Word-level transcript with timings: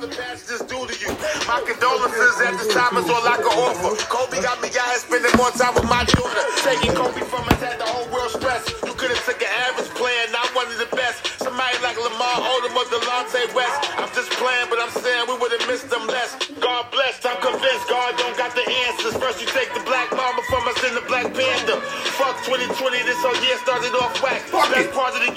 the 0.00 0.08
passengers 0.08 0.62
do 0.66 0.78
to 0.86 0.94
you. 0.98 1.10
My 1.46 1.62
condolences 1.62 2.34
at 2.42 2.58
this 2.58 2.72
time 2.74 2.98
is 2.98 3.06
all 3.06 3.22
I 3.22 3.38
can 3.38 3.54
offer. 3.54 3.94
Kobe 4.10 4.42
got 4.42 4.58
me 4.58 4.72
out 4.74 4.90
here 4.90 5.02
spending 5.02 5.34
more 5.38 5.54
time 5.54 5.74
with 5.74 5.86
my 5.86 6.02
daughter. 6.02 6.42
Taking 6.66 6.94
Kobe 6.98 7.22
from 7.30 7.46
us 7.46 7.60
had 7.62 7.78
the 7.78 7.86
whole 7.86 8.08
world 8.10 8.32
stressed. 8.34 8.74
You 8.82 8.94
could 8.98 9.14
have 9.14 9.22
took 9.22 9.38
an 9.38 9.52
average 9.70 9.90
player, 9.94 10.24
not 10.34 10.50
one 10.56 10.66
of 10.66 10.78
the 10.82 10.90
best. 10.96 11.38
Somebody 11.38 11.78
like 11.84 11.94
Lamar 12.00 12.38
Odom 12.42 12.74
or 12.74 12.86
Delonte 12.90 13.54
West. 13.54 13.94
I'm 14.00 14.10
just 14.16 14.32
playing, 14.40 14.66
but 14.72 14.82
I'm 14.82 14.90
saying 14.90 15.30
we 15.30 15.36
would 15.38 15.52
have 15.54 15.66
missed 15.70 15.90
them 15.92 16.06
less. 16.10 16.34
God 16.58 16.90
bless, 16.90 17.20
I'm 17.22 17.38
convinced 17.38 17.86
God 17.86 18.16
don't 18.18 18.34
got 18.34 18.56
the 18.56 18.64
answers. 18.88 19.14
First 19.20 19.38
you 19.44 19.48
take 19.52 19.70
the 19.76 19.84
Black 19.86 20.10
Mamba 20.10 20.42
from 20.48 20.66
us 20.66 20.80
in 20.82 20.96
the 20.96 21.04
Black 21.06 21.28
Panther. 21.30 21.78
Fuck 22.18 22.40
2020, 22.48 23.04
this 23.04 23.20
whole 23.20 23.36
year 23.44 23.58
started 23.62 23.94
off 24.00 24.16
whack. 24.24 24.42
Best 24.72 24.90
part 24.96 25.14
of 25.14 25.22
the 25.22 25.33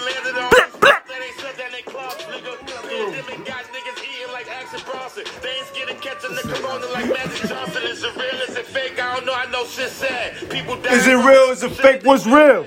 landed 0.00 0.36
on 0.38 0.50
That 0.80 1.20
ain't 1.22 1.38
said 1.38 1.54
that 1.58 1.72
in 1.76 1.84
clubs, 1.84 2.24
nigga. 2.24 2.52
Pandemic 2.64 3.46
got 3.46 3.64
niggas 3.70 4.00
eating 4.02 4.32
like 4.32 4.48
Action 4.50 4.80
Bronson. 4.90 5.24
They 5.42 5.50
ain't 5.50 5.66
scared 5.68 5.90
of 5.90 6.00
catching 6.00 6.34
the 6.34 6.42
corona 6.42 6.86
like 6.92 7.08
Magic 7.08 7.48
Johnson. 7.48 7.82
Is 7.84 8.02
it 8.02 8.16
real? 8.16 8.40
Is 8.48 8.56
it 8.56 8.66
fake? 8.66 8.98
I 9.02 9.14
don't 9.14 9.26
know. 9.26 9.34
I 9.34 9.50
know 9.50 9.64
shit 9.66 9.90
sad. 9.90 10.48
People 10.50 10.76
die. 10.80 10.94
Is 10.94 11.06
it 11.06 11.14
real? 11.14 11.50
Is 11.50 11.62
it 11.62 11.72
fake? 11.72 12.02
What's 12.04 12.26
real? 12.26 12.66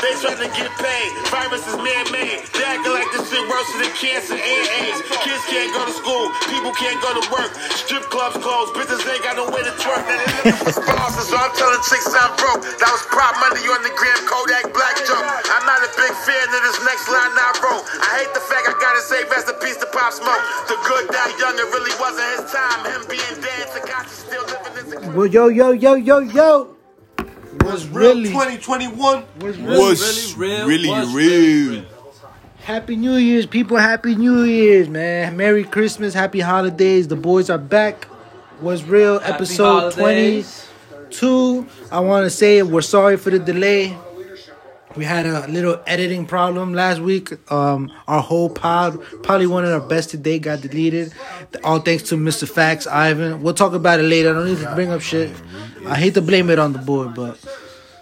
They 0.00 0.12
trying 0.22 0.40
to 0.40 0.50
get 0.56 0.70
paid. 0.80 1.10
Virus 1.28 1.66
is 1.68 1.76
man-made. 1.76 2.46
They 2.54 2.64
acting 2.64 2.92
like 2.94 3.08
this 3.12 3.26
shit 3.28 3.42
worse 3.50 3.68
than 3.76 3.90
cancer 3.98 4.38
and 4.38 4.64
AIDS. 4.82 4.98
Kids 5.26 5.42
can't 5.50 5.70
go 5.74 5.82
to 5.86 5.94
school. 5.94 6.30
People 6.48 6.72
can't 6.78 6.98
go 7.02 7.10
to 7.18 7.24
work. 7.34 7.50
Strip 7.76 8.06
clubs 8.08 8.38
closed. 8.40 8.72
Bitches 8.78 9.02
ain't 9.06 9.22
got 9.26 9.36
no 9.36 9.46
way 9.50 9.62
to 9.62 9.72
twerk. 9.82 10.02
Now 10.06 10.16
they 10.18 10.30
looking 10.50 10.58
for 10.62 10.72
sponsors, 10.72 11.28
so 11.28 11.36
I'm 11.36 11.52
telling 11.58 11.82
chicks 11.86 12.08
I'm 12.10 12.32
broke. 12.40 12.62
That 12.80 12.90
was 12.90 13.04
prop 13.10 13.34
money 13.42 13.62
on 13.68 13.80
the 13.82 13.92
gram 13.98 14.18
Kodak 14.26 14.70
Black 14.74 14.96
joke. 15.04 15.26
I'm 15.52 15.64
not 15.66 15.80
a 15.82 15.90
big 15.98 16.12
fan 16.24 16.46
of 16.50 16.60
this 16.66 16.78
next 16.86 17.06
line 17.10 17.32
I 17.34 17.50
wrote. 17.62 17.84
I 17.98 18.10
hate 18.22 18.32
the 18.34 18.42
fact 18.46 18.64
I 18.70 18.74
gotta 18.78 19.02
say 19.06 19.22
rest 19.30 19.48
in 19.50 19.56
peace 19.62 19.76
to 19.82 19.88
Pop 19.90 20.12
Smoke. 20.14 20.42
The 20.70 20.76
good 20.86 21.08
die 21.10 21.34
young, 21.38 21.54
it 21.58 21.68
really 21.74 21.94
wasn't 21.98 22.28
his 22.38 22.44
time. 22.50 22.78
Him 22.90 23.02
being 23.08 23.36
dead, 23.42 23.64
Tekashi 23.74 24.14
still 24.26 24.44
living 24.46 25.02
in 25.02 25.10
the 25.12 25.16
Well, 25.16 25.26
yo, 25.26 25.48
yo, 25.48 25.70
yo, 25.72 25.94
yo, 25.94 26.18
yo. 26.20 26.76
Was 27.64 27.86
real 27.88 28.14
really- 28.16 28.30
2021? 28.30 29.24
What's 29.42 29.58
What's 29.58 30.34
real? 30.36 30.66
really 30.68 30.88
What's 30.88 31.12
real? 31.12 31.84
Happy 32.62 32.94
New 32.94 33.16
Year's, 33.16 33.44
people. 33.44 33.76
Happy 33.76 34.14
New 34.14 34.44
Year's, 34.44 34.88
man. 34.88 35.36
Merry 35.36 35.64
Christmas. 35.64 36.14
Happy 36.14 36.38
holidays. 36.38 37.08
The 37.08 37.16
boys 37.16 37.50
are 37.50 37.58
back. 37.58 38.06
Was 38.60 38.84
real 38.84 39.18
Happy 39.18 39.32
episode 39.34 39.94
holidays. 39.94 40.68
22. 41.10 41.66
I 41.90 41.98
want 41.98 42.24
to 42.24 42.30
say 42.30 42.62
we're 42.62 42.82
sorry 42.82 43.16
for 43.16 43.30
the 43.30 43.40
delay. 43.40 43.96
We 44.94 45.04
had 45.04 45.26
a 45.26 45.48
little 45.48 45.80
editing 45.88 46.26
problem 46.26 46.72
last 46.74 47.00
week. 47.00 47.32
Um, 47.50 47.90
our 48.06 48.20
whole 48.20 48.48
pod, 48.48 49.02
probably 49.24 49.48
one 49.48 49.64
of 49.64 49.72
our 49.72 49.88
best 49.88 50.10
today, 50.10 50.38
got 50.38 50.60
deleted. 50.60 51.12
All 51.64 51.80
thanks 51.80 52.04
to 52.04 52.14
Mr. 52.16 52.48
Fax, 52.48 52.86
Ivan. 52.86 53.42
We'll 53.42 53.54
talk 53.54 53.72
about 53.72 53.98
it 53.98 54.04
later. 54.04 54.30
I 54.30 54.32
don't 54.34 54.46
need 54.46 54.58
to 54.58 54.72
bring 54.76 54.92
up 54.92 55.00
shit. 55.00 55.32
I 55.86 55.96
hate 55.96 56.14
to 56.14 56.22
blame 56.22 56.48
it 56.48 56.60
on 56.60 56.72
the 56.74 56.78
board, 56.78 57.14
but 57.14 57.38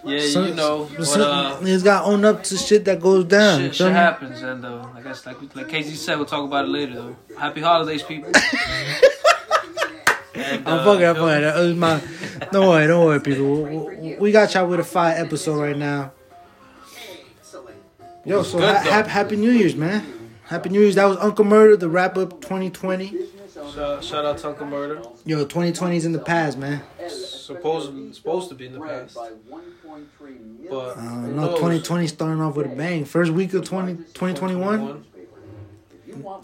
Yeah, 0.05 0.21
some- 0.29 0.47
you 0.49 0.55
know, 0.55 0.89
but 0.97 1.21
uh, 1.21 1.61
he's 1.61 1.83
got 1.83 2.05
own 2.07 2.25
up 2.25 2.43
to 2.45 2.57
shit 2.57 2.85
that 2.87 3.01
goes 3.01 3.25
down. 3.27 3.61
shit, 3.61 3.75
shit 3.75 3.93
happens, 3.93 4.41
and 4.43 4.65
uh, 4.65 4.87
I 4.95 5.03
guess 5.03 5.27
like 5.27 5.37
like 5.55 5.69
Casey 5.69 5.95
said, 5.95 6.17
we'll 6.17 6.25
talk 6.27 6.45
about 6.45 6.65
it 6.65 6.69
later. 6.69 6.95
though. 6.95 7.17
Happy 7.39 7.61
holidays, 7.61 8.03
people. 8.03 8.33
And, 10.33 10.67
I'm 10.67 10.79
uh, 10.79 10.85
fucking, 10.85 11.05
I'm 11.05 11.15
fucking. 11.17 11.43
That 11.43 11.57
was 11.57 11.77
my. 11.77 12.01
Don't 12.53 12.69
worry, 12.69 12.87
don't 12.87 13.05
worry, 13.05 13.21
people. 13.21 13.63
We, 13.63 13.77
we- 13.97 14.17
we 14.17 14.33
got 14.33 14.55
y'all 14.55 14.67
with 14.69 14.81
a 14.81 14.85
fire 14.85 15.15
episode 15.19 15.61
right 15.61 15.77
now. 15.77 16.13
Yo, 18.25 18.43
so 18.43 18.59
Good, 18.59 18.75
ha- 18.77 19.03
happy 19.05 19.37
New 19.37 19.51
Year's, 19.51 19.75
man. 19.75 20.31
Happy 20.45 20.69
New 20.69 20.81
Year's. 20.81 20.95
That 20.95 21.07
was 21.07 21.17
Uncle 21.19 21.45
Murder, 21.45 21.77
the 21.77 21.89
wrap 21.89 22.17
up 22.17 22.41
2020. 22.41 23.13
Shout, 23.69 24.03
shout 24.05 24.25
out 24.25 24.39
to 24.39 24.49
Uncle 24.49 24.67
Murder. 24.67 25.03
Yo, 25.25 25.41
2020 25.45 25.97
is 25.97 26.05
in 26.07 26.13
the 26.13 26.19
past, 26.19 26.57
man. 26.59 26.83
Supposed 27.09 28.15
supposed 28.15 28.49
to 28.49 28.55
be 28.55 28.67
in 28.67 28.73
the 28.73 28.81
past, 28.81 29.15
but 30.71 30.97
Uh, 30.97 31.27
no, 31.27 31.49
2020 31.57 32.07
starting 32.07 32.41
off 32.41 32.57
with 32.57 32.67
a 32.67 32.75
bang. 32.75 33.05
First 33.05 33.33
week 33.33 33.53
of 33.55 33.65
20, 33.65 33.97
2021, 34.15 35.05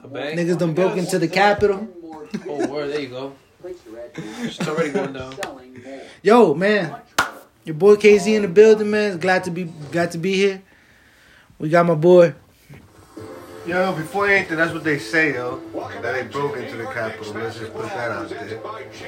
A 0.05 0.09
bang. 0.09 0.37
niggas 0.37 0.59
done 0.59 0.75
broke 0.75 0.97
into 0.97 1.19
the 1.19 1.29
Capitol. 1.29 1.89
Oh, 2.49 2.67
word, 2.67 2.91
there 2.93 3.01
you 3.01 3.09
go. 3.09 3.33
It's 3.65 4.61
already 4.69 4.91
going 4.91 5.13
down. 5.13 5.35
Yo, 6.23 6.55
man, 6.55 6.95
your 7.65 7.75
boy 7.75 7.95
KZ 7.97 8.35
in 8.35 8.43
the 8.43 8.49
building, 8.49 8.91
man. 8.91 9.19
Glad 9.19 9.45
to 9.45 9.51
be 9.51 9.65
glad 9.91 10.11
to 10.13 10.19
be 10.19 10.35
here. 10.35 10.63
We 11.59 11.69
got 11.69 11.87
my 11.87 11.95
boy. 11.95 12.35
Yo, 13.67 13.93
before 13.95 14.29
anything, 14.29 14.57
that's 14.59 14.73
what 14.73 14.85
they 14.85 14.99
say, 14.99 15.35
yo. 15.35 15.61
That 16.03 16.13
they 16.15 16.23
broke 16.25 16.57
into 16.57 16.77
the 16.77 16.87
Capitol. 16.87 17.35
Let's 17.35 17.59
just 17.59 17.73
put 17.75 17.83
that 17.85 18.13
out 18.13 18.29
there. 18.29 18.61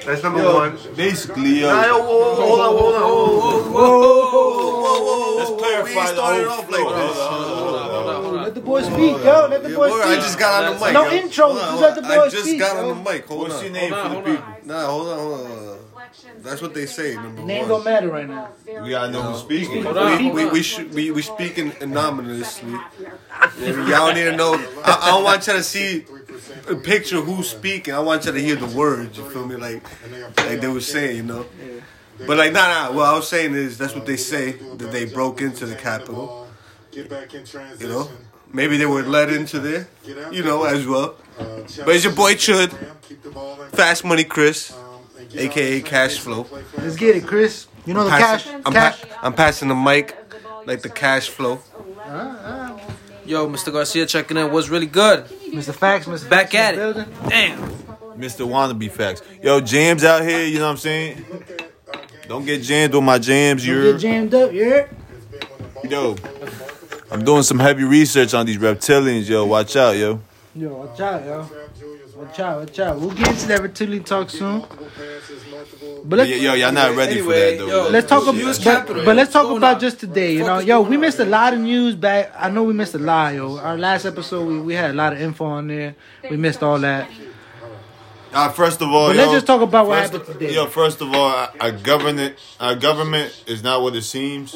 That's 0.04 0.22
number 0.22 0.40
Yo, 0.40 0.54
one. 0.54 0.78
basically, 0.96 1.60
Nah, 1.60 1.84
yo, 1.84 1.96
yo, 1.96 1.98
whoa, 1.98 2.08
whoa, 2.08 2.34
hold 2.34 2.60
on, 2.60 2.76
hold 2.76 2.94
on, 2.94 3.02
hold 3.02 3.66
on. 3.66 3.72
Whoa, 3.72 4.80
whoa, 4.80 5.02
whoa, 5.04 5.36
let's 5.36 5.50
whoa. 5.50 5.56
We 5.56 5.60
clarify 5.60 6.00
ain't 6.00 6.08
the 6.08 6.14
started 6.14 6.48
whole 6.48 6.58
off 6.58 6.66
flow. 6.66 6.84
like 6.84 6.96
this. 6.96 7.16
Hold 7.18 7.74
on, 7.76 7.90
hold 7.90 8.08
on, 8.08 8.24
hold 8.24 8.42
Let 8.42 8.54
the 8.54 8.60
boy 8.60 8.82
speak, 8.82 9.24
yo. 9.24 9.46
Let 9.48 9.62
the 9.62 9.68
Yeah, 9.70 9.76
boy 9.76 9.88
boy, 9.90 10.02
I 10.02 10.16
just 10.16 10.38
got 10.38 10.64
on 10.64 10.74
the 10.74 10.84
mic. 10.84 10.94
No 10.94 11.04
yo. 11.04 11.10
intro, 11.12 11.54
just 11.54 11.80
let 11.80 11.94
the 11.94 12.02
hold 12.02 12.12
on. 12.12 12.18
boy 12.18 12.26
I 12.26 12.28
just 12.30 12.44
speak, 12.44 12.58
got 12.58 12.76
yo. 12.76 12.90
on 12.90 13.04
the 13.04 13.10
mic. 13.12 13.26
Hold 13.26 13.40
What's 13.40 13.54
on. 13.56 13.62
your 13.64 13.72
name 13.72 13.92
Hold 13.94 14.02
for 14.24 14.30
the 14.30 14.36
people? 14.36 14.54
Nah, 14.64 14.86
hold 14.86 15.08
on, 15.08 15.18
hold 15.18 15.40
on. 15.40 15.78
That's 16.42 16.62
what 16.62 16.74
they 16.74 16.86
say. 16.86 17.14
Number 17.16 17.42
Name 17.42 17.60
one. 17.60 17.68
don't 17.68 17.84
matter 17.84 18.08
right 18.08 18.28
now. 18.28 18.48
We 18.82 18.90
gotta 18.90 19.12
know 19.12 19.22
who's 19.22 19.40
speaking. 19.40 19.82
Hold 19.82 19.98
on, 19.98 20.18
We, 20.18 20.30
we, 20.30 20.46
we, 20.50 20.62
sh- 20.62 20.84
we, 20.92 21.10
we 21.10 21.22
speaking 21.22 21.72
anonymously. 21.80 22.74
Yeah, 23.60 23.88
y'all 23.88 24.14
need 24.14 24.24
to 24.24 24.36
know. 24.36 24.54
I, 24.84 24.98
I 25.02 25.06
don't 25.10 25.24
want 25.24 25.46
y'all 25.46 25.56
to 25.56 25.62
see 25.62 26.04
a 26.68 26.74
picture 26.76 27.20
who's 27.20 27.48
speaking. 27.50 27.94
I 27.94 27.98
want 28.00 28.24
y'all 28.24 28.34
to 28.34 28.40
hear 28.40 28.56
the 28.56 28.66
words. 28.66 29.18
You 29.18 29.24
feel 29.30 29.46
me? 29.46 29.56
Like, 29.56 29.82
like 30.38 30.60
they 30.60 30.68
were 30.68 30.80
saying, 30.80 31.16
you 31.16 31.22
know. 31.22 31.46
But 32.26 32.36
like, 32.38 32.52
nah, 32.52 32.66
nah. 32.88 32.92
What 32.92 33.06
I 33.06 33.14
was 33.14 33.28
saying 33.28 33.54
is 33.54 33.78
that's 33.78 33.94
what 33.94 34.06
they 34.06 34.16
say 34.16 34.52
that 34.52 34.90
they 34.92 35.04
broke 35.04 35.40
into 35.40 35.66
the 35.66 35.74
Capitol. 35.76 36.48
Get 36.90 37.08
back 37.08 37.34
in 37.34 37.44
transition. 37.44 37.86
You 37.86 37.92
know, 37.92 38.10
maybe 38.52 38.76
they 38.76 38.86
were 38.86 39.02
led 39.02 39.30
into 39.30 39.60
there. 39.60 39.88
You 40.32 40.42
know, 40.42 40.64
as 40.64 40.86
well. 40.86 41.16
But 41.38 41.94
it's 41.94 42.04
your 42.04 42.12
boy 42.14 42.34
Chud, 42.34 42.74
Keep 43.02 43.22
the 43.22 43.30
ball 43.30 43.60
in. 43.62 43.70
Fast 43.70 44.04
Money 44.04 44.24
Chris, 44.24 44.72
Um, 44.72 44.78
and 45.18 45.30
get 45.30 45.42
aka 45.42 45.80
Cash 45.82 46.18
Flow. 46.18 46.46
Let's 46.78 46.96
get 46.96 47.14
it, 47.16 47.26
Chris. 47.26 47.66
You 47.86 47.94
know 47.94 48.04
the 48.04 48.10
cash. 48.10 48.46
I'm, 48.48 48.72
cash. 48.72 49.00
pa- 49.00 49.18
I'm 49.22 49.32
passing 49.34 49.68
the 49.68 49.74
mic 49.74 50.16
like 50.66 50.82
the 50.82 50.90
cash 50.90 51.28
flow. 51.28 51.60
Yo, 53.28 53.46
Mr. 53.46 53.70
Garcia 53.70 54.06
checking 54.06 54.38
in. 54.38 54.50
What's 54.50 54.70
really 54.70 54.86
good? 54.86 55.26
Mr. 55.52 55.74
Facts, 55.74 56.06
Mr. 56.06 56.30
Back 56.30 56.52
Fax 56.52 56.54
at 56.54 56.74
it. 56.74 56.76
the 56.78 56.82
building. 57.04 57.14
Damn. 57.28 57.58
Mr. 58.18 58.48
Wannabe 58.48 58.90
Facts. 58.90 59.20
Yo, 59.42 59.60
jams 59.60 60.02
out 60.02 60.22
here, 60.22 60.46
you 60.46 60.58
know 60.58 60.64
what 60.64 60.70
I'm 60.70 60.76
saying? 60.78 61.24
Don't 62.26 62.46
get 62.46 62.62
jammed 62.62 62.94
with 62.94 63.04
my 63.04 63.18
jams, 63.18 63.66
Don't 63.66 63.74
you're. 63.74 63.92
get 63.92 64.00
jammed 64.00 64.32
up, 64.34 64.50
yeah. 64.52 64.86
Yo, 65.84 66.16
I'm 67.10 67.22
doing 67.22 67.42
some 67.42 67.58
heavy 67.58 67.84
research 67.84 68.32
on 68.32 68.46
these 68.46 68.56
reptilians, 68.56 69.28
yo. 69.28 69.44
Watch 69.44 69.76
out, 69.76 69.96
yo. 69.96 70.20
Yo, 70.54 70.74
watch 70.74 70.98
out, 71.00 71.24
yo. 71.24 71.50
Watch 72.18 72.40
out, 72.40 72.58
watch 72.60 72.78
out. 72.80 72.98
We'll 72.98 73.10
get 73.10 73.28
into 73.28 73.46
that 73.46 73.60
reptilian 73.62 74.02
talk 74.02 74.28
soon. 74.30 74.60
But 76.04 76.16
Yo, 76.16 76.24
let's, 76.24 76.30
yo, 76.42 76.54
y'all 76.54 76.72
not 76.72 76.96
ready 76.96 77.18
Anyway, 77.20 77.56
for 77.58 77.64
that, 77.64 77.70
though. 77.70 77.84
yo, 77.84 77.90
let's 77.90 78.08
talk 78.08 78.22
about, 78.26 78.86
but, 78.88 79.04
but 79.04 79.16
let's 79.16 79.32
talk 79.32 79.56
about 79.56 79.78
just 79.80 80.00
today. 80.00 80.32
You 80.34 80.40
know, 80.44 80.58
yo, 80.58 80.80
we 80.80 80.96
missed 80.96 81.20
a 81.20 81.24
lot 81.24 81.54
of 81.54 81.60
news 81.60 81.94
back. 81.94 82.32
I 82.36 82.50
know 82.50 82.64
we 82.64 82.72
missed 82.74 82.94
a 82.94 82.98
lot, 82.98 83.34
yo. 83.34 83.58
Our 83.58 83.78
last 83.78 84.04
episode, 84.04 84.48
we, 84.48 84.60
we 84.60 84.74
had 84.74 84.90
a 84.90 84.94
lot 84.94 85.12
of 85.12 85.20
info 85.20 85.44
on 85.44 85.68
there. 85.68 85.94
We 86.28 86.36
missed 86.36 86.62
all 86.62 86.78
that. 86.80 87.08
Uh, 88.32 88.48
first 88.50 88.82
of 88.82 88.88
all, 88.90 89.08
But 89.08 89.16
yo, 89.16 89.22
let's 89.22 89.32
just 89.32 89.46
talk 89.46 89.62
about 89.62 89.86
what 89.86 90.02
happened 90.02 90.26
today. 90.26 90.52
Yo, 90.54 90.66
first 90.66 91.00
of 91.00 91.14
all, 91.14 91.30
our- 91.30 91.52
our 91.60 91.72
government, 91.72 92.34
our 92.60 92.74
government 92.74 93.44
is 93.46 93.62
not 93.62 93.80
what 93.80 93.94
it 93.96 94.02
seems, 94.02 94.54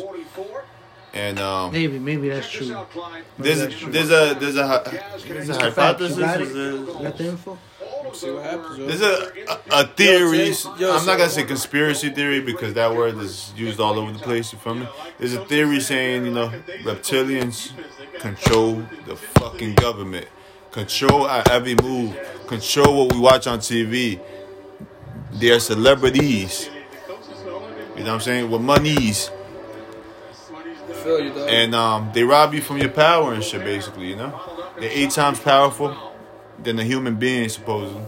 and 1.14 1.38
um, 1.38 1.72
Maybe, 1.72 1.98
maybe 1.98 2.28
that's 2.30 2.48
true. 2.50 2.74
there's 3.38 3.60
a, 3.62 3.66
there's 3.88 4.10
a 4.10 4.34
there's 4.38 4.56
a 4.56 4.90
there's 5.28 5.48
a 5.50 5.54
hypothesis. 5.60 6.16
You 6.16 6.22
got 6.24 6.40
it? 6.40 6.46
is 6.48 6.56
a- 6.56 6.60
You 6.60 6.86
got 7.02 7.18
the 7.18 7.28
info? 7.28 7.58
See 8.14 8.30
what 8.30 8.44
happens, 8.44 8.78
yo. 8.78 8.86
There's 8.86 9.00
a, 9.00 9.50
a, 9.50 9.80
a 9.82 9.86
theory. 9.86 10.48
Yo, 10.48 10.52
Jay, 10.52 10.80
yo, 10.84 10.96
I'm 10.96 11.06
not 11.06 11.16
gonna 11.16 11.30
say 11.30 11.44
conspiracy 11.44 12.10
theory 12.10 12.40
because 12.40 12.74
that 12.74 12.94
word 12.94 13.16
is 13.18 13.52
used 13.56 13.80
all 13.80 13.98
over 13.98 14.12
the 14.12 14.18
place. 14.18 14.52
You 14.52 14.58
feel 14.58 14.74
me? 14.74 14.86
There's 15.18 15.32
a 15.32 15.44
theory 15.46 15.80
saying 15.80 16.26
you 16.26 16.32
know 16.32 16.48
reptilians 16.82 17.72
control 18.20 18.82
the 19.06 19.16
fucking 19.16 19.74
government, 19.76 20.26
control 20.72 21.24
our 21.26 21.42
every 21.50 21.74
move, 21.76 22.14
control 22.46 23.06
what 23.06 23.14
we 23.14 23.20
watch 23.20 23.46
on 23.46 23.60
TV. 23.60 24.20
They're 25.32 25.60
celebrities. 25.60 26.68
You 27.96 28.04
know 28.04 28.04
what 28.04 28.08
I'm 28.08 28.20
saying? 28.20 28.50
With 28.50 28.60
monies. 28.60 29.30
Feel 31.02 31.20
you, 31.20 31.30
dog. 31.32 31.48
and 31.50 31.74
um, 31.74 32.10
they 32.14 32.24
rob 32.24 32.54
you 32.54 32.60
from 32.62 32.78
your 32.78 32.88
power 32.90 33.32
and 33.34 33.42
shit. 33.42 33.62
Basically, 33.64 34.08
you 34.08 34.16
know, 34.16 34.38
they're 34.78 34.90
eight 34.90 35.10
times 35.10 35.38
powerful 35.40 35.96
than 36.62 36.78
a 36.78 36.84
human 36.84 37.16
being, 37.16 37.48
supposedly. 37.48 38.02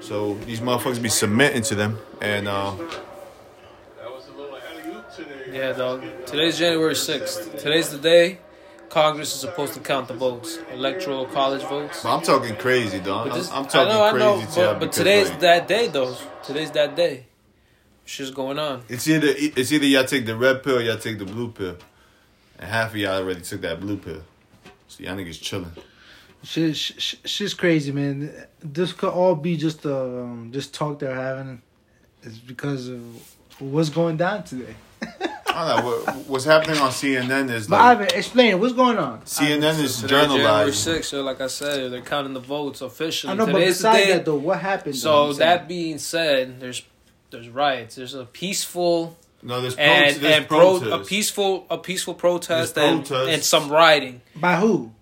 So 0.00 0.34
these 0.46 0.60
motherfuckers 0.60 1.00
be 1.02 1.08
submitting 1.08 1.62
to 1.62 1.74
them, 1.74 1.98
and 2.20 2.48
uh, 2.48 2.72
That 2.74 4.10
was 4.10 4.28
a 4.28 4.32
little 4.32 4.52
like 4.52 4.62
Helly 4.64 4.82
Hoop 4.92 5.14
today. 5.14 5.56
Yeah, 5.58 5.72
dog. 5.72 6.02
Today's 6.26 6.58
January 6.58 6.94
6th. 6.94 7.58
Today's 7.60 7.90
the 7.90 7.98
day 7.98 8.38
Congress 8.88 9.32
is 9.34 9.40
supposed 9.40 9.74
to 9.74 9.80
count 9.80 10.08
the 10.08 10.14
votes, 10.14 10.58
electoral 10.72 11.24
college 11.26 11.62
votes. 11.62 12.02
but 12.02 12.14
I'm 12.16 12.22
talking 12.22 12.56
crazy, 12.56 12.98
dog. 12.98 13.28
But 13.28 13.32
I'm, 13.34 13.38
this- 13.38 13.50
I'm 13.52 13.64
I 13.64 13.68
talking 13.68 13.88
know, 13.94 14.02
I 14.04 14.10
crazy 14.10 14.24
know, 14.26 14.40
to 14.40 14.54
but, 14.72 14.80
but 14.80 14.92
today's 14.92 15.30
like, 15.30 15.40
that 15.40 15.68
day, 15.68 15.88
though. 15.88 16.14
Today's 16.42 16.70
that 16.72 16.96
day. 16.96 17.26
Shit's 18.04 18.32
going 18.32 18.58
on. 18.58 18.82
It's 18.88 19.06
either 19.06 19.28
it's 19.30 19.70
either 19.70 19.86
y'all 19.86 20.04
take 20.04 20.26
the 20.26 20.34
red 20.36 20.64
pill 20.64 20.78
or 20.78 20.82
y'all 20.82 20.98
take 20.98 21.18
the 21.20 21.24
blue 21.24 21.52
pill, 21.52 21.76
and 22.62 22.70
half 22.70 22.90
of 22.90 22.96
y'all 22.96 23.20
already 23.20 23.40
took 23.40 23.60
that 23.62 23.80
blue 23.80 23.96
pill. 23.96 24.22
So 24.86 25.02
y'all 25.02 25.16
niggas 25.16 25.40
chilling. 25.40 25.72
Shit, 26.44 26.76
sh- 26.76 26.92
sh- 26.96 27.16
shit's 27.24 27.54
crazy, 27.54 27.92
man. 27.92 28.32
This 28.60 28.92
could 28.92 29.10
all 29.10 29.34
be 29.34 29.56
just 29.56 29.84
uh, 29.84 30.22
um, 30.22 30.50
just 30.52 30.72
talk 30.72 31.00
they're 31.00 31.14
having. 31.14 31.60
It's 32.22 32.38
because 32.38 32.88
of 32.88 33.02
what's 33.58 33.90
going 33.90 34.16
down 34.16 34.44
today. 34.44 34.74
I 35.54 35.74
don't 35.74 35.84
know 35.84 35.90
what, 35.90 36.16
what's 36.28 36.44
happening 36.44 36.78
on 36.78 36.90
CNN 36.90 37.50
is 37.50 37.66
But 37.66 37.80
like 37.80 37.98
Ivan, 37.98 38.18
explain 38.18 38.58
what's 38.58 38.72
going 38.72 38.96
on. 38.96 39.20
CNN 39.22 39.78
is 39.80 39.96
Today's 39.96 40.10
January 40.10 40.70
journalizing. 40.70 40.98
6th, 41.00 41.04
so 41.04 41.22
like 41.22 41.40
I 41.40 41.48
said, 41.48 41.92
they're 41.92 42.00
counting 42.00 42.32
the 42.32 42.40
votes 42.40 42.80
officially. 42.80 43.32
I 43.32 43.36
know, 43.36 43.46
but 43.46 43.52
Today's 43.52 43.78
the 43.78 43.88
besides 43.88 44.08
that 44.08 44.24
though, 44.24 44.36
what 44.36 44.60
happened? 44.60 44.96
so 44.96 45.30
I'm 45.30 45.36
that 45.36 45.68
being 45.68 45.98
said, 45.98 46.60
there's 46.60 46.82
there's 47.30 47.48
riots. 47.48 47.96
There's 47.96 48.14
a 48.14 48.24
peaceful 48.24 49.18
No, 49.42 49.60
there's, 49.60 49.74
pro- 49.74 49.84
and 49.84 50.16
there's 50.16 50.36
and 50.36 50.48
pro, 50.48 50.76
a 50.76 50.98
peaceful 51.04 51.66
a 51.68 51.76
peaceful 51.78 52.14
protest 52.14 52.78
and, 52.78 53.10
and 53.10 53.42
some 53.42 53.70
rioting. 53.70 54.20
by 54.36 54.56
who? 54.56 54.92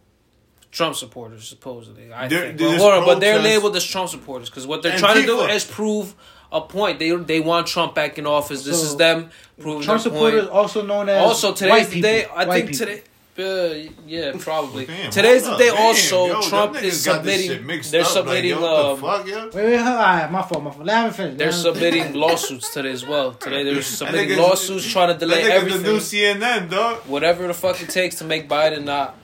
Trump 0.73 0.95
supporters, 0.97 1.47
supposedly. 1.49 2.13
I 2.13 2.29
There- 2.29 2.47
think. 2.47 2.59
there's 2.59 2.81
But, 2.81 2.93
hold 2.95 3.07
but 3.07 3.21
they're 3.21 3.39
labeled 3.41 3.75
as 3.77 3.85
Trump 3.85 4.09
supporters 4.09 4.49
because 4.49 4.67
what 4.67 4.83
they're 4.83 4.97
trying 4.99 5.17
to 5.21 5.27
do 5.27 5.41
is 5.43 5.65
prove 5.65 6.15
a 6.53 6.61
point. 6.61 6.99
They 6.99 7.11
they 7.11 7.41
want 7.41 7.67
Trump 7.67 7.95
back 7.95 8.19
in 8.19 8.27
office. 8.27 8.65
This 8.65 8.81
So, 8.81 8.87
is 8.87 8.97
them 8.97 9.31
proving 9.61 9.83
Trump 9.83 10.03
their 10.03 10.13
supporters, 10.13 10.43
point. 10.45 10.53
also 10.55 10.83
known 10.83 11.09
as 11.09 11.23
Also, 11.23 11.49
white 11.49 11.57
today's 11.57 11.89
the 11.89 11.95
people. 11.97 12.11
day. 12.11 12.25
I 12.25 12.45
White 12.47 12.55
think 12.55 12.71
people. 12.71 12.87
today. 12.87 13.03
Uh, 13.41 13.91
yeah, 14.07 14.33
probably. 14.39 14.87
Damn, 14.87 15.11
Today's 15.11 15.45
the 15.45 15.57
day. 15.57 15.71
Damn, 15.71 15.79
also, 15.79 16.27
yo, 16.27 16.43
Trump 16.43 16.77
is 16.83 16.95
niggas 17.03 17.07
got 17.07 17.25
this 17.25 17.47
shit 17.47 17.57
submitting. 17.59 17.91
They're 17.91 18.01
up, 18.03 18.07
like, 18.07 18.13
submitting. 18.15 18.51
yo, 18.51 18.65
um, 18.93 19.01
the 19.01 19.07
fuck, 19.07 19.27
yo? 19.27 19.45
Wait, 19.47 19.55
wait, 19.55 19.79
all 19.79 19.97
right, 19.97 20.31
my 20.31 20.43
fault, 20.43 20.63
my 20.65 20.71
fault. 20.71 20.85
Let 20.85 21.07
me 21.07 21.13
finish. 21.13 21.39
they're 21.39 21.53
submitting 21.53 22.13
lawsuits 22.15 22.73
today 22.73 22.91
as 22.91 23.07
well. 23.07 23.33
Today 23.33 23.65
they're 23.65 23.83
submitting 23.83 24.39
lawsuits 24.39 24.91
trying 24.91 25.13
to 25.13 25.19
delay 25.19 25.43
That 25.45 25.53
everything. 25.53 25.83
the 25.83 25.93
new 25.93 25.99
CNN, 25.99 26.71
dog. 26.71 26.99
whatever 27.07 27.47
the 27.47 27.55
fuck 27.55 27.81
it 27.81 27.89
takes 27.89 28.17
to 28.17 28.25
make 28.25 28.49
Biden 28.49 28.85
not. 28.85 29.17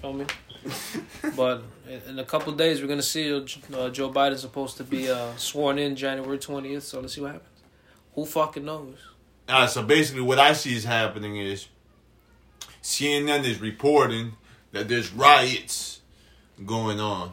Feel 0.00 0.12
me? 0.14 0.26
but 1.36 1.62
in- 1.88 2.02
in 2.10 2.18
a 2.18 2.24
couple 2.24 2.52
days, 2.52 2.80
we're 2.80 2.88
gonna 2.88 3.02
see 3.02 3.32
uh, 3.34 3.40
Joe 3.90 4.10
Biden's 4.10 4.40
supposed 4.40 4.76
to 4.78 4.84
be 4.84 5.10
uh, 5.10 5.36
sworn 5.36 5.78
in 5.78 5.94
January 5.96 6.38
twentieth. 6.38 6.84
So 6.84 7.00
let's 7.00 7.14
see 7.14 7.20
what 7.20 7.32
happens. 7.32 7.48
Who 8.14 8.24
fucking 8.26 8.64
knows? 8.64 8.96
Alright, 9.48 9.70
so 9.70 9.82
basically, 9.82 10.22
what 10.22 10.38
I 10.38 10.52
see 10.52 10.74
is 10.74 10.84
happening 10.84 11.36
is 11.36 11.66
CNN 12.82 13.44
is 13.44 13.60
reporting 13.60 14.32
that 14.72 14.88
there's 14.88 15.12
riots 15.12 16.00
going 16.66 17.00
on. 17.00 17.32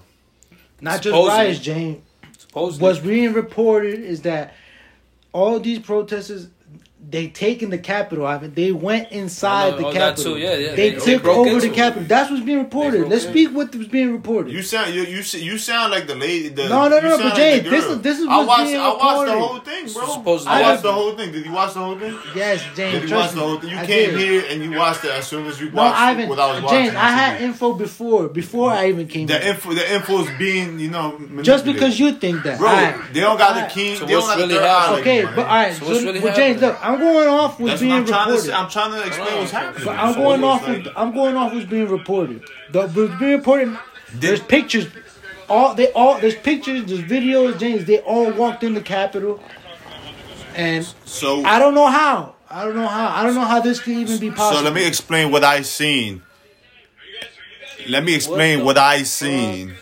Not 0.81 1.01
just 1.01 1.13
riots, 1.13 1.60
James. 1.60 2.04
Supposedly, 2.38 2.84
What's 2.84 3.00
being 3.00 3.34
reported 3.34 4.00
is 4.00 4.22
that 4.24 4.56
all 5.34 5.60
these 5.60 5.80
protesters 5.80 6.48
they 7.01 7.28
taken 7.30 7.69
the 7.72 7.78
Capitol. 7.78 8.28
I 8.28 8.38
mean, 8.40 8.54
they 8.54 8.72
went 8.72 9.12
inside 9.12 9.72
know, 9.72 9.78
the 9.78 9.86
oh, 9.88 9.94
that 9.94 10.00
Capitol. 10.18 10.38
yeah, 10.38 10.54
yeah. 10.54 10.75
They, 10.75 10.75
They- 10.75 10.90
they 11.00 11.13
took 11.13 11.24
broke 11.24 11.38
over 11.38 11.50
into 11.50 11.62
the 11.62 11.68
it. 11.72 11.75
Capitol. 11.75 12.04
That's 12.07 12.30
what's 12.30 12.44
being 12.44 12.60
reported. 12.60 13.00
broke 13.00 13.10
Let's 13.12 13.25
in. 13.25 13.31
speak 13.31 13.50
what 13.56 13.74
was 13.75 13.88
being 13.88 14.12
reported. 14.12 14.51
You 14.54 14.62
sound 14.62 14.94
you 14.94 15.01
you 15.04 15.24
you 15.40 15.57
sound 15.57 15.92
like 15.92 16.06
the 16.07 16.13
lady. 16.16 16.50
The, 16.50 16.69
No, 16.69 16.88
no, 16.88 16.98
you 16.98 17.01
no, 17.04 17.10
sound 17.12 17.22
but 17.24 17.25
like 17.30 17.36
James, 17.38 17.69
this 17.69 17.86
is- 17.86 18.01
this 18.01 18.19
is 18.19 18.28
I 18.28 18.38
what's 18.38 18.48
watched 18.48 18.63
being 18.66 18.80
I 18.80 18.88
watched 18.90 19.25
the 19.31 19.40
whole 19.40 19.60
thing, 19.60 19.84
bro. 19.94 20.07
Supposedly- 20.13 20.51
I 20.54 20.60
I 20.60 20.62
watched 20.69 20.84
the 20.84 20.94
whole 20.94 21.16
thing. 21.16 21.31
Did 21.31 21.46
you 21.46 21.51
watch 21.51 21.74
the 21.74 21.80
whole 21.80 21.98
thing? 21.98 22.18
yes, 22.36 22.63
Did 22.63 22.75
James. 22.75 23.01
you 23.04 23.07
trust 23.10 23.25
watch 23.28 23.34
the 23.36 23.40
whole 23.48 23.60
thing? 23.60 23.69
You 23.72 23.78
I 23.80 23.86
came 23.88 24.10
did. 24.12 24.19
here 24.19 24.44
and 24.50 24.63
you 24.63 24.78
watched 24.78 25.04
it 25.06 25.12
as 25.12 25.25
soon 25.28 25.48
as 25.48 25.60
you 25.60 25.72
No, 25.72 25.84
watched 25.84 25.98
Ivan. 26.00 26.30
what 26.30 26.40
I 26.40 26.51
was 26.54 26.62
watching. 26.63 26.78
James, 26.84 26.96
I 26.96 27.10
had 27.12 27.42
info 27.42 27.74
before. 27.74 28.28
Before 28.28 28.72
I 28.72 28.90
even 28.90 29.07
came. 29.07 29.25
the 29.25 29.40
here. 29.40 29.51
info. 29.54 29.74
The 29.74 29.94
info 29.96 30.24
is 30.25 30.30
being 30.38 30.80
you 30.80 30.90
know 30.92 31.18
Just 31.42 31.66
because 31.66 32.00
you 32.00 32.12
think 32.13 32.44
that, 32.44 32.60
bro, 32.60 32.69
they 33.13 33.19
don't 33.22 33.38
got 33.38 33.56
the 33.56 33.74
key. 33.74 33.96
They 33.98 34.06
don't 34.13 34.22
got 34.22 34.38
really 34.38 34.54
the 34.54 34.60
third 34.60 34.63
eye 34.68 34.80
happening? 34.81 34.92
like 34.94 35.01
Okay, 35.01 35.22
but 35.25 35.36
man. 35.38 35.46
all 35.46 35.56
right. 35.56 35.74
So 35.74 35.86
So, 35.86 35.92
what's 35.92 36.04
really 36.04 36.19
but 36.19 36.36
James, 36.36 36.62
look, 36.62 36.78
I'm 36.94 37.00
going 37.00 37.27
off 37.27 37.59
what's 37.59 37.71
That's 37.74 37.81
being 37.81 37.91
what 37.94 38.00
I'm 38.01 38.06
trying 38.07 38.25
to. 38.27 38.31
reported. 38.31 38.47
say. 38.47 38.53
I'm 38.53 38.69
trying 38.69 38.91
to 39.01 39.07
explain 39.07 39.38
what's 39.39 39.51
happening. 39.51 39.86
But 39.86 39.97
I'm 40.00 40.13
So 40.13 40.19
going 40.19 40.39
it's 40.39 40.45
off. 40.45 40.68
like- 40.68 40.77
With, 40.86 40.94
I'm 40.95 41.13
going 41.13 41.36
off 41.38 41.53
what's 41.53 41.65
being 41.65 41.88
reported. 41.89 42.44
The 42.71 42.81
what's 42.88 42.94
being 43.19 43.38
reported. 43.38 43.77
There's 44.13 44.39
pictures. 44.39 44.88
All 45.47 45.74
they 45.75 45.91
all 45.94 46.19
there's 46.19 46.36
pictures. 46.36 46.86
There's 46.86 47.01
videos. 47.01 47.59
James, 47.59 47.86
they 47.86 48.00
all 48.00 48.31
walked 48.31 48.63
in 48.63 48.74
the 48.75 48.81
Capitol, 48.81 49.41
and 50.56 50.86
So 51.06 51.44
I 51.44 51.59
don't 51.59 51.74
know 51.74 51.88
how. 51.88 52.36
I 52.50 52.65
don't 52.65 52.75
know 52.75 52.88
how. 52.88 53.09
I 53.09 53.24
don't 53.24 53.36
know 53.36 53.41
how 53.45 53.59
this 53.59 53.80
could 53.80 53.94
even 53.94 54.18
be 54.19 54.30
possible. 54.31 54.59
So 54.59 54.63
let 54.63 54.74
me 54.74 54.86
explain 54.88 55.31
what 55.31 55.44
I 55.44 55.62
seen. 55.62 56.24
Let 57.88 58.03
me 58.03 58.13
explain 58.13 58.63
what, 58.63 58.77
I 58.77 59.03
seen. 59.03 59.74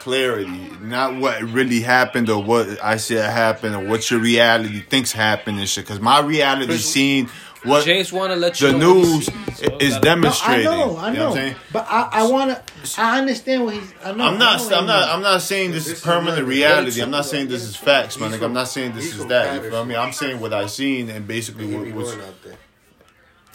Clarity, 0.00 0.70
not 0.80 1.16
what 1.16 1.42
really 1.42 1.80
happened 1.80 2.28
or 2.30 2.42
what 2.42 2.82
I 2.82 2.96
said 2.96 3.28
happened 3.30 3.74
or 3.74 3.84
what 3.84 4.10
your 4.10 4.20
reality 4.20 4.80
thinks 4.80 5.12
happened 5.12 5.58
and 5.58 5.68
shit. 5.68 5.84
Because 5.84 6.00
my 6.00 6.20
reality 6.20 6.76
seen 6.78 7.28
what 7.64 7.84
James 7.84 8.12
want 8.12 8.32
to 8.32 8.36
let 8.36 8.60
you 8.60 8.70
the 8.72 8.78
know 8.78 8.94
what 8.94 9.04
news 9.04 9.26
sees, 9.26 9.58
so 9.58 9.76
is 9.78 9.94
gotta- 9.98 10.16
No, 10.20 10.32
I 10.42 10.62
know. 10.62 10.96
I 10.96 11.08
You 11.10 11.16
know 11.18 11.24
what. 11.24 11.26
I'm 11.28 11.32
saying? 11.34 11.56
but 11.72 11.86
I, 11.90 12.08
I 12.12 12.22
want 12.28 12.50
to. 12.50 13.00
I 13.00 13.18
understand 13.18 13.64
what 13.64 13.74
he's. 13.74 13.92
I 14.04 14.12
know. 14.12 14.24
I'm 14.24 14.38
not. 14.38 14.54
I 14.54 14.58
know 14.58 14.64
what 14.64 14.74
I'm 14.74 14.86
not. 14.86 15.08
I'm 15.08 15.22
not 15.22 15.42
saying 15.42 15.72
this 15.72 15.88
is 15.88 16.00
permanent 16.00 16.46
reality. 16.46 17.02
I'm 17.02 17.10
not 17.10 17.26
saying 17.26 17.48
this 17.48 17.64
is 17.64 17.74
facts, 17.76 18.18
man. 18.18 18.30
Like, 18.30 18.42
I'm 18.42 18.52
not 18.52 18.68
saying 18.68 18.94
this 18.94 19.14
is 19.14 19.26
that. 19.26 19.62
You 19.64 19.70
feel 19.70 19.84
me? 19.84 19.96
I'm 19.96 20.12
saying 20.12 20.38
what 20.40 20.52
I 20.54 20.66
seen 20.66 21.10
and 21.10 21.26
basically 21.26 21.66
He 21.66 21.74
what 21.74 21.92
was 21.92 22.14
going 22.14 22.28
out 22.28 22.42
there. 22.44 22.56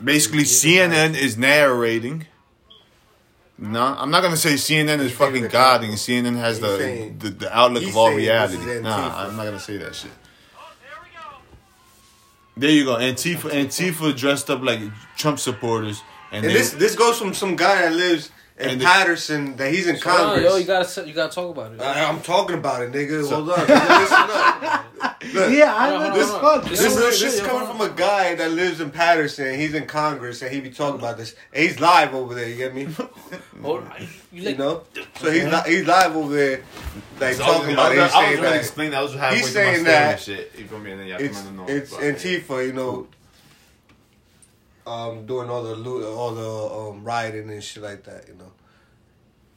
basically 0.03 0.43
CNN 0.43 1.15
is 1.15 1.37
narrating. 1.37 2.25
No, 3.57 3.81
I'm 3.81 4.09
not 4.09 4.23
gonna 4.23 4.35
say 4.37 4.53
CNN 4.55 4.99
is 4.99 5.11
fucking 5.13 5.47
God 5.47 5.83
and 5.83 5.93
CNN 5.93 6.35
has 6.37 6.59
the, 6.59 6.77
saying- 6.77 7.17
the 7.19 7.29
the 7.29 7.55
outlook 7.57 7.83
of 7.83 7.95
all 7.95 8.13
reality. 8.13 8.57
Nah, 8.81 9.25
I'm 9.27 9.35
not 9.37 9.45
gonna 9.45 9.59
say 9.59 9.77
that 9.77 9.95
shit. 9.95 10.11
There 12.55 12.69
you 12.69 12.85
go, 12.85 12.95
Antifa. 12.97 13.49
Antifa 13.51 14.15
dressed 14.15 14.49
up 14.49 14.61
like 14.61 14.79
Trump 15.17 15.39
supporters, 15.39 16.01
and, 16.31 16.45
And 16.45 16.53
they, 16.53 16.57
this 16.59 16.71
this 16.71 16.95
goes 16.95 17.17
from 17.17 17.33
some 17.33 17.55
guy 17.55 17.81
that 17.81 17.93
lives 17.93 18.29
in 18.63 18.69
And 18.69 18.81
Paterson 18.81 19.55
that 19.57 19.71
he's 19.73 19.87
in 19.87 19.95
Oh, 19.97 19.99
Congress. 19.99 20.43
yo, 20.43 20.55
you 20.57 20.65
gotta 20.65 21.07
you 21.07 21.13
gotta 21.13 21.33
talk 21.33 21.49
about 21.55 21.73
it. 21.73 21.81
I, 21.81 22.05
I'm 22.05 22.21
talking 22.21 22.57
about 22.57 22.81
it, 22.83 22.91
nigga. 22.91 23.29
Hold 23.29 23.49
on. 23.51 23.59
Listen 23.59 24.17
up. 24.17 24.85
Look, 25.33 25.51
Yeah, 25.53 25.73
I 25.75 25.89
know 26.09 26.13
this 26.15 26.29
fuck. 26.31 26.63
This 26.65 26.79
This, 26.79 26.95
is 26.95 26.97
is, 26.97 27.19
this 27.21 27.33
is 27.35 27.41
coming 27.41 27.67
from 27.67 27.81
a 27.81 27.89
guy 27.89 28.35
that 28.35 28.51
lives 28.51 28.81
in 28.81 28.91
Paterson. 28.91 29.57
He's 29.59 29.73
in 29.73 29.85
Congress 29.85 30.41
and 30.41 30.51
he 30.53 30.59
be 30.61 30.69
talking 30.69 30.99
about 30.99 31.17
this. 31.17 31.35
And 31.53 31.63
he's 31.63 31.79
live 31.79 32.13
over 32.13 32.35
there. 32.35 32.47
You 32.49 32.55
get 32.55 32.75
me? 32.75 32.85
Hold 33.61 33.83
on. 33.85 34.07
You 34.31 34.41
You 34.49 34.57
know. 34.57 34.83
So 35.19 35.31
he's 35.31 35.45
li- 35.45 35.61
he's 35.65 35.85
live 35.87 36.15
over 36.15 36.35
there, 36.35 36.61
like 37.19 37.35
So 37.35 37.43
I 37.43 37.47
was 37.47 37.57
talking 37.57 37.75
gonna- 37.75 37.89
about 37.89 37.91
it. 37.93 37.99
I 37.99 38.01
He's 38.01 38.01
was, 38.01 38.01
I 38.01 38.03
was 38.03 38.13
saying 38.13 38.35
gonna 38.37 38.49
that 38.49 38.59
explain 38.59 38.91
that. 38.91 38.97
I 38.97 39.03
was 39.03 39.13
halfway 39.13 39.37
He's 39.37 39.51
through 39.51 39.63
my 39.65 39.71
saying 39.73 39.83
that 39.85 40.11
and 40.13 40.21
shit. 40.21 40.51
You 40.57 40.65
feel 40.67 40.79
me? 40.79 40.91
And 40.91 40.99
then 40.99 41.07
y'all 41.07 41.21
it's 41.21 41.41
come 41.41 41.59
in 41.59 41.65
the 41.65 41.75
it's 41.77 41.93
Antifa, 41.93 42.65
you 42.67 42.73
know, 42.73 43.07
um, 44.85 45.25
doing 45.25 45.49
all 45.49 45.63
the 45.63 45.75
loot, 45.75 46.05
all 46.05 46.31
the 46.31 46.75
um, 46.95 47.03
rioting 47.03 47.49
and 47.49 47.63
shit 47.63 47.83
like 47.83 48.03
that, 48.03 48.27
you 48.27 48.35
know. 48.35 48.51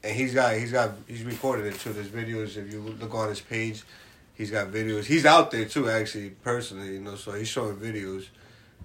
And 0.03 0.15
he's 0.15 0.35
got 0.35 0.55
he's 0.57 0.73
got 0.73 0.93
he's 1.07 1.25
recorded 1.25 1.67
it 1.67 1.79
too. 1.81 1.93
There's 1.93 2.09
videos 2.09 2.57
if 2.57 2.73
you 2.73 2.81
look 2.81 3.15
on 3.15 3.29
his 3.29 3.41
page, 3.41 3.83
he's 4.35 4.51
got 4.51 4.69
videos. 4.69 5.05
He's 5.05 5.27
out 5.27 5.51
there 5.51 5.65
too, 5.65 5.89
actually, 5.91 6.31
personally, 6.31 6.95
you 6.95 7.01
know. 7.01 7.17
So 7.17 7.33
he's 7.33 7.49
showing 7.49 7.77
videos 7.77 8.27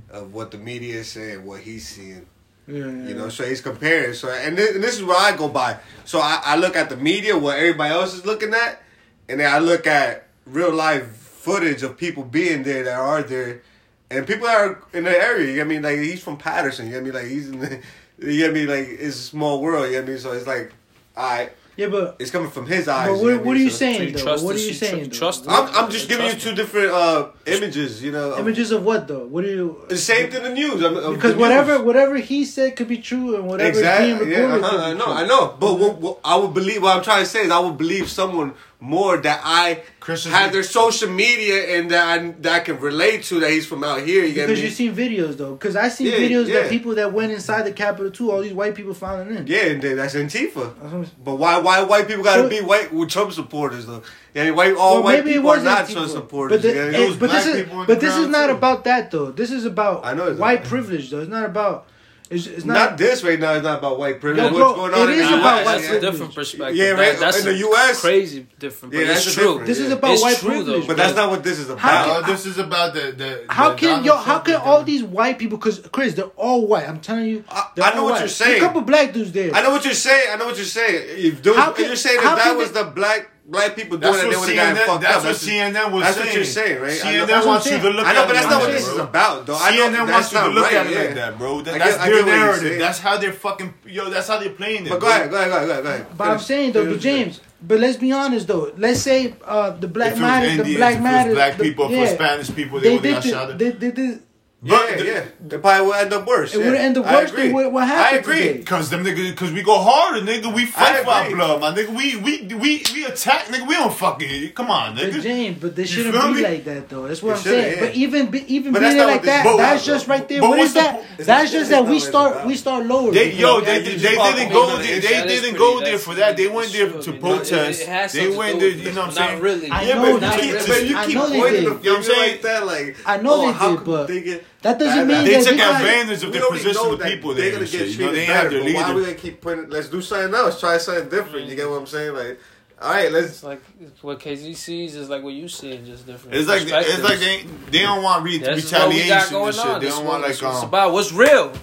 of 0.09 0.33
what 0.33 0.51
the 0.51 0.57
media 0.57 0.95
is 0.95 1.09
saying, 1.09 1.45
what 1.45 1.61
he's 1.61 1.87
seeing. 1.87 2.25
Yeah, 2.67 2.85
You 2.85 3.15
know, 3.15 3.29
so 3.29 3.43
he's 3.43 3.61
comparing. 3.61 4.13
So 4.13 4.29
and 4.29 4.57
this, 4.57 4.75
and 4.75 4.83
this 4.83 4.95
is 4.95 5.03
what 5.03 5.17
I 5.17 5.35
go 5.35 5.49
by. 5.49 5.77
So 6.05 6.19
I, 6.19 6.41
I 6.43 6.55
look 6.55 6.75
at 6.75 6.89
the 6.89 6.97
media, 6.97 7.37
what 7.37 7.57
everybody 7.57 7.93
else 7.93 8.13
is 8.13 8.25
looking 8.25 8.53
at, 8.53 8.81
and 9.27 9.39
then 9.39 9.51
I 9.51 9.59
look 9.59 9.87
at 9.87 10.27
real 10.45 10.73
life 10.73 11.07
footage 11.07 11.81
of 11.81 11.97
people 11.97 12.23
being 12.23 12.63
there 12.63 12.83
that 12.83 12.99
are 12.99 13.23
there, 13.23 13.63
and 14.11 14.27
people 14.27 14.47
that 14.47 14.57
are 14.61 14.83
in 14.93 15.03
the 15.05 15.09
area. 15.17 15.47
You 15.47 15.55
get 15.55 15.67
me? 15.67 15.79
Like 15.79 15.97
he's 15.99 16.21
from 16.23 16.37
Paterson. 16.37 16.85
You 16.87 16.93
get 16.93 17.03
me? 17.03 17.11
Like 17.11 17.25
he's 17.27 17.49
in 17.49 17.59
the. 17.59 17.79
You 18.19 18.37
get 18.37 18.53
me? 18.53 18.65
Like 18.67 18.87
it's 18.87 19.15
a 19.15 19.19
small 19.21 19.61
world. 19.61 19.85
You 19.87 19.93
get 19.93 20.07
me? 20.07 20.17
So 20.17 20.31
it's 20.33 20.45
like, 20.45 20.71
all 21.17 21.23
right, 21.23 21.51
Yeah, 21.75 21.87
but 21.87 22.17
it's 22.19 22.29
coming 22.29 22.51
from 22.51 22.67
his 22.67 22.87
eyes. 22.87 23.09
but 23.09 23.15
you 23.19 23.35
what, 23.37 23.45
what 23.45 23.57
are 23.57 23.59
you 23.59 23.69
So- 23.71 23.77
So 23.77 23.77
saying 23.79 24.09
you 24.09 24.17
though? 24.17 24.43
What 24.43 24.55
are 24.55 24.59
you 24.59 24.65
you 24.65 24.73
tr- 24.73 24.85
saying? 24.85 25.09
trust 25.09 25.45
I'm, 25.49 25.67
I'm 25.75 25.89
just 25.89 26.07
giving 26.07 26.25
you 26.27 26.31
Trust 26.33 26.45
me. 26.45 26.51
two 26.51 26.55
different 26.55 26.91
uh, 26.91 27.29
images. 27.47 28.03
You 28.03 28.11
know, 28.11 28.33
of- 28.33 28.39
Images 28.39 28.69
of 28.71 28.83
what 28.85 29.07
though? 29.07 29.25
What 29.25 29.43
are 29.45 29.47
you? 29.47 29.85
the 29.89 29.97
same 29.97 30.29
thing. 30.29 30.43
The 30.43 30.49
news. 30.53 30.81
of- 30.83 30.95
of 30.97 31.15
Because 31.15 31.33
the 31.33 31.39
whatever 31.39 31.73
news. 31.77 31.85
whatever 31.87 32.15
he 32.17 32.45
said 32.45 32.75
could 32.75 32.87
be 32.87 32.99
true, 32.99 33.35
and 33.35 33.47
whatever 33.47 33.79
is 33.79 33.97
being 33.99 34.19
recorded 34.19 34.31
Yeah, 34.37 34.55
uh-huh, 34.55 34.77
be 34.77 34.83
I 34.83 34.93
know. 34.93 35.05
true. 35.05 35.13
I 35.13 35.25
know. 35.25 35.55
But 35.59 35.79
what, 35.79 35.97
what 35.97 36.19
I 36.23 36.35
would 36.35 36.53
believe. 36.53 36.83
What 36.83 36.95
I'm 36.97 37.03
trying 37.03 37.23
to 37.23 37.29
say 37.29 37.41
is, 37.45 37.51
I 37.51 37.59
would 37.59 37.77
believe 37.77 38.07
someone 38.09 38.53
more 38.81 39.15
that 39.15 39.41
I 39.43 39.83
Christian 39.99 40.31
have 40.31 40.51
their 40.51 40.63
social 40.63 41.07
media 41.07 41.77
and 41.77 41.91
that 41.91 42.19
I 42.19 42.31
that 42.41 42.53
I 42.53 42.59
can 42.61 42.79
relate 42.79 43.23
to 43.25 43.39
that 43.39 43.51
he's 43.51 43.67
from 43.67 43.83
out 43.83 44.01
here. 44.01 44.25
You 44.25 44.33
because 44.33 44.61
you've 44.61 44.73
seen 44.73 44.95
videos 44.95 45.37
though, 45.37 45.53
because 45.53 45.75
I 45.75 45.87
seen 45.89 46.07
yeah, 46.07 46.17
videos 46.17 46.47
yeah. 46.47 46.61
that 46.61 46.69
people 46.69 46.95
that 46.95 47.13
went 47.13 47.31
inside 47.31 47.61
the 47.61 47.71
Capitol 47.71 48.11
too. 48.11 48.31
All 48.31 48.41
these 48.41 48.53
white 48.53 48.73
people 48.73 48.95
filing 48.95 49.35
in. 49.35 49.45
Yeah, 49.45 49.67
and 49.67 49.81
that's 49.83 50.15
Antifa. 50.15 51.07
But 51.23 51.35
why 51.35 51.59
why 51.59 51.83
white 51.83 52.07
people 52.07 52.23
got 52.23 52.37
to 52.37 52.43
so, 52.43 52.49
be 52.49 52.61
white 52.61 52.91
with 52.91 53.09
Trump 53.09 53.31
supporters 53.33 53.85
though? 53.85 54.01
Yeah, 54.33 54.45
I 54.45 54.51
white 54.51 54.75
all 54.75 54.95
well, 54.95 55.03
white 55.03 55.25
people 55.25 55.51
are 55.51 55.61
not 55.61 55.87
Trump 55.87 56.09
supporters. 56.09 56.57
But, 56.57 56.61
the, 56.63 56.87
it, 56.87 56.95
it 56.95 57.19
but 57.19 57.29
this 57.29 57.45
is 57.45 57.69
but 57.69 57.99
this 57.99 58.17
is 58.17 58.27
not 58.27 58.47
too. 58.47 58.55
about 58.55 58.83
that 58.85 59.11
though. 59.11 59.29
This 59.29 59.51
is 59.51 59.63
about 59.65 60.03
I 60.03 60.15
know 60.15 60.33
white 60.33 60.63
privilege 60.63 61.11
though. 61.11 61.19
It's 61.19 61.29
not 61.29 61.45
about 61.45 61.87
it's, 62.31 62.47
it's 62.47 62.63
not, 62.63 62.91
not, 62.91 62.97
this 62.97 63.23
right 63.25 63.37
now. 63.37 63.53
It's 63.55 63.63
not 63.63 63.79
about 63.79 63.99
white 63.99 64.21
privilege. 64.21 64.53
No, 64.53 64.57
What's 64.57 64.75
going 64.77 64.93
on? 64.93 65.09
It 65.09 65.19
is 65.19 65.27
in 65.27 65.39
about 65.39 65.59
US, 65.59 65.65
white 65.65 65.79
privilege. 65.81 66.01
different 66.01 66.35
perspective. 66.35 66.75
Yeah, 66.77 66.91
right. 66.91 66.97
That, 67.11 67.19
that's 67.19 67.39
in 67.39 67.45
the 67.45 67.57
U.S. 67.57 67.99
Crazy 67.99 68.47
different. 68.57 68.93
yeah, 68.93 69.03
that's 69.03 69.33
true. 69.33 69.61
This 69.65 69.79
yeah. 69.79 69.85
is 69.87 69.91
about 69.91 70.11
it's 70.13 70.21
white 70.21 70.37
true, 70.37 70.49
privilege, 70.49 70.81
though, 70.81 70.87
but 70.87 70.95
that's 70.95 71.15
not 71.15 71.29
what 71.29 71.43
this 71.43 71.59
is 71.59 71.69
about. 71.69 71.79
How, 71.81 72.21
uh, 72.21 72.27
this 72.27 72.45
is 72.45 72.57
about 72.57 72.93
the, 72.93 73.11
the 73.11 73.45
how 73.49 73.75
can 73.75 74.05
yo? 74.05 74.15
How 74.15 74.39
can 74.39 74.55
all 74.55 74.81
these 74.83 75.03
white 75.03 75.39
people? 75.39 75.57
Because 75.57 75.85
Chris, 75.91 76.13
they're 76.13 76.25
all 76.37 76.65
white. 76.65 76.87
I'm 76.87 77.01
telling 77.01 77.25
you, 77.25 77.43
I, 77.49 77.67
I 77.83 77.95
know 77.95 78.05
what 78.05 78.13
white. 78.13 78.19
you're 78.19 78.27
saying. 78.29 78.51
There's 78.51 78.63
a 78.63 78.65
couple 78.65 78.81
black 78.83 79.11
dudes 79.11 79.33
there. 79.33 79.53
I 79.53 79.61
know 79.61 79.71
what 79.71 79.83
you're 79.83 79.93
saying. 79.93 80.29
I 80.31 80.37
know 80.37 80.45
what 80.45 80.55
you're 80.55 80.65
saying. 80.65 81.03
If 81.09 81.45
how 81.53 81.73
can 81.73 81.85
you're 81.85 81.97
saying 81.97 82.21
that 82.21 82.37
that 82.37 82.55
was 82.55 82.71
the 82.71 82.85
black 82.85 83.29
black 83.51 83.75
people 83.75 83.97
doing 83.97 84.13
that's 84.13 84.23
it, 84.23 84.29
they 84.31 84.37
would 84.37 84.49
have 84.49 84.75
gotten 84.75 84.87
fucked 84.87 85.01
that's 85.01 85.17
up. 85.17 85.23
What 85.23 85.33
that's 85.33 85.43
what 85.43 85.51
CNN 85.51 85.91
was 85.91 86.03
that's 86.03 86.15
saying. 86.15 86.17
That's 86.17 86.17
what 86.17 86.35
you're 86.35 86.43
saying, 86.45 86.81
right? 86.81 86.99
CNN 86.99 87.27
know, 87.27 87.45
wants 87.45 87.65
you 87.65 87.79
to 87.79 87.89
look 87.89 88.05
at 88.05 88.15
it 88.15 88.17
I 88.17 88.21
know, 88.21 88.27
but 88.27 88.33
that's 88.33 88.49
not 88.49 88.61
what 88.61 88.71
this 88.71 88.87
is 88.87 88.97
about, 88.97 89.45
though. 89.45 89.55
CNN 89.55 90.11
wants 90.11 90.31
you 90.31 90.39
to 90.39 90.47
look 90.47 90.71
at 90.71 90.87
it 90.87 90.97
like 90.97 91.15
that, 91.15 91.37
bro. 91.37 91.61
That's 91.61 91.97
their 91.97 92.25
narrative. 92.25 92.79
That's 92.79 92.99
how 92.99 93.17
they're 93.17 93.33
fucking, 93.33 93.73
yo, 93.85 94.09
that's 94.09 94.27
how 94.27 94.39
they're 94.39 94.49
playing 94.49 94.85
it. 94.85 94.89
But 94.89 95.01
go 95.01 95.09
ahead, 95.09 95.29
go 95.29 95.37
ahead, 95.37 95.49
go 95.49 95.57
ahead, 95.57 95.83
go 95.83 95.89
ahead. 95.89 96.17
But 96.17 96.27
I'm 96.29 96.39
saying, 96.39 96.71
though, 96.71 96.97
James, 96.97 97.41
but 97.61 97.79
let's 97.79 97.97
be 97.97 98.11
honest 98.11 98.47
though. 98.47 98.71
Let's 98.77 99.01
say 99.01 99.35
uh, 99.45 99.71
the 99.71 99.87
black 99.87 100.17
matter, 100.17 100.63
the 100.63 100.75
black 100.77 100.99
matter, 101.01 101.33
black 101.33 101.59
people, 101.59 101.89
the, 101.89 101.95
yeah, 101.95 102.05
for 102.07 102.15
Spanish 102.15 102.55
people, 102.55 102.79
they, 102.79 102.97
they, 102.97 103.19
did, 103.19 103.23
the, 103.23 103.55
they, 103.55 103.69
they 103.69 103.91
did 103.91 104.23
yeah, 104.63 104.95
yeah. 104.97 105.25
It 105.49 105.59
probably 105.59 105.87
would 105.87 105.95
end 105.95 106.13
up 106.13 106.27
worse. 106.27 106.53
It 106.53 106.59
yeah. 106.59 106.69
would 106.69 106.77
end 106.77 106.97
up 106.99 107.05
worse 107.05 107.31
than 107.31 107.51
what, 107.51 107.71
what 107.71 107.87
happened. 107.87 108.15
I 108.15 108.19
agree. 108.19 108.57
Because 108.59 108.91
them 108.91 109.03
nigga, 109.03 109.31
because 109.31 109.51
we 109.51 109.63
go 109.63 109.79
hard, 109.79 110.21
nigga. 110.21 110.53
We 110.53 110.67
fight 110.67 111.03
for 111.03 111.09
our 111.09 111.29
blood, 111.31 111.61
my 111.61 111.73
nigga. 111.73 111.89
We 111.89 112.15
we 112.17 112.45
we 112.55 112.83
we 112.93 113.05
attack, 113.05 113.45
nigga. 113.45 113.67
We 113.67 113.73
don't 113.73 113.91
fucking 113.91 114.51
come 114.51 114.69
on, 114.69 114.97
nigga. 114.97 115.13
But 115.13 115.21
James, 115.23 115.57
but 115.59 115.75
this 115.75 115.89
shouldn't 115.89 116.13
be 116.13 116.33
me? 116.33 116.43
like 116.43 116.63
that 116.65 116.89
though. 116.89 117.07
That's 117.07 117.23
what 117.23 117.31
it 117.31 117.37
I'm 117.37 117.43
saying. 117.43 117.73
Yeah. 117.73 117.85
But 117.85 117.95
even 117.95 118.35
even 118.47 118.73
but 118.73 118.81
being 118.81 118.97
like 118.97 119.23
that, 119.23 119.57
that's 119.57 119.83
bro. 119.83 119.93
just 119.95 120.07
right 120.07 120.27
there. 120.29 120.41
But 120.41 120.49
what 120.49 120.59
is 120.59 120.73
that? 120.75 121.03
The, 121.17 121.23
that's 121.23 121.51
just 121.51 121.71
that 121.71 121.87
we 121.87 121.99
start 121.99 122.45
we 122.45 122.55
start 122.55 122.85
lower. 122.85 123.11
They, 123.11 123.33
yo, 123.33 123.61
they, 123.61 123.81
they, 123.81 123.97
didn't 123.97 124.53
go. 124.53 124.77
They 124.77 124.99
didn't 124.99 125.57
go 125.57 125.79
there 125.79 125.97
for 125.97 126.13
that. 126.13 126.37
They 126.37 126.47
went 126.47 126.71
there 126.71 126.91
to 126.91 127.13
protest. 127.13 128.13
They 128.13 128.29
went 128.37 128.59
there. 128.59 128.69
You 128.69 128.91
know 128.91 129.07
what 129.07 129.09
I'm 129.09 129.11
saying? 129.11 129.33
Not 129.33 129.41
really. 129.41 129.71
I 129.71 129.85
know. 129.93 130.19
But 130.19 130.85
you 130.85 130.97
keep 131.07 131.17
pointing. 131.17 131.63
You 131.63 131.69
know 131.69 131.73
what 131.73 131.97
I'm 131.97 132.03
saying? 132.03 132.41
that 132.43 132.65
like 132.65 132.97
I 133.07 133.17
know 133.17 133.33
oh, 133.33 133.51
they 133.51 133.75
did, 133.75 133.85
but 133.85 134.50
that 134.61 134.77
doesn't 134.77 135.07
mean 135.07 135.25
they 135.25 135.41
that 135.41 135.43
took 135.43 135.59
advantage 135.59 136.23
of 136.23 136.33
the 136.33 136.47
position 136.51 136.93
of 136.93 137.01
people 137.01 137.33
they're 137.33 137.51
gonna 137.51 137.65
get 137.65 137.71
shit. 137.71 137.95
treated 137.95 138.15
you 138.15 138.27
know, 138.27 138.33
better. 138.33 138.49
But 138.49 138.73
why 138.73 138.93
we 138.93 139.01
gonna 139.01 139.13
keep 139.15 139.41
putting? 139.41 139.69
Let's 139.69 139.89
do 139.89 140.01
something 140.01 140.33
else. 140.33 140.59
Try 140.59 140.77
something 140.77 141.09
different. 141.09 141.47
You 141.47 141.55
get 141.55 141.69
what 141.69 141.79
I'm 141.79 141.87
saying? 141.87 142.13
Like. 142.13 142.39
All 142.81 142.89
right, 142.89 143.11
let's. 143.11 143.27
It's 143.27 143.43
like 143.43 143.61
what 144.01 144.19
KZ 144.19 144.55
sees 144.55 144.95
is 144.95 145.07
like 145.07 145.21
what 145.21 145.33
you 145.33 145.47
see, 145.47 145.77
just 145.85 146.07
different. 146.07 146.35
It's 146.35 146.47
like 146.47 146.63
it's 146.65 147.03
like 147.03 147.19
they 147.19 147.43
they 147.69 147.83
don't 147.83 148.01
want 148.01 148.23
re- 148.23 148.39
That's 148.39 148.63
retaliation 148.63 149.35
and 149.35 149.53
shit. 149.53 149.65
On. 149.65 149.79
They 149.79 149.89
don't 149.89 150.05
want 150.05 150.23
like 150.23 150.41
um. 150.41 150.55
It's 150.55 150.63
about 150.63 150.91
what's 150.91 151.11
real. 151.11 151.53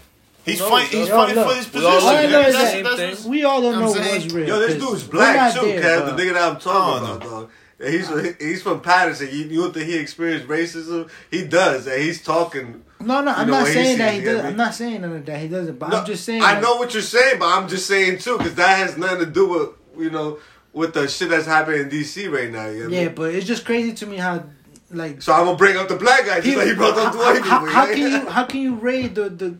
He's 0.45 0.61
fighting. 0.61 1.00
He's 1.00 1.09
fighting 1.09 1.43
for 1.43 1.55
his 1.55 1.67
position. 1.67 1.85
All 1.85 2.00
that's, 2.00 2.83
that's, 2.83 2.99
that's, 2.99 3.25
we 3.25 3.45
all 3.45 3.61
don't 3.61 3.81
know 3.81 3.90
what's 3.90 4.33
real. 4.33 4.49
Yo, 4.49 4.59
this 4.61 4.81
dude's 4.81 5.02
black 5.05 5.55
too, 5.55 5.61
Kev. 5.61 6.17
The 6.17 6.23
nigga 6.23 6.35
that 6.35 6.52
I'm 6.52 6.61
talking 6.61 7.05
about, 7.05 7.21
dog. 7.21 7.50
He's 7.80 8.08
he's 8.38 8.62
from 8.62 8.80
Paterson. 8.80 9.28
You, 9.30 9.44
you 9.44 9.73
think 9.73 9.87
he 9.87 9.97
experienced 9.97 10.49
racism? 10.49 11.08
He 11.30 11.44
does, 11.44 11.87
and 11.87 12.02
he's 12.02 12.23
talking. 12.23 12.85
No, 13.00 13.23
no, 13.23 13.30
I'm 13.30 13.47
know, 13.47 13.61
not 13.61 13.68
saying 13.68 13.99
that 13.99 14.14
he 14.14 14.20
does. 14.20 14.44
I'm 14.44 14.56
not 14.56 14.75
saying 14.75 15.00
none 15.02 15.12
of 15.12 15.26
that. 15.26 15.40
He 15.40 15.47
doesn't. 15.47 15.78
But 15.78 15.90
no, 15.90 15.99
I'm 15.99 16.06
just 16.06 16.25
saying. 16.25 16.42
I 16.42 16.61
know 16.61 16.76
what 16.76 16.92
you're 16.92 17.02
saying, 17.02 17.38
but 17.38 17.47
I'm 17.47 17.68
just 17.68 17.87
saying 17.87 18.18
too, 18.18 18.37
because 18.37 18.56
that 18.56 18.78
has 18.78 18.97
nothing 18.97 19.20
to 19.20 19.26
do 19.26 19.49
with 19.49 19.68
you 19.97 20.11
know 20.11 20.38
with 20.73 20.94
the 20.94 21.06
shit 21.06 21.28
that's 21.28 21.47
happening 21.47 21.82
in 21.82 21.88
DC 21.88 22.30
right 22.32 22.50
now. 22.50 22.66
You 22.66 22.88
know 22.88 22.97
yeah, 22.97 23.08
but 23.11 23.32
it's 23.32 23.47
just 23.47 23.64
crazy 23.64 23.92
to 23.92 24.06
me 24.06 24.16
how 24.16 24.44
like. 24.90 25.23
So 25.23 25.32
I'm 25.32 25.44
gonna 25.44 25.56
bring 25.56 25.76
up 25.76 25.87
the 25.87 25.97
black 25.97 26.26
guy 26.26 26.37
just 26.37 26.47
he, 26.49 26.56
like 26.56 26.66
he 26.66 26.75
brought 26.75 26.99
up 26.99 27.12
the 27.12 27.18
white. 27.18 27.42
How, 27.42 27.64
how 27.64 27.87
can 27.87 27.99
you 27.99 28.28
how 28.28 28.44
can 28.44 28.61
you 28.61 28.75
raid 28.75 29.14
the 29.14 29.28
the 29.28 29.56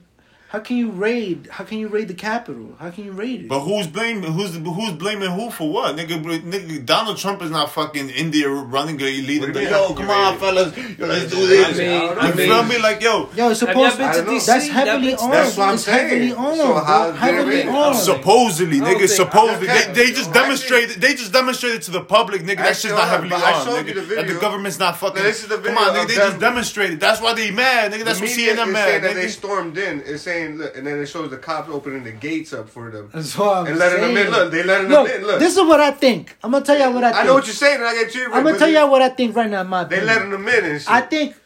how 0.49 0.61
can 0.61 0.79
you 0.79 0.91
raid? 0.91 1.47
How 1.51 1.63
can 1.65 1.77
you 1.77 1.89
raid 1.89 2.09
the 2.09 2.15
capital? 2.15 2.75
How 2.79 2.89
can 2.91 3.05
you 3.05 3.13
raid 3.13 3.43
it? 3.43 3.49
But 3.49 3.61
who's 3.61 3.87
blaming? 3.87 4.33
Who's 4.33 4.57
who's 4.57 4.93
blaming 4.93 5.31
who 5.31 5.51
for 5.51 5.71
what? 5.71 5.95
Nigga, 5.95 6.25
nigga 6.25 6.87
Donald 6.87 7.19
Trump 7.19 7.43
is 7.43 7.51
not 7.51 7.71
fucking 7.71 8.09
India 8.09 8.49
running 8.49 8.97
the 8.97 9.05
leader. 9.05 9.53
Yo, 9.61 9.93
come 9.93 10.09
on, 10.09 10.39
fellas, 10.39 10.75
yo, 10.75 11.07
let's 11.07 11.31
do 11.31 11.47
this. 11.47 11.67
I 11.67 11.73
mean, 11.73 12.19
I 12.19 12.31
mean, 12.31 12.49
you 12.49 12.55
feel 12.55 12.63
me? 12.65 12.79
Like 12.79 13.03
yo, 13.03 13.29
yo, 13.37 13.53
supposed 13.53 13.97
to 13.97 14.03
DC, 14.05 14.47
that's 14.47 14.69
heavily 14.69 15.11
that 15.11 15.21
on. 15.21 15.31
That's 15.31 15.55
what 15.55 15.69
I'm 15.69 15.77
saying. 15.77 16.09
Heavily 16.09 16.33
on. 16.33 16.57
So 16.57 16.75
how 16.77 17.13
heavily 17.13 17.63
on. 17.65 17.95
Supposedly, 17.95 18.81
nigga. 18.81 19.07
Supposedly, 19.07 19.67
they, 19.67 19.93
they 19.93 20.13
just 20.13 20.33
demonstrated. 20.33 20.99
They 20.99 21.13
just 21.13 21.31
demonstrated 21.35 21.83
to 21.83 21.91
the 21.91 22.01
public, 22.01 22.41
nigga. 22.41 22.57
That 22.57 22.75
shit's 22.75 22.95
not 22.95 23.07
heavily 23.07 23.33
armed. 23.35 23.87
nigga. 23.87 24.17
That 24.17 24.27
the 24.27 24.41
government's 24.41 24.79
not 24.79 24.97
fucking. 24.97 25.23
This 25.23 25.43
is 25.43 25.51
the 25.51 25.59
video. 25.59 25.75
Come 25.75 25.89
on, 25.91 25.95
nigga. 25.95 26.09
They 26.09 26.15
just 26.15 26.41
demonstrated. 26.41 27.01
That's 27.01 27.21
why 27.21 27.35
they 27.35 27.51
mad, 27.51 27.93
nigga. 27.93 28.07
That's 28.07 28.19
what 28.19 28.31
CNN 28.31 28.73
mad. 28.73 29.03
They 29.03 29.29
stormed 29.29 29.77
in. 29.77 30.01
It's 30.07 30.23
saying 30.23 30.38
saying, 30.39 30.59
look, 30.59 30.77
and 30.77 30.87
then 30.87 30.99
it 30.99 31.07
shows 31.07 31.31
the 31.31 31.37
cops 31.37 31.69
opening 31.69 32.05
the 32.05 32.13
gates 32.13 32.53
up 32.53 32.69
for 32.69 32.91
them. 32.91 33.11
That's 33.13 33.37
what 33.37 33.59
I'm 33.59 33.67
and 33.67 33.79
letting 33.79 34.01
saying. 34.01 34.15
them 34.15 34.27
in. 34.27 34.33
Look, 34.33 34.53
they 34.53 34.63
letting 34.63 34.89
look, 34.89 35.09
them 35.09 35.21
in. 35.21 35.27
Look, 35.27 35.39
this 35.39 35.57
is 35.57 35.63
what 35.63 35.81
I 35.81 35.91
think. 35.91 36.37
I'm 36.43 36.53
gonna 36.53 36.65
tell 36.65 36.79
y'all 36.79 36.93
what 36.93 37.05
I. 37.05 37.11
think. 37.11 37.23
I 37.23 37.27
know 37.27 37.35
what 37.35 37.47
you're 37.47 37.55
saying. 37.55 37.83
I 37.83 37.95
get 37.95 38.15
you. 38.15 38.27
Right, 38.27 38.37
I'm 38.37 38.45
gonna 38.45 38.59
tell 38.59 38.71
y'all 38.71 38.91
what 38.91 39.03
I 39.03 39.09
think 39.09 39.37
right 39.37 39.51
now. 39.51 39.63
My 39.63 39.85
they 39.85 40.01
letting 40.01 40.31
them 40.31 40.47
in 40.49 40.65
and 40.65 40.81
shit. 40.81 40.91
I 40.91 41.01
think 41.03 41.37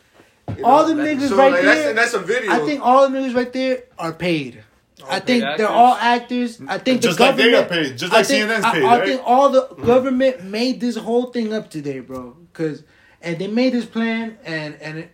you 0.56 0.64
all 0.64 0.86
know, 0.86 0.94
the 0.94 1.02
niggas 1.02 1.28
so, 1.28 1.36
right 1.36 1.52
like, 1.52 1.62
there. 1.62 1.94
That's, 1.94 2.12
that's, 2.12 2.14
a 2.14 2.26
video. 2.26 2.52
I 2.52 2.58
think 2.60 2.80
all 2.82 3.08
the 3.08 3.18
niggas 3.18 3.34
right 3.34 3.52
there 3.52 3.84
are 3.98 4.12
paid. 4.12 4.62
All 5.02 5.10
I 5.10 5.20
think 5.20 5.42
actors. 5.42 5.58
they're 5.58 5.74
all 5.74 5.94
actors. 5.94 6.60
I 6.68 6.78
think 6.78 7.02
just 7.02 7.18
the 7.18 7.24
like 7.24 7.36
they 7.36 7.50
got 7.50 7.68
paid, 7.68 7.98
just 7.98 8.12
like 8.12 8.26
think, 8.26 8.48
CNN's 8.48 8.64
paid. 8.64 8.84
I, 8.84 9.00
I 9.00 9.04
think 9.04 9.22
all 9.24 9.50
the 9.50 9.62
mm-hmm. 9.62 9.84
government 9.84 10.44
made 10.44 10.80
this 10.80 10.96
whole 10.96 11.26
thing 11.26 11.52
up 11.52 11.70
today, 11.70 12.00
bro. 12.00 12.36
Cause 12.52 12.84
and 13.20 13.38
they 13.38 13.46
made 13.46 13.72
this 13.72 13.86
plan, 13.86 14.38
and 14.44 14.74
and 14.80 15.08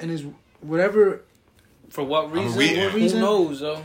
and 0.00 0.10
is 0.10 0.24
whatever 0.60 1.23
for 1.94 2.02
what 2.02 2.32
reason? 2.32 2.58
Re- 2.58 2.86
what 2.86 2.94
reason? 2.94 3.20
Who 3.20 3.24
knows, 3.24 3.60
though? 3.60 3.80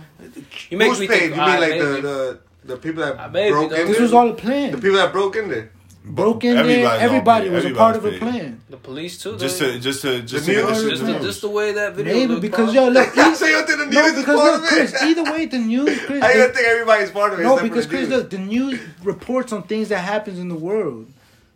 You 0.71 0.79
make 0.79 0.89
Who's 0.89 0.99
me 0.99 1.07
paid? 1.07 1.19
Think, 1.19 1.35
you 1.35 1.41
mean 1.41 1.61
like 1.61 1.77
the, 1.77 2.01
the 2.01 2.39
the 2.63 2.77
people 2.77 3.03
that 3.03 3.31
maybe, 3.31 3.51
broke 3.51 3.65
in 3.65 3.77
there? 3.77 3.85
This 3.85 3.99
was 3.99 4.13
all 4.13 4.29
a 4.29 4.33
plan. 4.33 4.71
The 4.71 4.77
people 4.79 4.97
that 4.97 5.11
broke 5.11 5.35
in 5.35 5.47
there. 5.47 5.71
Broke 6.03 6.43
in 6.43 6.55
there. 6.55 6.99
Everybody 6.99 7.51
was 7.51 7.65
a 7.65 7.69
part 7.75 7.97
of 7.97 8.05
a 8.05 8.17
plan. 8.17 8.61
The 8.67 8.77
police 8.77 9.21
too. 9.21 9.37
Just 9.37 9.59
to 9.59 9.79
just 9.79 10.01
to 10.01 10.23
just 10.23 10.47
the 10.47 10.55
to 10.55 10.65
news, 10.65 10.89
just, 10.89 11.05
the, 11.05 11.19
just 11.19 11.41
the 11.41 11.49
way 11.51 11.71
that 11.73 11.93
video. 11.93 12.15
Maybe 12.15 12.39
because 12.39 12.73
yo 12.73 12.87
look, 12.87 13.15
e- 13.15 13.35
so 13.35 13.45
you 13.45 13.63
think 13.67 13.77
the 13.77 13.85
news 13.85 13.93
no, 13.93 14.05
is 14.05 14.25
part 14.25 14.37
no, 14.37 14.55
of 14.55 14.63
it? 14.63 14.67
Chris, 14.69 15.03
either 15.03 15.23
way, 15.25 15.45
the 15.45 15.59
news. 15.59 15.99
Chris, 16.07 16.23
I 16.23 16.33
don't 16.33 16.55
think 16.55 16.67
everybody's 16.67 17.11
part 17.11 17.33
of 17.33 17.39
it. 17.39 17.43
No, 17.43 17.61
because 17.61 17.85
Chris, 17.85 18.09
look, 18.09 18.31
the 18.31 18.39
news 18.39 18.79
reports 19.03 19.53
on 19.53 19.61
things 19.61 19.89
that 19.89 19.99
happens 19.99 20.39
in 20.39 20.49
the 20.49 20.55
world. 20.55 21.05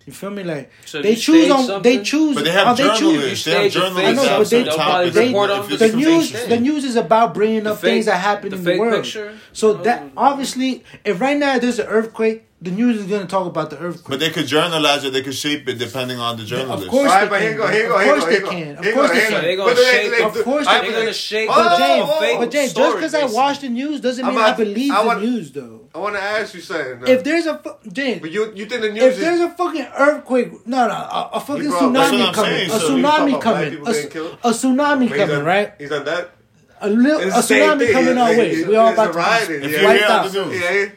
You 0.05 0.11
feel 0.13 0.31
me? 0.31 0.43
Like 0.43 0.69
so 0.85 1.01
they 1.01 1.15
choose 1.15 1.49
on 1.49 1.81
they 1.81 2.03
choose. 2.03 2.35
But 2.35 2.43
they 2.43 2.51
have 2.51 2.77
journalists. 2.77 3.45
They, 3.45 3.51
they 3.51 3.63
have 3.63 3.71
journalists. 3.71 4.09
I 4.09 4.11
know, 4.11 4.37
but 4.39 4.49
they, 4.49 4.63
they, 5.09 5.31
they 5.31 5.77
the 5.77 5.95
news 5.95 6.31
the 6.47 6.59
news 6.59 6.83
is 6.83 6.95
about 6.95 7.33
bringing 7.33 7.65
up 7.67 7.77
fake, 7.77 7.89
things 7.89 8.05
that 8.07 8.17
happen 8.17 8.53
in 8.53 8.63
the 8.63 8.77
world. 8.77 9.03
Picture. 9.03 9.37
So 9.53 9.69
oh. 9.69 9.83
that 9.83 10.11
obviously, 10.17 10.83
if 11.05 11.21
right 11.21 11.37
now 11.37 11.57
there's 11.57 11.79
an 11.79 11.87
earthquake, 11.87 12.45
the 12.63 12.71
news 12.71 12.97
is 12.97 13.07
going 13.07 13.21
to 13.21 13.27
talk 13.27 13.45
about 13.45 13.69
the 13.69 13.77
earthquake. 13.77 14.07
But 14.07 14.19
they 14.21 14.29
could 14.29 14.47
journalize 14.47 15.03
it. 15.03 15.11
They 15.11 15.21
could 15.21 15.35
shape 15.35 15.67
it 15.67 15.77
depending 15.77 16.17
on 16.17 16.37
the 16.37 16.45
journalist. 16.45 16.85
Of 16.85 16.91
course 16.91 17.09
right, 17.09 17.29
they 17.29 17.49
can. 17.49 17.57
Go, 17.57 17.67
go, 17.69 17.95
of 17.95 18.03
course 18.03 18.25
they 18.25 18.39
can. 18.39 18.77
Of 18.77 18.93
course 18.93 19.11
they 19.11 19.19
can. 19.19 19.41
They're 19.43 19.55
going 19.57 19.75
to 19.75 19.83
shape. 19.83 20.25
Of 20.25 20.43
course 20.43 20.65
they're 20.65 20.91
going 20.91 21.07
to 21.07 21.13
shape. 21.13 21.49
But 21.49 21.77
James, 21.77 22.09
oh, 22.09 22.19
oh, 22.21 22.39
but 22.39 22.51
James, 22.51 22.73
just 22.73 22.95
because 22.95 23.13
I 23.13 23.25
watch 23.25 23.59
the 23.59 23.69
news 23.69 23.99
doesn't 23.99 24.25
mean 24.25 24.35
about, 24.35 24.53
I 24.53 24.57
believe 24.57 24.91
I 24.93 25.05
want, 25.05 25.19
the 25.19 25.25
news, 25.25 25.51
though. 25.51 25.81
I 25.93 25.97
want 25.97 26.15
to 26.15 26.21
ask 26.21 26.53
you 26.53 26.61
something. 26.61 27.01
Though. 27.01 27.11
If 27.11 27.23
there's 27.25 27.45
a 27.47 27.61
James, 27.91 28.21
but 28.21 28.31
you 28.31 28.53
you 28.55 28.65
think 28.65 28.81
the 28.81 28.91
news? 28.91 29.03
If 29.03 29.13
is, 29.15 29.19
there's 29.19 29.41
a 29.41 29.49
fucking 29.49 29.87
earthquake, 29.97 30.65
no, 30.65 30.87
no, 30.87 30.93
a, 30.93 31.31
a 31.33 31.39
fucking 31.41 31.65
tsunami 31.65 32.33
coming, 32.33 32.49
saying, 32.49 32.71
a 32.71 32.73
tsunami 32.75 33.41
coming, 33.41 33.73
a, 33.73 34.49
tsunami 34.51 35.13
coming, 35.13 35.43
right? 35.43 35.73
Is 35.79 35.89
that 35.89 36.05
that? 36.05 36.31
A 36.79 36.89
little 36.89 37.21
a 37.21 37.41
tsunami 37.41 37.91
coming 37.91 38.17
our 38.17 38.29
way. 38.37 38.63
We 38.63 38.75
all 38.75 38.93
about 38.93 39.13
to 39.13 39.59
be 39.59 39.83
wiped 39.83 40.33
yeah 40.33 40.89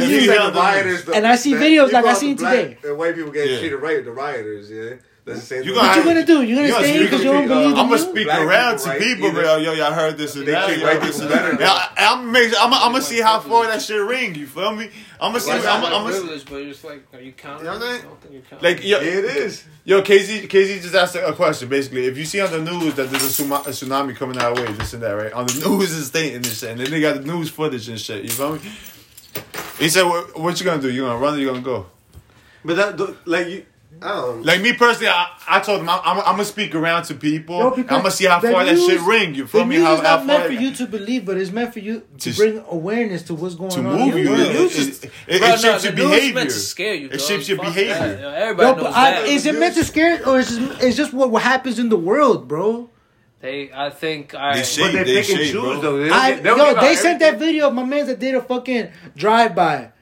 the 0.00 0.06
he 0.06 0.12
news, 0.12 0.26
said 0.26 0.38
on 0.38 0.46
the 0.46 0.52
the 0.52 0.58
rioters, 0.58 1.04
the- 1.04 1.12
And 1.14 1.26
I 1.26 1.36
see 1.36 1.54
the- 1.54 1.60
videos 1.60 1.92
like 1.92 2.04
I 2.04 2.08
call 2.08 2.14
seen 2.16 2.36
black- 2.36 2.56
today. 2.56 2.78
The 2.82 2.94
white 2.94 3.14
people 3.14 3.30
get 3.30 3.48
Yeah. 3.50 3.58
treated 3.58 3.76
right, 3.76 4.04
the 4.04 4.10
rioters, 4.12 4.70
yeah. 4.70 4.90
That's 5.24 5.40
the 5.40 5.46
same. 5.46 5.58
You 5.58 5.64
thing. 5.64 5.74
gonna- 5.74 5.88
what 5.88 5.96
you 5.98 6.04
gonna 6.04 6.24
do? 6.24 6.42
You 6.42 6.54
gonna 6.54 6.66
You 6.68 6.72
gonna 6.72 6.84
stay 6.86 6.96
speak 6.96 7.10
because 7.10 7.24
you 7.24 7.32
don't 7.32 7.42
people, 7.42 7.56
believe 7.58 7.76
uh, 7.76 7.80
I'm 7.82 7.88
gonna 7.90 7.98
speak 7.98 8.24
Black 8.24 8.40
around 8.40 8.78
to 8.78 8.88
right? 8.88 8.98
people, 8.98 9.26
Either- 9.26 9.42
bro. 9.42 9.56
Yo, 9.58 9.72
y'all 9.74 9.92
heard 9.92 10.16
this 10.16 10.34
and 10.36 10.46
They 10.46 10.52
that. 10.52 10.64
treat 10.66 10.78
y'all 10.78 10.86
white 10.88 11.02
this 11.02 11.20
and 11.20 11.30
that. 11.30 11.60
Yeah, 11.60 11.70
I- 11.70 11.90
I'm 11.98 12.32
make. 12.32 12.52
I'm. 12.58 12.72
I'm 12.72 12.92
gonna 12.92 13.02
see 13.02 13.20
how 13.20 13.38
far 13.40 13.66
that 13.66 13.82
shit 13.82 14.00
ring. 14.00 14.34
You 14.36 14.46
feel 14.46 14.74
me? 14.74 14.88
I'm 15.20 15.32
gonna 15.32 15.40
see. 15.40 15.50
I'm. 15.50 15.62
not 15.62 15.74
I'm 15.74 15.82
my 15.82 15.90
gonna. 15.90 16.10
privilege, 16.12 16.44
but 16.48 16.62
it's 16.62 16.82
like, 16.82 17.02
are 17.12 17.20
you 17.20 17.32
counting? 17.32 17.66
You 17.66 17.72
know 17.72 17.78
what 17.78 17.82
I'm 17.86 17.90
saying? 17.92 18.02
don't 18.04 18.20
think 18.22 18.32
you're 18.32 18.42
counting. 18.48 18.68
Like 18.70 18.84
yo, 18.86 19.00
Yeah, 19.00 19.18
it 19.18 19.24
is. 19.26 19.64
yo, 19.84 20.00
KZ, 20.00 20.48
KZ 20.48 20.80
just 20.80 20.94
asked 20.94 21.14
a 21.16 21.30
question. 21.34 21.68
Basically, 21.68 22.06
if 22.06 22.16
you 22.16 22.24
see 22.24 22.40
on 22.40 22.50
the 22.50 22.60
news 22.62 22.94
that 22.94 23.10
there's 23.10 23.38
a, 23.38 23.44
a 23.44 23.58
tsunami 23.58 24.16
coming 24.16 24.38
our 24.38 24.54
way, 24.54 24.64
this 24.78 24.94
and 24.94 25.02
that, 25.02 25.10
right? 25.12 25.32
On 25.34 25.44
the 25.46 25.52
news 25.68 25.90
is 25.92 26.06
stating 26.06 26.40
this 26.40 26.60
shit, 26.60 26.70
and 26.70 26.80
then 26.80 26.90
they 26.90 27.02
got 27.02 27.16
the 27.16 27.24
news 27.30 27.50
footage 27.50 27.86
and 27.90 28.00
shit. 28.00 28.22
You 28.22 28.30
feel 28.30 28.54
me? 28.54 28.60
He 29.78 29.88
said, 29.88 30.02
"What, 30.04 30.38
what 30.38 30.58
you 30.60 30.66
gonna 30.66 30.82
do? 30.82 30.90
You 30.90 31.02
gonna 31.02 31.18
run 31.18 31.34
or 31.34 31.38
you 31.38 31.46
gonna 31.46 31.60
go?" 31.60 31.86
But 32.64 32.76
that, 32.76 33.26
like 33.26 33.46
you, 33.48 33.64
I 34.02 34.08
don't. 34.08 34.44
Like 34.44 34.60
me 34.60 34.72
personally, 34.74 35.08
I, 35.08 35.28
I 35.48 35.60
told 35.60 35.80
him 35.80 35.88
I'm, 35.88 36.00
I'm, 36.04 36.18
I'm 36.18 36.24
gonna 36.32 36.44
speak 36.44 36.74
around 36.74 37.04
to 37.04 37.14
people. 37.14 37.58
No, 37.60 37.70
I'm 37.70 37.76
because 37.76 37.98
gonna 37.98 38.10
see 38.10 38.26
how 38.26 38.40
the 38.40 38.50
far 38.50 38.64
that 38.64 38.76
shit 38.76 38.88
news- 38.88 39.02
ring. 39.02 39.34
You 39.34 39.42
The 39.44 39.48
feel 39.48 39.64
me? 39.64 39.76
news 39.76 39.86
How, 39.86 39.94
is 39.94 40.00
how 40.00 40.16
not 40.16 40.26
meant 40.26 40.40
far 40.40 40.46
for 40.48 40.52
you 40.62 40.74
to 40.74 40.86
believe, 40.86 41.24
but 41.24 41.36
it's 41.36 41.50
meant 41.52 41.72
for 41.72 41.78
you 41.78 42.02
to 42.18 42.32
To- 42.32 42.36
bring 42.36 42.64
awareness 42.68 43.22
to 43.24 43.34
what's 43.34 43.54
going 43.54 43.70
to 43.70 43.78
on. 43.78 43.84
move 43.84 44.16
in 44.16 44.18
you. 44.18 44.24
the 44.24 44.30
world. 44.30 44.40
It, 44.50 44.76
it, 44.78 45.04
it, 45.04 45.10
it 45.28 45.38
Bro, 45.40 45.48
no, 45.48 45.56
shapes 45.56 45.82
the 45.82 45.88
your 45.88 45.96
news 45.96 46.04
is 46.04 46.10
behavior. 46.10 46.34
meant 46.34 46.50
to 46.50 46.56
scare 46.56 46.94
you. 46.94 47.06
It 47.06 47.10
dog. 47.12 47.20
shapes 47.20 47.48
your 47.48 47.56
Fuck 47.58 47.66
behavior. 47.66 47.94
that. 47.94 48.20
Everybody 48.42 48.68
No, 48.70 48.74
knows 48.76 48.82
but 48.84 48.92
I, 48.94 49.10
that. 49.12 49.26
is 49.28 49.46
it 49.46 49.54
meant 49.58 49.74
to 49.76 49.84
scare 49.84 50.28
or 50.28 50.38
is 50.40 50.56
it, 50.58 50.62
it's 50.82 50.96
just 50.96 51.12
what, 51.12 51.30
what 51.30 51.42
happens 51.42 51.78
in 51.78 51.88
the 51.88 51.96
world, 51.96 52.46
bro? 52.48 52.90
They, 53.40 53.70
I 53.72 53.90
think, 53.90 54.34
I. 54.34 54.54
They 54.54 54.60
But 54.60 54.66
shape, 54.66 54.92
they 54.92 55.04
they 55.04 55.20
pick 55.22 55.28
and 55.30 55.38
shape, 55.38 55.52
choose 55.52 55.52
bro. 55.52 55.80
though. 55.80 55.98
They, 55.98 56.10
I, 56.10 56.34
they 56.40 56.48
yo, 56.48 56.74
they 56.80 56.96
sent 56.96 57.20
that 57.20 57.38
video 57.38 57.68
of 57.68 57.74
my 57.74 57.84
man 57.84 58.06
that 58.06 58.18
did 58.18 58.34
a 58.34 58.42
fucking 58.42 58.90
drive 59.16 59.54
by. 59.54 59.92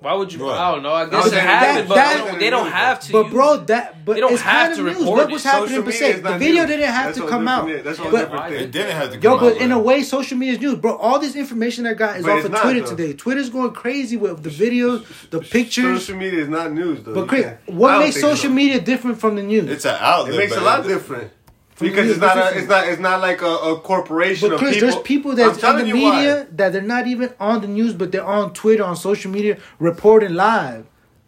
Why 0.00 0.14
would 0.14 0.32
you? 0.32 0.42
Right. 0.48 0.58
I 0.58 0.72
don't 0.72 0.82
know. 0.82 0.94
I 0.94 1.08
guess 1.10 1.26
it 1.26 1.34
happened, 1.34 1.88
but 1.88 1.94
that- 1.96 2.12
they 2.24 2.30
don't, 2.30 2.40
they 2.40 2.50
don't 2.50 2.70
have 2.70 3.00
to. 3.00 3.12
But 3.12 3.24
use 3.26 3.32
bro, 3.34 3.52
it. 3.54 3.66
that 3.66 4.02
but 4.04 4.14
They 4.14 4.20
don't 4.20 4.32
it's 4.32 4.40
have 4.42 4.68
kinda 4.74 4.76
to 4.76 4.82
news. 4.88 4.98
report 5.00 5.18
Look 5.18 5.28
it. 5.28 5.32
what's 5.32 5.44
happening 5.44 5.64
in 5.64 5.68
Social 5.70 5.82
Passaic. 5.84 6.22
The 6.22 6.38
video 6.38 6.62
news. 6.62 6.70
didn't 6.70 6.86
have 6.90 7.06
That's 7.06 7.18
to 7.18 7.28
come 7.28 7.46
out. 7.48 7.68
That's 7.84 7.98
all 8.00 8.10
But- 8.10 8.30
different 8.30 8.54
It 8.54 8.70
didn't 8.72 8.96
have 8.96 9.10
to 9.12 9.18
come 9.18 9.18
out. 9.18 9.22
Yo, 9.22 9.30
come 9.38 9.48
but 9.48 9.56
out, 9.56 9.62
in 9.62 9.72
a 9.72 9.78
way, 9.78 10.02
social 10.02 10.38
media 10.38 10.54
is 10.54 10.60
news, 10.60 10.74
bro. 10.76 10.96
All 10.96 11.18
this 11.18 11.36
information 11.36 11.86
I 11.86 11.92
got 11.92 12.16
is 12.16 12.24
But 12.24 12.38
off 12.38 12.44
of 12.46 12.52
not, 12.52 12.62
Twitter 12.62 12.80
though. 12.80 12.86
today. 12.96 13.12
Twitter's 13.12 13.50
going 13.50 13.72
crazy 13.72 14.16
with 14.16 14.42
the 14.42 14.48
videos, 14.50 15.04
the 15.30 15.40
pictures. 15.40 16.00
Social 16.00 16.16
media 16.16 16.40
is 16.44 16.48
not 16.48 16.72
news 16.72 17.00
though. 17.04 17.12
But 17.14 17.28
Chris, 17.28 17.46
what 17.66 17.98
makes 17.98 18.18
social 18.20 18.50
media 18.50 18.80
different 18.80 19.20
from 19.20 19.36
the 19.36 19.42
news? 19.42 19.68
It's 19.70 19.84
an 19.84 19.96
outlet. 20.00 20.34
It 20.34 20.38
makes 20.38 20.56
a 20.56 20.60
lot 20.62 20.84
different. 20.86 21.30
From 21.80 21.88
Because 21.88 22.06
the 22.08 22.12
it's 22.12 22.20
not 22.20 22.36
what's 22.36 22.52
a, 22.52 22.58
it's 22.58 22.66
different? 22.68 22.68
not 22.68 22.88
it's 22.92 23.00
not 23.00 23.20
like 23.22 23.40
a, 23.40 23.46
a 23.72 23.80
corporation 23.80 24.48
But 24.50 24.54
of 24.56 24.60
Chris, 24.60 24.74
people. 24.74 24.90
there's 24.90 25.02
people 25.02 25.30
I'm 25.30 25.36
that's 25.38 25.62
in 25.64 25.76
the 25.78 25.86
you 25.88 26.02
why. 26.04 26.16
media 26.16 26.46
that 26.52 26.72
they're 26.74 26.82
not 26.82 27.06
even 27.06 27.32
on 27.40 27.62
the 27.62 27.68
news, 27.68 27.94
but 27.94 28.12
they're 28.12 28.22
on 28.24 28.52
Twitter, 28.52 28.84
on 28.84 28.96
social 28.96 29.30
media, 29.30 29.56
reporting 29.78 30.34
live. 30.34 30.84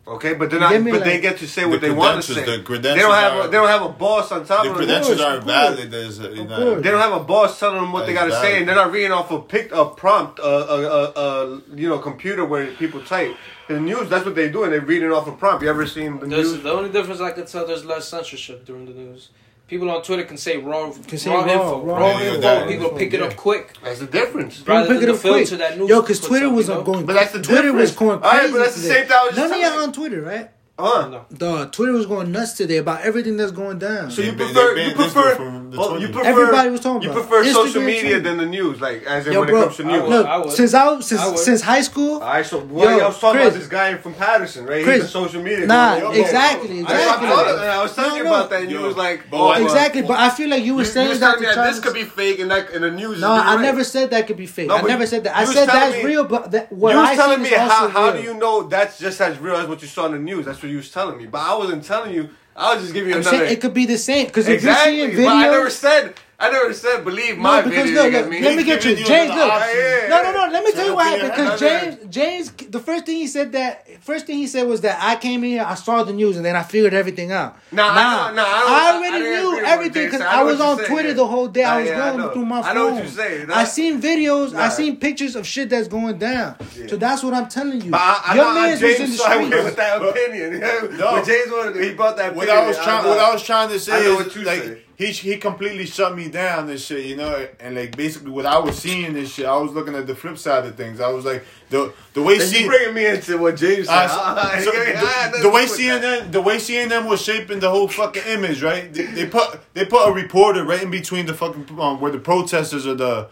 Okay, 0.07 0.35
but 0.35 0.51
they're 0.51 0.61
not. 0.61 0.73
get 0.73 0.83
me? 0.83 0.91
But 0.91 1.05
they 1.05 1.21
get 1.23 1.39
to 1.39 1.49
say 1.49 1.63
The 1.63 1.69
what 1.69 1.81
they 1.81 1.91
want 1.91 2.23
to 2.25 2.35
say. 2.35 2.45
the 2.45 2.63
credentials 2.65 2.97
they 2.97 3.01
don't 3.01 3.15
have. 3.15 3.33
are- 3.35 3.41
a, 3.47 3.49
they 3.49 3.57
don't 3.57 3.69
have 3.69 3.83
a 3.83 3.89
boss 3.89 4.31
on 4.33 4.45
top 4.45 4.65
The 4.65 4.71
of 4.73 4.77
them. 4.77 4.85
credentials 4.85 5.21
are 5.23 5.41
valid. 5.41 5.91
There's 5.91 6.19
a, 6.21 6.29
you 6.35 6.45
know. 6.45 6.81
They 6.81 6.91
don't 6.91 7.01
have 7.01 7.13
a 7.19 7.25
boss 7.25 7.59
telling 7.59 7.81
them 7.81 7.93
what 7.93 8.05
they 8.07 8.13
got 8.13 8.27
to 8.27 8.33
say, 8.33 8.59
and 8.59 8.69
they're 8.69 8.75
not 8.75 8.93
reading 8.93 9.13
off 9.13 9.31
a 9.31 9.41
pic, 9.41 9.71
a 9.73 9.87
prompt, 9.87 10.39
a, 10.41 10.43
a, 10.43 10.79
a, 10.83 11.13
a 11.55 11.63
you 11.77 11.89
know 11.89 11.99
computer 11.99 12.45
where 12.45 12.67
people 12.75 13.01
type. 13.03 13.35
In 13.71 13.77
the 13.77 13.81
news, 13.81 14.11
that's 14.11 14.27
what 14.27 14.35
they 14.35 14.51
do, 14.51 14.65
and 14.65 14.73
they're 14.73 14.81
reading 14.83 15.13
off 15.13 15.29
a 15.29 15.33
prompt. 15.33 15.63
You 15.63 15.71
ever 15.71 15.87
seen 15.87 16.19
the 16.19 16.27
There's, 16.27 16.53
news? 16.53 16.63
the 16.65 16.73
only 16.73 16.91
difference 16.91 17.21
I 17.23 17.31
can 17.31 17.47
tell 17.47 17.65
there's 17.67 17.85
less 17.87 18.07
censorship 18.09 18.67
during 18.67 18.85
the 18.87 18.93
news. 18.93 19.31
People 19.73 19.91
on 19.91 20.03
Twitter 20.03 20.25
can 20.25 20.37
say 20.37 20.59
wrong, 20.59 20.93
Can 21.05 21.17
say 21.17 21.31
wrong, 21.31 21.47
wrong, 21.47 21.49
info, 21.49 21.81
wrong 21.83 22.01
wrong, 22.01 22.21
info. 22.21 22.35
info. 22.35 22.47
Yeah, 22.47 22.67
People 22.67 22.93
yeah. 22.93 22.99
pick 22.99 23.15
it 23.15 23.23
up 23.23 23.37
quick 23.37 23.73
That's 23.83 24.01
the 24.01 24.07
difference. 24.07 24.59
People 24.59 24.75
rather 24.75 24.87
pick 24.89 25.01
than 25.01 25.09
it 25.09 25.15
up 25.15 25.21
quick. 25.23 25.49
that 25.49 25.79
news. 25.79 25.89
Yo, 25.89 26.01
because 26.03 26.19
puts 26.19 26.29
Twitter 26.29 26.47
up, 26.49 26.53
was 26.53 26.69
you 26.69 26.75
know? 26.75 26.83
going. 26.83 27.07
But 27.07 27.13
that's 27.15 27.33
the 27.33 27.41
Twitter 27.41 27.73
was 27.73 27.91
difference. 27.91 27.99
going 27.99 28.11
All 28.11 28.31
right, 28.31 28.39
crazy. 28.41 28.53
but 28.53 28.59
that's 28.59 28.75
the 28.75 28.83
same 28.83 29.07
thing 29.07 29.13
I 29.19 29.27
was 29.29 29.37
None 29.39 29.51
of 29.51 29.59
y'all 29.59 29.83
on 29.83 29.93
Twitter, 29.95 30.21
right? 30.21 30.51
Huh? 30.83 31.09
No. 31.09 31.25
Dog, 31.37 31.71
Twitter 31.73 31.93
was 31.93 32.07
going 32.07 32.33
nuts 32.33 32.53
today 32.55 32.79
about 32.79 33.03
everything 33.03 33.37
that's 33.37 33.53
going 33.53 33.79
down. 33.79 34.11
So 34.11 34.21
you 34.23 34.33
prefer 34.33 34.77
you 34.77 34.95
prefer 34.95 35.29
dude 35.29 35.37
from 35.37 35.71
the 35.71 35.79
oh, 35.81 35.97
you 35.97 36.09
prefer 36.09 36.27
Everybody 36.29 36.71
was 36.71 36.81
talking 36.81 37.09
about. 37.09 37.17
you 37.17 37.23
prefer 37.23 37.43
it. 37.45 37.53
social 37.55 37.83
media 37.83 38.17
too. 38.17 38.21
than 38.21 38.37
the 38.39 38.47
news, 38.47 38.81
like 38.81 39.05
as 39.05 39.27
in 39.27 39.33
Yo, 39.33 39.41
when 39.41 39.49
bro, 39.49 39.61
it 39.61 39.65
comes 39.67 39.77
to 39.77 39.85
I 39.85 39.87
news. 39.87 40.03
would- 40.03 40.11
Look, 40.11 40.27
I 40.27 40.37
would. 40.39 40.51
since 40.53 40.75
I 40.75 40.89
was- 40.93 41.07
since 41.07 41.21
I 41.21 41.29
would. 41.29 41.39
since 41.39 41.61
high 41.63 41.83
school, 41.83 42.15
All 42.15 42.21
right, 42.21 42.45
so 42.45 42.59
what 42.61 42.89
Yo, 42.91 42.99
I 43.05 43.07
was 43.07 43.19
talking 43.21 43.41
Chris. 43.41 43.49
about 43.55 43.59
this 43.61 43.69
guy 43.69 43.95
from 43.97 44.15
Paterson, 44.15 44.67
right? 44.67 44.83
Chris. 44.85 44.97
He's 44.97 45.05
a 45.05 45.09
social 45.09 45.43
media. 45.43 45.67
Nah, 45.67 45.75
guy. 45.95 45.99
Yo, 46.01 46.11
exactly, 46.11 46.71
I, 46.71 46.81
I, 46.81 46.81
exactly. 46.83 47.29
told 47.29 47.47
him, 47.47 47.55
and 47.59 47.71
I 47.71 47.83
was 47.83 47.95
telling 47.95 48.11
No, 48.19 48.25
no. 48.25 48.35
about 48.37 48.51
that, 48.51 48.63
and 48.63 48.71
you 48.71 48.81
Yo, 48.81 48.87
was 48.89 48.97
like, 48.97 49.31
but 49.31 49.39
oh, 49.41 49.53
exactly. 49.65 50.03
But 50.03 50.19
I 50.19 50.31
feel 50.31 50.49
like 50.51 50.65
you 50.65 50.75
were 50.75 50.81
You, 50.83 50.87
you 50.87 50.93
saying 50.93 51.09
was 51.11 51.21
that 51.21 51.39
me 51.41 51.47
that 51.47 51.65
this 51.73 51.79
could 51.81 51.95
be 51.95 52.05
fake, 52.05 52.41
and 52.41 52.51
that 52.51 52.71
and 52.73 52.83
the 52.83 52.91
news. 52.91 53.21
No, 53.21 53.31
I 53.31 53.63
never 53.63 53.85
said 53.85 54.11
that 54.11 54.27
could 54.27 54.37
be 54.37 54.47
fake. 54.47 54.69
I 54.71 54.83
never 54.83 55.07
said 55.07 55.23
that. 55.25 55.37
I 55.37 55.45
said 55.45 55.69
that's 55.69 56.03
real, 56.05 56.25
but 56.25 56.51
that, 56.51 56.73
what 56.73 56.93
you 56.93 56.99
was 56.99 57.17
telling 57.17 57.41
me 57.41 57.51
how, 57.51 57.71
also 57.85 57.89
how 57.89 58.05
real. 58.13 58.17
do 58.17 58.23
you 58.29 58.35
know 58.35 58.65
that's 58.65 58.99
just 58.99 59.21
as 59.21 59.39
real 59.39 59.55
as 59.57 59.67
what 59.69 59.81
you 59.81 59.89
saw 59.89 60.07
in 60.07 60.13
the 60.13 60.19
news? 60.19 60.45
That's 60.47 60.61
what 60.63 60.72
you 60.73 60.79
was 60.79 60.91
telling 60.91 61.19
me, 61.19 61.27
but 61.27 61.39
I 61.41 61.55
wasn't 61.55 61.85
telling 61.85 62.13
you. 62.15 62.31
I 62.55 62.75
was 62.75 62.83
just 62.83 62.93
giving 62.93 63.09
you 63.11 63.15
I'm 63.15 63.23
another. 63.23 63.39
saying 63.39 63.53
it 63.53 63.61
could 63.63 63.73
be 63.73 63.87
the 63.87 63.97
same 63.97 64.27
because 64.27 64.47
if 64.47 64.57
exactly, 64.57 64.99
you're 64.99 65.11
seeing 65.13 65.25
but 65.25 65.37
I 65.37 65.43
never 65.49 65.71
said. 65.71 66.15
I 66.43 66.51
never 66.51 66.75
said 66.75 67.05
believe 67.05 67.39
my 67.39 67.61
No, 67.61 67.69
because 67.69 67.85
video. 67.87 68.03
look, 68.03 68.13
you 68.13 68.19
look, 68.19 68.29
me? 68.31 68.41
let 68.41 68.57
me 68.57 68.65
get 68.65 68.85
you, 68.85 68.97
James. 68.97 69.31
Look, 69.31 69.39
no, 69.39 70.23
no, 70.25 70.33
no. 70.33 70.53
Let 70.53 70.65
me 70.65 70.73
tell 70.73 70.87
you 70.87 70.95
what 70.97 71.07
happened. 71.07 71.31
Because 71.31 71.61
James, 71.61 72.15
James, 72.15 72.51
the 72.69 72.81
first 72.81 73.07
thing 73.07 73.17
he 73.17 73.29
said 73.29 73.53
that 73.53 73.87
first 74.03 74.27
thing 74.27 74.39
he 74.39 74.49
said 74.49 74.67
was 74.67 74.81
that 74.81 74.99
I 75.01 75.15
came 75.17 75.45
in 75.45 75.51
here, 75.51 75.65
I 75.65 75.75
saw 75.77 76.03
the 76.03 76.13
news, 76.13 76.37
and 76.37 76.45
then 76.45 76.57
I 76.57 76.65
figured 76.65 76.95
everything 76.95 77.31
out. 77.31 77.57
Nah, 77.71 77.85
I 77.89 77.95
know- 77.95 78.35
nah, 78.35 78.43
I 78.45 78.61
don't- 78.61 78.71
I 78.73 78.97
already 78.97 79.25
didn't 79.25 79.41
knew 79.53 79.65
everything 79.65 80.05
because 80.07 80.21
I 80.21 80.41
I 80.41 80.43
was 80.43 80.61
on 80.61 80.79
Twitter 80.85 81.09
yeah. 81.09 81.15
the 81.15 81.27
whole 81.27 81.47
day. 81.47 81.63
I 81.63 81.79
was 81.81 81.89
yeah, 81.89 81.99
going 82.09 82.19
know. 82.19 82.31
through 82.33 82.47
my 82.47 82.63
phone. 82.63 82.71
I 82.71 82.75
know 82.75 82.87
what 82.93 83.03
you're 83.05 83.13
saying. 83.13 83.51
I 83.51 83.65
seen 83.65 84.03
videos. 84.03 84.55
I 84.55 84.69
seen 84.69 84.97
pictures 84.97 85.37
of 85.37 85.47
shit 85.47 85.71
that's 85.71 85.87
going 85.87 86.19
down. 86.19 86.57
So 86.89 86.97
that's 86.97 87.23
what 87.23 87.35
I'm 87.35 87.49
telling 87.49 87.81
you. 87.83 87.91
But 87.93 88.01
I, 88.01 88.21
I 88.27 88.35
Your 88.35 88.45
know 88.47 88.55
man's 88.55 88.83
was 88.83 88.91
in 88.91 88.97
James 88.99 89.13
the 89.13 89.23
sided 89.23 89.47
streets. 89.47 89.65
with 89.65 89.77
that 89.77 90.03
opinion. 90.03 90.63
No. 91.03 91.23
James 91.25 91.51
wanted, 91.51 91.83
he 91.85 91.95
brought 91.95 92.17
that. 92.17 92.35
What 92.35 92.49
I 92.49 92.67
was 92.67 92.77
trying, 92.77 93.07
what 93.07 93.19
I 93.19 93.33
was 93.33 93.43
trying 93.43 93.69
to 93.71 93.79
say 93.79 94.05
is 94.07 94.37
like 94.37 94.63
say. 94.63 94.79
He 95.07 95.13
he 95.13 95.37
completely 95.37 95.87
shut 95.87 96.17
me 96.17 96.29
down 96.29 96.69
and 96.71 96.79
shit, 96.81 97.05
you 97.05 97.17
know, 97.17 97.47
and 97.61 97.75
like 97.77 97.97
basically 97.97 98.31
what 98.31 98.47
I 98.47 98.59
was 98.59 98.77
seeing 98.79 99.13
this 99.13 99.33
shit, 99.35 99.47
I 99.47 99.57
was 99.57 99.73
looking 99.73 99.95
at 99.95 100.07
the 100.07 100.15
flip 100.15 100.39
side 100.39 100.65
of 100.67 100.75
things. 100.77 101.01
I 101.01 101.09
was 101.11 101.25
like 101.25 101.45
the 101.71 101.93
the 102.15 102.23
way 102.23 102.39
And 102.39 102.53
you 102.53 102.67
bringing 102.67 102.95
me 102.95 103.07
into 103.07 103.39
what 103.39 103.57
James 103.57 103.87
said. 103.89 104.07
Uh, 104.07 104.09
Ah, 104.13 104.57
so- 104.59 104.71
so 104.71 104.73
yeah, 104.83 105.03
yeah, 105.03 105.31
the, 105.31 105.39
the 105.43 105.51
way 105.51 105.63
nothing 105.63 105.77
to 105.77 105.83
do 105.83 105.99
that. 106.01 106.23
CNN, 106.23 106.33
the 106.33 106.43
way 106.43 106.57
CNN 106.57 107.09
was 107.09 107.21
shaping 107.23 107.61
the 107.61 107.71
whole 107.71 107.89
fucking 107.89 108.23
image, 108.27 108.63
right? 108.63 108.93
They, 108.93 109.07
they 109.07 109.27
put 109.27 109.61
they 109.75 109.85
put 109.85 110.09
a 110.09 110.13
reporter 110.13 110.65
right 110.65 110.83
in 110.83 110.91
between 110.91 111.27
the 111.27 111.35
fucking 111.35 111.67
um, 111.81 112.01
where 112.01 112.13
the 112.13 112.19
protesters 112.19 112.87
or 112.87 112.95
the 112.95 113.29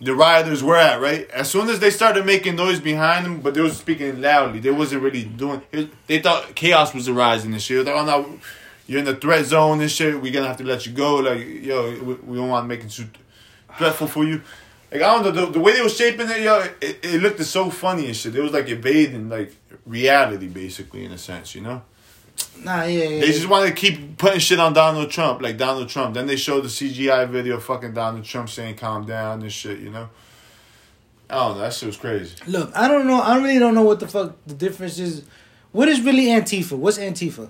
the 0.00 0.14
rioters 0.14 0.64
were 0.64 0.76
at, 0.76 1.00
right? 1.00 1.30
As 1.30 1.48
soon 1.48 1.68
as 1.68 1.78
they 1.78 1.90
started 1.90 2.26
making 2.26 2.56
noise 2.56 2.80
behind 2.80 3.24
them, 3.24 3.40
but 3.40 3.54
they 3.54 3.60
was 3.60 3.76
speaking 3.76 4.20
loudly, 4.20 4.58
they 4.58 4.72
wasn't 4.72 5.00
really 5.02 5.22
doing. 5.24 5.62
It, 5.70 5.90
they 6.08 6.18
thought 6.20 6.54
chaos 6.56 6.92
was 6.92 7.08
arising 7.08 7.52
and 7.52 7.62
shit. 7.62 7.84
They 7.84 7.92
thought, 7.92 8.08
oh 8.08 8.22
no, 8.22 8.38
you're 8.92 8.98
in 8.98 9.06
the 9.06 9.16
threat 9.16 9.46
zone 9.46 9.80
and 9.80 9.90
shit. 9.90 10.20
We're 10.20 10.32
gonna 10.32 10.46
have 10.46 10.58
to 10.58 10.64
let 10.64 10.84
you 10.84 10.92
go. 10.92 11.16
Like, 11.16 11.46
yo, 11.62 11.98
we, 12.02 12.14
we 12.14 12.36
don't 12.36 12.48
want 12.48 12.64
to 12.64 12.68
make 12.68 12.84
it 12.84 12.90
too 12.90 13.06
dreadful 13.78 14.06
for 14.06 14.22
you. 14.22 14.42
Like 14.90 15.00
I 15.00 15.14
don't 15.14 15.24
know 15.24 15.30
the, 15.30 15.52
the 15.52 15.60
way 15.60 15.72
they 15.72 15.80
was 15.80 15.96
shaping 15.96 16.28
it, 16.28 16.42
yo, 16.42 16.60
it, 16.82 16.98
it 17.02 17.22
looked 17.22 17.42
so 17.44 17.70
funny 17.70 18.04
and 18.04 18.14
shit. 18.14 18.36
It 18.36 18.42
was 18.42 18.52
like 18.52 18.68
evading 18.68 19.30
like 19.30 19.56
reality, 19.86 20.46
basically, 20.46 21.06
in 21.06 21.12
a 21.12 21.16
sense, 21.16 21.54
you 21.54 21.62
know. 21.62 21.80
Nah, 22.62 22.82
yeah, 22.82 23.04
yeah. 23.04 23.20
They 23.20 23.28
just 23.28 23.48
want 23.48 23.66
to 23.66 23.74
keep 23.74 24.18
putting 24.18 24.40
shit 24.40 24.60
on 24.60 24.74
Donald 24.74 25.10
Trump, 25.10 25.40
like 25.40 25.56
Donald 25.56 25.88
Trump. 25.88 26.12
Then 26.14 26.26
they 26.26 26.36
showed 26.36 26.64
the 26.64 26.68
CGI 26.68 27.26
video 27.30 27.56
of 27.56 27.64
fucking 27.64 27.94
Donald 27.94 28.24
Trump 28.26 28.50
saying 28.50 28.76
"calm 28.76 29.06
down" 29.06 29.40
and 29.40 29.50
shit, 29.50 29.78
you 29.78 29.88
know. 29.88 30.10
I 31.30 31.36
don't 31.36 31.56
know. 31.56 31.62
That 31.62 31.72
shit 31.72 31.86
was 31.86 31.96
crazy. 31.96 32.36
Look, 32.46 32.70
I 32.76 32.88
don't 32.88 33.06
know. 33.06 33.22
I 33.22 33.38
really 33.38 33.58
don't 33.58 33.74
know 33.74 33.84
what 33.84 34.00
the 34.00 34.08
fuck 34.08 34.36
the 34.46 34.52
difference 34.52 34.98
is. 34.98 35.24
What 35.70 35.88
is 35.88 36.02
really 36.02 36.26
Antifa? 36.26 36.76
What's 36.76 36.98
Antifa? 36.98 37.48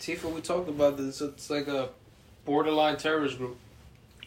Tifa, 0.00 0.32
we 0.32 0.40
talked 0.40 0.68
about 0.68 0.96
this. 0.96 1.20
It's 1.20 1.50
like 1.50 1.68
a 1.68 1.90
borderline 2.44 2.96
terrorist 2.96 3.38
group. 3.38 3.56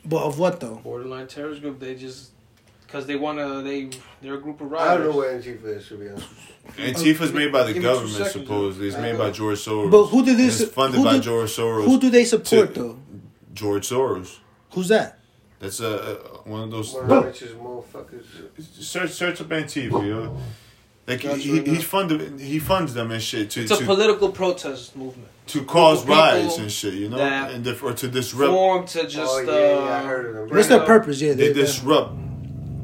But 0.05 0.23
of 0.23 0.37
what 0.39 0.59
though? 0.59 0.75
Borderline 0.75 1.27
terrorist 1.27 1.61
group. 1.61 1.79
They 1.79 1.95
just 1.95 2.31
because 2.85 3.05
they 3.07 3.15
want 3.15 3.39
to. 3.39 3.61
They 3.63 3.89
they're 4.21 4.35
a 4.35 4.39
group 4.41 4.61
of 4.61 4.73
I 4.73 4.95
don't 4.95 5.05
know 5.05 5.21
rioters. 5.21 5.45
what 5.47 5.61
Antifa 5.63 5.77
is, 5.77 5.87
to 5.87 5.97
be 5.97 6.09
honest. 6.09 6.27
Antifa's 6.77 7.33
made 7.33 7.51
by 7.51 7.63
the 7.63 7.73
Give 7.73 7.81
me 7.83 7.89
two 7.89 7.93
government, 7.95 8.11
seconds, 8.13 8.33
supposedly. 8.33 8.87
It's 8.89 8.97
made 8.97 9.17
by 9.17 9.31
George 9.31 9.57
Soros. 9.59 9.91
But 9.91 10.05
who 10.07 10.23
did 10.23 10.31
And 10.31 10.39
this? 10.39 10.61
It's 10.61 10.71
funded 10.73 10.99
who 10.99 11.05
by 11.05 11.13
did- 11.13 11.23
George 11.23 11.49
Soros. 11.49 11.85
Who 11.85 11.99
do 11.99 12.09
they 12.09 12.25
support 12.25 12.73
To- 12.75 12.79
though? 12.81 12.99
George 13.53 13.89
Soros. 13.89 14.37
Who's 14.71 14.87
that? 14.89 15.19
That's 15.59 15.79
uh, 15.79 16.19
uh, 16.35 16.37
one 16.49 16.61
of 16.63 16.71
those. 16.71 16.93
One 16.93 17.03
of 17.03 17.09
the 17.09 17.21
richest 17.21 17.55
motherfuckers. 17.55 18.25
Search, 18.83 19.11
search 19.11 19.39
up 19.41 19.47
Antifa, 19.47 20.05
yo. 20.07 20.37
Like 21.05 21.19
he, 21.19 21.27
Gotcha, 21.27 21.39
he, 21.41 21.51
right 21.57 21.67
he 21.67 21.73
now. 21.73 21.79
funded 21.81 22.39
he 22.39 22.59
funds 22.59 22.93
them 22.93 23.11
and 23.11 23.21
shit 23.21 23.49
to 23.51 23.61
It's 23.63 23.71
a 23.71 23.77
to, 23.77 23.85
political 23.85 24.31
protest 24.31 24.95
movement. 24.95 25.27
to 25.47 25.63
cause 25.65 26.05
riots 26.07 26.57
and 26.57 26.71
shit, 26.71 26.93
you 26.93 27.09
know, 27.09 27.17
and 27.19 27.61
dif- 27.63 27.83
or 27.83 27.93
to 27.93 28.07
disrupt. 28.07 28.51
Formed 28.53 28.87
to 28.89 29.01
just. 29.07 29.17
oh, 29.33 29.39
yeah, 29.41 29.51
uh, 29.51 29.85
yeah, 29.85 29.99
I 29.99 30.03
heard 30.03 30.25
of 30.27 30.33
them. 30.35 30.41
What's 30.49 30.67
bring 30.67 30.79
their 30.79 30.87
purpose? 30.87 31.19
Yeah, 31.19 31.33
They 31.33 31.47
they, 31.49 31.53
disrupt 31.53 32.15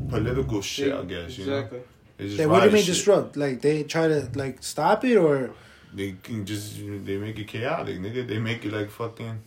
political 0.09 0.61
shit, 0.61 0.93
I 0.93 1.01
they- 1.01 1.07
guess. 1.07 1.37
You 1.37 1.45
know, 1.45 1.57
Exactly. 1.57 1.79
they 2.17 2.27
they, 2.27 2.45
what 2.45 2.59
do 2.59 2.65
you 2.67 2.71
mean 2.73 2.83
shit. 2.83 2.95
disrupt? 2.95 3.37
Like 3.37 3.61
they 3.61 3.83
try 3.83 4.07
to 4.07 4.29
like 4.35 4.63
stop 4.63 5.03
it 5.05 5.15
or? 5.17 5.51
They 5.93 6.15
can 6.21 6.45
just 6.45 6.75
they 7.07 7.17
make 7.17 7.39
it 7.39 7.47
chaotic, 7.47 7.99
nigga. 7.99 8.27
They 8.27 8.37
make 8.39 8.65
it 8.65 8.71
like 8.73 8.89
fucking. 8.91 9.39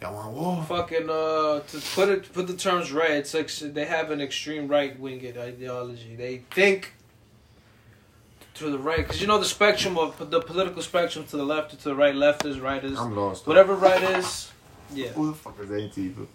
Y'all 0.00 0.14
want 0.14 0.32
war? 0.32 0.64
Fucking 0.66 1.10
uh, 1.10 1.60
to 1.60 1.80
put 1.94 2.08
it 2.08 2.32
put 2.32 2.46
the 2.46 2.56
terms 2.56 2.90
right, 2.90 3.10
it's 3.10 3.34
like 3.34 3.48
they 3.74 3.84
have 3.84 4.10
an 4.10 4.20
extreme 4.20 4.66
right 4.66 4.98
winged 4.98 5.36
ideology. 5.36 6.16
They 6.16 6.38
think 6.50 6.94
to 8.54 8.70
the 8.70 8.78
right 8.78 8.98
because 8.98 9.20
you 9.20 9.26
know 9.26 9.38
the 9.38 9.44
spectrum 9.44 9.98
of 9.98 10.30
the 10.30 10.40
political 10.40 10.80
spectrum 10.82 11.24
to 11.26 11.36
the 11.36 11.44
left 11.44 11.74
or 11.74 11.76
to 11.76 11.84
the 11.84 11.94
right. 11.94 12.14
Left 12.14 12.44
is 12.46 12.58
right 12.60 12.82
is 12.82 12.98
I'm 12.98 13.14
lost. 13.14 13.46
whatever 13.46 13.74
right 13.74 14.02
is. 14.18 14.50
Yeah, 14.92 15.08
Who 15.08 15.28
the 15.28 15.34
fuck 15.36 15.56
is 15.60 15.68
Antifa? 15.68 16.26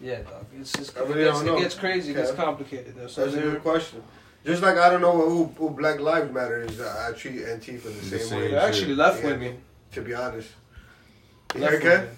yeah, 0.00 0.20
dog. 0.22 0.46
It's 0.60 0.72
just 0.72 0.96
I 0.96 1.00
it 1.02 1.14
gets, 1.14 1.40
it 1.40 1.58
gets 1.58 1.74
crazy. 1.74 2.12
It 2.12 2.16
gets 2.16 2.30
complicated. 2.32 2.94
Though. 2.96 3.06
So 3.08 3.22
That's 3.24 3.36
a 3.36 3.40
they're- 3.40 3.50
good 3.52 3.62
question. 3.62 4.02
Just 4.44 4.62
like 4.62 4.76
I 4.76 4.88
don't 4.90 5.00
know 5.00 5.10
who, 5.28 5.46
who 5.58 5.70
Black 5.70 5.98
Lives 5.98 6.30
Matter 6.32 6.62
is, 6.62 6.80
I 6.80 7.10
treat 7.12 7.40
Antifa 7.40 7.82
the 7.82 7.92
same, 7.94 8.18
same 8.20 8.38
way. 8.40 8.50
they're 8.52 8.60
actually 8.60 8.94
left 8.94 9.24
wing. 9.24 9.60
To 9.92 10.02
be 10.02 10.14
honest, 10.14 10.50
you 11.54 11.60
Left 11.62 11.74
okay? 11.76 11.98
wing. 11.98 12.08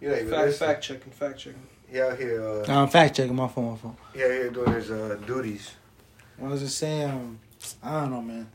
You 0.00 0.08
know, 0.08 0.14
Fact 0.16 0.30
listen. 0.30 0.66
fact 0.66 0.82
checking. 0.84 1.12
Fact 1.12 1.38
checking. 1.38 1.62
He 1.90 2.00
out 2.00 2.18
here, 2.18 2.42
uh, 2.42 2.64
I'm 2.68 2.88
fact 2.88 3.16
checking 3.16 3.34
my 3.36 3.46
phone. 3.48 3.72
My 3.72 3.76
phone. 3.76 3.96
he 4.14 4.22
out 4.22 4.30
here 4.30 4.50
doing 4.50 4.72
his 4.72 4.90
uh, 4.90 5.18
duties. 5.26 5.70
What 6.38 6.50
was 6.50 6.62
it 6.62 6.70
saying? 6.70 7.10
Um, 7.10 7.38
I 7.82 8.00
don't 8.00 8.10
know, 8.10 8.22
man. 8.22 8.48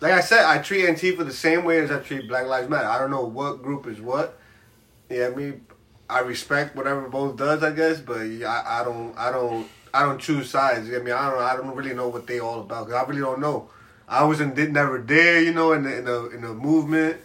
Like 0.00 0.12
I 0.12 0.20
said, 0.20 0.44
I 0.44 0.58
treat 0.58 0.84
Antifa 0.86 1.24
the 1.24 1.32
same 1.32 1.64
way 1.64 1.78
as 1.78 1.90
I 1.90 1.98
treat 2.00 2.28
Black 2.28 2.46
Lives 2.46 2.68
Matter. 2.68 2.86
I 2.88 2.98
don't 2.98 3.10
know 3.10 3.24
what 3.24 3.62
group 3.62 3.86
is 3.86 4.00
what. 4.00 4.38
Yeah, 5.08 5.28
I 5.28 5.30
mean, 5.34 5.64
I 6.10 6.20
respect 6.20 6.76
whatever 6.76 7.08
both 7.08 7.36
does, 7.36 7.62
I 7.62 7.72
guess, 7.72 8.00
but 8.00 8.18
I, 8.18 8.80
I 8.80 8.84
don't, 8.84 9.16
I 9.16 9.30
don't, 9.32 9.66
I 9.94 10.02
don't 10.02 10.20
choose 10.20 10.50
sides. 10.50 10.88
You 10.88 10.98
I 10.98 11.02
mean, 11.02 11.14
I 11.14 11.30
don't, 11.30 11.40
I 11.42 11.56
don't 11.56 11.74
really 11.74 11.94
know 11.94 12.08
what 12.08 12.26
they 12.26 12.38
all 12.40 12.60
about. 12.60 12.86
'cause 12.86 12.94
I 12.94 13.02
really 13.08 13.20
don't 13.22 13.40
know. 13.40 13.70
I 14.06 14.24
wasn't, 14.24 14.54
did 14.54 14.72
never 14.74 14.98
there, 14.98 15.40
you 15.40 15.54
know, 15.54 15.72
in 15.72 15.84
the 15.84 15.96
in 15.98 16.04
the 16.04 16.26
in 16.30 16.40
the 16.42 16.52
movement, 16.52 17.16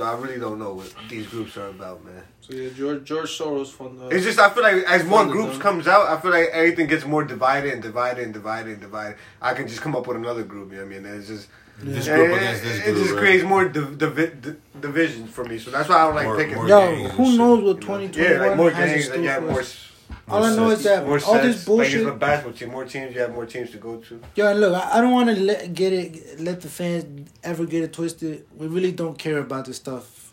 so 0.00 0.06
I 0.06 0.14
really 0.18 0.40
don't 0.40 0.58
know 0.58 0.72
what 0.74 0.92
these 1.10 1.26
groups 1.26 1.56
are 1.58 1.68
about, 1.68 2.02
man. 2.04 2.22
So 2.40 2.54
yeah, 2.54 2.70
George 2.70 3.04
George 3.04 3.30
Soros 3.38 3.68
from 3.68 3.98
the. 3.98 4.08
It's 4.08 4.24
just 4.24 4.38
I 4.38 4.48
feel 4.50 4.62
like 4.62 4.82
as 4.84 5.04
more 5.04 5.26
groups 5.26 5.52
them. 5.52 5.60
comes 5.60 5.86
out, 5.86 6.06
I 6.08 6.18
feel 6.20 6.30
like 6.30 6.48
everything 6.52 6.86
gets 6.86 7.04
more 7.04 7.22
divided 7.24 7.72
and 7.74 7.82
divided 7.82 8.24
and 8.24 8.32
divided 8.32 8.72
and 8.72 8.80
divided. 8.80 9.16
I 9.42 9.52
can 9.52 9.68
just 9.68 9.82
come 9.82 9.94
up 9.94 10.06
with 10.06 10.16
another 10.16 10.42
group. 10.42 10.72
You 10.72 10.78
know 10.78 10.84
what 10.86 10.94
I 10.96 11.00
mean? 11.00 11.14
It's 11.18 11.28
just 11.28 11.48
This 11.82 12.06
it, 12.06 12.14
group 12.14 12.32
against 12.38 12.62
this 12.62 12.82
group. 12.82 12.96
it 12.96 13.00
just 13.00 13.10
right? 13.12 13.20
creates 13.20 13.44
more 13.44 13.64
div- 13.68 13.98
divi- 13.98 14.32
di- 14.40 14.56
divisions 14.80 15.30
for 15.30 15.44
me. 15.44 15.58
So 15.58 15.70
that's 15.70 15.88
why 15.90 15.96
I 15.96 16.06
don't 16.06 16.14
like 16.14 16.24
More- 16.26 16.36
picking. 16.38 16.54
more 16.56 16.68
Yo, 16.68 16.94
who 17.18 17.36
knows 17.36 17.62
what 17.62 17.82
you 17.82 17.88
know? 17.88 17.98
2021 17.98 18.32
Yeah, 18.32 18.46
like 18.46 18.56
more 18.56 18.70
has 18.70 18.82
in 18.84 18.88
gangs 18.94 19.04
store 19.04 19.14
and 19.16 19.24
you 19.24 19.30
have 19.30 19.42
for 19.44 19.50
more. 19.50 19.60
us? 19.60 19.89
All 20.28 20.44
I 20.44 20.54
know 20.54 20.70
is 20.70 20.82
that 20.84 21.06
more 21.06 21.20
all 21.26 21.34
this 21.34 21.64
bullshit. 21.64 22.04
Like 22.04 22.08
it's 22.08 22.16
a 22.16 22.18
basketball 22.18 22.52
team. 22.58 22.70
More 22.70 22.84
teams, 22.84 23.14
you 23.14 23.20
have 23.20 23.32
more 23.32 23.46
teams 23.46 23.70
to 23.72 23.78
go 23.78 23.96
to. 23.96 24.20
Yo, 24.36 24.46
and 24.46 24.60
look, 24.60 24.74
I, 24.74 24.98
I 24.98 25.00
don't 25.00 25.12
want 25.12 25.30
to 25.30 25.40
let 25.40 25.74
get 25.74 25.92
it, 25.92 26.40
let 26.40 26.60
the 26.60 26.68
fans 26.68 27.30
ever 27.42 27.64
get 27.66 27.82
it 27.82 27.92
twisted. 27.92 28.46
We 28.56 28.66
really 28.66 28.92
don't 28.92 29.18
care 29.18 29.38
about 29.38 29.64
this 29.66 29.76
stuff, 29.76 30.32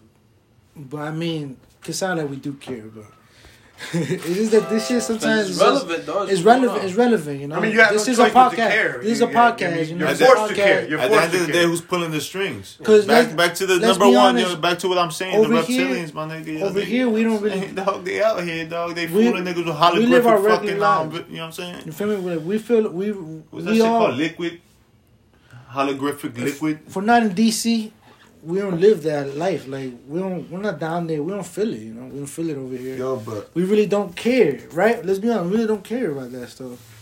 but 0.76 1.02
I 1.02 1.12
mean, 1.12 1.58
it 1.88 1.94
sound 1.94 2.20
like 2.20 2.30
we 2.30 2.36
do 2.38 2.54
care, 2.54 2.84
but 2.84 3.06
it's 3.94 4.24
just 4.26 4.52
that 4.52 4.70
this 4.70 4.88
shit 4.88 5.04
sometimes 5.04 5.50
it's 5.52 5.60
relevant, 5.60 6.06
though. 6.06 6.24
It's 6.24 6.32
what's 6.32 6.44
going 6.44 6.62
relevant. 6.64 6.84
It's 6.86 6.96
relevant, 6.96 7.40
you 7.42 7.48
know. 7.48 7.56
I 7.56 7.60
mean, 7.60 7.72
you 7.72 7.80
have 7.80 7.94
this 7.94 8.08
no 8.08 8.12
is 8.14 8.20
a 8.20 8.26
to 8.26 8.30
podcast. 8.32 8.56
care. 8.56 8.98
This 9.02 9.12
is 9.12 9.20
You- 9.20 9.26
a 9.26 9.30
you- 9.30 9.36
podcast. 9.36 9.60
you- 9.78 9.84
You 9.86 9.96
know, 9.96 10.06
you're 10.08 10.16
forced 10.36 10.48
to 10.50 10.54
care. 10.56 10.88
You're 10.90 11.00
At 11.00 11.10
the 11.12 11.16
forced 11.18 11.24
end 11.24 11.32
to 11.34 11.40
of 11.42 11.46
the 11.48 11.54
care. 11.54 11.62
day, 11.64 11.68
who's 11.70 11.82
pulling 11.82 12.12
the 12.12 12.22
strings? 12.22 12.78
'Cause 12.84 13.06
back, 13.06 13.36
back 13.36 13.54
to 13.56 13.66
the 13.68 13.78
number 13.80 14.06
one, 14.08 14.16
honest, 14.18 14.50
yo, 14.50 14.56
back 14.58 14.80
to 14.80 14.88
what 14.88 14.98
I'm 14.98 15.12
saying. 15.12 15.40
The 15.42 15.48
over 15.48 15.62
here- 15.62 15.86
reptilians, 15.88 16.14
my 16.14 16.26
nigga. 16.28 16.62
over 16.64 16.80
they- 16.80 16.86
here, 16.86 17.08
we 17.10 17.24
don't 17.24 17.42
really- 17.42 17.68
dog, 17.76 18.04
they 18.04 18.22
out 18.24 18.44
here, 18.44 18.66
dog. 18.66 18.96
They 18.96 19.06
We- 19.06 19.26
fooling 19.26 19.44
niggas 19.46 19.66
with 19.66 20.00
we 20.00 20.06
live 20.08 20.26
our 20.28 20.38
holographic 20.40 20.44
regular 20.44 20.56
fucking, 20.56 20.84
um, 20.84 21.10
lives. 21.14 21.26
you 21.30 21.36
know 21.36 21.42
what 21.42 21.46
I'm 21.48 21.52
saying? 21.52 21.76
You 21.86 21.92
feel 21.92 22.08
me? 22.08 22.38
We 22.38 22.58
feel 22.58 22.90
we 22.90 23.10
What's 23.12 23.66
that 23.66 23.72
we 23.72 23.78
shit 23.78 23.86
all 23.86 24.00
called? 24.08 24.18
Liquid? 24.18 24.62
Holographic 25.74 26.38
liquid? 26.40 26.80
if 26.88 26.96
we're 26.96 27.02
not 27.04 27.24
in 27.24 27.30
DC, 27.36 27.92
we 28.44 28.60
don't 28.60 28.80
live 28.80 29.04
that 29.04 29.36
life. 29.36 29.68
Like 29.68 29.94
we 30.08 30.20
don't, 30.20 30.50
we're 30.50 30.60
not 30.60 30.80
down 30.80 31.08
there. 31.08 31.22
We 31.22 31.32
don't 31.34 31.46
feel 31.46 31.74
it. 31.74 31.80
You 31.80 31.94
know, 31.94 32.06
we 32.06 32.18
don't 32.18 32.28
feel 32.28 32.50
it 32.50 32.58
over 32.58 32.76
here. 32.76 32.96
Yo, 32.96 33.18
but 33.18 33.54
We 33.54 33.64
really 33.64 33.88
don't 33.88 34.16
care, 34.16 34.60
right? 34.72 35.04
Let's 35.04 35.20
be 35.20 35.30
honest. 35.30 35.50
We 35.50 35.56
really 35.58 35.68
don't 35.68 35.84
care 35.84 36.12
about 36.12 36.32
that 36.32 36.50
stuff. 36.50 36.98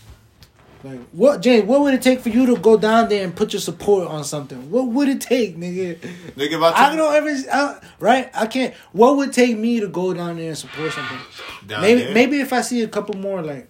Like 0.84 1.00
what, 1.10 1.40
James? 1.40 1.64
What 1.64 1.80
would 1.80 1.94
it 1.94 2.02
take 2.02 2.20
for 2.20 2.28
you 2.28 2.46
to 2.46 2.56
go 2.56 2.76
down 2.76 3.08
there 3.08 3.24
and 3.24 3.34
put 3.34 3.52
your 3.52 3.60
support 3.60 4.06
on 4.08 4.24
something? 4.24 4.70
What 4.70 4.88
would 4.88 5.08
it 5.08 5.20
take, 5.20 5.56
nigga? 5.56 5.96
Nigga, 6.36 6.52
if 6.52 6.62
I 6.62 6.92
I 6.92 6.96
don't 6.96 7.14
ever, 7.14 7.50
I, 7.52 7.80
right? 7.98 8.30
I 8.34 8.46
can't. 8.46 8.74
What 8.92 9.16
would 9.16 9.32
take 9.32 9.58
me 9.58 9.80
to 9.80 9.88
go 9.88 10.14
down 10.14 10.36
there 10.36 10.48
and 10.48 10.58
support 10.58 10.92
something? 10.92 11.18
down 11.66 11.80
maybe, 11.80 12.02
there, 12.04 12.14
maybe 12.14 12.40
if 12.40 12.52
I 12.52 12.60
see 12.60 12.82
a 12.82 12.88
couple 12.88 13.16
more, 13.16 13.42
like 13.42 13.68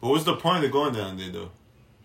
But 0.00 0.08
what's 0.08 0.24
the 0.24 0.36
point 0.36 0.64
of 0.64 0.72
going 0.72 0.94
down 0.94 1.16
there, 1.16 1.30
though? 1.30 1.50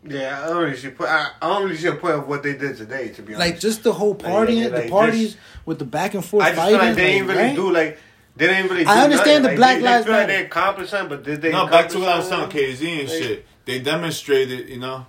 Yeah, 0.06 0.42
I 0.44 0.48
don't 0.50 0.64
really 0.64 0.78
see. 0.78 0.92
I, 1.00 1.32
I 1.42 1.48
don't 1.50 1.64
really 1.64 1.78
see 1.78 1.88
a 1.88 1.96
point 1.96 2.16
of 2.16 2.28
what 2.28 2.44
they 2.44 2.54
did 2.58 2.78
today. 2.78 3.10
To 3.10 3.22
be 3.22 3.36
honest, 3.36 3.52
like 3.52 3.60
just 3.60 3.84
the 3.84 3.94
whole 3.94 4.16
partying, 4.16 4.64
yeah, 4.64 4.68
like 4.68 4.84
the 4.84 4.90
parties 4.90 5.34
this- 5.34 5.42
with 5.66 5.80
the 5.80 5.86
back 5.86 6.14
and 6.14 6.24
forth 6.24 6.44
I 6.46 6.50
just 6.50 6.62
fighting. 6.62 6.78
feel 6.80 6.88
like 6.88 6.96
they 6.96 7.06
ain't 7.14 7.28
like, 7.28 7.38
really 7.38 7.48
right? 7.50 7.56
do 7.56 7.72
like 7.72 8.00
they 8.36 8.48
didn't 8.48 8.70
really. 8.72 8.84
Do 8.84 8.90
I 8.90 9.04
understand 9.04 9.44
nothing. 9.44 9.44
the 9.44 9.48
Like, 9.50 9.58
Black 9.58 9.78
they, 9.78 9.84
Lives 9.84 10.06
they 10.06 10.12
feel 10.12 10.18
like 10.20 10.28
Matter. 10.28 10.40
they 10.40 10.46
accomplished 10.46 10.90
something, 10.92 11.18
but 11.18 11.24
did 11.26 11.42
they? 11.42 11.52
No, 11.52 11.68
back 11.68 11.90
to 11.90 12.00
what 12.00 12.10
I 12.10 12.18
was 12.20 12.28
saying. 12.30 12.50
KZ 12.50 13.00
and 13.00 13.10
Like- 13.10 13.18
shit. 13.24 13.46
They 13.66 13.80
demonstrated, 13.80 14.70
you 14.70 14.80
know, 14.80 15.06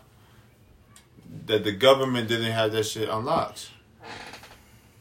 that 1.46 1.62
the 1.62 1.70
government 1.72 2.28
didn't 2.28 2.50
have 2.50 2.72
that 2.72 2.84
shit 2.84 3.08
unlocked. 3.08 3.70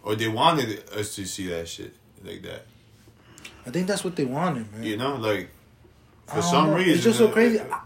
Or 0.03 0.15
they 0.15 0.27
wanted 0.27 0.87
us 0.91 1.15
to 1.15 1.25
see 1.25 1.47
that 1.47 1.67
shit 1.67 1.93
like 2.23 2.43
that. 2.43 2.65
I 3.65 3.71
think 3.71 3.87
that's 3.87 4.03
what 4.03 4.15
they 4.15 4.25
wanted, 4.25 4.71
man. 4.71 4.83
You 4.83 4.95
know, 4.95 5.15
like, 5.15 5.49
for 6.27 6.41
some 6.41 6.67
know. 6.69 6.75
reason. 6.75 6.93
it's 6.93 7.03
just 7.03 7.17
so 7.17 7.27
uh, 7.27 7.31
crazy. 7.31 7.59
I, 7.59 7.81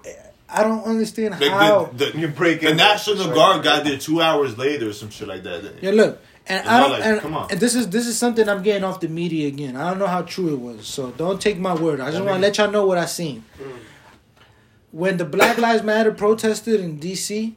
I 0.54 0.64
don't 0.64 0.84
understand 0.84 1.40
Like 1.40 1.50
how. 1.50 1.86
the, 1.94 2.06
the, 2.12 2.18
You 2.20 2.28
break 2.28 2.62
the 2.62 2.74
National 2.76 3.16
Sorry. 3.18 3.34
Guard 3.36 3.64
got 3.64 3.84
there 3.86 3.98
two 3.98 4.22
hours 4.22 4.58
later 4.58 4.90
or 4.90 4.94
some 4.94 5.10
shit 5.10 5.28
like 5.28 5.44
that. 5.44 5.76
Yeah, 5.82 5.92
look, 5.92 6.22
and 6.48 6.66
You 6.66 6.70
I 6.72 6.80
don't. 6.82 6.92
like, 6.92 7.06
and, 7.06 7.22
come 7.22 7.36
on. 7.36 7.52
and 7.52 7.60
this 7.60 7.74
is 7.76 7.90
this 7.90 8.06
is 8.08 8.18
something 8.18 8.48
I'm 8.50 8.62
getting 8.62 8.84
off 8.84 9.00
the 9.00 9.08
media 9.08 9.48
again. 9.48 9.76
I 9.78 9.90
don't 9.90 10.00
know 10.00 10.08
how 10.08 10.24
true 10.24 10.54
it 10.54 10.60
was, 10.60 10.86
so 10.88 11.12
don't 11.12 11.40
take 11.42 11.58
my 11.58 11.74
word. 11.74 12.00
I 12.02 12.12
just 12.12 12.24
want 12.24 12.36
to 12.36 12.42
let 12.42 12.58
y'all 12.58 12.70
know 12.72 12.86
what 12.86 12.98
I 12.98 13.06
seen. 13.06 13.44
When 14.92 15.18
the 15.18 15.26
Black 15.26 15.58
Lives 15.58 15.84
Matter 15.84 16.12
protested 16.12 16.82
in 16.82 16.98
D.C., 17.00 17.56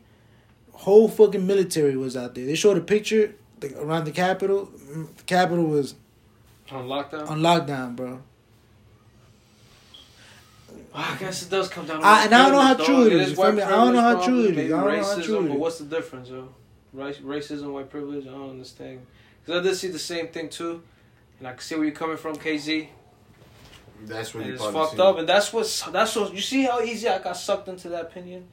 whole 0.73 1.09
fucking 1.09 1.45
military 1.45 1.97
was 1.97 2.17
out 2.17 2.35
there. 2.37 2.47
They 2.47 2.55
showed 2.55 2.77
a 2.77 2.81
picture 2.81 3.35
like, 3.61 3.73
around 3.77 4.05
the 4.05 4.13
Capitol. 4.13 4.71
Mm, 4.93 5.17
The 5.17 5.23
Capitol 5.25 5.65
was 5.65 5.97
on 6.71 6.87
lockdown. 6.87 7.29
on 7.29 7.41
lockdown, 7.41 7.97
bro. 7.97 8.23
I 10.95 11.17
guess 11.19 11.43
it 11.43 11.51
does 11.51 11.69
come 11.69 11.87
down. 11.87 12.01
to 12.01 12.07
I- 12.07 12.25
and 12.25 12.35
I 12.35 12.43
don't 12.45 12.53
know 12.53 12.61
how 12.61 12.75
true 12.75 13.07
it 13.07 13.13
is, 13.13 13.21
is 13.23 13.31
you 13.31 13.35
feel 13.35 13.45
white 13.47 13.55
me? 13.55 13.63
I 13.63 13.71
don't 13.71 13.95
know 13.95 14.01
how 14.01 14.25
true 14.25 14.45
it 14.45 14.57
is. 14.57 14.73
I 14.73 14.77
don't 14.77 14.87
maybe 14.87 15.01
know 15.01 15.05
how 15.05 15.17
racism, 15.17 15.25
true 15.25 15.45
it 15.45 15.49
But 15.49 15.59
what's 15.59 15.79
the 15.79 15.85
difference, 15.87 16.29
yo? 16.29 16.49
Race, 16.93 17.19
racism, 17.19 17.73
white 17.73 17.91
privilege. 17.91 18.27
I 18.27 18.31
don't 18.31 18.51
understand. 18.51 19.05
Because 19.45 19.61
I 19.61 19.69
did 19.69 19.77
see 19.77 19.89
the 19.89 19.99
same 19.99 20.29
thing 20.29 20.49
too, 20.49 20.83
and 21.41 21.49
I 21.49 21.53
can 21.53 21.61
see 21.61 21.75
where 21.75 21.85
you're 21.85 21.95
coming 21.95 22.17
from, 22.17 22.37
KZ. 22.37 22.89
That's 24.07 24.35
what 24.35 24.47
you 24.47 24.55
it's 24.55 24.65
fucked 24.65 24.97
see. 24.97 25.03
up, 25.03 25.19
and 25.19 25.29
that's 25.29 25.53
what's 25.53 25.83
that's 25.83 26.15
what 26.15 26.33
you 26.33 26.41
see 26.41 26.63
how 26.65 26.81
easy 26.81 27.09
I 27.09 27.19
got 27.19 27.37
sucked 27.37 27.69
into 27.69 27.89
that 27.89 28.03
opinion. 28.03 28.47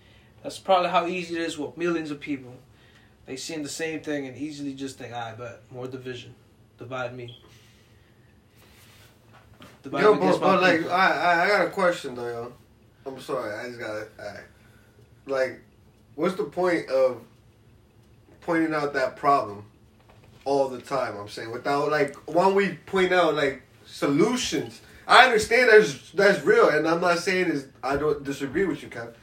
That's 0.44 0.58
probably 0.58 0.90
how 0.90 1.06
easy 1.06 1.36
it 1.36 1.42
is 1.42 1.58
with 1.58 1.78
millions 1.78 2.10
of 2.10 2.20
people. 2.20 2.56
They 3.26 3.36
seeing 3.36 3.62
the 3.64 3.70
same 3.70 4.02
thing 4.02 4.26
and 4.28 4.36
easily 4.36 4.74
just 4.74 4.98
think, 4.98 5.14
I 5.14 5.34
bet 5.34 5.62
more 5.70 5.88
division, 5.88 6.34
divide 6.80 7.16
me. 7.16 7.38
Yo, 9.84 10.16
but, 10.16 10.40
but 10.40 10.62
like. 10.62 10.86
I, 10.88 11.12
I 11.12 11.44
I 11.44 11.48
got 11.48 11.68
a 11.68 11.70
question 11.70 12.16
though, 12.16 12.28
yo. 12.28 12.54
I'm 13.06 13.20
sorry, 13.20 13.54
I 13.54 13.68
just 13.68 13.80
gotta. 13.80 14.08
Like, 15.26 15.62
what's 16.16 16.36
the 16.36 16.44
point 16.44 16.90
of 16.90 17.22
pointing 18.42 18.74
out 18.74 18.94
that 18.94 19.16
problem 19.16 19.66
all 20.46 20.68
the 20.68 20.82
time? 20.82 21.18
I'm 21.18 21.30
saying 21.30 21.52
without 21.52 21.90
like, 21.90 22.16
why 22.28 22.44
don't 22.44 22.56
we 22.56 22.74
point 22.86 23.12
out 23.12 23.36
like 23.36 23.64
solutions? 23.86 24.82
I 25.08 25.26
understand 25.26 25.70
that's 25.70 26.12
that's 26.12 26.44
real, 26.44 26.70
and 26.70 26.88
I'm 26.88 27.02
not 27.02 27.20
saying 27.20 27.48
is 27.48 27.68
I 27.84 27.98
don't 27.98 28.24
disagree 28.24 28.66
with 28.66 28.84
you, 28.84 28.90
Kev. 28.90 29.14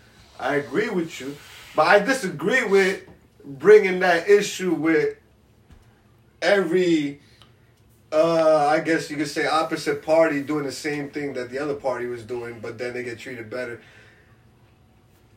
I 0.41 0.57
agree 0.57 0.91
with 0.91 1.21
you, 1.21 1.37
but 1.77 1.87
I 1.87 2.01
disagree 2.01 2.65
with 2.65 3.03
bringing 3.45 4.01
that 4.01 4.29
issue 4.29 4.75
with 4.75 5.17
every 6.43 7.21
uh, 8.13 8.67
I 8.69 8.81
guess 8.81 9.11
you 9.11 9.17
could 9.17 9.29
say 9.29 9.47
opposite 9.47 10.03
party 10.03 10.43
doing 10.43 10.65
the 10.65 10.73
same 10.73 11.11
thing 11.11 11.35
that 11.35 11.51
the 11.51 11.59
other 11.59 11.75
party 11.75 12.07
was 12.07 12.23
doing, 12.23 12.61
but 12.61 12.79
then 12.79 12.95
they 12.95 13.03
get 13.05 13.19
treated 13.19 13.51
better. 13.51 13.81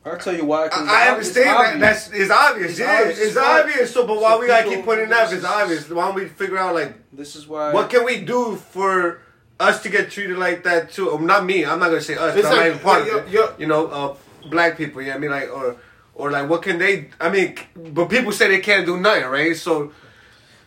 I'll 0.04 0.18
tell 0.18 0.36
you 0.36 0.46
why. 0.46 0.68
I, 0.72 1.06
I 1.06 1.12
understand 1.12 1.48
that. 1.48 1.80
That's 1.80 2.10
it's 2.12 2.32
obvious. 2.32 2.72
It's 2.72 2.80
yeah, 2.80 3.00
obvious 3.02 3.20
it's 3.20 3.38
obvious. 3.38 3.94
So, 3.94 4.08
but 4.08 4.20
why 4.20 4.32
So 4.34 4.40
we 4.40 4.48
gotta 4.48 4.68
keep 4.70 4.84
pointing 4.86 5.12
out 5.14 5.28
if 5.28 5.34
it's 5.34 5.46
obvious? 5.46 5.88
Why 5.90 6.06
don't 6.08 6.16
we 6.16 6.26
figure 6.28 6.58
out 6.58 6.74
like 6.74 6.96
This 7.14 7.36
is 7.36 7.48
why. 7.48 7.72
what 7.72 7.90
can 7.92 8.04
we 8.04 8.22
do 8.22 8.56
for 8.56 9.22
us 9.60 9.84
to 9.84 9.90
get 9.90 10.10
treated 10.10 10.40
like 10.40 10.64
that 10.64 10.92
too? 10.92 11.12
Um, 11.12 11.28
not 11.28 11.46
me. 11.46 11.66
I'm 11.66 11.78
not 11.80 11.90
gonna 11.90 12.02
say 12.02 12.16
us. 12.18 12.36
It's 12.36 12.48
I'm 12.48 12.54
not 12.56 12.58
like- 12.62 12.68
even 12.70 12.80
part 12.80 13.06
yo- 13.06 13.18
of 13.20 13.28
it. 13.28 13.32
yo- 13.32 13.54
You 13.60 13.68
know, 13.68 13.88
uh, 13.88 14.16
black 14.50 14.76
people. 14.76 15.04
Yeah, 15.04 15.14
I 15.14 15.18
mean 15.20 15.30
like 15.30 15.50
or 15.54 15.76
or 16.16 16.32
like 16.32 16.50
what 16.50 16.64
can 16.64 16.80
they? 16.80 17.10
I 17.20 17.30
mean, 17.30 17.56
but 17.76 18.10
people 18.10 18.32
say 18.32 18.48
they 18.48 18.60
can't 18.60 18.86
do 18.88 18.98
nothing, 18.98 19.26
right? 19.26 19.56
So. 19.56 19.92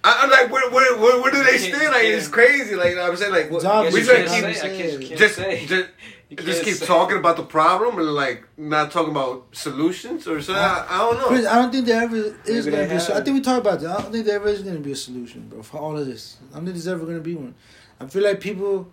I, 0.07 0.21
I'm 0.23 0.31
like, 0.31 0.51
where, 0.53 0.71
where, 0.71 0.99
where, 0.99 1.23
where 1.23 1.33
do 1.33 1.43
they 1.43 1.53
You 1.53 1.59
stand? 1.75 1.93
Like, 1.93 2.05
you 2.05 2.15
it's 2.15 2.29
crazy. 2.29 2.77
Like, 2.77 2.97
I'm 2.99 3.17
saying, 3.17 3.33
like, 3.33 3.51
what, 3.51 3.65
It's 3.87 3.95
we 3.95 4.01
you 4.01 4.07
just 4.07 4.35
keep 4.35 4.55
say, 4.55 4.79
can't, 4.79 5.01
can't 5.03 5.19
just, 5.19 5.39
just, 5.69 5.89
just 6.47 6.63
keep 6.63 6.75
say. 6.75 6.87
talking 6.87 7.17
about 7.17 7.37
the 7.39 7.43
problem 7.43 7.99
and 7.99 8.09
like 8.13 8.45
not 8.59 8.91
talking 8.91 9.13
about 9.13 9.47
solutions 9.53 10.29
or 10.29 10.43
something. 10.43 10.63
I, 10.63 10.87
I 10.91 10.99
don't 10.99 11.19
know. 11.19 11.27
Chris, 11.29 11.47
I 11.47 11.55
don't 11.57 11.73
think 11.73 11.87
there 11.87 12.03
ever 12.03 12.17
is 12.45 12.67
going 12.67 12.83
to 12.83 12.89
be. 12.89 12.97
A, 12.97 13.01
so- 13.01 13.15
I 13.15 13.23
think 13.23 13.35
we 13.35 13.41
talked 13.41 13.61
about 13.67 13.81
that. 13.81 13.99
I 13.99 14.03
don't 14.03 14.13
think 14.13 14.27
there 14.27 14.37
ever 14.37 14.49
is 14.49 14.61
going 14.63 14.77
to 14.77 14.83
be 14.83 14.93
a 14.93 14.97
solution, 14.97 15.49
bro, 15.49 15.63
for 15.63 15.79
all 15.79 15.97
of 15.97 16.05
this. 16.07 16.37
I 16.53 16.57
don't 16.57 16.65
think 16.67 16.75
there's 16.77 16.89
ever 16.89 17.05
going 17.05 17.17
to 17.17 17.23
be 17.23 17.35
one. 17.35 17.55
I 17.99 18.07
feel 18.07 18.25
like 18.25 18.41
people, 18.41 18.91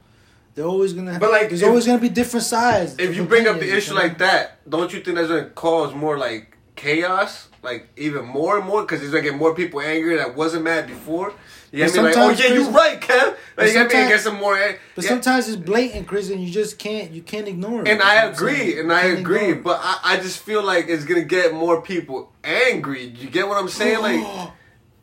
they're 0.56 0.66
always 0.66 0.94
going 0.94 1.08
to. 1.08 1.20
But, 1.20 1.32
like, 1.32 1.50
there's 1.50 1.62
if- 1.62 1.68
always 1.68 1.86
going 1.86 1.98
to 1.98 2.02
be 2.02 2.10
different 2.10 2.46
sides. 2.46 2.94
if 2.94 3.00
you 3.00 3.08
different 3.24 3.30
bring 3.30 3.48
up 3.48 3.60
the 3.60 3.76
issue 3.76 3.92
you 3.92 3.98
know? 3.98 4.04
like 4.04 4.18
that, 4.20 4.70
don't 4.70 4.94
you 4.94 5.02
think 5.02 5.18
that's 5.18 5.28
gonna 5.28 5.50
cause 5.50 5.94
more 5.94 6.18
like 6.18 6.51
chaos, 6.82 7.48
like 7.62 7.88
even 7.96 8.26
more 8.26 8.58
and 8.58 8.66
more, 8.66 8.82
because 8.82 9.02
it's 9.02 9.12
gonna 9.12 9.24
get 9.24 9.36
more 9.36 9.54
people 9.54 9.80
angry 9.82 10.16
that 10.18 10.36
wasn't 10.36 10.64
mad 10.64 10.88
before. 10.88 11.34
You 11.72 11.86
But 11.86 11.94
get 11.94 12.04
me? 12.04 12.10
Like, 12.10 12.18
oh 12.18 12.30
yeah, 12.32 12.54
you're 12.54 12.70
right, 12.72 13.00
Kev. 13.00 13.36
but 13.56 13.66
Like, 13.66 13.68
you 13.68 13.74
get 13.74 13.84
me? 13.88 13.90
sometimes- 13.94 14.10
Get 14.10 14.20
some 14.22 14.36
more. 14.38 14.58
ang- 14.58 14.76
But 14.96 15.04
yeah. 15.06 15.10
sometimes 15.12 15.48
it's 15.48 15.56
blatant, 15.58 16.08
Chris, 16.08 16.30
and 16.30 16.44
you 16.44 16.52
just 16.52 16.78
can't. 16.80 17.12
You 17.12 17.22
can't 17.22 17.48
ignore 17.48 17.82
it. 17.82 17.88
And 17.88 18.02
I 18.02 18.26
agree, 18.26 18.80
and 18.80 18.92
I 18.92 19.04
agree, 19.06 19.50
ignore 19.52 19.64
but 19.64 19.80
I, 19.82 20.00
I 20.04 20.18
just 20.18 20.40
feel 20.40 20.64
like 20.64 20.88
it's 20.90 21.06
gonna 21.06 21.22
get 21.24 21.54
more 21.54 21.82
people 21.82 22.32
angry. 22.44 23.04
You 23.06 23.30
get 23.30 23.48
what 23.48 23.58
I'm 23.58 23.70
saying? 23.70 24.00
Like, 24.08 24.50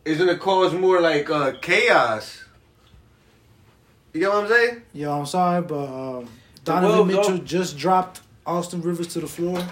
it's 0.05 0.19
gonna 0.19 0.37
cause 0.39 0.73
more 0.75 1.01
like 1.01 1.29
uh, 1.31 1.53
chaos. 1.61 2.45
You 4.13 4.21
get 4.21 4.31
what 4.31 4.45
I'm 4.45 4.49
saying? 4.49 4.83
Yo, 4.95 5.13
I'm 5.19 5.27
sorry, 5.27 5.63
but 5.63 5.85
um, 6.19 6.29
Donovan 6.65 7.07
Mitchell 7.09 7.37
though. 7.39 7.45
just 7.45 7.77
dropped 7.79 8.21
Austin 8.47 8.81
Rivers 8.83 9.09
to 9.09 9.21
the 9.21 9.27
floor. 9.27 9.63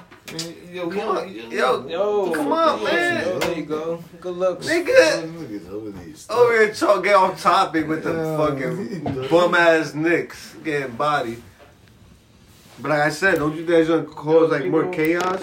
Yo, 0.72 0.88
we 0.88 1.00
on, 1.00 1.32
Yo, 1.50 1.86
Yo, 1.88 2.30
Come 2.32 2.52
on, 2.52 2.84
man. 2.84 3.24
yo, 3.26 3.38
there 3.38 3.54
you 3.58 3.64
go. 3.64 4.02
Good 4.20 4.34
luck, 4.36 4.58
nigga. 4.60 5.38
Look 5.38 5.62
at 5.62 5.70
over. 5.72 5.92
Over 6.42 6.52
here, 6.64 6.74
talk, 6.74 7.04
get 7.04 7.14
off 7.14 7.40
topic 7.40 7.86
with 7.86 8.02
the 8.02 8.12
fucking 8.36 9.28
bum 9.30 9.54
ass 9.54 9.94
Knicks 9.94 10.54
getting 10.64 10.96
body. 10.96 11.36
But 12.80 12.90
like 12.90 13.00
I 13.02 13.10
said, 13.10 13.36
don't 13.36 13.56
you 13.56 13.64
guys 13.64 13.88
want 13.88 14.08
to 14.08 14.14
cause 14.14 14.50
like 14.50 14.66
more 14.66 14.90
chaos? 14.90 15.40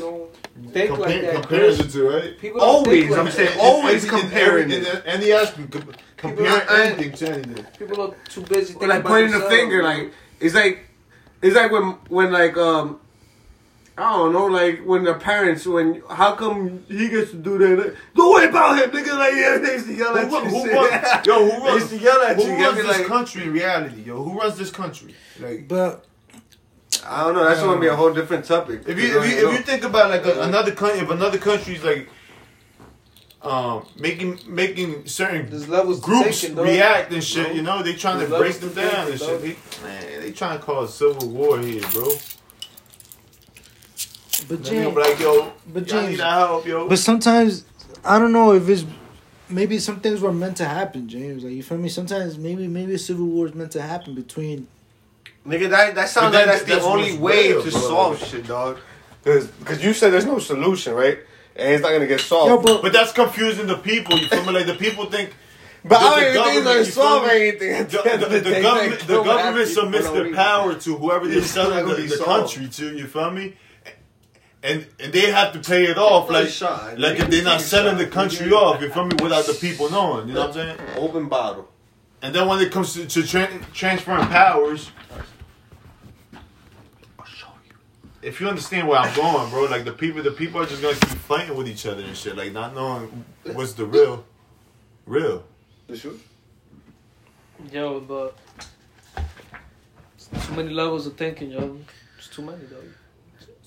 Think 0.72 0.98
like 1.00 1.14
Compare, 1.14 1.22
that. 1.22 1.42
compares 1.42 1.76
Chris. 1.78 1.94
the 1.94 2.00
two, 2.00 2.10
right? 2.10 2.38
People 2.40 2.62
Always, 2.62 3.10
like 3.10 3.20
I'm 3.20 3.26
that. 3.26 3.34
saying, 3.34 3.60
always 3.60 4.04
In- 4.04 4.10
in- 4.10 4.16
in 4.16 4.22
comparing 4.22 4.72
every- 4.72 4.88
it. 4.88 4.96
in 4.96 5.02
any 5.08 5.32
aspect, 5.32 5.72
com- 5.72 5.94
compare 6.18 6.70
anything 6.72 7.12
to 7.14 7.30
anything. 7.34 7.66
People 7.80 8.02
are 8.04 8.16
too 8.30 8.42
busy 8.42 8.74
thinking 8.74 8.90
like 8.90 9.00
about 9.00 9.10
pointing 9.10 9.32
the 9.40 9.50
finger, 9.50 9.82
like 9.82 10.12
it's 10.40 10.54
like 10.54 10.80
it's 11.42 11.56
like 11.56 11.72
when 11.72 11.84
when 12.10 12.32
like 12.32 12.56
um 12.58 13.00
I 13.96 14.12
don't 14.18 14.34
know, 14.34 14.48
like 14.48 14.84
when 14.86 15.04
the 15.04 15.14
parents 15.14 15.68
when 15.68 16.02
how 16.10 16.34
come 16.36 16.84
he 16.88 17.10
gets 17.10 17.30
to 17.32 17.38
do 17.38 17.58
that? 17.60 17.78
Like, 17.86 17.96
Don't 18.16 18.32
worry 18.34 18.48
about 18.50 18.80
him, 18.82 18.90
nigga. 18.90 19.18
Like 19.18 19.34
yeah, 19.36 19.58
they 19.60 19.74
used 19.74 19.86
to 19.88 19.94
yell 19.94 20.18
at 20.18 20.28
Who, 20.28 20.36
you. 20.38 20.46
who 20.46 20.62
shit. 20.66 20.74
runs, 20.74 21.26
yo, 21.28 21.34
who 21.46 21.50
They 21.52 21.58
runs, 21.70 21.80
used 21.82 21.90
to 21.90 21.98
yell 22.00 22.22
at 22.24 22.36
who 22.36 22.44
you. 22.44 22.64
runs 22.66 22.78
this 22.78 22.88
like, 23.00 23.06
country 23.08 23.44
in 23.44 23.54
reality, 23.54 24.02
yo? 24.02 24.24
Who 24.24 24.40
runs 24.40 24.58
this 24.58 24.72
country? 24.72 25.14
Like, 25.40 25.68
But 25.68 26.06
I 27.06 27.24
don't 27.24 27.36
know. 27.36 27.44
That's 27.46 27.60
gonna 27.60 27.80
be 27.80 27.86
a 27.88 27.96
whole 27.96 28.14
different 28.14 28.46
topic. 28.46 28.82
if 28.88 28.98
you 29.00 29.20
if 29.22 29.30
you, 29.32 29.48
if 29.50 29.60
you 29.60 29.64
think 29.64 29.84
about 29.84 30.10
like 30.10 30.26
a, 30.26 30.42
another 30.42 30.72
country, 30.72 31.00
if 31.02 31.10
another 31.12 31.38
country's 31.38 31.84
like 31.84 32.10
um 33.44 33.86
making 34.00 34.40
making 34.48 35.06
certain 35.06 35.50
levels 35.70 36.00
groups 36.00 36.42
thinking, 36.42 36.56
dog. 36.56 36.66
react 36.66 37.12
and 37.12 37.24
shit, 37.24 37.48
Bro. 37.48 37.56
you 37.56 37.62
know, 37.62 37.84
they 37.84 37.94
trying 37.94 38.22
to 38.22 38.26
There's 38.28 38.42
break 38.42 38.60
them 38.60 38.70
to 38.70 38.76
down 38.90 39.12
and 39.12 39.20
shit. 39.20 39.42
They, 39.42 39.84
man, 39.86 40.22
they 40.22 40.32
trying 40.32 40.58
to 40.58 40.64
cause 40.66 40.96
civil 40.96 41.30
war 41.30 41.60
here, 41.60 41.84
bro. 41.94 42.10
But 44.48 44.64
Then 44.64 44.76
they'll 44.76 44.92
James, 44.92 44.96
be 44.96 45.02
like, 45.02 45.20
yo, 45.20 45.54
but 45.68 45.90
y'all 45.92 46.02
need 46.08 46.08
James, 46.08 46.20
help, 46.20 46.66
yo. 46.66 46.88
but 46.88 47.00
sometimes 47.00 47.66
I 48.04 48.20
don't 48.20 48.32
know 48.32 48.54
if 48.54 48.68
it's 48.70 48.86
maybe 49.50 49.80
some 49.80 50.00
things 50.00 50.22
were 50.22 50.34
meant 50.34 50.58
to 50.58 50.66
happen, 50.66 51.08
James. 51.08 51.44
Like 51.44 51.54
you 51.54 51.64
feel 51.64 51.78
me? 51.78 51.90
Sometimes 51.90 52.38
maybe 52.38 52.68
maybe 52.68 52.94
a 52.96 53.00
civil 53.00 53.26
war 53.26 53.48
is 53.48 53.54
meant 53.56 53.72
to 53.74 53.82
happen 53.82 54.16
between. 54.16 54.68
Nigga, 55.48 55.70
that, 55.72 55.96
that 55.96 56.10
sounds 56.10 56.34
like 56.34 56.46
then 56.46 56.48
that's 56.48 56.64
the 56.64 56.74
that's 56.76 56.86
only 56.86 57.18
way 57.18 57.50
real, 57.50 57.64
to 57.64 57.72
bro. 57.72 57.80
solve 57.82 58.24
shit, 58.24 58.48
dog. 58.48 58.80
Because 59.24 59.84
you 59.84 59.94
said 59.94 60.12
there's 60.14 60.26
no 60.26 60.40
solution, 60.40 60.94
right? 60.94 61.20
And 61.56 61.74
it's 61.74 61.84
not 61.84 61.92
gonna 61.92 62.08
get 62.08 62.20
solved. 62.22 62.50
Yo, 62.50 62.58
but, 62.76 62.82
But 62.82 62.94
that's 62.94 63.12
confusing 63.12 63.68
the 63.68 63.78
people. 63.78 64.18
You 64.18 64.28
feel 64.28 64.44
me? 64.46 64.52
Like 64.54 64.66
the 64.66 64.76
people 64.76 65.06
think 65.06 65.34
But 65.86 65.98
I 66.02 66.30
the 66.30 66.34
don't 66.34 66.54
even 66.54 66.64
think 66.64 66.80
it's 66.88 66.96
government, 66.96 66.96
gonna 66.96 67.20
solve 67.20 67.28
anything. 67.28 67.70
the, 67.70 67.84
the 67.84 68.04
the, 68.04 68.14
of 68.14 68.32
the, 68.32 68.40
the 68.40 68.50
day. 68.50 68.62
government, 68.62 69.00
the 69.02 69.24
government 69.24 69.68
submits 69.70 70.10
their 70.10 70.34
power 70.34 70.76
to 70.76 70.96
whoever 70.98 71.28
they're 71.28 71.42
selling 71.58 71.86
the, 71.88 71.96
the 72.18 72.24
country 72.24 72.68
to. 72.70 72.98
You 72.98 73.06
feel 73.08 73.32
me? 73.32 73.56
And 74.64 74.88
and 75.00 75.12
they 75.12 75.30
have 75.30 75.52
to 75.54 75.60
pay 75.60 75.84
it 75.84 75.98
off, 75.98 76.30
like 76.30 76.48
shot. 76.48 76.98
like 76.98 77.20
if 77.20 77.30
they're 77.30 77.44
not 77.44 77.60
selling 77.60 77.98
shot. 77.98 78.06
the 78.06 78.08
country 78.08 78.52
off. 78.54 78.82
You 78.82 78.90
feel 78.90 79.06
me? 79.06 79.18
Without 79.22 79.46
the 79.46 79.54
people 79.54 79.92
knowing. 79.92 80.30
You 80.30 80.36
know 80.36 80.48
what 80.48 80.58
I'm 80.58 80.78
saying? 80.78 80.80
Open 80.96 81.28
bottle. 81.28 81.70
And 82.22 82.34
then 82.34 82.48
when 82.48 82.62
it 82.62 82.72
comes 82.72 82.94
to, 82.94 83.06
to 83.06 83.20
tran 83.20 83.62
transferring 83.74 84.26
powers, 84.28 84.90
if 88.22 88.40
you 88.40 88.48
understand 88.48 88.88
where 88.88 89.00
I'm 89.00 89.14
going, 89.14 89.50
bro, 89.50 89.66
like 89.66 89.84
the 89.84 89.92
people, 89.92 90.24
the 90.24 90.32
people 90.32 90.62
are 90.62 90.66
just 90.66 90.82
gonna 90.82 90.96
keep 90.96 91.10
fighting 91.10 91.58
with 91.58 91.68
each 91.68 91.86
other 91.86 92.02
and 92.02 92.16
shit, 92.16 92.38
like 92.38 92.54
not 92.54 92.74
knowing 92.74 93.26
what's 93.52 93.74
the 93.74 93.86
real, 93.86 94.24
real. 95.06 95.44
Yo, 97.72 98.00
but 98.00 98.38
it's 100.16 100.48
too 100.48 100.54
many 100.56 100.70
levels 100.70 101.06
of 101.06 101.16
thinking, 101.18 101.52
yo. 101.52 101.78
It's 102.18 102.30
too 102.30 102.42
many, 102.42 102.64
though. 102.66 102.78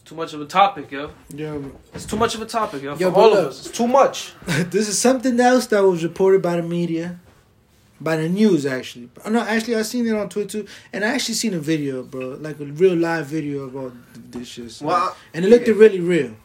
It's 0.06 0.10
too 0.10 0.16
much 0.18 0.34
of 0.34 0.40
a 0.40 0.46
topic, 0.46 0.92
yo. 0.92 1.10
yo, 1.34 1.72
It's 1.92 2.06
too 2.06 2.16
much 2.16 2.36
of 2.36 2.40
a 2.40 2.46
topic, 2.46 2.80
yo. 2.80 2.94
For 2.94 3.00
Yo, 3.02 3.10
but 3.10 3.18
all 3.18 3.32
of 3.32 3.46
us, 3.46 3.66
it's 3.66 3.76
too 3.76 3.88
much. 3.88 4.34
this 4.46 4.86
is 4.86 4.96
something 4.96 5.40
else 5.40 5.66
that 5.66 5.82
was 5.82 6.04
reported 6.04 6.42
by 6.42 6.54
the 6.54 6.62
media, 6.62 7.18
by 8.00 8.14
the 8.14 8.28
news 8.28 8.66
actually. 8.66 9.10
Oh, 9.24 9.30
No, 9.30 9.40
actually 9.40 9.74
I 9.74 9.82
seen 9.82 10.06
it 10.06 10.14
on 10.14 10.28
Twitter 10.28 10.62
too, 10.62 10.68
and 10.92 11.04
I 11.04 11.08
actually 11.08 11.34
seen 11.34 11.54
a 11.54 11.58
video, 11.58 12.04
bro, 12.04 12.38
like 12.40 12.60
a 12.60 12.66
real 12.66 12.94
live 12.94 13.26
video 13.26 13.64
about 13.64 13.94
this 14.14 14.46
shit. 14.46 14.78
Well, 14.80 15.16
and 15.34 15.44
it 15.44 15.48
looked 15.48 15.66
yeah. 15.66 15.74
really 15.74 15.98
real. 15.98 16.36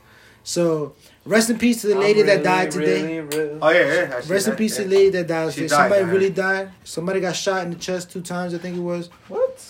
So 0.43 0.95
rest 1.23 1.51
in 1.51 1.59
peace 1.59 1.81
to 1.81 1.87
the 1.89 1.99
lady 1.99 2.23
that 2.23 2.43
died 2.43 2.71
today. 2.71 3.19
Oh 3.61 3.69
yeah, 3.69 3.93
yeah. 3.93 4.15
I 4.17 4.21
see 4.21 4.33
Rest 4.33 4.47
in 4.47 4.51
that, 4.53 4.57
peace 4.57 4.75
yeah. 4.75 4.83
to 4.85 4.89
the 4.89 4.95
lady 4.95 5.09
that 5.11 5.27
died 5.27 5.53
She 5.53 5.67
died, 5.67 5.69
Somebody 5.69 6.01
died. 6.01 6.11
really 6.11 6.29
died. 6.31 6.71
Somebody 6.83 7.19
got 7.19 7.35
shot 7.35 7.63
in 7.65 7.69
the 7.69 7.77
chest 7.77 8.09
two 8.11 8.21
times. 8.21 8.55
I 8.55 8.57
think 8.57 8.75
it 8.75 8.81
was. 8.81 9.11
What? 9.27 9.63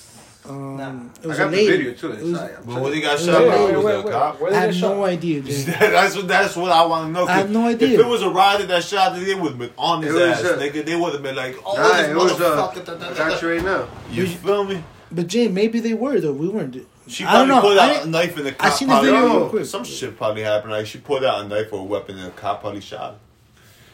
Um, 0.43 1.11
it 1.19 1.25
I 1.25 1.27
was 1.27 1.37
got 1.37 1.47
a 1.47 1.51
the 1.51 1.55
lady. 1.57 1.67
video 1.77 1.93
too. 1.93 2.07
It 2.11 2.19
was- 2.19 2.29
inside. 2.29 2.51
I'm 2.57 2.63
But 2.65 2.81
what 2.81 2.93
he 2.95 3.01
got 3.01 3.19
shot 3.19 3.41
wait, 3.41 3.47
by 3.49 3.63
wait, 3.65 3.75
was 3.75 3.85
wait, 3.85 3.99
a 4.05 4.09
cop. 4.11 4.41
Where 4.41 4.51
I 4.53 4.55
have 4.61 4.69
no 4.71 4.79
shot? 4.79 5.03
idea, 5.09 5.41
that's 5.41 6.15
what 6.15 6.27
that's 6.27 6.55
what 6.55 6.71
I 6.71 6.85
want 6.85 7.07
to 7.07 7.11
know. 7.13 7.27
I 7.27 7.33
have 7.33 7.51
no 7.51 7.67
idea. 7.67 7.89
If 7.89 7.99
it 7.99 8.07
was 8.07 8.23
a 8.23 8.29
rider 8.29 8.65
that 8.65 8.83
shot, 8.83 9.15
they 9.15 9.35
would 9.35 9.49
have 9.51 9.59
been 9.59 9.71
on 9.77 10.01
his 10.01 10.15
ass, 10.15 10.43
uh, 10.43 10.57
nigga. 10.57 10.83
They 10.83 10.95
would 10.95 11.13
have 11.13 11.21
been 11.21 11.35
like, 11.35 11.57
"Oh, 11.65 11.75
Nah, 11.75 11.97
this 11.97 12.07
it 12.09 12.15
was 12.15 12.31
uh, 12.41 12.71
motherfucker." 12.73 12.85
da, 12.85 12.93
da, 12.95 13.05
I 13.05 13.09
da, 13.09 13.15
got 13.29 13.39
da. 13.41 13.47
you 13.47 13.53
right 13.53 13.63
now. 13.63 13.87
You 14.09 14.25
feel 14.27 14.63
me? 14.63 14.83
But 15.11 15.27
Jay, 15.27 15.47
maybe 15.47 15.79
they 15.79 15.93
were 15.93 16.19
though. 16.19 16.33
We 16.33 16.47
weren't. 16.49 16.75
She 17.07 17.23
I 17.25 17.33
don't 17.33 17.47
probably 17.47 17.55
know. 17.55 17.61
pulled 17.61 17.77
out 17.97 18.05
a 18.05 18.09
knife 18.09 18.37
in 18.37 18.43
the 18.45 18.51
cop. 18.53 18.65
I 18.67 18.69
seen 18.71 18.87
the 18.87 18.93
probably- 18.93 19.11
video 19.11 19.37
real 19.39 19.49
quick. 19.49 19.65
Some 19.65 19.83
shit 19.83 20.17
probably 20.17 20.41
happened. 20.43 20.71
Like 20.71 20.87
she 20.87 20.97
pulled 20.97 21.23
out 21.23 21.45
a 21.45 21.47
knife 21.47 21.71
or 21.73 21.81
a 21.81 21.83
weapon 21.83 22.17
and 22.17 22.27
the 22.27 22.31
cop 22.31 22.61
probably 22.61 22.81
shot. 22.81 23.17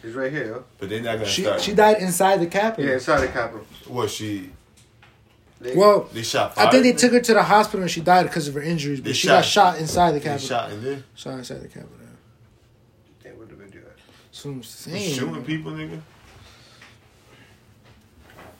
He's 0.02 0.14
right 0.14 0.32
here. 0.32 0.64
But 0.78 0.90
they're 0.90 1.02
not 1.02 1.16
gonna 1.16 1.26
She 1.26 1.42
start. 1.42 1.60
she 1.62 1.74
died 1.74 1.98
inside 1.98 2.40
the 2.40 2.46
Capitol. 2.48 2.86
Yeah, 2.86 2.94
inside 2.96 3.22
the 3.22 3.28
Capitol. 3.28 3.66
what 3.88 4.10
she? 4.12 4.52
They- 5.60 5.76
Well, 5.76 6.08
They 6.14 6.22
shot. 6.22 6.54
Fire? 6.56 6.68
I 6.68 6.72
think 6.72 6.84
they 6.84 6.94
took 6.94 7.12
her 7.14 7.20
to 7.20 7.34
the 7.34 7.44
hospital 7.44 7.82
and 7.82 7.90
she 7.92 8.02
died 8.02 8.24
because 8.28 8.48
of 8.48 8.54
her 8.54 8.62
injuries. 8.62 9.00
But 9.00 9.08
They 9.08 9.14
she 9.14 9.28
shot- 9.28 9.38
got 9.38 9.46
shot 9.46 9.80
inside 9.80 10.12
the 10.12 10.20
They 10.20 10.26
Capitol. 10.26 10.48
shot 10.48 10.72
in 10.72 10.84
there. 10.84 11.04
Shot 11.16 11.34
inside 11.40 11.62
the 11.62 11.68
Capitol. 11.68 11.90
yeah. 12.02 12.08
Damn, 13.24 13.38
where 13.40 13.48
the 13.48 13.56
video 13.56 13.82
at? 13.82 13.96
So 14.32 14.50
I'm 14.50 14.62
saying. 14.64 15.14
Shooting 15.16 15.44
people, 15.44 15.72
nigga. 15.72 16.00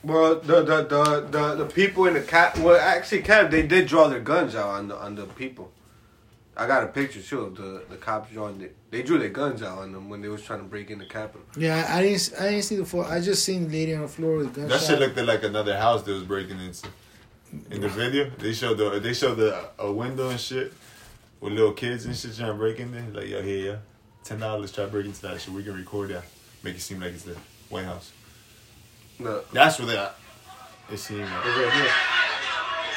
Well, 0.04 0.36
the 0.40 0.64
the, 0.64 0.84
the 0.84 1.28
the 1.30 1.56
the 1.56 1.66
people 1.66 2.06
in 2.06 2.14
the 2.14 2.22
cap. 2.22 2.58
Well, 2.60 2.80
actually, 2.80 3.22
cap 3.24 3.52
they 3.52 3.64
did 3.64 3.88
draw 3.88 4.08
their 4.08 4.20
guns 4.22 4.56
out 4.56 4.70
on 4.70 4.88
the 4.88 4.96
on 4.98 5.16
the 5.16 5.26
people. 5.26 5.72
I 6.60 6.66
got 6.66 6.84
a 6.84 6.88
picture 6.88 7.22
too 7.22 7.42
of 7.42 7.56
the 7.56 7.84
the 7.90 7.98
cops 7.98 8.32
drawing. 8.32 8.58
The, 8.58 8.70
they 8.90 9.04
drew 9.04 9.20
their 9.20 9.30
guns 9.30 9.62
out 9.62 9.78
on 9.80 9.92
them 9.92 10.10
when 10.10 10.22
they 10.22 10.28
was 10.28 10.42
trying 10.42 10.60
to 10.60 10.66
break 10.66 10.90
in 10.90 10.98
the 10.98 11.06
Capitol. 11.06 11.42
Yeah, 11.56 11.86
I, 11.88 12.00
I 12.00 12.02
didn't. 12.02 12.34
I 12.40 12.50
didn't 12.50 12.64
see 12.64 12.76
the 12.78 12.86
floor. 12.86 13.06
I 13.06 13.22
just 13.22 13.46
seen 13.46 13.68
the 13.70 13.78
lady 13.78 13.94
on 13.94 14.02
the 14.02 14.08
floor 14.08 14.38
with 14.38 14.48
a 14.48 14.62
gunshot. 14.62 14.80
That 14.80 14.86
shit 14.88 15.00
looked 15.00 15.18
like 15.18 15.44
another 15.44 15.78
house 15.78 16.02
they 16.02 16.14
was 16.14 16.24
breaking 16.24 16.60
into. 16.60 16.88
In 17.72 17.82
the 17.82 17.90
video, 17.90 18.30
they 18.40 18.54
showed 18.54 18.78
the 18.78 19.00
they 19.00 19.14
showed 19.14 19.36
the 19.36 19.70
a 19.78 19.92
window 19.92 20.30
and 20.30 20.40
shit 20.40 20.74
with 21.40 21.54
little 21.54 21.74
kids 21.74 22.06
and 22.06 22.16
shit 22.16 22.36
trying 22.36 22.50
to 22.50 22.56
break 22.56 22.80
in 22.80 22.92
there. 22.92 23.06
Like 23.14 23.30
yo, 23.30 23.42
here, 23.42 23.66
yeah, 23.66 23.78
ten 24.24 24.40
dollars 24.40 24.72
try 24.72 24.86
to 24.86 24.92
break 24.92 25.06
into 25.06 25.22
that 25.22 25.40
shit. 25.40 25.54
We 25.54 25.64
can 25.64 25.76
record 25.76 26.10
that, 26.10 26.26
make 26.64 26.76
it 26.76 26.82
seem 26.82 27.00
like 27.00 27.14
it's 27.14 27.24
the 27.24 27.38
White 27.70 27.86
House. 27.86 28.12
No, 29.20 29.42
That's 29.54 29.78
where 29.80 29.88
they 29.88 29.98
at. 29.98 30.16
It 30.92 30.98
seemed 30.98 31.22
it's 31.22 31.32
right 31.32 31.74
here. 31.74 31.92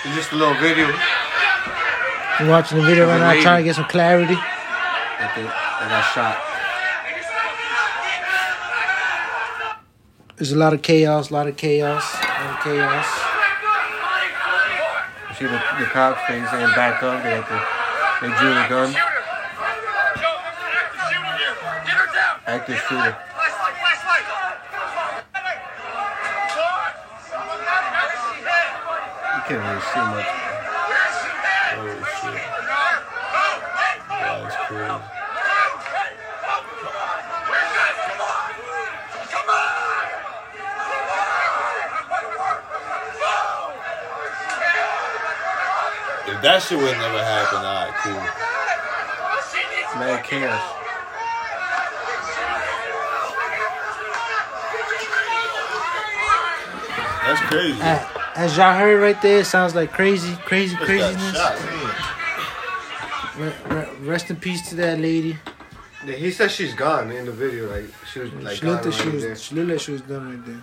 It's 0.05 0.17
just 0.17 0.33
a 0.33 0.37
little 0.37 0.55
video. 0.55 0.95
I'm 2.41 2.49
watching 2.49 2.79
the 2.79 2.85
video 2.85 3.07
right 3.07 3.21
now, 3.21 3.29
lady. 3.29 3.43
trying 3.43 3.59
to 3.59 3.65
get 3.65 3.77
some 3.77 3.85
clarity. 3.85 4.33
That 4.33 5.37
they, 5.37 5.43
they 5.45 5.89
got 5.93 6.01
shot. 6.17 6.41
There's 10.37 10.53
a 10.53 10.57
lot 10.57 10.73
of 10.73 10.81
chaos. 10.81 11.29
A 11.29 11.35
lot 11.35 11.49
of 11.49 11.59
chaos. 11.59 12.03
A 12.15 12.17
lot 12.17 12.57
of 12.57 12.63
chaos. 12.65 13.05
You 15.29 15.35
see 15.37 15.45
the, 15.45 15.61
the 15.85 15.85
cops, 15.93 16.23
they 16.29 16.41
saying 16.49 16.73
back 16.73 17.03
up. 17.03 17.23
They, 17.23 17.29
got 17.29 17.47
the, 17.47 17.61
they 18.23 18.33
drew 18.41 18.55
the 18.57 18.65
gun. 18.73 18.97
Active 22.47 22.81
shooter. 22.89 23.17
You 29.37 29.43
can't 29.45 29.61
really 29.61 29.81
see 29.93 30.01
much. 30.01 30.50
Shit. 32.21 32.35
That's 34.11 34.57
crazy. 34.67 35.01
If 46.29 46.43
that 46.43 46.63
shit 46.63 46.79
would 46.79 46.97
never 46.99 47.25
happen, 47.25 47.59
alright, 47.59 47.95
cool. 48.05 48.21
Mad 49.99 50.25
chaos. 50.25 50.81
That's 57.25 57.41
crazy. 57.49 57.81
Uh, 57.81 58.21
as 58.37 58.57
y'all 58.57 58.77
heard 58.77 59.01
right 59.01 59.21
there, 59.23 59.41
it 59.41 59.47
sounds 59.47 59.75
like 59.75 59.93
crazy, 59.93 60.37
crazy, 60.45 60.77
Just 60.77 60.87
got 60.87 60.87
craziness. 60.87 61.80
Rest 64.03 64.31
in 64.31 64.37
peace 64.37 64.69
to 64.71 64.75
that 64.77 64.99
lady. 64.99 65.37
Yeah, 66.07 66.15
he 66.17 66.31
said 66.31 66.51
she's 66.51 66.75
gone 66.75 67.11
in 67.13 67.27
the 67.27 67.33
video. 67.33 67.69
Like 67.71 67.87
she 68.13 68.21
was 68.21 68.33
like 68.35 68.57
she 68.57 68.67
looked 68.67 68.85
gone 68.85 68.93
like 68.93 69.01
she 69.01 69.09
right 69.09 69.21
there. 69.21 69.31
was. 69.31 69.43
She 69.43 69.55
looked 69.55 69.71
like 69.71 69.81
she 69.81 69.93
was 69.93 70.01
done 70.03 70.31
right 70.31 70.47
there. 70.47 70.63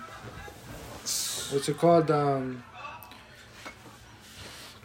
What's 1.52 1.70
it 1.70 1.78
called? 1.78 2.12
Um, 2.12 2.64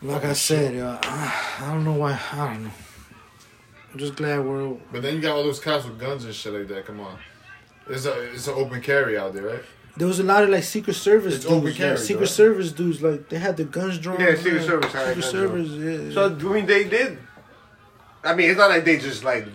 like 0.03 0.25
I 0.25 0.33
said, 0.33 0.77
uh, 0.77 0.99
I 1.03 1.69
don't 1.71 1.85
know 1.85 1.93
why. 1.95 2.19
I 2.33 2.37
don't 2.37 2.65
know. 2.65 2.71
I'm 3.93 3.99
just 3.99 4.17
glad 4.17 4.45
we're. 4.45 4.75
But 4.93 5.03
then 5.03 5.15
you 5.17 5.21
got 5.21 5.37
all 5.37 5.43
those 5.45 5.61
cops 5.61 5.85
with 5.85 5.99
guns 5.99 6.25
and 6.25 6.35
shit 6.35 6.53
like 6.53 6.69
that. 6.69 6.87
Come 6.87 7.01
on, 7.01 7.19
it's 7.89 8.05
a 8.07 8.33
it's 8.33 8.47
an 8.49 8.55
open 8.55 8.81
carry 8.81 9.17
out 9.19 9.35
there, 9.35 9.45
right? 9.45 9.63
There 9.97 10.09
was 10.09 10.19
a 10.21 10.23
lot 10.23 10.43
of 10.43 10.49
like 10.51 10.65
Secret 10.65 10.95
Service 10.95 11.35
It's 11.37 11.45
open 11.45 11.65
dudes. 11.65 11.77
carry, 11.77 11.91
like, 11.91 11.99
Secret 11.99 12.21
right? 12.21 12.29
Secret 12.31 12.77
dudes, 12.77 13.03
like 13.03 13.29
they 13.29 13.39
had 13.39 13.57
the 13.59 13.65
guns 13.65 13.99
drawn. 13.99 14.19
Yeah, 14.21 14.35
Secret 14.35 14.55
man. 14.55 14.67
Service 14.67 14.93
had 14.93 15.01
Secret 15.01 15.21
guns 15.21 15.31
Service, 15.31 15.71
yeah. 15.71 16.15
So 16.15 16.27
I 16.51 16.53
mean, 16.53 16.67
they 16.67 16.85
did. 16.85 17.19
I 18.25 18.35
mean, 18.35 18.51
it's 18.51 18.59
not 18.59 18.71
like 18.71 18.85
they 18.85 18.99
just 18.99 19.25
like 19.25 19.47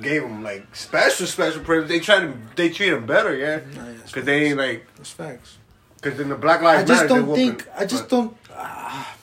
gave 0.00 0.22
them 0.22 0.42
like 0.42 0.74
special 0.74 1.26
special 1.26 1.62
privilege. 1.62 1.88
They 1.88 2.00
try 2.00 2.20
to 2.20 2.32
they 2.56 2.70
treat 2.70 2.90
them 2.90 3.06
better, 3.06 3.34
yeah, 3.36 3.60
because 4.06 4.24
they 4.24 4.46
ain't 4.46 4.58
like 4.58 4.86
That's 4.96 5.10
facts. 5.10 5.58
because 6.00 6.18
in 6.20 6.28
the 6.28 6.36
Black 6.36 6.62
Lives 6.62 6.82
I 6.82 6.86
just 6.86 7.02
Matter, 7.04 7.14
don't 7.20 7.26
whooping, 7.28 7.56
think. 7.56 7.68
I 7.76 7.84
just 7.86 8.08
but- 8.08 8.16
don't. 8.16 8.36
Ah, 8.56 9.16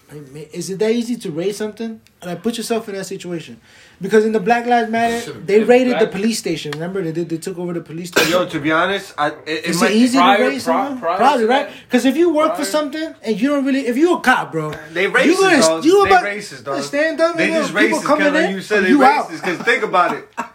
is 0.54 0.70
it 0.70 0.80
that 0.80 0.92
easy 0.92 1.16
to 1.18 1.32
raise 1.32 1.58
something? 1.58 2.02
And 2.22 2.30
I 2.30 2.36
put 2.36 2.58
yourself 2.58 2.88
in 2.90 2.96
that 2.96 3.06
situation 3.06 3.60
because 4.00 4.26
in 4.26 4.32
the 4.32 4.40
Black 4.40 4.66
Lives 4.68 4.92
Matter, 4.92 5.32
they 5.34 5.64
raided 5.64 6.00
the 6.00 6.08
police 6.08 6.38
station. 6.38 6.72
Remember, 6.72 7.02
they 7.02 7.12
did. 7.12 7.30
They 7.30 7.38
took 7.38 7.58
over 7.58 7.74
the 7.74 7.82
police 7.82 8.10
station. 8.10 8.32
Yo, 8.32 8.46
to 8.46 8.60
be 8.60 8.72
honest, 8.72 9.14
I 9.18 9.30
it, 9.30 9.36
it 9.48 9.66
Is 9.66 9.82
might, 9.82 9.92
it 9.92 9.96
easy 9.98 10.18
prior- 10.18 10.38
to 10.38 10.44
raise 10.44 10.64
pri- 10.64 10.74
someone? 10.74 11.00
prior 11.00 11.18
Probably 11.18 11.46
right. 11.46 11.70
Because 11.88 12.06
if 12.06 12.16
you 12.18 12.32
work 12.34 12.56
for 12.58 12.66
something 12.66 13.16
and 13.24 13.42
you 13.42 13.50
don't 13.50 13.66
really, 13.66 13.88
if 13.88 13.98
you 13.98 14.16
a 14.16 14.20
cop, 14.22 14.52
bro, 14.52 14.72
They 14.92 15.04
you 15.06 15.12
racist, 15.12 15.40
gonna- 15.40 15.58
dog. 15.62 15.86
you 15.86 16.04
they 16.04 16.10
about- 16.12 16.24
racist, 16.26 16.64
dog. 16.64 16.84
stand 16.84 17.20
up 17.22 17.38
They 17.38 17.48
just 17.48 17.74
people 17.76 18.00
racist, 18.00 18.04
coming 18.06 18.26
because 18.34 18.46
in, 18.46 18.52
you 18.56 18.62
said 18.62 18.84
they 18.84 18.90
you 18.90 19.00
racist. 19.00 19.32
Because 19.42 19.58
think 19.60 19.84
about 19.84 20.16
it. 20.18 20.28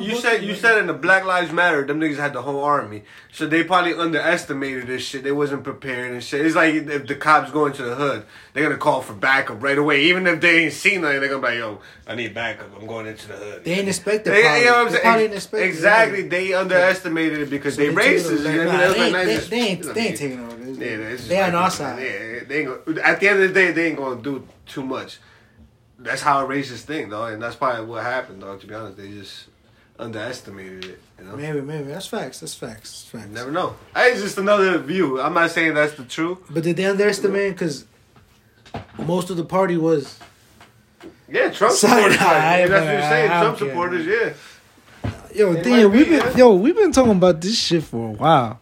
You 0.00 0.16
said 0.16 0.42
you 0.44 0.54
said 0.54 0.78
in 0.78 0.86
the 0.86 0.92
Black 0.94 1.24
Lives 1.24 1.52
Matter, 1.52 1.84
them 1.84 2.00
niggas 2.00 2.16
had 2.16 2.32
the 2.32 2.42
whole 2.42 2.62
army, 2.62 3.02
so 3.32 3.46
they 3.46 3.64
probably 3.64 3.94
underestimated 3.94 4.86
this 4.86 5.02
shit. 5.02 5.24
They 5.24 5.32
wasn't 5.32 5.64
prepared 5.64 6.12
and 6.12 6.22
shit. 6.22 6.44
It's 6.46 6.54
like 6.56 6.74
if 6.74 7.06
the 7.06 7.14
cops 7.14 7.50
go 7.50 7.66
into 7.66 7.82
the 7.82 7.94
hood, 7.94 8.24
they're 8.52 8.62
gonna 8.64 8.76
call 8.78 9.02
for 9.02 9.12
backup 9.14 9.62
right 9.62 9.78
away, 9.78 10.04
even 10.04 10.26
if 10.26 10.40
they 10.40 10.64
ain't 10.64 10.72
seen 10.72 11.00
nothing. 11.02 11.20
They're 11.20 11.28
gonna 11.28 11.40
be 11.42 11.48
like, 11.48 11.58
"Yo, 11.58 11.80
I 12.06 12.14
need 12.14 12.34
backup. 12.34 12.68
I'm 12.78 12.86
going 12.86 13.06
into 13.06 13.28
the 13.28 13.34
hood." 13.34 13.64
They 13.64 13.72
ain't 13.72 13.88
expected. 13.88 14.32
They, 14.32 14.42
probably. 14.42 14.58
you 14.60 14.64
know 14.66 14.72
what 14.72 14.80
I'm 14.86 14.90
saying? 14.90 15.02
probably 15.02 15.22
didn't 15.24 15.36
expect 15.36 15.62
it, 15.62 15.66
exactly. 15.66 16.22
yeah. 16.22 16.28
They 16.28 16.54
underestimated 16.54 17.38
it 17.40 17.50
because 17.50 17.74
So 17.74 17.80
they, 17.82 17.88
took 17.88 17.98
it 17.98 18.02
racist. 18.06 18.24
over, 18.40 18.52
You 18.52 18.64
know 18.64 18.66
what 18.66 18.68
I 18.68 18.68
mean? 18.68 18.72
nah, 18.72 18.78
That's 18.78 18.94
they 18.94 18.98
like, 19.00 19.06
ain't- 19.06 19.12
nice 19.12 19.26
they- 19.26 19.34
just- 19.36 19.50
they 19.50 19.56
ain't- 19.60 19.94
they 19.94 20.00
ain't 20.08 20.16
taking 20.18 20.40
over 20.44 20.56
this. 20.56 20.78
Yeah, 20.78 20.86
it's 20.86 21.16
just 21.22 21.28
They 21.28 21.40
on 21.42 21.52
like- 21.52 21.62
our 21.62 21.70
side. 21.70 22.02
Yeah, 22.02 22.40
they 22.48 22.58
ain't 22.60 22.86
gonna, 22.86 23.00
at 23.02 23.20
the 23.20 23.28
end 23.28 23.42
of 23.42 23.48
the 23.48 23.54
day, 23.54 23.70
they 23.72 23.86
ain't 23.88 23.96
gonna 23.96 24.20
do 24.22 24.46
too 24.66 24.84
much. 24.84 25.18
That's 26.00 26.22
how 26.22 26.44
a 26.46 26.48
racist 26.48 26.82
thing, 26.82 27.08
though, 27.08 27.24
and 27.24 27.42
that's 27.42 27.56
probably 27.56 27.84
what 27.86 28.04
happened, 28.04 28.40
though. 28.42 28.56
To 28.56 28.66
be 28.68 28.72
honest, 28.72 28.96
they 28.98 29.08
just 29.08 29.47
underestimated 29.98 30.84
it. 30.84 31.00
You 31.18 31.24
know, 31.24 31.36
Maybe, 31.36 31.60
maybe 31.60 31.88
that's 31.88 32.06
facts. 32.06 32.40
That's 32.40 32.54
facts. 32.54 33.02
That's 33.02 33.22
facts. 33.24 33.26
you 33.28 33.34
never 33.34 33.50
know. 33.50 33.74
Hey, 33.94 34.12
It's 34.12 34.22
just 34.22 34.38
another 34.38 34.78
view. 34.78 35.20
I'm 35.20 35.34
not 35.34 35.50
saying 35.50 35.74
that's 35.74 35.94
the 35.94 36.04
truth. 36.04 36.38
But 36.50 36.62
did 36.62 36.76
they 36.76 36.84
underestimate? 36.84 37.54
Because 37.54 37.84
most 38.98 39.30
of 39.30 39.36
the 39.36 39.44
party 39.44 39.76
was. 39.76 40.18
Yeah, 41.28 41.50
Trump 41.50 41.74
supporters. 41.74 42.16
I- 42.18 42.24
Like, 42.24 42.24
I- 42.24 42.66
that's 42.68 42.84
what 42.86 42.92
you're 42.92 43.02
saying. 43.02 43.30
I 43.30 43.42
don't 43.42 43.56
Trump 43.56 43.58
care, 43.58 43.68
supporters, 43.68 44.06
yeah. 44.06 44.32
Yo, 45.34 45.52
It 45.52 45.62
damn, 45.62 45.92
we've 45.92 46.08
been 46.08 46.20
yeah. 46.20 46.36
yo, 46.36 46.54
we've 46.54 46.74
been 46.74 46.90
talking 46.92 47.12
about 47.12 47.40
this 47.40 47.56
shit 47.58 47.82
for 47.84 48.08
a 48.08 48.12
while. 48.12 48.60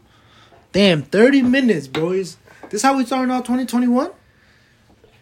Damn, 0.73 1.03
thirty 1.03 1.41
minutes, 1.41 1.87
boys. 1.87 2.37
This 2.71 2.83
how 2.83 2.97
we 2.97 3.07
starting 3.07 3.31
out 3.33 3.45
twenty 3.45 3.65
twenty 3.67 3.87
one? 3.89 4.11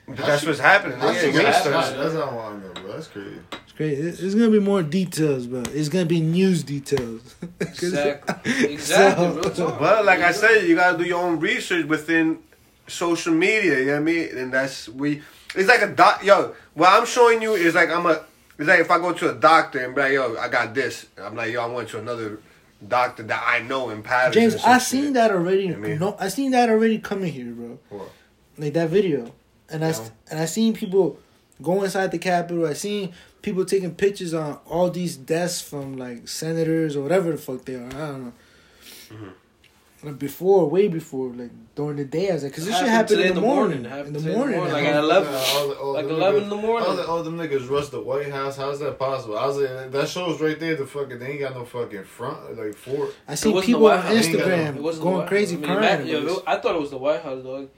But 0.09 0.17
that's 0.17 0.45
what's 0.47 0.59
happening. 0.59 0.99
That's, 0.99 1.23
Yeah, 1.23 1.43
that's, 1.43 1.65
yeah. 1.65 1.71
that's, 1.71 1.91
that's 1.93 2.15
not 2.15 2.33
what 2.33 2.45
I 2.47 2.53
know, 2.57 2.73
bro. 2.75 2.93
That's 2.93 3.07
crazy. 3.09 3.37
It's 3.75 3.79
great. 3.79 3.99
It- 3.99 4.21
It's 4.23 4.35
gonna 4.35 4.51
be 4.51 4.61
more 4.61 4.83
details, 4.83 5.47
bro. 5.47 5.63
it's 5.75 5.89
gonna 5.89 6.05
be 6.07 6.21
news 6.21 6.63
details. 6.63 7.35
Exactly. 7.61 8.53
Exactly. 8.73 9.55
So- 9.55 9.77
But 9.79 10.05
like 10.05 10.21
I 10.21 10.33
said, 10.33 10.67
you 10.69 10.75
gotta 10.77 10.99
do 10.99 11.05
your 11.05 11.23
own 11.23 11.41
research 11.41 11.87
within 11.87 12.39
social 12.87 13.33
media. 13.35 13.79
You 13.81 13.87
know 13.87 13.93
what 13.93 13.99
I 13.99 14.03
mean? 14.03 14.29
And 14.39 14.53
that's 14.53 14.89
we. 14.89 15.23
It's 15.55 15.69
like 15.69 15.83
a 15.83 15.89
doc. 15.89 16.25
Yo, 16.25 16.55
what 16.75 16.89
I'm 16.93 17.07
showing 17.07 17.41
you 17.43 17.55
is 17.55 17.75
like 17.75 17.91
I'm 17.91 18.07
a. 18.07 18.25
It's 18.59 18.69
like 18.69 18.81
if 18.81 18.91
I 18.91 18.99
go 18.99 19.13
to 19.13 19.31
a 19.31 19.35
doctor 19.35 19.81
and 19.85 19.95
be 19.95 20.01
like, 20.01 20.13
yo, 20.13 20.37
I 20.37 20.49
got 20.49 20.75
this. 20.75 21.07
I'm 21.19 21.35
like, 21.35 21.53
yo, 21.53 21.63
I 21.63 21.67
went 21.67 21.89
to 21.91 21.99
another 21.99 22.39
doctor 22.87 23.23
that 23.25 23.43
I 23.47 23.61
know 23.61 23.91
in 23.91 24.03
Paterson. 24.03 24.33
James, 24.41 24.53
and 24.55 24.63
some 24.63 24.71
I 24.73 24.79
shit. 24.79 24.87
seen 24.89 25.13
that 25.15 25.31
already. 25.33 25.73
I 25.73 25.77
mean- 25.77 25.99
no, 25.99 26.17
I 26.21 26.29
seen 26.29 26.51
that 26.53 26.69
already 26.71 26.99
coming 26.99 27.33
here, 27.33 27.47
bro. 27.53 27.79
What? 27.89 28.11
Like 28.59 28.75
that 28.75 28.91
video, 28.91 29.33
and 29.69 29.85
I 29.85 29.89
s- 29.89 30.11
and 30.31 30.39
I 30.39 30.45
seen 30.45 30.75
people 30.75 31.19
go 31.63 31.83
inside 31.83 32.11
the 32.11 32.19
Capitol. 32.19 32.67
I 32.67 32.73
seen 32.75 33.13
people 33.43 33.65
taking 33.65 33.95
pictures 33.95 34.35
on 34.35 34.59
all 34.67 34.91
these 34.91 35.17
desks 35.17 35.67
from 35.67 35.97
like 35.97 36.29
senators 36.29 36.97
or 36.97 37.03
whatever 37.03 37.31
the 37.33 37.39
fuck 37.39 37.65
they 37.65 37.75
are. 37.77 37.87
I 37.87 37.91
don't 37.91 38.25
know. 38.27 38.33
Mm-hmm. 39.11 39.29
Like 40.03 40.19
before, 40.19 40.69
way 40.69 40.89
before, 40.89 41.29
like 41.31 41.51
during 41.75 41.97
the 41.97 42.05
day, 42.05 42.29
I 42.29 42.35
was 42.35 42.43
like, 42.43 42.53
because 42.53 42.67
this 42.67 42.79
shit 42.79 42.87
Happened 42.89 43.21
happened 43.21 43.31
in 43.31 43.35
the 43.37 43.41
morning. 43.41 43.85
Happened 43.85 44.17
In 44.17 44.23
the 44.23 44.37
morning, 44.37 44.61
Like 44.61 44.85
I 44.85 44.89
at 44.89 44.97
was- 44.97 45.05
11. 45.05 45.35
All 45.35 45.69
the- 45.69 45.75
all 45.79 45.93
Like 45.95 46.05
11 46.05 46.19
niggas- 46.21 46.43
in 46.45 46.49
the 46.51 46.57
morning. 46.57 46.89
All, 46.91 46.97
the, 46.97 47.07
all 47.07 47.23
them 47.23 47.39
niggas 47.39 47.71
rushed 47.71 47.91
the 47.93 48.03
White 48.03 48.31
House. 48.31 48.57
How's 48.59 48.81
that 48.81 48.99
possible? 48.99 49.39
I 49.39 49.47
was 49.47 49.57
like, 49.57 49.91
that 49.93 50.09
shows 50.11 50.43
right 50.43 50.61
there. 50.61 50.77
The 50.77 50.85
fucking 50.87 51.19
they 51.21 51.27
ain't 51.29 51.41
got 51.41 51.55
no 51.55 51.65
fucking 51.65 52.05
front 52.05 52.55
like 52.59 52.75
fort. 52.77 53.15
I 53.27 53.33
It 53.33 53.37
seen 53.39 53.55
wasn't 53.55 53.67
people 53.67 53.87
on 53.87 53.93
White 53.97 54.01
House. 54.05 54.27
It 54.27 54.37
Instagram 54.37 54.75
wasn't 54.81 55.05
going 55.05 55.27
crazy 55.27 55.55
House. 55.57 55.65
I 55.65 55.69
mean, 55.69 55.79
crying. 55.79 56.07
that- 56.07 56.07
yo. 56.23 56.43
I 56.47 56.57
thought 56.59 56.75
it 56.75 56.81
was 56.83 56.91
the 56.91 56.99
White 56.99 57.23
House, 57.23 57.43
dog. 57.43 57.69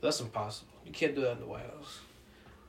That's 0.00 0.20
impossible. 0.20 0.72
You 0.86 0.92
can't 0.92 1.14
do 1.14 1.20
that 1.20 1.32
in 1.32 1.40
the 1.40 1.46
White 1.46 1.66
House. 1.66 1.98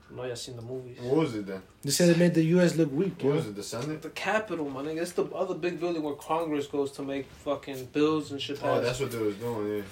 I 0.08 0.14
know 0.14 0.24
y'all 0.24 0.36
seen 0.36 0.56
the 0.56 0.62
movies. 0.62 0.98
What 1.00 1.16
was 1.16 1.34
it 1.34 1.46
then? 1.46 1.62
They 1.82 1.90
said 1.90 2.08
it 2.10 2.18
made 2.18 2.34
the 2.34 2.44
U.S. 2.44 2.76
look 2.76 2.92
weak. 2.92 3.14
What 3.18 3.24
yo. 3.24 3.34
was 3.34 3.46
it? 3.46 3.56
The 3.56 3.62
Senate? 3.62 4.02
The 4.02 4.10
Capitol, 4.10 4.70
my 4.70 4.82
nigga. 4.82 5.02
It's 5.02 5.12
the 5.12 5.24
other 5.24 5.54
big 5.54 5.80
building 5.80 6.02
where 6.02 6.14
Congress 6.14 6.66
goes 6.66 6.92
to 6.92 7.02
make 7.02 7.26
fucking 7.44 7.86
bills 7.86 8.30
and 8.30 8.40
shit. 8.40 8.58
Oh, 8.62 8.76
pass. 8.76 8.82
that's 8.82 9.00
what 9.00 9.10
they 9.10 9.18
was 9.18 9.34
doing. 9.36 9.78
Yeah. 9.78 9.82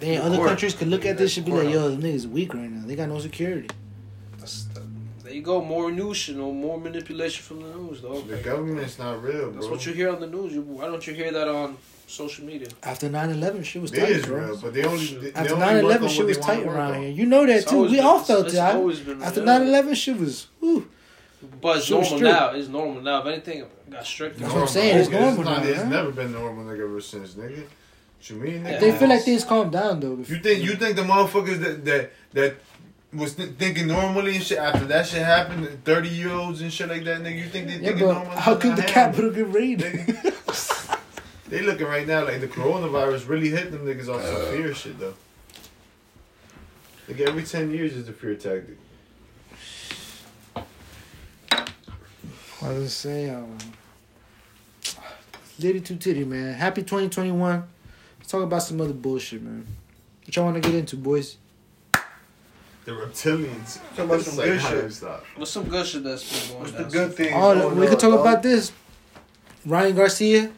Damn, 0.00 0.24
other 0.24 0.36
Court. 0.36 0.48
countries 0.48 0.74
could 0.74 0.88
look 0.88 1.04
at 1.04 1.18
this 1.18 1.36
and 1.36 1.46
be 1.46 1.52
like, 1.52 1.68
yo, 1.68 1.94
the 1.94 1.96
niggas 1.96 2.26
weak 2.26 2.54
right 2.54 2.70
now. 2.70 2.86
They 2.86 2.96
got 2.96 3.08
no 3.08 3.18
security. 3.20 3.68
That's 4.38 4.64
the, 4.64 4.82
there 5.22 5.34
you 5.34 5.42
go. 5.42 5.62
More 5.62 5.92
news, 5.92 6.28
you 6.28 6.36
know, 6.36 6.50
more 6.50 6.80
manipulation 6.80 7.44
from 7.44 7.62
the 7.62 7.76
news, 7.76 8.00
dog. 8.00 8.26
The 8.26 8.38
government's 8.38 8.98
not 8.98 9.22
real, 9.22 9.50
bro. 9.50 9.52
That's 9.52 9.66
what 9.68 9.86
you 9.86 9.92
hear 9.92 10.10
on 10.10 10.20
the 10.20 10.26
news. 10.26 10.54
You, 10.54 10.62
why 10.62 10.86
don't 10.86 11.06
you 11.06 11.14
hear 11.14 11.30
that 11.30 11.46
on 11.46 11.76
social 12.12 12.44
media? 12.44 12.68
After 12.82 13.08
9-11, 13.08 13.64
shit 13.64 13.82
was 13.82 13.90
tight, 13.90 14.08
is 14.10 14.26
bro. 14.26 14.46
real, 14.46 14.56
but 14.58 14.74
they 14.74 14.84
only 14.84 15.06
they, 15.06 15.30
they 15.30 15.32
After 15.34 15.54
only 15.54 15.66
9 15.66 15.74
work 15.76 15.84
11, 15.84 16.02
on 16.04 16.08
shit 16.10 16.18
what 16.18 16.26
was 16.28 16.38
tight 16.38 16.62
around 16.66 16.94
on. 16.94 17.00
here. 17.02 17.10
You 17.10 17.26
know 17.26 17.46
that 17.46 17.56
It's 17.56 17.70
too. 17.70 17.82
We 17.82 17.96
been- 17.96 18.04
all 18.04 18.18
felt 18.20 18.46
it's 18.46 18.54
that. 18.54 18.76
always 18.76 19.00
After 19.22 19.40
yeah. 19.40 19.58
9 19.58 19.62
11, 19.68 19.94
shit 19.94 20.16
was. 20.18 20.46
Whew. 20.60 20.88
But 21.60 21.78
it's 21.78 21.90
normal 21.90 22.06
strict. 22.06 22.22
now. 22.22 22.50
It's 22.52 22.68
normal 22.68 23.02
now. 23.02 23.20
If 23.20 23.26
anything, 23.26 23.58
it 23.60 23.90
got 23.90 24.06
stricter. 24.06 24.38
That's 24.40 24.52
what 24.54 24.62
I'm 24.62 24.68
saying, 24.68 24.98
it's 24.98 25.08
Nigga, 25.08 25.20
normal 25.20 25.44
not- 25.44 25.62
now, 25.64 25.68
It's 25.68 25.82
huh? 25.82 25.88
never 25.88 26.10
been 26.12 26.32
normal, 26.32 26.64
nigga, 26.64 26.84
ever 26.84 27.00
since, 27.00 27.34
nigga. 27.34 27.56
What 27.64 28.30
you 28.30 28.36
mean, 28.36 28.62
nigga? 28.64 28.78
They 28.80 28.92
feel 28.92 29.08
like 29.08 29.22
things 29.22 29.44
calmed 29.44 29.72
down, 29.72 29.98
though. 30.00 30.18
You 30.26 30.38
think 30.38 30.62
you 30.62 30.76
think 30.76 30.94
the 30.96 31.02
motherfuckers 31.02 31.58
that 31.58 31.84
that 31.84 32.12
that 32.34 32.54
was 33.12 33.34
th- 33.34 33.50
thinking 33.58 33.88
normally 33.88 34.36
and 34.36 34.44
shit 34.44 34.58
after 34.58 34.84
that 34.86 35.06
shit 35.06 35.22
happened, 35.22 35.68
thirty 35.84 36.08
year 36.08 36.30
olds 36.30 36.60
and 36.62 36.72
shit 36.72 36.88
like 36.88 37.02
that, 37.04 37.20
nigga? 37.22 37.38
You 37.38 37.48
think 37.48 37.66
they 37.66 37.74
Yeah, 37.74 37.88
thinking 37.88 38.06
but 38.06 38.12
normal? 38.14 38.32
how 38.38 38.52
Not 38.52 38.60
could 38.60 38.76
the 38.76 38.82
happening. 38.82 38.94
Capitol 38.94 39.30
get 39.32 39.52
raided? 39.52 40.16
Nigga. 41.52 41.58
They 41.58 41.62
looking 41.62 41.86
right 41.86 42.06
now 42.06 42.24
like 42.24 42.40
the 42.40 42.48
coronavirus 42.48 43.28
really 43.28 43.50
hit 43.50 43.70
them 43.70 43.84
niggas 43.86 44.12
on 44.12 44.22
some 44.22 44.56
fear 44.56 44.74
shit 44.74 44.98
though. 44.98 45.14
Like 47.08 47.20
every 47.20 47.42
ten 47.42 47.70
years 47.70 47.94
is 47.94 48.08
a 48.08 48.12
fear 48.12 48.34
tactic. 48.34 48.78
I 52.62 52.68
was 52.68 52.76
gonna 52.76 52.88
say, 52.88 53.30
um, 53.30 53.58
Litty 55.58 55.80
Two 55.80 55.96
Titty, 55.96 56.24
man. 56.24 56.54
Happy 56.54 56.82
2021. 56.82 57.64
Let's 58.18 58.30
talk 58.30 58.42
about 58.42 58.62
some 58.62 58.80
other 58.80 58.92
bullshit, 58.92 59.42
man. 59.42 59.66
What 60.24 60.36
y'all 60.36 60.44
want 60.44 60.62
to 60.62 60.68
get 60.68 60.78
into, 60.78 60.96
boys? 60.96 61.36
The 62.84 62.92
reptilians. 62.92 63.78
Talk 63.96 64.06
about 64.06 64.20
some 64.22 64.36
good 64.44 64.60
shit. 64.60 64.92
Stop. 64.92 65.24
What's 65.36 65.50
some 65.50 65.64
good 65.68 65.86
shit 65.86 66.04
that's 66.04 66.48
been 66.48 66.48
going 66.48 66.60
What's 66.60 66.72
the 66.72 66.82
down? 66.82 66.90
good 66.90 67.14
things? 67.14 67.32
Oh, 67.34 67.54
going 67.54 67.76
we 67.76 67.82
on, 67.82 67.90
could 67.90 68.00
talk 68.00 68.10
dog? 68.12 68.20
about 68.20 68.42
this. 68.42 68.72
Ryan 69.66 69.96
Garcia. 69.96 70.52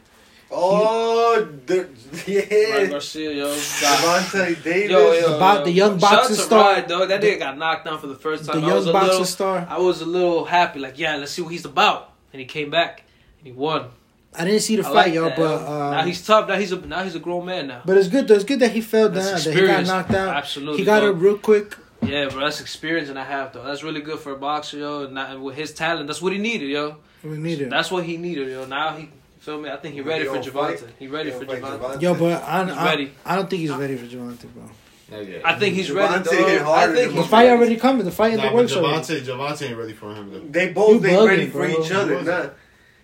Oh, 0.51 1.47
the, 1.65 1.75
Ryan 1.77 1.89
yeah. 2.27 2.85
Garcia, 2.87 3.31
yo. 3.31 3.45
got- 3.49 3.57
Devontae 3.57 4.63
Davis. 4.63 4.91
Yo, 4.91 5.11
yo, 5.13 5.31
The 5.33 5.39
bo- 5.39 5.53
yo. 5.55 5.63
the 5.65 5.71
young 5.71 5.99
Shout 5.99 6.11
out 6.13 6.17
boxing 6.19 6.35
star. 6.35 6.73
Ryan, 6.73 6.89
dog. 6.89 7.09
That 7.09 7.21
nigga 7.21 7.39
got 7.39 7.57
knocked 7.57 7.85
down 7.85 7.99
for 7.99 8.07
the 8.07 8.15
first 8.15 8.45
time. 8.45 8.63
I 8.63 8.73
was 8.73 8.85
young 8.85 8.89
a 8.89 8.93
boxer 8.93 9.09
little, 9.11 9.25
star. 9.25 9.67
I 9.69 9.79
was 9.79 10.01
a 10.01 10.05
little 10.05 10.45
happy, 10.45 10.79
like, 10.79 10.97
yeah, 10.99 11.15
let's 11.17 11.31
see 11.31 11.41
what 11.41 11.51
he's 11.51 11.65
about. 11.65 12.11
And 12.31 12.39
he 12.39 12.45
came 12.45 12.69
back 12.69 13.03
and 13.39 13.47
he 13.47 13.51
won. 13.53 13.89
I 14.37 14.43
didn't 14.45 14.61
see 14.61 14.75
the 14.75 14.81
I 14.81 14.85
fight, 14.85 14.93
like 14.95 15.13
yo, 15.13 15.23
that, 15.25 15.37
but 15.37 15.43
yo. 15.61 15.65
uh, 15.67 15.91
now 15.91 16.03
he's 16.03 16.25
tough. 16.25 16.47
Now 16.49 16.55
he's 16.55 16.71
a 16.73 16.75
now 16.85 17.03
he's 17.03 17.15
a 17.15 17.19
grown 17.19 17.45
man 17.45 17.67
now. 17.67 17.81
but 17.85 17.97
it's 17.97 18.09
good. 18.09 18.27
though. 18.27 18.35
It's 18.35 18.43
good 18.43 18.59
that 18.59 18.71
he 18.71 18.81
fell 18.81 19.07
That's 19.07 19.45
down. 19.45 19.53
That 19.53 19.61
he 19.61 19.67
got 19.67 19.85
knocked 19.85 20.11
out. 20.11 20.35
Absolutely, 20.35 20.79
He 20.79 20.83
got 20.85 20.99
dog. 20.99 21.15
up 21.15 21.21
real 21.21 21.37
quick. 21.37 21.77
Yeah, 22.01 22.27
bro, 22.27 22.41
that's 22.41 22.59
experience 22.59 23.07
and 23.07 23.17
a 23.17 23.23
half 23.23 23.53
though. 23.53 23.63
That's 23.63 23.81
really 23.81 24.01
good 24.01 24.19
for 24.19 24.33
a 24.33 24.37
boxer, 24.37 24.77
yo. 24.77 25.03
And, 25.05 25.13
not, 25.13 25.29
and 25.31 25.41
with 25.41 25.55
his 25.55 25.73
talent, 25.73 26.07
that's 26.07 26.21
what 26.21 26.33
he 26.33 26.37
needed, 26.39 26.69
yo. 26.69 26.97
We 27.23 27.37
needed. 27.37 27.69
That's 27.69 27.89
what 27.89 28.03
he 28.03 28.17
needed, 28.17 28.49
yo. 28.49 28.65
Now 28.65 28.97
he, 28.97 29.09
so 29.45 29.59
me, 29.59 29.69
I 29.69 29.77
think 29.77 29.93
he 29.93 30.01
ready 30.01 30.25
for 30.25 30.37
Javante. 30.37 30.89
He 30.97 31.05
ready 31.05 31.29
for 31.29 31.45
Javante. 31.45 32.01
Yo, 32.01 32.15
but 32.15 32.41
I, 32.41 32.63
I, 32.63 33.09
I 33.23 33.35
don't 33.35 33.47
think 33.47 33.59
he's 33.59 33.69
ready 33.69 33.95
for 33.95 34.07
Javante, 34.07 34.51
bro. 34.51 34.63
Yeah, 35.11 35.19
yeah. 35.19 35.37
I 35.45 35.53
think 35.59 35.75
he's 35.75 35.87
Javante 35.87 36.31
ready. 36.31 36.57
Though. 36.57 36.73
I 36.73 36.91
think 36.91 37.13
the 37.13 37.21
fight 37.21 37.43
ready. 37.43 37.49
already 37.51 37.75
coming. 37.77 38.05
The 38.05 38.11
fight 38.11 38.33
in 38.33 38.39
nah, 38.39 38.49
the 38.49 38.55
works 38.55 38.73
Javante, 38.73 39.11
already. 39.11 39.21
Javante 39.21 39.69
ain't 39.69 39.77
ready 39.77 39.93
for 39.93 40.15
him. 40.15 40.31
Though. 40.31 40.39
They 40.39 40.73
both 40.73 41.03
you 41.03 41.09
ain't 41.09 41.29
ready 41.29 41.45
bro. 41.45 41.71
for 41.71 41.79
each 41.79 41.91
other. 41.91 42.23
Nah. 42.23 42.49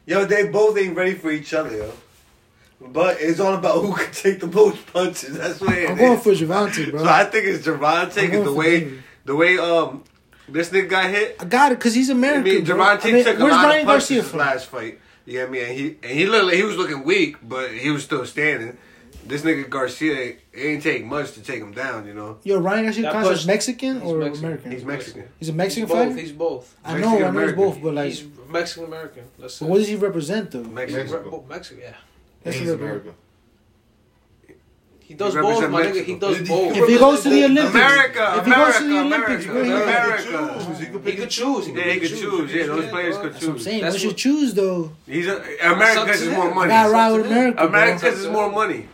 Yo, 0.08 0.26
they 0.26 0.48
both 0.48 0.76
ain't 0.80 0.96
ready 0.96 1.14
for 1.14 1.30
each 1.30 1.54
other, 1.54 1.78
yo. 1.78 1.94
But 2.88 3.18
it's 3.20 3.40
all 3.40 3.54
about 3.54 3.84
who 3.84 3.94
can 3.96 4.12
take 4.12 4.40
the 4.40 4.48
most 4.48 4.84
punches. 4.92 5.38
That's 5.38 5.62
what 5.62 5.78
it 5.78 5.92
I'm 5.92 6.00
is. 6.00 6.00
going 6.00 6.20
for 6.22 6.32
Javante, 6.32 6.90
bro. 6.90 7.04
So 7.04 7.08
I 7.08 7.26
think 7.26 7.46
it's 7.46 7.68
Javante. 7.68 8.32
Cause 8.32 8.46
the 8.46 8.52
way, 8.52 8.80
David. 8.80 9.04
the 9.26 9.36
way 9.36 9.60
um 9.60 10.04
this 10.50 10.72
nigga 10.72 10.90
got 10.90 11.08
hit. 11.12 11.36
I 11.40 11.46
got 11.46 11.72
it 11.72 11.78
because 11.78 11.94
he's 11.94 12.10
American. 12.10 12.52
I 12.52 12.56
mean, 12.56 12.66
Javante 12.66 13.06
I 13.06 13.12
mean, 13.12 13.26
took 13.26 13.38
a 13.38 13.44
lot 13.44 13.66
Ryan 13.66 13.82
of 13.82 13.86
punches 13.86 14.18
Garcia 14.24 14.38
last 14.38 14.66
fight. 14.66 14.98
You 15.26 15.34
get 15.34 15.52
me? 15.52 15.62
And 15.62 15.78
he 15.78 15.98
and 16.04 16.12
he 16.12 16.26
looked 16.26 16.46
like 16.46 16.56
he 16.56 16.64
was 16.64 16.78
looking 16.78 17.04
weak, 17.04 17.38
but 17.42 17.72
he 17.72 17.90
was 17.90 18.04
still 18.04 18.26
standing. 18.26 18.78
This 19.26 19.44
nigga 19.44 19.70
Garcia, 19.70 20.16
it 20.16 20.40
ain't 20.56 20.82
take 20.82 21.06
much 21.06 21.34
to 21.34 21.42
take 21.42 21.62
him 21.62 21.74
down, 21.74 22.08
you 22.08 22.14
know. 22.14 22.40
Yo, 22.44 22.58
Ryan 22.60 22.86
Garcia 22.86 23.04
That 23.04 23.14
Constant's 23.14 23.42
push- 23.42 23.48
Mexican 23.48 24.02
or 24.02 24.18
Mexican. 24.18 24.46
American? 24.46 24.72
He's 24.72 24.84
Mexican. 24.84 25.24
He's 25.38 25.50
a 25.50 25.54
Mexican 25.54 25.88
he's 25.88 25.96
both. 25.96 26.08
fighter. 26.08 26.22
He's 26.22 26.32
both. 26.32 26.76
I 26.84 26.98
know, 26.98 27.24
I 27.24 27.30
know 27.30 27.46
he's 27.46 27.56
both, 27.56 27.82
but 27.84 27.94
like, 27.94 28.16
Mexican 28.50 28.86
American. 28.86 29.24
What 29.38 29.78
does 29.78 29.88
he 29.88 29.96
represent 29.96 30.52
though? 30.52 30.64
Mexican. 30.64 31.12
Mexican? 31.12 31.48
Mexican, 31.48 31.84
yeah. 31.84 31.94
That's 32.44 32.58
He's 32.58 32.70
American. 32.72 33.14
He 35.12 35.18
does 35.18 35.34
he 35.34 35.42
both, 35.42 35.70
my 35.70 35.84
nigga. 35.84 36.06
He 36.06 36.16
does 36.16 36.48
both. 36.48 36.74
If 36.74 36.88
he 36.88 36.98
goes 36.98 37.22
to 37.24 37.30
the 37.30 37.44
Olympics, 37.44 37.76
America, 37.76 38.36
if 38.38 38.46
he 38.46 38.52
goes 38.54 38.78
to 38.78 38.84
the 38.88 39.00
Olympics, 39.02 39.46
America, 39.46 40.38
America. 40.38 40.74
He, 40.80 40.86
could 40.86 41.06
he 41.06 41.16
could 41.18 41.30
choose. 41.30 41.66
He 41.66 41.74
could 41.74 41.76
choose. 41.76 41.86
Yeah, 41.86 41.92
he 41.92 42.00
could 42.00 42.10
choose. 42.10 42.54
Yeah, 42.54 42.66
those 42.68 42.88
players 42.88 43.18
could 43.18 43.34
choose. 43.34 43.48
what 43.48 43.56
I'm 43.56 43.60
saying, 43.60 43.82
That's 43.82 43.96
what 43.96 44.04
you 44.04 44.14
choose 44.14 44.54
though. 44.54 44.94
He's 45.06 45.28
a, 45.28 45.36
America 45.64 46.12
is 46.12 46.30
more 46.30 46.56
money. 46.56 46.70
Got 46.70 46.92
ride 46.92 47.12
with 47.12 47.26
America. 47.26 47.68
America 47.68 48.08
is 48.08 48.28
more 48.28 48.50
money. 48.50 48.88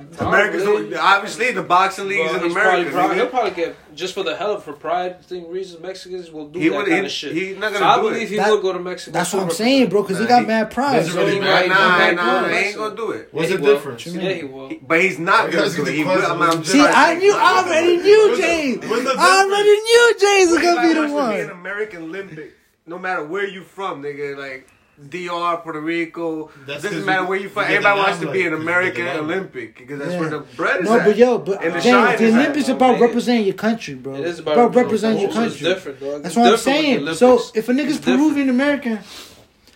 Not 0.00 0.20
America's 0.20 0.64
really. 0.64 0.96
obviously 0.96 1.52
the 1.52 1.62
boxing 1.62 2.08
leagues 2.08 2.32
in 2.32 2.50
America. 2.50 2.90
Probably, 2.90 3.16
he'll 3.16 3.26
probably 3.26 3.50
get 3.50 3.76
just 3.94 4.14
for 4.14 4.22
the 4.22 4.34
hell 4.34 4.54
of 4.54 4.64
for 4.64 4.72
pride 4.72 5.22
thing 5.22 5.50
reasons. 5.50 5.82
Mexicans 5.82 6.30
will 6.30 6.48
do 6.48 6.58
he 6.58 6.68
that 6.68 6.76
would, 6.76 6.86
kind 6.86 7.00
he, 7.00 7.06
of 7.06 7.12
shit. 7.12 7.32
He's 7.34 7.58
not 7.58 7.72
gonna 7.72 7.78
so 7.78 7.84
I 7.84 7.96
believe 8.00 8.22
it. 8.22 8.28
he 8.30 8.36
that, 8.36 8.50
would 8.50 8.62
go 8.62 8.72
to 8.72 8.78
Mexico. 8.78 9.12
That's 9.12 9.32
what 9.32 9.42
I'm 9.42 9.50
saying, 9.50 9.90
bro, 9.90 10.02
because 10.02 10.18
nah, 10.18 10.22
he 10.22 10.28
got 10.28 10.46
mad 10.46 10.70
pride. 10.70 11.04
So 11.04 11.18
really 11.18 11.40
nah, 11.40 11.66
nah, 11.66 12.10
nah, 12.12 12.48
he 12.48 12.54
ain't 12.56 12.76
gonna 12.76 12.96
do 12.96 13.10
it. 13.10 13.28
What's 13.32 13.50
yeah, 13.50 13.56
the 13.56 13.62
difference? 13.62 14.06
Yeah, 14.06 14.32
he 14.32 14.44
will. 14.44 14.72
But 14.82 15.02
he's 15.02 15.18
not 15.18 15.50
gonna 15.50 15.68
do 15.70 15.84
it. 15.86 16.66
See, 16.66 16.80
I 16.80 17.14
knew, 17.16 17.34
I 17.36 17.62
already 17.62 17.96
knew 17.98 18.36
James. 18.38 18.84
I 18.84 19.44
already 19.44 19.80
knew 19.80 20.14
James 20.18 20.50
was 20.50 20.62
gonna 20.62 20.88
be 20.88 20.94
the 20.94 21.14
one. 21.14 21.34
An 21.34 21.50
American 21.50 22.02
Olympic, 22.04 22.54
no 22.86 22.98
matter 22.98 23.24
where 23.24 23.46
you 23.46 23.62
from, 23.64 24.02
nigga, 24.02 24.36
like. 24.36 24.68
DR, 25.08 25.56
Puerto 25.62 25.80
Rico. 25.80 26.50
That's 26.66 26.82
doesn't 26.82 27.04
matter 27.04 27.24
where 27.24 27.38
you 27.38 27.48
from. 27.48 27.64
Everybody 27.64 28.00
wants 28.00 28.20
to 28.20 28.30
be 28.30 28.46
an 28.46 28.52
American 28.52 29.08
Olympic 29.08 29.78
because 29.78 29.98
that's 29.98 30.12
yeah. 30.12 30.20
where 30.20 30.28
the 30.30 30.40
bread 30.40 30.82
is. 30.82 30.88
No, 30.88 30.98
at. 30.98 31.06
but 31.06 31.16
yo, 31.16 31.38
but 31.38 31.64
and 31.64 31.74
the, 31.74 31.80
the 32.18 32.28
Olympics 32.28 32.64
is 32.64 32.68
about 32.68 33.00
representing 33.00 33.46
your 33.46 33.54
country, 33.54 33.94
bro. 33.94 34.14
It 34.14 34.20
is 34.20 34.38
about, 34.40 34.54
about 34.54 34.74
representing 34.74 35.22
your 35.22 35.32
country. 35.32 35.60
Different, 35.60 36.00
dog. 36.00 36.22
That's 36.22 36.26
it's 36.26 36.36
what 36.36 36.52
I'm 36.52 36.58
saying. 36.58 37.14
So 37.14 37.40
if 37.54 37.68
a 37.68 37.72
nigga's 37.72 37.98
Peruvian 37.98 38.48
American. 38.48 38.98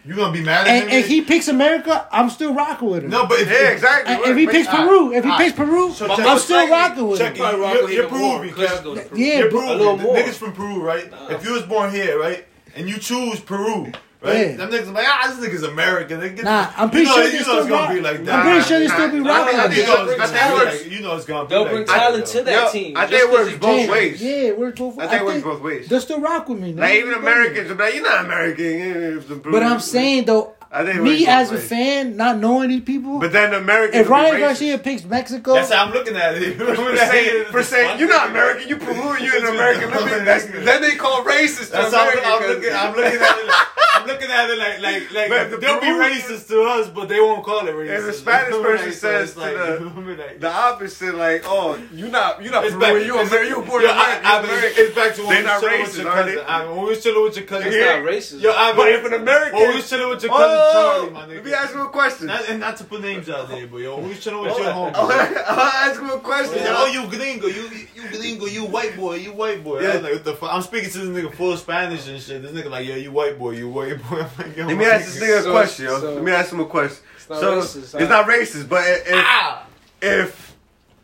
You 0.06 0.14
gonna 0.14 0.34
be 0.34 0.42
mad 0.42 0.66
at 0.66 0.70
and, 0.70 0.90
him? 0.90 0.98
And 0.98 1.04
he 1.06 1.20
eh? 1.20 1.24
picks 1.26 1.48
America, 1.48 2.06
I'm 2.12 2.28
still 2.28 2.52
rocking 2.52 2.90
with 2.90 3.04
him. 3.04 3.10
No, 3.10 3.26
but 3.26 3.40
if, 3.40 3.48
yeah, 3.48 3.70
exactly. 3.70 4.14
If 4.30 4.36
he 4.36 4.46
picks. 4.46 4.68
Peru, 4.68 5.14
if 5.14 5.24
he 5.24 5.36
picks 5.38 5.56
Peru, 5.56 5.92
so 5.92 6.10
I'm 6.10 6.38
still 6.38 6.68
rocking 6.68 7.08
with 7.08 7.20
him. 7.20 7.34
You're, 7.34 7.56
you're, 7.56 7.90
you're 7.90 8.08
Peruvian, 8.08 8.54
Peru. 8.54 9.00
Yeah, 9.14 9.38
you're 9.38 9.50
Peruvian. 9.50 9.98
Niggas 9.98 10.34
from 10.34 10.52
Peru, 10.52 10.82
right? 10.82 11.10
If 11.30 11.46
you 11.46 11.52
was 11.52 11.62
born 11.62 11.90
here, 11.90 12.20
right, 12.20 12.44
and 12.76 12.86
you 12.86 12.98
choose 12.98 13.40
Peru, 13.40 13.92
Right? 14.24 14.56
Them 14.56 14.70
niggas 14.70 14.92
like, 14.92 15.06
ah, 15.06 15.34
this 15.36 15.46
nigga's 15.46 15.62
American. 15.62 16.20
Nigga. 16.20 16.44
Nah, 16.44 16.72
I'm 16.76 16.90
pretty 16.90 17.06
you 17.06 17.14
know, 17.14 17.22
sure 17.22 17.24
you 17.24 17.46
know 17.46 17.58
it's 17.58 17.68
gonna 17.68 17.70
rock. 17.70 17.92
be 17.92 18.00
like 18.00 18.24
that. 18.24 18.34
I'm 18.34 18.46
pretty 18.46 18.68
sure 18.68 18.78
they 18.78 18.88
still 18.88 19.10
be 19.10 19.20
rocking. 19.20 19.58
I, 19.58 19.64
I, 19.64 19.68
think 19.68 19.88
like 19.88 20.20
I 20.20 20.68
think 20.68 20.86
it. 20.86 20.92
You 20.92 21.00
know 21.02 21.16
it's 21.16 21.26
gonna 21.26 21.44
be. 21.44 21.50
They'll 21.50 21.62
like 21.62 21.72
bring 21.72 21.84
talent 21.86 22.26
to 22.26 22.42
that 22.42 22.72
team. 22.72 22.96
I 22.96 23.06
think 23.06 23.22
it 23.22 23.30
works 23.30 23.58
both 23.58 23.90
ways. 23.90 24.22
Yeah, 24.22 24.30
it 24.30 24.58
works 24.58 24.78
both. 24.78 24.98
I 24.98 25.08
think 25.08 25.22
it 25.22 25.24
works 25.26 25.42
both 25.42 25.60
ways. 25.60 25.88
They'll 25.88 26.00
still 26.00 26.20
rock 26.20 26.48
with 26.48 26.58
me. 26.58 26.72
Like 26.72 26.94
even 26.94 27.12
Americans, 27.14 27.70
like 27.78 27.94
you're 27.94 28.02
not 28.02 28.24
American. 28.24 29.42
But 29.42 29.62
I'm 29.62 29.80
saying 29.80 30.24
though, 30.24 30.54
I 30.74 30.84
think 30.84 31.02
me 31.02 31.24
as 31.28 31.52
a 31.52 31.58
fan 31.58 32.16
not 32.16 32.38
knowing 32.38 32.68
these 32.68 32.82
people. 32.82 33.20
But 33.20 33.32
then 33.32 33.54
American. 33.54 34.00
If 34.00 34.08
Ryan 34.08 34.40
Garcia 34.40 34.76
picks 34.78 35.04
Mexico, 35.04 35.54
that's 35.54 35.72
how 35.72 35.86
I'm 35.86 35.92
looking 35.92 36.16
at 36.16 36.34
it. 36.34 36.56
for, 36.58 36.96
saying, 36.96 37.44
for 37.52 37.62
saying 37.62 38.00
you're 38.00 38.08
not 38.08 38.30
American, 38.30 38.68
you 38.68 38.76
Peruvian, 38.76 39.22
you're 39.22 39.36
an 39.36 39.44
American. 39.54 40.24
that's, 40.24 40.46
then 40.46 40.82
they 40.82 40.96
call 40.96 41.22
racist. 41.22 41.70
That's 41.70 41.94
how 41.94 42.10
I'm, 42.10 42.18
I'm, 42.24 42.48
looking. 42.48 42.74
I'm 42.74 42.96
looking 42.96 43.20
at 43.20 43.38
it. 43.38 43.50
I'm 43.94 44.06
looking 44.08 44.30
at 44.30 44.50
it 44.50 44.58
like 44.58 45.12
like 45.12 45.30
like 45.30 45.50
the 45.50 45.56
they'll 45.58 45.78
Peruvian, 45.78 46.10
be 46.10 46.20
racist 46.20 46.48
to 46.48 46.62
us, 46.62 46.88
but 46.88 47.08
they 47.08 47.20
won't 47.20 47.44
call 47.44 47.66
it 47.68 47.74
racist. 47.74 47.98
If 47.98 48.04
a 48.08 48.12
Spanish 48.12 48.54
person 48.62 48.92
says 48.92 49.36
like, 49.36 49.54
the, 49.54 50.36
the, 50.40 50.50
opposite, 50.50 51.14
like, 51.14 51.42
oh, 51.44 51.80
you 51.92 52.08
not 52.08 52.42
you 52.42 52.50
not 52.50 52.64
it's 52.64 52.74
Peruvian, 52.74 53.06
you 53.06 53.18
American, 53.20 53.48
you 53.48 53.62
born 53.62 53.84
American. 53.84 54.26
I, 54.26 54.36
I, 54.36 54.40
American. 54.42 54.84
It's 54.84 54.94
back 54.94 55.14
to 55.14 55.22
when 55.22 55.44
we 55.44 55.50
chilling 55.60 55.82
with 55.82 55.96
your 55.96 56.10
cousin. 56.10 56.76
When 56.76 56.86
we 56.86 56.96
chilling 56.96 57.22
with 57.22 57.36
your 57.36 57.46
cousin, 57.46 57.68
it's 57.68 57.76
not 57.76 58.02
racist. 58.02 58.40
Yo, 58.42 58.74
but 58.74 58.88
if 58.90 59.04
an 59.06 59.12
American, 59.14 59.58
when 59.60 59.68
we 59.68 59.76
was 59.76 59.88
chilling 59.88 60.10
with 60.10 60.22
your 60.22 60.32
cousin. 60.32 60.58
Oh, 60.58 60.63
Charlie, 60.72 61.10
my 61.10 61.22
nigga. 61.22 61.34
Let 61.34 61.44
me 61.44 61.52
ask 61.52 61.74
him 61.74 61.80
a 61.80 61.88
question. 61.88 62.26
Not, 62.26 62.48
and 62.48 62.60
not 62.60 62.76
to 62.78 62.84
put 62.84 63.00
names 63.00 63.28
out 63.28 63.48
there, 63.48 63.66
but 63.66 63.78
yo, 63.78 64.00
who's 64.00 64.16
oh, 64.16 64.20
chilling 64.20 64.38
oh, 64.38 64.42
with 64.44 64.58
your 64.58 64.66
homie? 64.72 64.94
I'll, 64.94 65.10
I 65.10 65.88
ask 65.88 66.00
him 66.00 66.10
a 66.10 66.18
question. 66.18 66.62
Yo, 66.62 66.74
oh, 66.76 66.86
you 66.86 67.08
gringo, 67.08 67.46
you 67.46 67.68
you 67.94 68.08
gringo, 68.08 68.46
you 68.46 68.64
white 68.66 68.96
boy, 68.96 69.16
you 69.16 69.32
white 69.32 69.62
boy. 69.62 69.80
Yeah. 69.80 69.88
I 69.88 69.94
was 69.94 70.02
like, 70.02 70.12
what 70.12 70.24
the 70.24 70.34
fuck? 70.34 70.52
I'm 70.52 70.62
speaking 70.62 70.90
to 70.90 70.98
this 70.98 71.24
nigga 71.24 71.34
full 71.34 71.56
Spanish 71.56 72.08
and 72.08 72.20
shit. 72.20 72.42
This 72.42 72.52
nigga 72.52 72.70
like, 72.70 72.86
yeah, 72.86 72.96
you 72.96 73.12
white 73.12 73.38
boy, 73.38 73.52
you 73.52 73.68
white 73.68 74.02
boy. 74.08 74.20
I'm 74.22 74.30
like, 74.38 74.56
yo, 74.56 74.66
Let 74.66 74.76
me 74.76 74.84
ask 74.84 75.06
this 75.06 75.22
nigga 75.22 75.42
so, 75.42 75.50
a 75.50 75.52
question, 75.52 75.84
yo. 75.86 76.00
So, 76.00 76.14
Let 76.14 76.24
me 76.24 76.32
ask 76.32 76.52
him 76.52 76.60
a 76.60 76.66
question. 76.66 77.04
It's 77.16 77.28
not 77.28 77.40
so, 77.40 77.60
racist. 77.60 77.82
It's 77.82 77.94
I, 77.94 78.08
not 78.08 78.26
racist, 78.26 78.68
but 78.68 78.84
if 78.86 79.12
ah! 79.14 79.66
if 80.02 80.44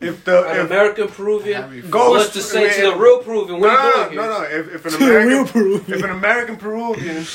if 0.01 0.25
the 0.25 0.39
if 0.51 0.65
American 0.65 1.07
Peruvian 1.07 1.89
goes 1.89 2.31
to 2.31 2.41
say 2.41 2.81
to 2.81 2.91
the 2.91 2.97
real 2.97 3.19
Peruvian, 3.19 3.59
what 3.59 3.67
no, 3.67 3.73
are 3.73 4.03
you 4.03 4.15
doing 4.15 4.15
no. 4.15 4.27
No, 4.27 4.39
no, 4.39 4.43
if, 4.43 4.75
if 4.75 4.85
an 4.85 4.95
American, 4.95 5.73
if 5.93 6.03
an 6.03 6.09
American 6.09 6.57
Peruvian 6.57 7.25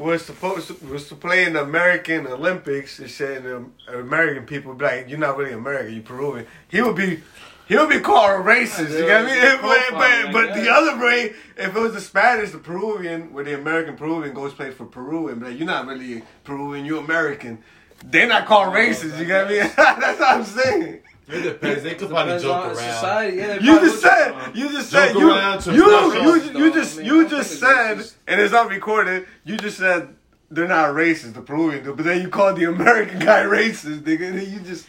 was 0.00 0.24
supposed 0.24 0.68
to, 0.68 0.86
was 0.86 1.08
to 1.08 1.14
play 1.14 1.44
in 1.44 1.52
the 1.52 1.62
American 1.62 2.26
Olympics. 2.26 2.98
and 2.98 3.10
said 3.10 3.44
the 3.44 3.64
American 3.88 4.46
people 4.46 4.74
be 4.74 4.84
like, 4.84 5.08
"You're 5.08 5.18
not 5.18 5.36
really 5.36 5.52
American, 5.52 5.94
you're 5.94 6.02
Peruvian." 6.02 6.46
He 6.68 6.82
would 6.82 6.96
be. 6.96 7.22
He 7.68 7.76
would 7.76 7.88
be 7.88 8.00
called 8.00 8.44
racist. 8.44 8.90
You 8.90 9.06
get 9.06 9.24
me? 9.24 9.30
But, 9.62 9.92
but, 9.92 10.32
but 10.32 10.54
the 10.56 10.68
other 10.68 11.00
way, 11.00 11.34
if 11.56 11.76
it 11.76 11.78
was 11.78 11.94
the 11.94 12.00
Spanish, 12.00 12.50
the 12.50 12.58
Peruvian, 12.58 13.32
where 13.32 13.44
the 13.44 13.54
American 13.54 13.96
Peruvian 13.96 14.34
goes 14.34 14.52
play 14.52 14.72
for 14.72 14.86
Peru 14.86 15.28
and 15.28 15.40
like, 15.40 15.56
you're 15.56 15.68
not 15.68 15.86
really 15.86 16.24
Peruvian, 16.42 16.84
you're 16.84 16.98
American. 16.98 17.62
They're 18.04 18.26
not 18.26 18.46
called 18.46 18.74
racist. 18.74 19.16
You 19.20 19.24
get 19.24 19.48
me? 19.48 19.58
That's 19.76 20.18
what 20.18 20.28
I'm 20.28 20.44
saying. 20.44 21.02
It 21.28 21.42
depends. 21.42 21.82
They 21.82 21.94
could 21.94 22.08
probably 22.08 22.40
joke 22.40 22.66
around. 22.66 22.74
Society. 22.76 23.36
Yeah, 23.36 23.54
you 23.60 23.80
just 23.80 24.00
said. 24.00 24.30
Around. 24.30 24.56
You 24.56 24.68
just 24.70 24.90
said. 24.90 25.14
You 25.14 25.30
you 25.30 26.34
you, 26.42 26.58
you 26.58 26.72
just 26.72 26.98
I 26.98 27.02
mean, 27.02 27.06
you 27.06 27.28
just 27.28 27.60
said, 27.60 27.98
racist. 27.98 28.14
and 28.26 28.40
it's 28.40 28.52
not 28.52 28.68
recorded. 28.68 29.26
You 29.44 29.56
just 29.56 29.78
said 29.78 30.14
they're 30.50 30.66
not 30.68 30.90
racist. 30.94 31.34
The 31.34 31.42
Peruvian, 31.42 31.84
but 31.84 32.04
then 32.04 32.20
you 32.22 32.28
called 32.28 32.56
the 32.56 32.64
American 32.64 33.18
guy 33.30 33.44
racist, 33.44 34.00
nigga. 34.00 34.30
And 34.30 34.46
you 34.46 34.60
just. 34.60 34.86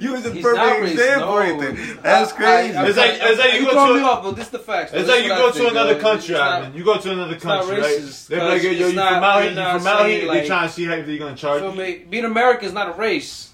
You 0.00 0.12
was 0.12 0.24
a 0.24 0.30
He's 0.30 0.40
perfect 0.40 0.92
example 0.92 1.32
for 1.32 1.46
no. 1.46 1.72
That's 2.00 2.32
crazy. 2.32 2.76
I, 2.76 2.84
I, 2.84 2.86
it's 2.86 2.96
like 2.96 3.10
it's 3.14 3.40
like 3.40 3.54
you, 3.54 3.60
you 3.60 3.72
go 3.72 3.88
to 3.88 3.94
me 3.94 4.02
off, 4.02 4.22
but 4.22 4.36
this 4.36 4.48
the 4.48 4.60
facts. 4.60 4.92
It's 4.94 5.08
like 5.08 5.24
you 5.24 5.30
go 5.30 5.50
to 5.50 5.68
another 5.68 5.98
country, 5.98 6.36
I 6.36 6.70
you 6.70 6.84
go 6.84 6.96
to 6.96 7.10
another 7.10 7.38
country, 7.38 7.80
right? 7.80 8.26
They're 8.28 8.44
like, 8.44 8.62
yo, 8.62 8.70
you 8.70 8.90
from 8.90 8.98
out 9.00 9.42
here? 9.42 9.50
You 9.50 9.56
from 9.56 9.86
out 9.88 10.06
here? 10.06 10.30
They 10.30 10.46
trying 10.46 10.68
to 10.68 10.72
see 10.72 10.84
how 10.84 11.02
they're 11.02 11.18
gonna 11.18 11.36
charge. 11.36 11.62
you. 11.76 12.06
Being 12.08 12.24
American 12.24 12.66
is 12.68 12.72
not 12.72 12.88
a 12.88 12.92
race. 12.92 13.53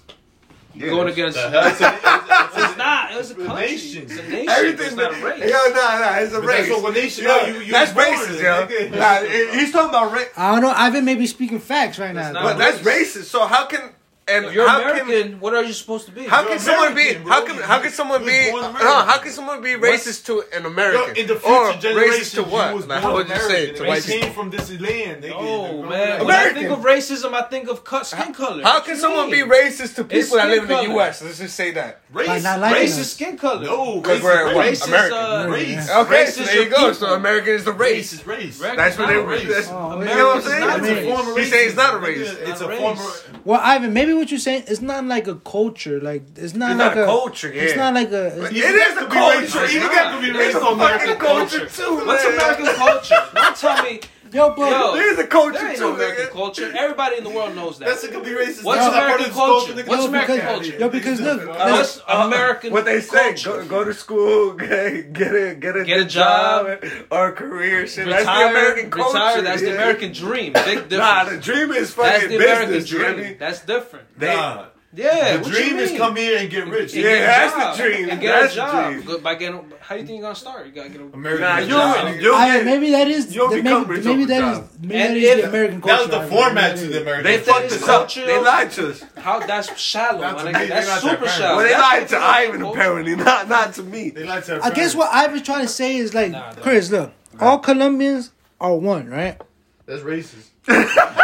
Yeah, 0.73 0.89
going 0.89 1.11
against. 1.11 1.37
The 1.37 1.49
hell? 1.49 1.67
It's, 1.67 1.81
a, 1.81 2.77
not. 2.77 3.11
It 3.11 3.17
was 3.17 3.31
a. 3.31 3.37
Nation. 3.55 4.03
It's 4.03 4.17
a 4.17 4.23
nation. 4.23 4.49
Everything 4.49 4.87
it's 4.87 4.95
not 4.95 5.13
a 5.13 5.25
race. 5.25 5.39
Yo, 5.39 5.73
nah, 5.73 5.99
nah, 5.99 6.17
it's 6.17 6.33
a 6.33 6.41
race. 6.41 6.69
That's 6.69 6.81
what 6.81 6.93
nation. 6.93 7.23
Yo, 7.25 7.45
you, 7.45 7.59
you 7.61 7.71
that's 7.71 7.91
racist, 7.91 8.41
yo. 8.41 8.97
Nah, 8.97 9.57
he's 9.57 9.71
talking 9.71 9.89
about 9.89 10.11
race. 10.11 10.29
I 10.37 10.51
don't 10.53 10.61
know. 10.61 10.73
Ivan 10.75 11.05
may 11.05 11.15
be 11.15 11.27
speaking 11.27 11.59
facts 11.59 11.99
right 11.99 12.13
that's 12.13 12.33
now. 12.33 12.43
But 12.43 12.57
that's 12.57 12.79
racist. 12.79 13.25
So 13.25 13.45
how 13.45 13.65
can 13.65 13.91
and 14.31 14.53
you're 14.53 14.67
American. 14.67 15.07
Can, 15.07 15.39
what 15.39 15.53
are 15.53 15.63
you 15.63 15.73
supposed 15.73 16.05
to 16.05 16.11
be? 16.11 16.25
How 16.25 16.41
you're 16.41 16.57
can 16.57 16.61
American, 16.61 16.65
someone 16.65 16.95
be? 16.95 17.23
Bro. 17.23 17.31
How 17.31 17.45
can 17.45 17.55
how 17.57 17.79
can 17.79 17.91
someone 17.91 18.25
be? 18.25 18.49
How 18.51 19.17
can 19.17 19.31
someone 19.31 19.61
be 19.61 19.69
racist 19.71 20.29
what? 20.29 20.49
to 20.51 20.57
an 20.57 20.65
American? 20.65 21.15
Yo, 21.15 21.21
in 21.21 21.27
the 21.27 21.35
future 21.35 21.89
or 21.89 22.01
racist 22.01 22.35
to 22.35 22.43
what? 22.43 22.73
You 22.75 22.81
like, 22.81 23.01
how 23.01 23.13
would 23.13 23.29
you 23.29 23.35
say 23.35 23.73
to 23.73 23.83
white 23.83 24.03
people? 24.03 24.21
came 24.21 24.33
from 24.33 24.49
this 24.49 24.71
land. 24.79 25.23
They 25.23 25.31
oh 25.31 25.83
man, 25.83 26.25
when 26.25 26.35
I 26.35 26.53
think 26.53 26.69
of 26.69 26.79
racism, 26.79 27.33
I 27.33 27.43
think 27.43 27.69
of 27.69 27.83
cut 27.83 28.05
skin 28.05 28.33
color. 28.33 28.63
How 28.63 28.81
can 28.81 28.97
someone 28.97 29.29
mean? 29.29 29.47
be 29.47 29.55
racist 29.55 29.95
to 29.95 30.03
people 30.03 30.37
that 30.37 30.49
live 30.49 30.63
in 30.63 30.69
the 30.69 30.83
U.S.? 30.93 31.21
Let's 31.21 31.39
just 31.39 31.55
say 31.55 31.71
that. 31.71 32.01
Race, 32.11 32.43
like 32.43 32.75
racist 32.75 33.13
skin 33.15 33.37
color. 33.37 33.65
No, 33.65 34.01
because 34.01 34.21
we're 34.21 34.53
racist, 34.53 34.87
American. 34.87 35.51
Race. 35.51 35.89
Uh, 35.89 36.01
okay, 36.01 36.25
so 36.25 36.43
there 36.43 36.63
you 36.63 36.69
go. 36.69 36.93
So 36.93 37.13
American 37.13 37.53
is 37.53 37.65
the 37.65 37.73
race. 37.73 38.25
Race. 38.25 38.59
That's 38.59 38.97
what 38.97 39.07
they 39.07 39.17
race. 39.17 39.43
you 39.43 39.71
know 39.71 39.97
what 39.97 40.45
I'm 40.45 40.83
saying? 40.83 41.37
He 41.37 41.45
saying 41.45 41.67
it's 41.67 41.77
not 41.77 41.95
a 41.95 41.97
race. 41.99 42.29
It's 42.31 42.61
a 42.61 42.75
former. 42.75 43.03
Well, 43.45 43.59
Ivan, 43.63 43.93
maybe 43.93 44.13
what 44.21 44.31
you're 44.31 44.39
saying. 44.39 44.63
It's 44.67 44.81
not 44.81 45.03
like 45.05 45.27
a 45.27 45.35
culture. 45.35 45.99
Like 45.99 46.23
it's 46.37 46.53
not 46.53 46.71
it's 46.71 46.79
like 46.79 46.95
not 46.95 47.03
a, 47.03 47.05
culture. 47.05 47.53
Yeah. 47.53 47.63
It's 47.63 47.75
not 47.75 47.93
like 47.93 48.11
a. 48.11 48.27
It's 48.45 48.55
it 48.55 48.75
is 48.75 48.97
a 48.97 49.07
culture. 49.07 49.71
You 49.71 49.81
got 49.81 50.15
to 50.15 50.21
be 50.21 50.31
racist 50.37 50.63
on 50.63 50.73
American 50.73 51.17
culture. 51.17 51.65
too. 51.67 52.05
What's 52.05 52.23
American 52.23 52.65
culture? 52.75 53.21
Don't 53.33 53.55
tell 53.57 53.83
me 53.83 53.99
Yo, 54.33 54.55
bro, 54.55 54.69
Yo, 54.69 54.95
there's 54.95 55.19
a 55.19 55.27
culture 55.27 55.53
there 55.53 55.71
ain't 55.71 55.79
no 55.79 55.89
too, 55.89 55.95
American 55.95 56.25
nigga. 56.25 56.31
culture. 56.31 56.73
Everybody 56.77 57.17
in 57.17 57.23
the 57.25 57.29
world 57.29 57.53
knows 57.53 57.79
that. 57.79 57.85
That's 57.85 58.07
gonna 58.07 58.23
be 58.23 58.31
racist. 58.31 58.63
What's 58.63 58.85
American 58.85 59.31
culture? 59.31 59.83
What's 59.85 60.05
American 60.05 60.35
because, 60.35 60.51
culture? 60.51 60.77
Yo, 60.79 60.89
because 60.89 61.21
uh, 61.21 61.23
look, 61.23 61.47
what's 61.49 61.99
uh, 61.99 62.23
American? 62.27 62.71
What 62.71 62.85
they 62.85 63.01
say? 63.01 63.35
Go, 63.43 63.65
go, 63.65 63.83
to 63.83 63.93
school, 63.93 64.53
get, 64.57 65.11
get 65.11 65.35
a 65.35 65.55
get 65.55 65.75
a 65.75 65.83
get 65.83 65.99
a 65.99 66.05
job, 66.05 66.81
or 67.11 67.27
a 67.27 67.33
career. 67.33 67.85
Shit. 67.87 68.07
Retire, 68.07 68.23
that's 68.23 68.25
the 68.25 68.49
American 68.49 68.91
culture. 68.91 69.17
Retire. 69.17 69.41
That's 69.41 69.61
yeah. 69.61 69.69
the 69.69 69.75
American 69.75 70.13
dream. 70.13 70.53
Big 70.53 70.63
difference. 70.63 70.91
Nah, 70.91 71.23
the 71.25 71.37
dream 71.37 71.71
is 71.71 71.93
fucking 71.93 72.11
That's 72.11 72.27
the 72.27 72.35
American 72.37 72.85
dream. 72.85 73.35
That's 73.37 73.65
different. 73.65 74.07
They, 74.17 74.35
nah. 74.35 74.67
Yeah, 74.93 75.37
the 75.37 75.49
dream 75.49 75.77
is 75.77 75.97
come 75.97 76.17
here 76.17 76.37
and 76.37 76.49
get 76.49 76.67
rich. 76.67 76.93
And 76.93 77.03
yeah, 77.03 77.17
get 77.17 77.25
that's 77.53 77.77
the 77.77 77.83
dream. 77.83 78.09
And 78.09 78.19
get 78.19 78.41
that's 78.41 78.53
a 78.53 78.55
job. 78.55 78.95
The 78.95 79.01
dream. 79.03 79.23
By 79.23 79.35
getting, 79.35 79.73
how 79.79 79.95
do 79.95 80.01
you 80.01 80.07
think 80.07 80.19
you're 80.19 80.21
gonna 80.21 80.35
start? 80.35 80.65
You 80.65 80.73
gotta 80.73 80.89
get 80.89 80.99
a 80.99 81.05
American 81.05 81.41
nah, 81.41 81.61
job. 81.61 82.13
You'll, 82.15 82.23
you'll 82.23 82.35
I, 82.35 82.61
maybe 82.63 82.91
that 82.91 83.07
is 83.07 83.33
you'll 83.33 83.49
the, 83.49 83.61
become 83.61 83.83
maybe, 83.83 83.95
rich 83.95 84.05
maybe 84.05 84.25
maybe 84.25 84.33
and 84.33 84.91
that 84.91 85.17
is 85.17 85.41
the 85.41 85.47
American 85.47 85.81
culture. 85.81 86.07
That 86.09 86.19
was 86.19 86.29
the 86.29 86.35
format 86.35 86.77
to 86.77 86.87
the 86.87 87.01
American. 87.01 87.23
They 87.23 87.37
fucked 87.37 87.71
us 87.71 87.87
up. 87.87 88.13
They 88.13 88.41
lied 88.41 88.71
to 88.71 88.89
us. 88.89 89.03
How 89.15 89.39
that's 89.39 89.79
shallow. 89.79 90.19
That's, 90.19 90.67
that's 90.69 91.01
super 91.01 91.27
shallow. 91.27 91.57
Well, 91.57 91.67
they 91.67 91.73
lied 91.73 92.09
to 92.09 92.17
Ivan 92.17 92.61
apparently, 92.61 93.15
not 93.15 93.47
not 93.47 93.73
to 93.75 93.83
me. 93.83 94.09
They 94.09 94.25
lied 94.25 94.43
to. 94.45 94.61
I 94.61 94.71
guess 94.71 94.93
what 94.93 95.09
Ivan's 95.13 95.43
trying 95.43 95.61
to 95.61 95.69
say 95.69 95.95
is 95.95 96.13
like, 96.13 96.33
Chris, 96.57 96.91
look, 96.91 97.13
all 97.39 97.59
Colombians 97.59 98.31
are 98.59 98.75
one, 98.75 99.09
right? 99.09 99.41
That's 99.85 100.01
racist. 100.01 100.49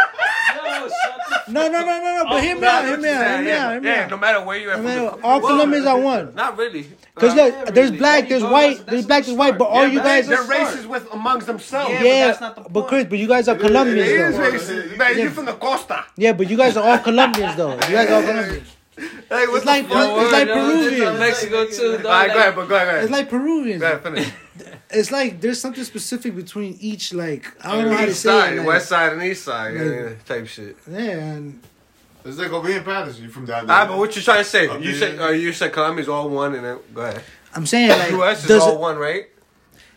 no, 1.50 1.68
no, 1.68 1.80
no, 1.80 1.86
no, 1.86 2.16
no. 2.16 2.24
But 2.24 2.32
oh, 2.32 2.40
hear 2.40 2.56
me 2.56 2.66
out, 2.66 2.84
hear 2.84 2.96
me 2.96 3.08
out, 3.08 3.26
hear 3.26 3.42
me 3.42 3.50
out, 3.50 3.82
hear. 3.82 4.08
No 4.08 4.16
matter 4.16 4.44
where 4.44 4.58
you're 4.58 4.72
at, 4.72 4.80
no 4.80 4.84
matter, 4.84 5.24
all 5.24 5.40
Colombians 5.40 5.86
are 5.86 5.98
one. 6.00 6.34
Not 6.34 6.56
really. 6.56 6.86
Cause 7.14 7.34
look, 7.34 7.54
really. 7.54 7.72
there's 7.72 7.90
black, 7.90 8.28
there's 8.28 8.42
white, 8.44 8.86
there's 8.86 9.06
black, 9.06 9.24
there's 9.24 9.36
white, 9.36 9.58
but 9.58 9.64
all 9.66 9.86
you 9.86 10.00
guys 10.00 10.26
they're 10.26 10.38
racist 10.44 10.86
with 10.86 11.12
amongst 11.12 11.46
themselves. 11.46 11.90
Yeah, 12.00 12.36
but, 12.38 12.72
but 12.72 12.86
Chris, 12.88 13.06
but 13.06 13.18
you 13.18 13.28
guys 13.28 13.48
are 13.48 13.56
Colombians. 13.56 14.08
It 14.08 14.20
is 14.20 14.36
racist. 14.36 15.16
You're 15.16 15.30
from 15.30 15.46
the 15.46 15.54
Costa. 15.54 16.04
Yeah, 16.16 16.32
but 16.32 16.48
you 16.48 16.56
guys 16.56 16.76
are 16.76 16.88
all 16.88 16.98
Colombians 16.98 17.56
though. 17.56 17.74
You 17.74 17.78
guys 17.80 18.10
are 18.10 18.22
Colombians. 18.22 18.68
Hey, 18.98 19.44
it's 19.44 19.64
like, 19.64 19.84
it's 19.84 20.32
like 20.32 20.48
Peruvian. 20.48 21.18
Mexico 21.20 21.66
too. 21.66 21.98
All 21.98 22.10
right, 22.10 22.32
go 22.32 22.38
ahead, 22.38 22.56
but 22.56 22.68
go 22.68 22.74
ahead, 22.74 22.86
go 22.86 22.90
ahead. 22.90 23.02
It's 23.04 23.12
like 23.12 23.28
Peruvian. 23.28 23.78
Go 23.78 23.86
ahead, 23.86 24.02
finish. 24.02 24.32
it's 24.90 25.10
like 25.10 25.40
there's 25.40 25.60
something 25.60 25.84
specific 25.84 26.34
between 26.34 26.76
each 26.80 27.12
like 27.12 27.54
I 27.64 27.76
don't 27.76 27.86
know 27.86 27.96
how 27.96 28.06
to 28.06 28.14
say 28.14 28.54
it, 28.54 28.58
like, 28.58 28.66
west 28.66 28.88
side 28.88 29.12
and 29.12 29.22
east 29.22 29.44
side 29.44 29.74
like, 29.74 29.84
yeah, 29.84 30.10
type 30.24 30.46
shit. 30.46 30.76
Yeah, 30.90 31.40
gonna 32.24 32.66
be 32.66 32.74
in 32.74 32.84
Paterson. 32.84 33.24
You 33.24 33.30
from 33.30 33.46
that? 33.46 33.66
Nah, 33.66 33.86
but 33.86 33.98
what 33.98 34.14
you 34.16 34.22
trying 34.22 34.38
to 34.38 34.44
say? 34.44 34.80
You 34.80 34.94
said 34.94 35.20
uh, 35.20 35.28
you 35.28 35.52
said 35.52 35.72
Colombia's 35.72 36.08
all 36.08 36.28
one, 36.28 36.54
and 36.54 36.64
then 36.64 36.78
go 36.94 37.02
ahead. 37.02 37.22
I'm 37.54 37.66
saying 37.66 37.90
like 37.90 38.10
U.S. 38.10 38.44
is 38.44 38.62
all 38.62 38.74
it, 38.74 38.80
one, 38.80 38.98
right? 38.98 39.28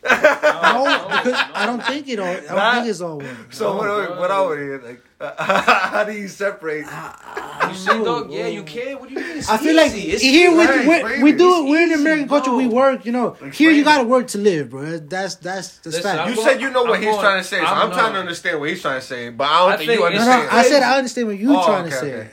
no, 0.04 1.08
because 1.10 1.34
no, 1.34 1.52
I 1.54 1.66
don't 1.66 1.84
think 1.84 2.08
it 2.10 2.20
all. 2.20 2.28
I 2.28 2.36
don't 2.36 2.56
Not, 2.56 2.74
think 2.76 2.88
it's 2.88 3.02
all 3.02 3.18
women. 3.18 3.52
So 3.52 3.74
no, 3.74 3.78
what, 3.78 4.18
what 4.18 4.32
are 4.32 4.50
we 4.50 4.78
like? 4.78 5.04
Uh, 5.20 5.62
how 5.92 6.04
do 6.04 6.14
you 6.14 6.28
separate? 6.28 6.86
I, 6.88 7.16
I 7.62 7.72
you 7.72 8.00
know, 8.00 8.06
dog, 8.06 8.32
yeah, 8.32 8.48
you 8.48 8.64
can. 8.64 8.98
What 9.00 9.10
do 9.10 9.16
you 9.16 9.22
mean? 9.22 9.38
It's 9.38 9.50
I 9.50 9.58
feel 9.58 9.78
easy. 9.78 9.78
like 9.78 10.14
it's 10.14 10.22
here 10.24 10.50
we 10.52 11.24
we 11.24 11.32
do 11.34 11.60
it. 11.60 11.70
We're 11.70 11.84
in 11.84 11.94
American 11.94 12.28
culture. 12.28 12.54
We 12.54 12.68
work, 12.68 13.06
you 13.06 13.12
know. 13.12 13.34
Explain 13.34 13.52
here 13.52 13.72
you 13.72 13.84
gotta 13.84 14.08
work 14.08 14.28
to 14.30 14.40
live, 14.40 14.72
bro. 14.72 14.98
That's 14.98 15.36
that's 15.36 15.78
that's 15.78 15.86
Listen, 15.86 16.02
fact. 16.04 16.20
I'm 16.22 16.30
you 16.30 16.36
going, 16.36 16.48
said 16.48 16.62
you 16.62 16.72
know 16.72 16.84
what 16.84 16.96
I'm 16.96 17.02
he's 17.04 17.12
going, 17.12 17.22
trying 17.22 17.42
to 17.42 17.48
say. 17.48 17.60
So 17.60 17.66
I'm, 17.66 17.88
I'm 17.88 17.92
trying 17.92 18.14
to 18.14 18.20
understand 18.20 18.60
what 18.60 18.70
he's 18.70 18.82
trying 18.82 19.00
to 19.00 19.06
say, 19.06 19.30
but 19.30 19.44
I 19.44 19.60
don't 19.60 19.72
I 19.72 19.78
think, 19.78 19.90
think 19.90 20.00
you 20.00 20.06
understand. 20.06 20.44
No, 20.44 20.50
no, 20.50 20.58
I 20.58 20.64
said 20.64 20.84
I 20.84 20.98
understand 20.98 21.28
what 21.28 21.38
you're 21.38 21.58
oh, 21.58 21.66
trying 21.66 21.86
okay, 21.86 21.90
to 21.92 22.00
say. 22.00 22.14
Okay. 22.16 22.30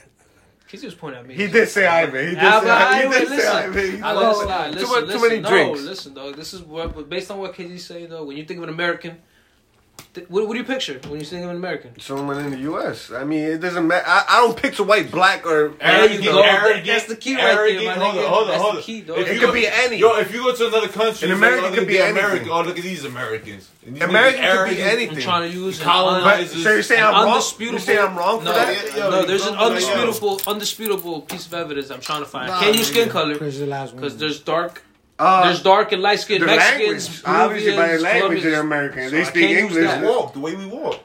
He 0.70 0.76
just 0.76 0.98
pointed 0.98 1.20
at 1.20 1.26
me. 1.26 1.34
He 1.34 1.46
did 1.46 1.68
say 1.68 1.86
Ivan. 1.86 2.28
He 2.28 2.34
did 2.34 2.40
say 2.40 2.70
Ivan. 2.70 3.12
He 3.12 3.18
did 3.18 3.40
say 3.40 3.48
I 3.48 3.66
mean. 3.68 3.94
it 3.94 3.98
slide. 4.00 4.74
Listen, 4.74 4.86
too, 4.86 5.06
listen, 5.06 5.20
too 5.20 5.28
many 5.28 5.40
no. 5.40 5.72
Listen, 5.72 6.14
though, 6.14 6.32
this 6.32 6.52
is 6.52 6.62
what 6.62 7.08
based 7.08 7.30
on 7.30 7.38
what 7.38 7.54
KD 7.54 7.80
said, 7.80 8.10
though. 8.10 8.24
When 8.24 8.36
you 8.36 8.44
think 8.44 8.58
of 8.58 8.64
an 8.64 8.68
American, 8.68 9.16
what, 10.28 10.46
what 10.46 10.54
do 10.54 10.58
you 10.58 10.64
picture 10.64 11.00
when 11.08 11.20
you 11.20 11.26
think 11.26 11.44
of 11.44 11.50
an 11.50 11.56
American? 11.56 11.98
Someone 12.00 12.38
in 12.44 12.50
the 12.50 12.58
U.S. 12.58 13.10
I 13.10 13.24
mean, 13.24 13.40
it 13.40 13.58
doesn't 13.58 13.86
matter. 13.86 14.04
I, 14.06 14.24
I 14.28 14.36
don't 14.40 14.56
picture 14.56 14.82
white, 14.82 15.10
black, 15.10 15.46
or 15.46 15.70
there 15.78 16.12
you 16.12 16.22
go. 16.22 16.42
Arrogant, 16.42 16.86
that's 16.86 17.06
the 17.06 17.16
key 17.16 17.34
arrogant, 17.34 17.86
right 17.86 17.96
there, 17.96 17.98
Hold 17.98 18.18
on, 18.18 18.24
hold 18.24 18.48
on, 18.48 18.60
hold 18.60 18.74
on. 18.76 18.80
It 18.80 19.26
could 19.26 19.40
go, 19.40 19.52
be 19.52 19.66
any. 19.66 19.96
Yo, 19.96 20.16
if 20.18 20.32
you 20.32 20.42
go 20.42 20.54
to 20.54 20.68
another 20.68 20.88
country, 20.88 21.28
an 21.28 21.34
American 21.34 21.64
like, 21.64 21.72
oh, 21.72 21.76
could 21.76 21.88
be 21.88 21.98
American. 21.98 22.48
Oh, 22.50 22.62
look 22.62 22.78
at 22.78 22.84
these 22.84 23.04
Americans. 23.04 23.70
These 23.84 24.02
American 24.02 24.42
could 24.42 24.76
be 24.76 24.82
anything. 24.82 25.16
I'm 25.16 25.22
trying 25.22 25.50
to 25.50 25.56
use 25.56 25.80
colonizers. 25.80 26.62
So 26.62 26.72
you're 26.72 26.82
saying 26.82 27.02
I'm 27.02 27.24
wrong? 27.24 27.42
You're 27.58 27.78
saying 27.78 27.98
I'm 27.98 28.16
wrong 28.16 28.40
for 28.40 28.46
no, 28.46 28.52
that? 28.52 28.96
Yo, 28.96 29.10
no, 29.10 29.24
there's 29.24 29.46
an 29.46 29.54
undisputable, 29.54 30.40
undisputable 30.46 31.22
piece 31.22 31.46
of 31.46 31.54
evidence 31.54 31.90
I'm 31.90 32.00
trying 32.00 32.22
to 32.22 32.28
find. 32.28 32.50
Can 32.50 32.74
you 32.74 32.84
skin 32.84 33.08
color? 33.08 33.34
Because 33.34 34.18
there's 34.18 34.40
dark 34.40 34.82
uh, 35.18 35.46
There's 35.46 35.62
dark 35.62 35.92
and 35.92 36.00
light 36.00 36.20
skinned 36.20 36.46
Mexicans. 36.46 37.08
Language, 37.08 37.22
obviously, 37.24 37.76
by 37.76 37.86
their 37.88 38.00
language, 38.00 38.42
they're 38.42 38.60
American. 38.60 39.10
So 39.10 39.16
they 39.16 39.24
speak 39.24 39.50
English. 39.50 39.90
They 39.90 40.06
Walk 40.06 40.32
the 40.32 40.40
way 40.40 40.54
we 40.54 40.66
walk. 40.66 41.00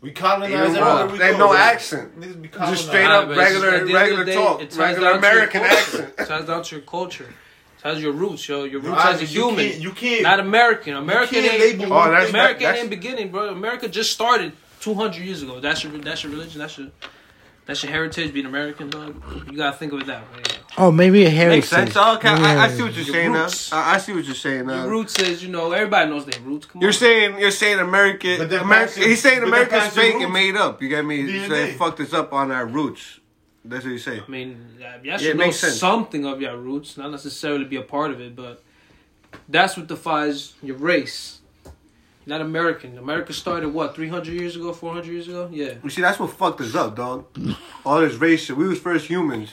We 0.00 0.10
colonize 0.10 0.52
everywhere 0.52 1.06
we 1.06 1.18
They 1.18 1.26
have 1.26 1.38
no 1.38 1.54
accent. 1.54 2.10
Just 2.52 2.88
straight 2.88 3.06
up 3.06 3.28
regular, 3.28 3.70
regular, 3.70 3.94
regular 3.94 4.24
day, 4.24 4.34
talk. 4.34 4.60
Regular 4.76 5.12
American 5.12 5.62
accent. 5.62 6.14
It 6.18 6.26
ties 6.26 6.46
down 6.46 6.62
to 6.64 6.76
your 6.76 6.84
culture. 6.84 7.32
It 7.84 7.98
your 7.98 8.12
roots, 8.12 8.48
yo. 8.48 8.64
Your 8.64 8.80
roots 8.80 9.04
no, 9.04 9.10
as 9.10 9.22
a 9.22 9.24
human. 9.24 9.56
Can't, 9.56 9.80
you 9.80 9.90
can't. 9.92 10.22
Not 10.22 10.40
American. 10.40 10.94
American 10.94 11.38
ain't. 11.38 11.82
Oh, 11.84 12.10
that's, 12.10 12.30
American 12.30 12.62
that's, 12.62 12.80
ain't 12.80 12.90
beginning, 12.90 13.30
bro. 13.30 13.48
America 13.50 13.88
just 13.88 14.12
started 14.12 14.52
200 14.80 15.20
years 15.22 15.42
ago. 15.42 15.60
That's 15.60 15.82
your, 15.82 15.92
that's 15.98 16.22
your 16.22 16.32
religion. 16.32 16.60
That's 16.60 16.78
your. 16.78 16.88
That's 17.64 17.82
your 17.82 17.92
heritage, 17.92 18.32
being 18.34 18.46
American, 18.46 18.90
dog. 18.90 19.22
You 19.50 19.56
gotta 19.56 19.76
think 19.76 19.92
of 19.92 20.00
it 20.00 20.06
that 20.06 20.22
way. 20.32 20.42
Oh, 20.78 20.90
maybe 20.90 21.24
a 21.24 21.30
heritage. 21.30 21.58
Makes 21.58 21.68
sense. 21.68 21.92
Oh, 21.96 22.16
okay, 22.16 22.28
yeah. 22.28 22.60
I, 22.60 22.64
I, 22.64 22.68
see 22.68 22.82
what 22.82 22.94
you're 22.94 23.04
your 23.04 23.14
saying 23.14 23.32
now. 23.32 23.48
I, 23.72 23.94
I, 23.94 23.98
see 23.98 24.12
what 24.12 24.24
you're 24.24 24.34
saying 24.34 24.66
now. 24.66 24.82
Your 24.82 24.90
roots 24.90 25.18
is, 25.18 25.42
you 25.42 25.50
know, 25.50 25.70
everybody 25.72 26.10
knows 26.10 26.24
their 26.24 26.40
roots. 26.40 26.66
Come 26.66 26.80
you're 26.80 26.90
on. 26.90 26.94
saying, 26.94 27.38
you're 27.38 27.50
saying 27.50 27.78
American. 27.78 28.48
He's 28.96 29.22
saying 29.22 29.42
America's 29.42 29.88
fake 29.88 30.16
and 30.16 30.32
made 30.32 30.56
up. 30.56 30.80
You 30.82 30.88
got 30.88 31.04
me? 31.04 31.30
He's 31.30 31.48
saying 31.48 31.78
fucked 31.78 32.00
us 32.00 32.12
up 32.12 32.32
on 32.32 32.50
our 32.50 32.66
roots. 32.66 33.20
That's 33.64 33.84
what 33.84 33.92
you 33.92 33.98
say. 33.98 34.20
I 34.20 34.30
mean, 34.30 34.66
you 35.02 35.18
should 35.18 35.36
know 35.36 35.50
sense. 35.52 35.78
something 35.78 36.26
of 36.26 36.40
your 36.40 36.56
roots, 36.56 36.96
not 36.96 37.12
necessarily 37.12 37.64
be 37.64 37.76
a 37.76 37.82
part 37.82 38.10
of 38.10 38.20
it, 38.20 38.34
but 38.34 38.62
that's 39.48 39.76
what 39.76 39.86
defines 39.86 40.54
your 40.62 40.76
race. 40.76 41.41
Not 42.24 42.40
American. 42.40 42.98
America 42.98 43.32
started 43.32 43.70
what, 43.70 43.94
three 43.94 44.08
hundred 44.08 44.34
years 44.34 44.56
ago, 44.56 44.72
four 44.72 44.92
hundred 44.92 45.12
years 45.12 45.28
ago? 45.28 45.48
Yeah. 45.50 45.74
You 45.82 45.90
see, 45.90 46.02
that's 46.02 46.18
what 46.18 46.30
fucked 46.30 46.60
us 46.60 46.74
up, 46.74 46.94
dog. 46.94 47.26
All 47.84 48.00
this 48.00 48.14
race 48.14 48.44
shit. 48.44 48.56
We 48.56 48.68
was 48.68 48.78
first 48.78 49.06
humans. 49.06 49.50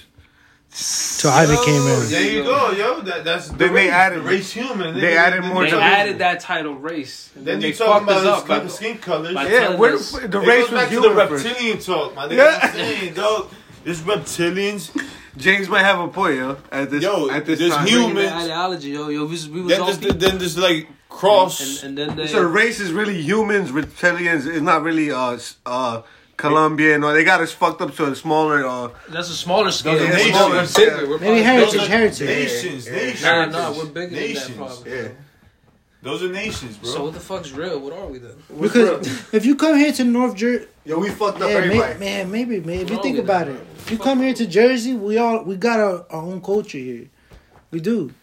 So 0.71 1.29
I 1.29 1.47
became 1.47 1.81
oh, 1.81 2.03
in. 2.03 2.11
There 2.11 2.31
you 2.31 2.43
go, 2.43 2.71
yo. 2.71 3.01
That, 3.01 3.23
that's 3.23 3.49
the 3.49 3.57
then 3.57 3.73
race, 3.73 3.87
they 3.87 3.89
added 3.89 4.19
the 4.19 4.27
race 4.27 4.51
human. 4.53 4.93
They, 4.93 5.01
they 5.01 5.17
added 5.17 5.43
more. 5.43 5.65
They 5.65 5.71
added 5.71 6.19
that 6.19 6.41
title 6.41 6.75
race. 6.75 7.31
And 7.35 7.45
then, 7.45 7.59
then 7.59 7.69
you 7.69 7.75
talking 7.75 8.03
about 8.03 8.25
up, 8.25 8.47
by, 8.47 8.67
skin 8.67 8.99
colors. 8.99 9.33
Yeah, 9.33 9.75
where 9.75 9.97
the, 9.97 10.27
the 10.27 10.39
race 10.39 10.69
was 10.69 10.87
human. 10.89 11.15
the 11.15 11.15
reptilian 11.15 11.77
first. 11.77 11.87
talk, 11.87 12.15
my 12.15 12.27
nigga. 12.27 12.37
Yeah. 12.37 12.71
Saying, 12.71 13.13
dog, 13.15 13.49
this 13.83 14.01
reptilians. 14.01 14.95
James 15.37 15.69
might 15.69 15.83
have 15.83 15.99
a 15.99 16.07
point, 16.07 16.35
yo. 16.35 16.57
At 16.71 16.91
this, 16.91 17.01
yo, 17.01 17.29
at 17.29 17.45
this, 17.45 17.57
this 17.57 17.73
time. 17.73 17.87
humans. 17.87 18.31
Ideology, 18.31 18.89
yo, 18.91 19.09
yo. 19.09 19.25
We, 19.25 19.47
we 19.49 19.61
was 19.61 19.69
then, 19.69 19.81
all 19.81 19.93
this, 19.93 20.15
then 20.15 20.37
this 20.37 20.55
like 20.55 20.87
cross. 21.09 21.83
And, 21.83 21.89
and, 21.89 21.99
and 21.99 22.09
then 22.09 22.17
they, 22.17 22.27
so 22.27 22.43
race 22.43 22.79
is 22.79 22.93
really 22.93 23.21
humans 23.21 23.71
with 23.71 24.01
It's 24.03 24.61
not 24.61 24.83
really 24.83 25.11
uh 25.11 25.37
uh. 25.65 26.01
Colombian, 26.37 27.03
or 27.03 27.11
they 27.11 27.25
got 27.25 27.41
us 27.41 27.51
fucked 27.51 27.81
up 27.81 27.93
to 27.95 28.05
a 28.05 28.15
smaller. 28.15 28.65
Uh, 28.65 28.87
that's 29.09 29.29
a 29.29 29.35
smaller 29.35 29.71
scale. 29.71 30.01
Yeah, 30.01 30.09
nations, 30.09 30.69
smaller. 30.69 31.11
Yeah. 31.11 31.17
Maybe 31.17 31.41
heritage, 31.41 31.87
heritage. 31.87 32.27
Nations, 32.27 32.87
yeah. 32.87 32.93
nations. 32.93 33.23
Nah, 33.23 33.45
nah, 33.47 33.77
we're 33.77 33.85
bigger 33.87 34.15
nations. 34.15 34.47
than 34.47 34.57
that 34.57 34.67
probably. 34.67 34.91
Yeah. 34.93 35.07
Those 36.01 36.23
are 36.23 36.29
nations, 36.29 36.77
bro. 36.77 36.89
So 36.89 37.03
what 37.03 37.13
the 37.13 37.19
fuck's 37.19 37.51
real? 37.51 37.77
What 37.79 37.91
are 37.91 38.07
we 38.07 38.19
then? 38.19 38.35
Because 38.57 39.33
if 39.33 39.45
you 39.45 39.57
come 39.57 39.77
here 39.77 39.91
to 39.91 40.05
North 40.05 40.35
Jersey, 40.35 40.67
yo, 40.85 40.97
we 40.97 41.09
fucked 41.09 41.41
up 41.41 41.49
yeah, 41.49 41.57
everybody. 41.57 41.99
May, 41.99 42.23
man, 42.23 42.31
maybe, 42.31 42.61
man. 42.61 42.79
If 42.79 42.89
you 42.89 43.01
think 43.01 43.17
about 43.17 43.47
then, 43.47 43.57
it, 43.57 43.59
bro? 43.59 43.75
if 43.77 43.91
you 43.91 43.97
come 43.97 44.21
here 44.21 44.33
to 44.33 44.47
Jersey, 44.47 44.95
we 44.95 45.17
all 45.17 45.43
we 45.43 45.57
got 45.57 45.81
our, 45.81 46.05
our 46.09 46.21
own 46.21 46.41
culture 46.41 46.77
here. 46.77 47.09
We 47.71 47.81
do. 47.81 48.13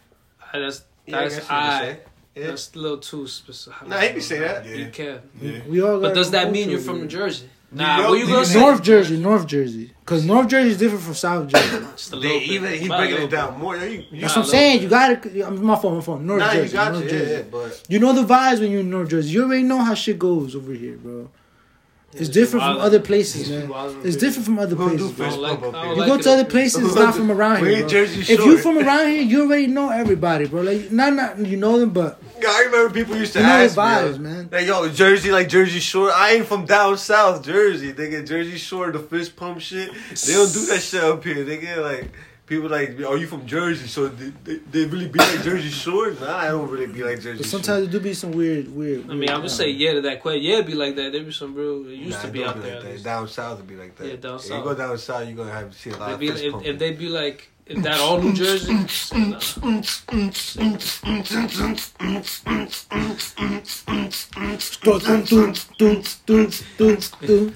I, 0.54 0.58
just, 0.60 0.84
that's 1.06 1.36
yeah, 1.36 1.44
I, 1.50 1.98
yeah. 2.36 2.48
That's 2.48 2.74
a 2.74 2.78
little 2.78 2.98
too 2.98 3.26
specific. 3.26 3.88
Nah, 3.88 3.98
he 4.00 4.10
can 4.10 4.20
say 4.20 4.38
that. 4.40 4.66
You 4.66 4.90
can. 4.90 5.22
We 5.68 5.82
all. 5.82 6.00
But 6.00 6.14
does 6.14 6.30
that 6.32 6.52
mean 6.52 6.68
you're 6.68 6.78
from 6.78 7.00
New 7.00 7.06
Jersey? 7.06 7.48
Nah, 7.72 7.98
York, 7.98 8.10
what 8.10 8.18
you 8.18 8.26
gonna 8.26 8.44
say? 8.44 8.60
North 8.60 8.82
Jersey, 8.82 9.16
North 9.16 9.46
Jersey, 9.46 9.92
because 10.00 10.24
North 10.24 10.48
Jersey 10.48 10.70
is 10.70 10.78
different 10.78 11.02
from 11.02 11.14
South 11.14 11.48
Jersey. 11.48 12.20
they, 12.20 12.38
even 12.38 12.72
he's 12.72 12.88
breaking 12.88 13.22
it 13.22 13.30
down 13.30 13.58
more. 13.58 13.76
You, 13.76 14.04
you 14.10 14.20
That's 14.20 14.36
what 14.36 14.44
I'm 14.44 14.50
saying. 14.50 14.76
Bit. 14.76 14.82
You 14.82 14.88
got 14.88 15.26
it. 15.26 15.42
I'm 15.44 15.64
my 15.64 15.76
phone, 15.76 15.96
my 15.96 16.00
phone. 16.00 16.26
North 16.26 16.40
nah, 16.40 16.52
Jersey, 16.52 16.76
you 16.76 16.84
North 16.84 17.04
you. 17.04 17.10
Jersey. 17.10 17.32
Yeah, 17.32 17.42
but... 17.50 17.82
You 17.88 17.98
know 17.98 18.12
the 18.12 18.22
vibes 18.22 18.60
when 18.60 18.70
you're 18.70 18.80
in 18.80 18.90
North 18.90 19.10
Jersey. 19.10 19.30
You 19.30 19.44
already 19.44 19.64
know 19.64 19.78
how 19.78 19.94
shit 19.94 20.18
goes 20.18 20.54
over 20.54 20.72
here, 20.72 20.96
bro. 20.96 21.28
It's 22.12 22.28
different 22.28 22.64
from 22.64 22.78
other 22.78 23.00
places, 23.00 23.50
man. 23.50 23.70
It's 24.04 24.16
different 24.16 24.46
from 24.46 24.58
other 24.58 24.76
places. 24.76 25.18
Like, 25.18 25.60
you 25.60 26.06
go 26.06 26.18
to 26.18 26.30
other 26.32 26.44
places, 26.44 26.86
it's 26.86 26.94
not 26.94 27.14
from 27.14 27.30
around 27.30 27.66
here. 27.66 27.86
Bro. 27.86 27.98
If 27.98 28.28
you're 28.28 28.58
from 28.58 28.78
around 28.78 29.08
here, 29.08 29.22
you 29.22 29.42
already 29.42 29.66
know 29.66 29.90
everybody, 29.90 30.46
bro. 30.46 30.62
Like, 30.62 30.90
not 30.92 31.12
not 31.12 31.38
you 31.38 31.56
know 31.56 31.78
them, 31.78 31.90
but 31.90 32.22
I 32.44 32.62
remember 32.66 32.92
people 32.92 33.16
used 33.16 33.32
to 33.34 33.40
you 33.40 33.46
know 33.46 33.52
ask 33.52 33.76
vibes, 33.76 34.18
me, 34.18 34.30
man. 34.30 34.48
Like, 34.50 34.66
yo, 34.66 34.88
Jersey, 34.88 35.30
like 35.30 35.48
Jersey 35.48 35.80
Shore. 35.80 36.10
I 36.12 36.32
ain't 36.32 36.46
from 36.46 36.66
down 36.66 36.98
south, 36.98 37.44
Jersey. 37.44 37.92
They 37.92 38.10
get 38.10 38.26
Jersey 38.26 38.58
Shore, 38.58 38.90
the 38.90 38.98
fish 38.98 39.34
pump 39.34 39.60
shit. 39.60 39.90
They 39.92 40.32
don't 40.32 40.52
do 40.52 40.66
that 40.66 40.80
shit 40.80 41.02
up 41.02 41.22
here. 41.24 41.44
They 41.44 41.58
get 41.58 41.78
like 41.78 42.10
people 42.46 42.68
like, 42.68 43.00
are 43.00 43.16
you 43.16 43.26
from 43.26 43.46
Jersey? 43.46 43.86
So 43.88 44.08
they, 44.08 44.32
they, 44.44 44.56
they 44.70 44.84
really 44.86 45.08
be 45.08 45.18
like 45.18 45.42
Jersey 45.42 45.68
Shore? 45.68 46.12
Nah, 46.12 46.36
I 46.36 46.48
don't 46.48 46.70
really 46.70 46.86
be 46.86 47.02
like 47.02 47.20
Jersey. 47.20 47.38
But 47.38 47.46
sometimes 47.46 47.80
Shore. 47.80 47.88
it 47.88 47.90
do 47.90 48.00
be 48.00 48.14
some 48.14 48.32
weird, 48.32 48.74
weird. 48.74 49.04
I 49.04 49.08
mean, 49.08 49.20
weird 49.20 49.30
I 49.30 49.38
would 49.38 49.50
say 49.50 49.70
yeah 49.70 49.94
to 49.94 50.00
that 50.02 50.22
question. 50.22 50.42
Yeah, 50.42 50.62
be 50.62 50.74
like 50.74 50.96
that. 50.96 51.12
There 51.12 51.22
be 51.22 51.32
some 51.32 51.54
real. 51.54 51.86
It 51.88 51.94
used 51.94 52.18
nah, 52.18 52.22
to 52.22 52.28
be 52.28 52.44
out 52.44 52.54
be 52.56 52.60
there. 52.62 52.82
Like 52.82 53.02
down 53.02 53.28
south, 53.28 53.58
would 53.58 53.66
be 53.66 53.76
like 53.76 53.96
that. 53.96 54.06
Yeah, 54.06 54.16
down 54.16 54.38
south. 54.38 54.58
You 54.58 54.64
go 54.64 54.74
down 54.74 54.98
south, 54.98 55.28
you 55.28 55.34
are 55.34 55.36
gonna 55.36 55.52
have 55.52 55.74
see 55.74 55.90
a 55.90 55.96
lot. 55.96 56.18
Be, 56.18 56.28
if, 56.28 56.64
if 56.64 56.78
they 56.78 56.92
be 56.92 57.08
like 57.08 57.50
is 57.66 57.82
that 57.82 57.98
all 57.98 58.22
New 58.22 58.32
Jersey? 58.32 58.72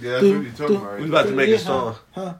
yeah, 0.01 0.21
We 0.21 1.05
about 1.09 1.27
to 1.27 1.33
make 1.33 1.51
a 1.51 1.59
song. 1.61 1.95
Huh? 2.11 2.35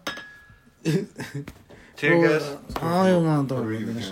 Tear 1.97 2.29
gas? 2.29 2.43
Uh, 2.43 2.59
I 2.83 3.09
don't 3.11 3.25
want 3.25 3.49
to 3.49 3.55
talk 3.55 3.65
about 3.65 3.95
this. 3.95 4.11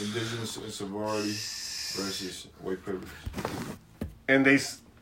Indigenous 0.00 0.56
and 0.56 0.72
sorority 0.72 1.30
versus 1.30 2.46
white 2.62 2.80
privilege. 2.84 3.08
And 4.28 4.46
they 4.46 4.58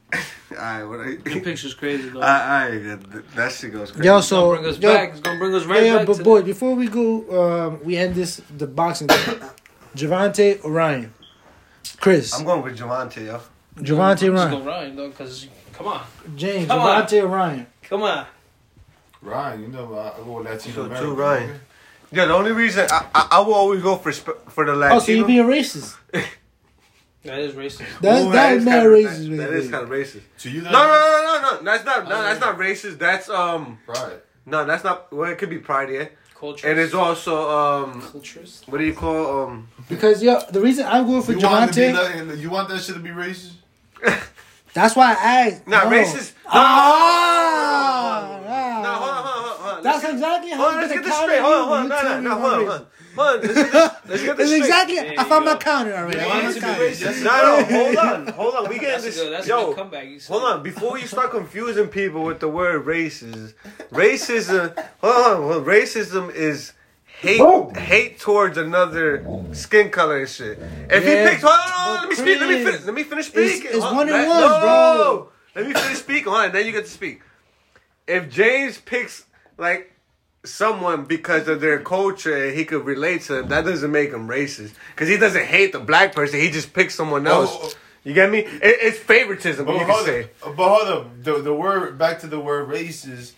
s- 0.13 0.33
Alright, 0.53 0.89
what 0.89 1.01
I. 1.01 1.17
The 1.17 1.41
picture's 1.41 1.75
crazy 1.75 2.09
though. 2.09 2.21
Alright, 2.23 3.35
that 3.37 3.53
shit 3.53 3.73
goes 3.73 3.91
crazy. 3.93 4.07
Yo, 4.07 4.19
it's 4.19 4.29
so 4.29 4.51
gonna 4.51 4.61
bring 4.61 4.73
us 4.75 4.79
yo, 4.81 4.93
back. 4.95 5.11
It's 5.11 5.21
gonna 5.21 5.39
bring 5.39 5.55
us 5.55 5.65
right 5.65 5.83
yeah, 5.85 5.97
back. 5.99 6.07
but 6.07 6.17
to 6.19 6.25
boy, 6.25 6.43
before 6.43 6.75
we 6.75 6.89
go, 6.89 7.67
um, 7.69 7.85
we 7.85 7.97
end 7.97 8.15
this 8.15 8.41
the 8.57 8.67
boxing. 8.67 9.09
thing. 9.09 9.41
Javante 9.97 10.63
Orion, 10.65 11.13
Chris, 11.99 12.33
I'm 12.39 12.45
going 12.45 12.63
with 12.63 12.79
Javante, 12.79 13.25
yo. 13.27 13.41
Javante 13.79 14.33
Let's 14.35 14.51
go 14.51 14.61
Ryan 14.63 14.97
though, 14.97 15.09
because 15.09 15.49
come 15.73 15.87
on, 15.89 16.03
James, 16.37 16.67
Come 16.69 16.81
on. 16.81 17.03
Javante 17.07 17.23
Orion. 17.23 17.67
come 17.83 18.03
on. 18.03 18.27
Ryan, 19.23 19.63
you 19.63 19.69
know, 19.69 19.95
I 19.99 20.09
I 20.21 20.25
go 20.25 20.33
with 20.39 20.47
Latino 20.47 20.75
So, 20.75 20.83
American. 20.85 21.09
two 21.09 21.15
Ryan. 21.15 21.61
Yeah, 22.13 22.25
the 22.27 22.35
only 22.35 22.53
reason 22.53 22.87
I, 22.91 23.07
I, 23.15 23.29
I 23.33 23.41
will 23.41 23.55
always 23.55 23.83
go 23.83 23.97
for 23.97 24.13
sp- 24.13 24.39
for 24.49 24.65
the 24.65 24.75
Latino. 24.75 24.97
Oh, 24.97 24.99
so 25.01 25.13
you 25.13 25.25
being 25.27 25.45
racist? 25.45 25.97
That 27.29 27.39
is 27.41 27.53
racist. 27.55 28.01
That's 28.01 28.25
Ooh, 28.25 28.33
that 28.33 28.53
is 28.55 28.59
is 28.59 28.65
mad 28.65 28.83
kinda- 28.83 28.89
racist. 28.97 29.29
That, 29.29 29.37
that 29.37 29.49
right 29.51 29.59
is 29.59 29.71
there. 29.71 29.81
kind 29.81 29.85
of 29.93 29.99
racist. 29.99 30.21
To 30.39 30.51
you, 30.51 30.63
No, 30.63 30.71
no, 30.71 30.79
no, 30.79 31.41
no, 31.43 31.59
no. 31.59 31.63
That's 31.65 31.85
not. 31.85 32.09
No, 32.09 32.23
that's 32.23 32.41
not 32.41 32.59
racist. 32.59 32.99
That's 32.99 33.29
um. 33.29 33.79
Pride. 33.87 34.21
No, 34.47 34.65
that's 34.65 34.83
not. 34.85 35.13
Well, 35.13 35.31
it 35.31 35.39
could 35.39 35.51
be 35.51 35.59
pride, 35.59 35.91
yeah. 35.91 36.07
Culture. 36.35 36.69
And 36.69 36.79
it's 36.79 36.95
also 36.95 37.49
um. 37.51 38.01
cultures. 38.01 38.63
What 38.67 38.79
do 38.79 38.85
you 38.85 38.95
call 38.95 39.45
um? 39.49 39.69
Because 39.89 40.23
yo, 40.23 40.41
the 40.51 40.61
reason 40.61 40.87
I'm 40.87 41.07
going 41.07 41.23
for 41.23 41.33
You 41.33 41.39
want, 41.41 41.71
Javante, 41.73 42.29
like, 42.31 42.39
you 42.39 42.49
want 42.51 42.69
that 42.71 42.81
shit 42.81 42.95
to 42.95 43.01
be 43.01 43.11
racist? 43.11 43.53
that's 44.73 44.95
why 44.97 45.11
I 45.13 45.49
asked. 45.49 45.67
Not 45.67 45.91
no. 45.91 45.97
racist. 45.97 46.33
Ah, 46.47 46.53
ah. 46.55 48.19
No, 48.19 48.25
hold 48.25 48.33
on, 48.33 48.43
hold 48.45 48.48
on. 49.79 49.83
That's 49.85 50.03
Let's 50.05 50.15
exactly 50.15 50.51
how 50.51 50.57
hold 50.57 50.69
on, 50.69 50.75
I'm 50.75 50.81
let's 50.81 50.93
gonna 50.93 51.03
get 51.03 51.05
this 51.05 51.15
counter 51.15 51.33
straight. 51.33 51.43
Hold 51.43 51.55
on, 51.55 51.59
you 51.59 51.65
hold 51.65 51.73
on, 51.73 51.81
when 51.81 51.89
no, 51.89 52.03
no, 52.03 52.21
no, 52.21 52.41
hold 52.41 52.53
on, 52.53 52.59
hold 52.59 52.71
on. 52.71 52.87
Hold 53.17 53.29
on, 53.29 53.41
let's 53.43 53.55
get 53.55 53.73
this, 53.73 53.93
let's 54.09 54.23
get 54.23 54.37
this 54.37 54.51
It's 54.51 54.51
straight. 54.51 54.59
exactly. 54.59 54.95
There 54.97 55.15
I 55.19 55.25
found 55.25 55.45
my 55.45 55.57
counter 55.57 55.95
already. 55.95 56.21
I 56.21 56.25
You 56.25 56.31
found 56.31 56.45
want 56.45 56.45
my 56.45 56.51
it 56.51 56.55
to 56.55 56.61
be 56.61 56.61
counter. 56.61 57.25
No, 57.25 57.43
no, 57.43 57.65
hold 57.65 57.97
on, 57.97 58.27
hold 58.35 58.55
on. 58.55 58.69
We 58.69 58.79
get 58.79 58.91
That's 58.93 59.03
a 59.03 59.07
this. 59.07 59.17
good. 59.21 59.33
That's 59.33 59.47
a 59.47 59.49
Yo, 59.49 59.67
good 59.67 59.77
comeback. 59.77 60.07
You. 60.09 60.21
Hold 60.29 60.43
on, 60.45 60.63
before 60.63 60.99
you 60.99 61.07
start 61.07 61.31
confusing 61.31 61.89
people 61.89 62.25
with 62.25 62.41
the 62.41 62.49
word 62.49 62.87
races, 62.87 63.55
racism. 63.93 64.77
Hold 65.01 65.27
on, 65.27 65.47
well, 65.49 65.63
racism 65.63 66.33
is 66.35 66.73
hate 67.21 67.41
hate 67.77 68.21
towards 68.21 68.57
another 68.59 69.25
skin 69.53 69.91
color 69.91 70.21
and 70.21 70.29
shit. 70.29 70.59
If 70.91 71.05
Yeah, 71.05 71.25
he 71.25 71.31
picks, 71.31 71.43
hold 71.43 71.55
on, 71.55 71.95
let 71.95 72.03
me 72.05 72.09
but 72.11 72.17
speak. 72.19 72.41
Let 72.41 72.49
me 72.49 72.65
finish. 72.65 72.85
Let 72.85 72.95
me 72.95 73.03
finish 73.03 73.27
speaking. 73.27 73.71
it's 73.73 73.83
Hold 73.85 73.97
one 73.97 74.09
and 74.09 74.29
one, 74.29 74.41
no, 74.41 74.61
bro. 74.61 75.29
Let 75.57 75.67
me 75.67 75.73
finish 75.73 75.99
speaking. 75.99 76.25
Hold 76.33 76.47
on, 76.47 76.53
then 76.53 76.67
you 76.67 76.73
get 76.73 76.85
to 76.85 76.91
speak. 76.91 77.23
If 78.07 78.31
James 78.31 78.79
picks 78.79 79.25
like 79.59 79.93
someone 80.45 81.05
because 81.05 81.49
of 81.49 81.61
their 81.61 81.81
culture 81.81 82.47
and 82.47 82.57
he 82.57 82.65
could 82.65 82.85
relate 82.85 83.23
to 83.23 83.35
them, 83.35 83.49
that 83.49 83.65
doesn't 83.65 83.91
make 83.91 84.11
him 84.11 84.29
racist. 84.29 84.73
Because 84.95 85.09
he 85.09 85.17
doesn't 85.17 85.45
hate 85.47 85.73
the 85.73 85.81
black 85.81 86.15
person. 86.15 86.41
He 86.41 86.51
just 86.51 86.73
picks 86.73 86.95
someone 86.95 87.27
else. 87.27 87.51
Oh, 87.53 87.73
You 88.05 88.15
get 88.15 88.31
me? 88.31 88.39
It, 88.41 88.61
it's 88.63 88.99
favoritism. 88.99 89.67
But 89.67 89.75
you 89.81 89.85
can 89.87 90.05
say 90.05 90.23
up, 90.45 90.57
but 90.57 90.69
hold 90.69 90.89
up. 90.89 91.23
The, 91.25 91.43
the 91.43 91.53
word, 91.55 91.99
back 91.99 92.21
to 92.21 92.27
the 92.29 92.41
word 92.41 92.69
racist, 92.69 93.33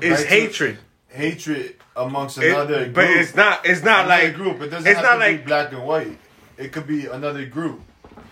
is 0.00 0.24
hatred. 0.24 0.78
hatred 1.08 1.76
amongst 1.94 2.38
It- 2.38 2.50
another 2.50 2.84
group. 2.84 2.94
but 2.94 3.04
it's 3.10 3.34
not. 3.34 3.66
It's 3.66 3.82
not 3.82 4.06
another 4.06 4.24
like 4.24 4.34
group. 4.34 4.60
It 4.62 4.68
doesn't 4.70 4.90
it's 4.90 4.96
have 5.00 5.04
not 5.04 5.24
to 5.24 5.30
like 5.32 5.40
be 5.40 5.46
black 5.46 5.72
and 5.72 5.84
white. 5.84 6.18
It 6.56 6.72
could 6.72 6.86
be 6.86 7.06
another 7.06 7.44
group. 7.46 7.82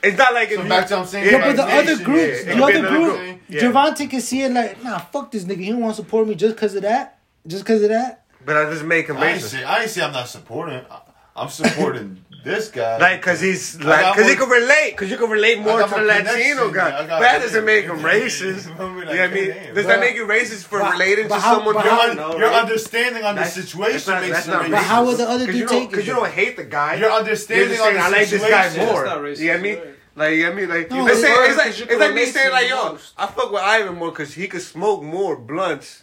It's 0.03 0.17
not 0.19 0.35
like 0.35 0.51
if 0.51 0.61
So 0.61 0.69
back 0.69 0.87
to 0.89 0.95
what 0.95 1.01
I'm 1.03 1.07
saying. 1.07 1.27
Yeah, 1.27 1.33
Yeah, 1.33 1.47
but 1.47 1.57
the 1.57 1.67
nation, 1.67 1.79
other 1.95 2.05
groups, 2.05 2.41
it 2.41 2.45
the 2.47 2.53
could 2.53 2.57
be 2.57 2.63
other 2.63 2.79
another 2.79 2.89
group, 2.97 3.17
group. 3.19 3.41
Yeah. 3.49 3.61
Javante 3.63 4.11
can 4.11 4.21
see 4.21 4.43
it 4.43 4.53
like, 4.53 4.83
nah, 4.83 4.99
fuck 4.99 5.31
this 5.31 5.45
nigga. 5.45 5.59
He 5.61 5.71
don't 5.71 5.81
want 5.81 5.97
to 5.97 6.03
support 6.03 6.27
me 6.29 6.35
just 6.35 6.55
because 6.57 6.75
of 6.75 6.83
that. 6.83 7.19
Just 7.47 7.65
because 7.65 7.83
of 7.83 7.89
that. 7.91 8.25
but 8.45 8.55
that 8.55 8.65
doesn't 8.71 8.87
make 8.89 9.07
him 9.09 9.17
I 9.19 9.31
ain't 9.31 9.41
racist. 9.43 9.47
say 9.49 9.65
I 9.65 9.81
ain't 9.83 9.91
say 9.91 10.03
I'm 10.03 10.13
not 10.13 10.29
supporting. 10.29 10.81
I- 10.91 11.01
I'm 11.37 11.49
supporting 11.49 12.23
this 12.45 12.69
guy. 12.69 12.97
Like, 12.99 13.21
cause 13.23 13.41
he's 13.41 13.77
like, 13.81 14.01
got 14.01 14.17
cause 14.17 14.25
he 14.27 14.37
more- 14.37 14.47
can 14.47 14.63
relate, 14.63 14.97
cause 14.97 15.11
you 15.11 15.17
can 15.17 15.31
relate 15.31 15.59
more 15.61 15.83
to 15.83 15.89
the 15.89 16.01
Latino 16.03 16.71
guy. 16.71 17.07
But 17.07 17.21
that 17.21 17.41
doesn't 17.43 17.65
make 17.65 17.85
him 17.85 17.99
racist. 17.99 18.67
You 18.71 18.73
You 18.73 18.77
feel 18.77 18.89
me? 18.91 19.01
know 19.05 19.07
what 19.07 19.21
I 19.21 19.29
mean? 19.29 19.49
damn. 19.51 19.75
Does 19.75 19.87
that 19.87 20.01
make 20.01 20.15
you 20.15 20.27
racist 20.27 20.65
for 20.65 20.79
But- 20.81 20.93
relating 20.93 21.29
but 21.29 21.37
to 21.37 21.41
how- 21.41 21.55
someone 21.57 21.75
Your, 21.75 21.83
how- 21.85 22.13
No, 22.15 22.39
your 22.39 22.49
right? 22.51 22.63
understanding 22.63 23.25
on 23.25 23.37
the 23.37 23.45
situation 23.45 23.93
that's 23.93 24.07
not- 24.09 24.21
makes 24.23 24.33
that's 24.35 24.49
it 24.49 24.51
not 24.51 24.63
racist. 24.65 24.71
But 24.71 24.83
how 24.85 25.05
would 25.07 25.17
the 25.19 25.29
other 25.29 25.47
Cause 25.47 25.55
dude 25.55 25.69
take 25.69 25.91
it? 25.91 25.95
cause 25.95 26.07
you 26.07 26.15
don't 26.15 26.31
hate 26.33 26.57
the 26.57 26.65
guy. 26.65 26.95
Your 26.95 27.09
You're 27.11 27.19
understanding 27.19 27.71
on 27.71 27.77
saying 27.77 27.95
the 27.97 28.01
I 28.03 28.09
like 28.09 28.29
this 28.29 28.43
guy 28.43 28.85
more. 28.85 29.05
That's 29.05 29.15
not 29.15 29.19
racist, 29.19 29.39
You 29.39 29.47
get 29.53 29.61
me? 29.63 29.75
right. 29.75 29.85
Like 30.17 30.35
you 30.35 30.43
get 30.43 30.55
me? 30.57 30.67
Like 30.67 30.91
No, 30.91 31.07
it's, 31.07 31.13
it's 31.13 31.21
saying, 31.23 31.37
it's 31.51 31.57
like 31.59 31.79
you 31.79 31.85
it's 31.89 32.01
like 32.01 32.15
me 32.15 32.27
saying 32.27 32.51
like 32.53 32.65
the 32.65 32.69
yo, 32.71 32.93
most. 32.93 33.15
I 33.17 33.27
fuck 33.27 33.53
with 33.53 33.63
Ivan 33.63 33.95
more 33.97 34.11
because 34.11 34.35
he 34.35 34.49
could 34.49 34.61
smoke 34.63 35.03
more 35.03 35.37
blunts. 35.37 36.03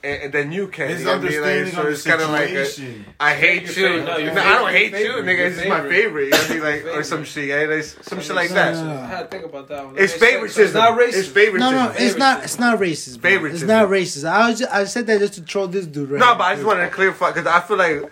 And, 0.00 0.22
and 0.22 0.32
than 0.32 0.52
you 0.52 0.68
can. 0.68 0.88
His 0.90 1.00
you 1.00 1.06
know 1.06 1.18
what 1.18 1.24
I? 1.24 1.26
Like, 1.26 1.34
understanding 1.34 1.72
so 1.74 1.80
of 1.80 1.86
the 1.86 1.90
it's 1.92 2.02
kind 2.04 2.22
of 2.22 2.30
like 2.30 2.50
a, 2.50 2.64
situation. 2.66 3.04
I 3.18 3.34
hate 3.34 3.76
Your 3.76 3.94
you. 3.96 4.04
No, 4.04 4.16
No, 4.32 4.42
I 4.42 4.52
don't 4.58 4.70
hate 4.70 4.92
Your 4.92 5.00
you, 5.00 5.22
nigga. 5.24 5.36
Your 5.38 5.46
It's 5.46 5.56
just 5.56 5.68
my 5.68 5.80
favorite. 5.80 5.90
favorite. 5.90 6.24
You 6.24 6.30
know 6.30 6.38
what 6.38 6.50
I 6.50 6.76
mean? 6.76 6.86
Like 6.86 6.96
or 6.96 7.02
some 7.02 7.24
shit. 7.24 7.48
Yeah, 7.48 7.74
like, 7.74 7.82
some 7.82 8.20
shit 8.20 8.36
like 8.36 8.50
I 8.52 8.54
that. 8.54 9.06
had 9.10 9.20
to 9.22 9.26
think 9.26 9.44
about 9.44 9.66
that 9.68 9.86
one. 9.86 9.98
It's 9.98 10.12
That 10.12 10.20
makes 10.20 10.32
favoritism. 10.32 10.64
It's 10.64 10.74
not 10.74 10.98
racist. 10.98 11.18
It's 11.18 11.28
favoritism. 11.28 11.72
No, 11.74 11.86
no, 11.86 11.94
it's 11.98 12.16
not. 12.16 12.44
It's 12.44 12.58
not 12.60 12.78
racist. 12.78 13.20
bro. 13.20 13.44
It's 13.46 13.62
not 13.62 13.88
racist. 13.88 14.24
I 14.28 14.48
was. 14.50 14.60
Just, 14.60 14.72
I 14.72 14.84
said 14.84 15.06
that 15.08 15.18
just 15.18 15.34
to 15.34 15.42
troll 15.42 15.66
this 15.66 15.86
dude 15.86 16.10
right 16.10 16.20
No, 16.20 16.34
but 16.36 16.44
I 16.44 16.54
just 16.54 16.66
wanted 16.66 16.82
to 16.84 16.90
clarify 16.90 17.32
because 17.32 17.46
I 17.46 17.58
feel 17.60 17.76
like 17.76 18.08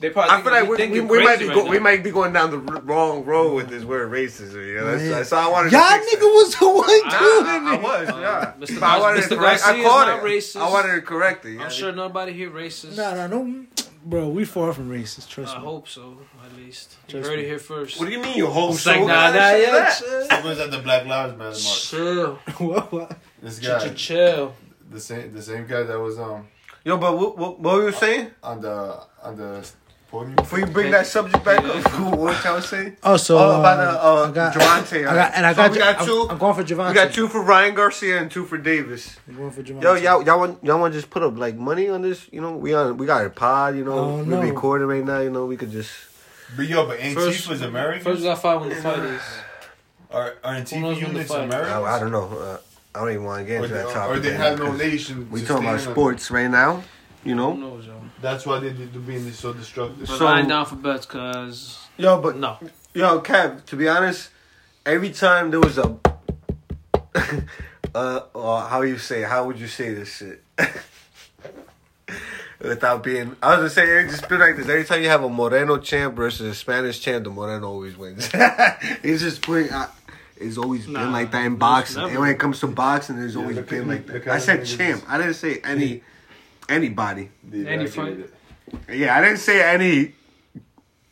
They 0.00 0.08
probably 0.10 0.30
I 0.30 0.40
feel 0.42 0.52
like 0.52 0.62
we 0.64 0.68
we, 0.70 0.76
think 0.78 0.92
we, 0.92 0.96
you're 0.98 1.06
we 1.06 1.22
might 1.24 1.38
be 1.38 1.46
right 1.48 1.54
go, 1.54 1.68
we 1.70 1.78
might 1.78 2.02
be 2.02 2.10
going 2.10 2.32
down 2.32 2.50
the 2.50 2.72
r- 2.74 2.80
wrong 2.80 3.24
road 3.24 3.54
with 3.54 3.68
this 3.68 3.84
word 3.84 4.10
racism. 4.10 4.66
You 4.66 4.74
know? 4.76 4.86
That's, 4.96 5.02
Yeah. 5.04 5.22
So 5.24 5.36
I 5.36 5.48
wanted 5.48 5.72
Y'all 5.72 5.82
to 5.82 5.98
nigga 5.98 6.20
that. 6.20 6.32
was 6.34 6.54
the 6.56 6.68
one 6.70 6.86
doing 6.88 7.04
I, 7.12 7.60
I 7.70 7.74
it. 7.74 7.82
was, 7.82 8.08
yeah. 8.08 8.52
Mr. 8.58 8.80
But 8.80 8.86
I 8.86 8.98
wanted 8.98 9.24
Mr. 9.24 9.28
to 9.28 9.36
correct. 9.36 9.62
I 9.62 9.66
Garcia 9.66 9.82
is 9.84 9.88
caught 9.90 10.08
it. 10.08 10.22
racist. 10.24 10.60
I 10.60 10.70
wanted 10.70 10.94
to 10.94 11.02
correct 11.02 11.44
it. 11.44 11.50
you? 11.52 11.60
I'm 11.60 11.70
sure 11.70 11.92
nobody 11.92 12.32
here 12.32 12.50
racist. 12.50 12.96
Nah, 12.96 13.14
nah, 13.14 13.26
no, 13.26 13.66
bro. 14.04 14.28
We 14.30 14.46
far 14.46 14.72
from 14.72 14.88
racist. 14.90 15.28
Trust 15.28 15.54
I 15.54 15.58
me. 15.58 15.64
I 15.64 15.66
hope 15.66 15.86
so, 15.86 16.16
at 16.46 16.56
least. 16.56 16.96
You 17.08 17.18
heard 17.22 17.36
me. 17.36 17.42
it 17.44 17.46
here 17.48 17.58
first. 17.58 17.98
What 18.00 18.06
do 18.06 18.12
you 18.12 18.20
mean 18.22 18.38
you 18.38 18.46
hold 18.46 18.74
It's 18.76 18.82
so? 18.84 18.92
like, 18.92 19.00
nah, 19.00 19.06
What 19.06 19.34
nah, 19.34 19.50
shit 19.50 19.60
yeah, 19.66 19.70
that? 19.72 19.98
chill. 19.98 20.24
Someone's 20.30 20.58
at 20.60 20.70
the 20.70 20.78
Black 20.78 21.04
Lives 21.06 21.32
Matter 21.36 21.50
march. 21.50 21.90
Chill. 21.90 22.34
what? 22.66 22.90
What? 22.92 23.18
This 23.42 23.58
Ch- 23.58 23.62
guy, 23.66 23.88
ch- 23.90 23.96
Chill. 23.96 24.54
the 24.90 24.98
same, 25.00 25.30
the 25.30 25.42
same 25.42 25.66
guy 25.66 25.82
that 25.82 25.98
was 26.00 26.18
um 26.18 26.48
Yo, 26.82 26.96
but 26.96 27.18
what, 27.18 27.36
what, 27.36 27.60
what 27.60 27.74
were 27.76 27.86
you 27.90 27.92
saying? 27.92 28.30
on 28.42 28.62
the 28.62 29.02
on 29.22 29.36
the 29.36 29.46
podium. 29.46 29.66
Before 30.10 30.58
you 30.58 30.66
bring 30.66 30.90
that 30.90 31.06
subject 31.06 31.44
back 31.44 31.60
up, 31.64 32.00
what 32.18 32.42
y'all 32.44 32.60
saying? 32.60 32.96
Oh, 33.04 33.16
so 33.16 33.38
Oh, 33.38 33.60
about 33.60 33.78
uh, 33.78 33.92
the, 33.92 33.98
uh, 34.00 34.28
I 34.28 34.32
got, 34.32 34.54
Javante, 34.54 35.06
I 35.06 35.14
got, 35.14 35.34
and 35.36 35.46
I 35.46 35.52
So 35.52 35.56
got, 35.56 35.70
we 35.70 35.78
got 35.78 35.96
I'm- 35.98 36.06
two- 36.06 36.26
I'm, 36.30 36.38
going 36.38 36.54
for 36.56 36.64
Javante. 36.64 36.88
We 36.88 36.94
got 36.94 37.12
two 37.12 37.28
for 37.28 37.40
Ryan 37.42 37.74
Garcia 37.76 38.20
and 38.20 38.28
two 38.28 38.44
for 38.44 38.58
Davis. 38.58 39.16
I'm 39.28 39.36
going 39.36 39.50
for 39.52 39.62
Javante. 39.62 39.82
Yo, 39.82 39.94
y'all, 39.94 40.22
y'all 40.24 40.38
want 40.40 40.64
y'all 40.64 40.80
want 40.80 40.92
to 40.94 40.98
just 40.98 41.10
put 41.10 41.22
up 41.22 41.38
like 41.38 41.54
money 41.56 41.88
on 41.88 42.02
this? 42.02 42.26
You 42.32 42.40
know, 42.40 42.56
we 42.56 42.74
on 42.74 42.96
we 42.96 43.06
got 43.06 43.24
a 43.24 43.30
pod. 43.30 43.76
You 43.76 43.84
know, 43.84 43.92
Oh, 43.98 44.24
we're 44.24 44.40
recording 44.40 44.88
right 44.88 45.04
now. 45.04 45.20
You 45.20 45.30
know, 45.30 45.46
we 45.46 45.56
could 45.56 45.70
just. 45.70 45.92
But 46.56 46.66
yo, 46.66 46.86
but 46.88 46.98
Antifa's 46.98 47.62
American. 47.62 48.02
First, 48.02 48.18
we 48.18 48.24
got 48.24 48.34
to 48.34 48.40
find 48.40 48.60
when 48.62 48.68
the 48.70 48.74
fight 48.76 48.98
is. 48.98 49.22
Are, 50.10 50.34
are 50.42 50.54
Who 50.54 50.80
knows 50.80 50.98
Antifa 50.98 51.06
units 51.06 51.30
American? 51.30 51.72
I, 51.72 51.82
I 51.82 51.98
don't 52.00 52.10
know. 52.10 52.24
Uh, 52.36 52.58
I 52.96 52.98
don't 52.98 53.10
even 53.12 53.22
want 53.24 53.42
to 53.42 53.46
get 53.46 53.60
Or 53.60 53.64
into 53.64 53.74
they, 53.76 53.82
that 53.82 53.86
or 53.90 53.92
topic. 53.92 54.22
they 54.24 54.32
have 54.32 54.58
no 54.58 54.72
nation. 54.72 55.30
We 55.30 55.44
talking 55.44 55.68
about 55.68 55.78
sports 55.78 56.32
right 56.32 56.50
now. 56.50 56.82
You 57.22 57.36
Who 57.36 57.56
know. 57.56 57.80
Knows, 58.22 58.22
yo? 58.22 58.30
That's 58.30 58.46
why 58.46 58.58
they 58.60 58.70
did 58.70 58.92
the 58.92 58.98
being 58.98 59.30
so 59.32 59.52
destructive. 59.52 60.06
But 60.08 60.18
So- 60.18 60.26
I 60.26 60.40
ain't 60.40 60.48
down 60.48 60.66
for 60.66 60.76
bets, 60.76 61.06
because... 61.06 61.78
Yo, 61.96 62.20
but 62.20 62.36
No. 62.36 62.58
Yo, 62.94 63.20
Kev, 63.20 63.64
to 63.66 63.76
be 63.76 63.88
honest, 63.88 64.30
every 64.84 65.10
time 65.10 65.50
there 65.50 65.60
was 65.60 65.78
a 65.78 65.96
uh 67.94 68.20
or 68.34 68.60
how 68.62 68.82
you 68.82 68.96
say 68.98 69.22
how 69.22 69.44
would 69.46 69.58
you 69.58 69.66
say 69.68 69.92
this 69.94 70.16
shit? 70.16 70.42
Without 72.60 73.02
being 73.02 73.36
I 73.42 73.50
was 73.50 73.56
gonna 73.58 73.70
say 73.70 74.00
it 74.04 74.10
just 74.10 74.28
been 74.28 74.40
like 74.40 74.56
this. 74.56 74.68
Every 74.68 74.84
time 74.84 75.02
you 75.02 75.08
have 75.08 75.22
a 75.22 75.28
Moreno 75.28 75.78
champ 75.78 76.14
versus 76.16 76.40
a 76.50 76.54
Spanish 76.54 77.00
champ, 77.00 77.24
the 77.24 77.30
Moreno 77.30 77.68
always 77.68 77.96
wins. 77.96 78.28
it's 78.34 79.22
just 79.22 79.42
putting 79.42 79.70
uh, 79.72 79.88
it's 80.36 80.58
always 80.58 80.86
Nah, 80.88 81.00
been 81.04 81.12
like 81.12 81.30
that 81.30 81.44
in 81.46 81.56
boxing. 81.56 81.98
never. 81.98 82.10
And 82.10 82.20
when 82.20 82.30
it 82.30 82.38
comes 82.38 82.60
to 82.60 82.66
boxing, 82.66 83.18
it's 83.18 83.36
always 83.36 83.56
look 83.56 83.68
been 83.68 83.88
like 83.88 84.06
that. 84.06 84.26
I 84.28 84.38
said 84.38 84.66
champ. 84.66 85.04
I 85.08 85.16
didn't 85.18 85.34
say 85.34 85.60
any 85.64 86.02
anybody. 86.70 87.30
They 87.44 87.66
Any 87.66 87.86
fight? 87.86 88.18
Yeah, 88.88 89.16
I 89.16 89.20
didn't 89.20 89.38
say 89.38 89.62
any 89.62 90.14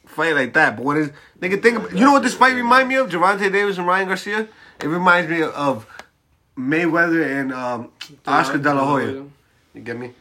fight 0.06 0.34
like 0.34 0.54
that. 0.54 0.76
But 0.76 0.84
when 0.84 0.96
it's 0.96 1.12
nigga, 1.40 1.60
think 1.62 1.78
about, 1.78 1.92
you 1.92 2.00
know 2.04 2.12
what 2.12 2.22
this 2.22 2.34
fight 2.34 2.54
remind 2.54 2.88
me 2.88 2.94
of? 2.96 3.08
Javante 3.10 3.50
Davis 3.52 3.76
and 3.78 3.86
Ryan 3.86 4.08
Garcia. 4.08 4.48
It 4.80 4.86
reminds 4.86 5.28
me 5.30 5.42
of 5.42 5.86
Mayweather 6.56 7.40
and 7.40 7.52
um, 7.52 7.90
Oscar 8.26 8.58
De 8.58 8.72
La 8.72 8.84
Hoya. 8.86 9.24
You 9.74 9.80
get 9.82 9.98
me? 9.98 10.12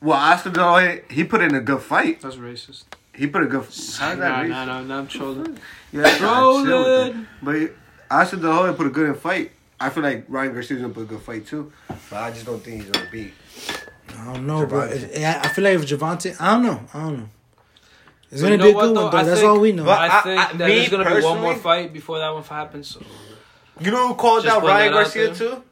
Well, 0.00 0.18
Oscar 0.18 0.50
De 0.50 0.60
La 0.60 0.72
Hoya, 0.80 1.00
he 1.10 1.24
put 1.24 1.42
in 1.42 1.54
a 1.54 1.60
good 1.60 1.82
fight. 1.82 2.22
That's 2.22 2.36
racist. 2.36 2.84
He 3.14 3.26
put 3.26 3.42
a 3.42 3.46
good. 3.46 3.62
How's 3.62 3.98
that 3.98 4.18
Nah, 4.18 4.42
racist? 4.42 4.48
nah, 4.48 4.64
nah, 4.64 4.80
nah, 4.82 4.98
I'm 4.98 5.06
trolling. 5.06 5.58
Yeah, 5.92 6.02
nah, 6.02 6.08
chill 6.16 6.58
with 6.58 6.66
Trolling. 6.66 7.26
But 7.42 7.72
Oscar 8.10 8.36
De 8.38 8.48
La 8.48 8.56
Hoya 8.56 8.72
put 8.72 8.86
a 8.86 8.90
good 8.90 9.08
in 9.08 9.14
fight. 9.14 9.52
I 9.78 9.90
feel 9.90 10.02
like 10.02 10.24
Ryan 10.28 10.54
Garcia's 10.54 10.80
gonna 10.80 10.92
put 10.94 11.02
a 11.02 11.06
good 11.06 11.20
fight 11.20 11.46
too, 11.46 11.70
but 12.08 12.16
I 12.16 12.30
just 12.30 12.46
don't 12.46 12.60
think 12.64 12.82
he's 12.82 12.90
gonna 12.90 13.08
beat. 13.12 13.34
I 14.18 14.32
don't 14.32 14.46
know, 14.46 14.66
bro. 14.66 14.80
Javante. 14.88 14.92
If- 14.92 15.24
I 15.24 15.40
I 15.40 15.48
feel 15.48 15.64
like 15.64 15.74
if 15.74 15.86
Javante, 15.86 16.40
I 16.40 16.52
don't 16.54 16.62
know. 16.62 16.80
I 16.94 17.00
don't 17.00 17.16
know. 17.18 17.28
It's 18.30 18.42
But 18.42 18.48
gonna 18.48 18.50
be 18.50 18.54
a 18.54 18.58
know 18.58 18.64
good 18.64 18.74
what, 18.74 18.84
one, 18.84 18.94
though? 18.94 19.10
though. 19.10 19.16
I 19.18 19.22
That's 19.22 19.40
think- 19.40 19.50
all 19.52 19.60
we 19.60 19.72
know. 19.72 19.84
But- 19.84 20.00
I 20.00 20.18
I- 20.18 20.20
think 20.22 20.40
I- 20.40 20.52
that 20.52 20.68
me 20.68 20.74
there's 20.76 20.88
gonna 20.88 21.16
be 21.16 21.22
one 21.22 21.40
more 21.40 21.54
fight 21.56 21.92
before 21.92 22.18
that 22.18 22.30
one 22.34 22.42
happens. 22.42 22.88
So 22.88 23.00
You 23.80 23.90
know 23.90 24.08
who 24.08 24.14
called 24.14 24.46
out 24.46 24.62
Ryan 24.62 24.92
that 24.92 24.98
Garcia 25.04 25.26
there. 25.26 25.34
too? 25.34 25.62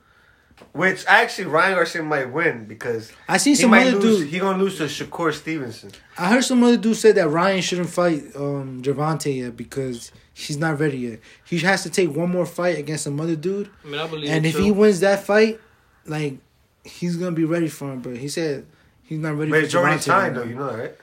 Which 0.72 1.04
actually 1.08 1.46
Ryan 1.46 1.74
Garcia 1.74 2.02
might 2.02 2.32
win 2.32 2.64
because 2.66 3.10
I 3.28 3.38
seen 3.38 3.56
he 3.56 3.62
some 3.62 3.72
other 3.74 3.90
lose. 3.92 4.20
dude. 4.20 4.28
He 4.28 4.38
gonna 4.38 4.62
lose 4.62 4.76
to 4.78 4.84
Shakur 4.84 5.32
Stevenson. 5.34 5.90
I 6.16 6.28
heard 6.28 6.44
some 6.44 6.62
other 6.62 6.76
dude 6.76 6.96
say 6.96 7.10
that 7.12 7.28
Ryan 7.28 7.60
shouldn't 7.60 7.90
fight 7.90 8.22
um 8.36 8.80
Javante 8.82 9.36
yet 9.36 9.56
because 9.56 10.12
he's 10.32 10.56
not 10.56 10.78
ready 10.78 10.98
yet. 10.98 11.20
He 11.44 11.58
has 11.58 11.82
to 11.82 11.90
take 11.90 12.14
one 12.14 12.30
more 12.30 12.46
fight 12.46 12.78
against 12.78 13.02
some 13.04 13.20
other 13.20 13.34
dude, 13.34 13.68
I 13.84 13.88
mean, 13.88 14.00
I 14.00 14.06
believe. 14.06 14.30
and 14.30 14.46
if 14.46 14.54
too. 14.54 14.62
he 14.62 14.70
wins 14.70 15.00
that 15.00 15.24
fight, 15.24 15.60
like 16.06 16.38
he's 16.84 17.16
gonna 17.16 17.32
be 17.32 17.44
ready 17.44 17.68
for 17.68 17.92
him. 17.92 18.00
But 18.00 18.16
he 18.16 18.28
said 18.28 18.66
he's 19.04 19.18
not 19.18 19.36
ready 19.36 19.50
But 19.50 19.60
for 19.60 19.64
it's 19.66 19.74
already 19.74 19.96
Javante. 19.98 20.02
signed 20.02 20.36
though, 20.36 20.44
you 20.44 20.54
now. 20.54 20.70
know, 20.70 20.76
right? 20.78 20.94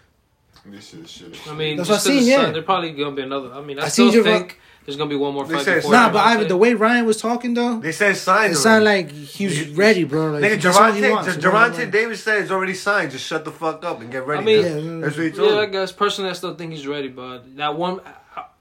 This 0.66 0.90
shit 0.90 1.00
is 1.02 1.10
shit. 1.10 1.48
I 1.50 1.54
mean, 1.56 1.78
That's 1.78 1.90
what 1.90 1.96
I 1.96 1.98
'cause 1.98 2.04
seen, 2.04 2.18
it's 2.20 2.28
yeah. 2.28 2.44
signed, 2.44 2.56
There 2.56 2.62
probably 2.62 2.92
gonna 2.92 3.16
be 3.16 3.24
another. 3.24 3.52
I 3.54 3.62
mean, 3.62 3.80
I, 3.80 3.84
I 3.86 3.88
still 3.88 4.12
seen 4.12 4.24
Jav- 4.24 4.32
think 4.32 4.60
there's 4.86 4.96
gonna 4.96 5.10
be 5.10 5.16
one 5.16 5.34
more 5.34 5.46
They 5.46 5.56
fight 5.56 5.66
said 5.66 5.76
before. 5.78 5.92
Nah, 5.92 6.12
but 6.12 6.20
Ivan, 6.20 6.48
the 6.48 6.58
way 6.58 6.76
Ryan 6.76 7.06
was 7.06 7.18
talking 7.18 7.54
though, 7.56 7.80
They 7.80 7.92
said 7.92 8.16
signed. 8.16 8.54
it 8.54 8.58
sounded 8.58 8.86
like 8.86 9.12
he 9.12 9.46
was 9.46 9.70
ready, 9.70 10.04
bro. 10.04 10.32
Like 10.32 10.44
Nigga, 10.44 10.62
that's 10.62 10.78
all 10.78 10.92
he 10.92 11.10
wants. 11.10 11.36
Gervonta 11.36 11.92
Davis 11.92 12.24
said 12.24 12.42
it's 12.44 12.52
already 12.52 12.76
signed. 12.76 13.12
Just 13.12 13.26
shut 13.26 13.44
the 13.44 13.52
fuck 13.52 13.84
up 13.84 14.02
and 14.02 14.12
get 14.12 14.26
ready. 14.28 14.42
I 14.42 14.46
mean- 14.46 14.66
Yeah, 14.66 15.02
that's 15.06 15.18
what 15.18 15.26
he 15.26 15.32
told 15.32 15.52
Yeah, 15.52 15.58
I 15.62 15.66
guess 15.66 15.92
personally, 15.92 16.30
I 16.30 16.34
still 16.34 16.54
think 16.56 16.72
he's 16.74 16.86
ready, 16.88 17.08
but 17.08 17.56
that 17.58 17.76
one, 17.76 18.00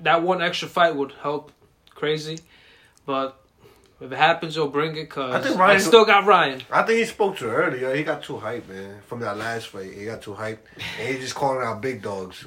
that 0.01 0.23
one 0.23 0.41
extra 0.41 0.69
fight 0.69 0.95
would 0.97 1.13
help 1.23 1.53
crazy. 1.95 2.39
But 3.07 3.40
if 4.01 4.11
it 4.13 4.17
happens, 4.17 4.57
you'll 4.57 4.69
bring 4.69 4.97
it. 4.97 5.09
Cause 5.11 5.35
I 5.35 5.39
I, 5.39 5.43
think 5.43 5.59
Ryan- 5.59 5.81
still 5.81 6.05
got 6.05 6.25
Ryan. 6.27 6.63
I 6.71 6.83
think 6.83 6.99
he 7.01 7.05
spoke 7.05 7.37
to 7.39 7.45
her 7.49 7.65
earlier. 7.65 7.95
He 7.95 8.03
got 8.03 8.23
too 8.23 8.35
hyped, 8.35 8.69
man. 8.69 9.01
From 9.07 9.21
that 9.21 9.37
last 9.37 9.69
fight, 9.69 9.93
he 9.93 10.05
got 10.07 10.23
too 10.23 10.33
hyped, 10.35 10.59
and 10.99 11.09
he 11.15 11.21
just 11.21 11.35
calling 11.35 11.65
out 11.67 11.81
big 11.81 12.03
dogs. 12.03 12.45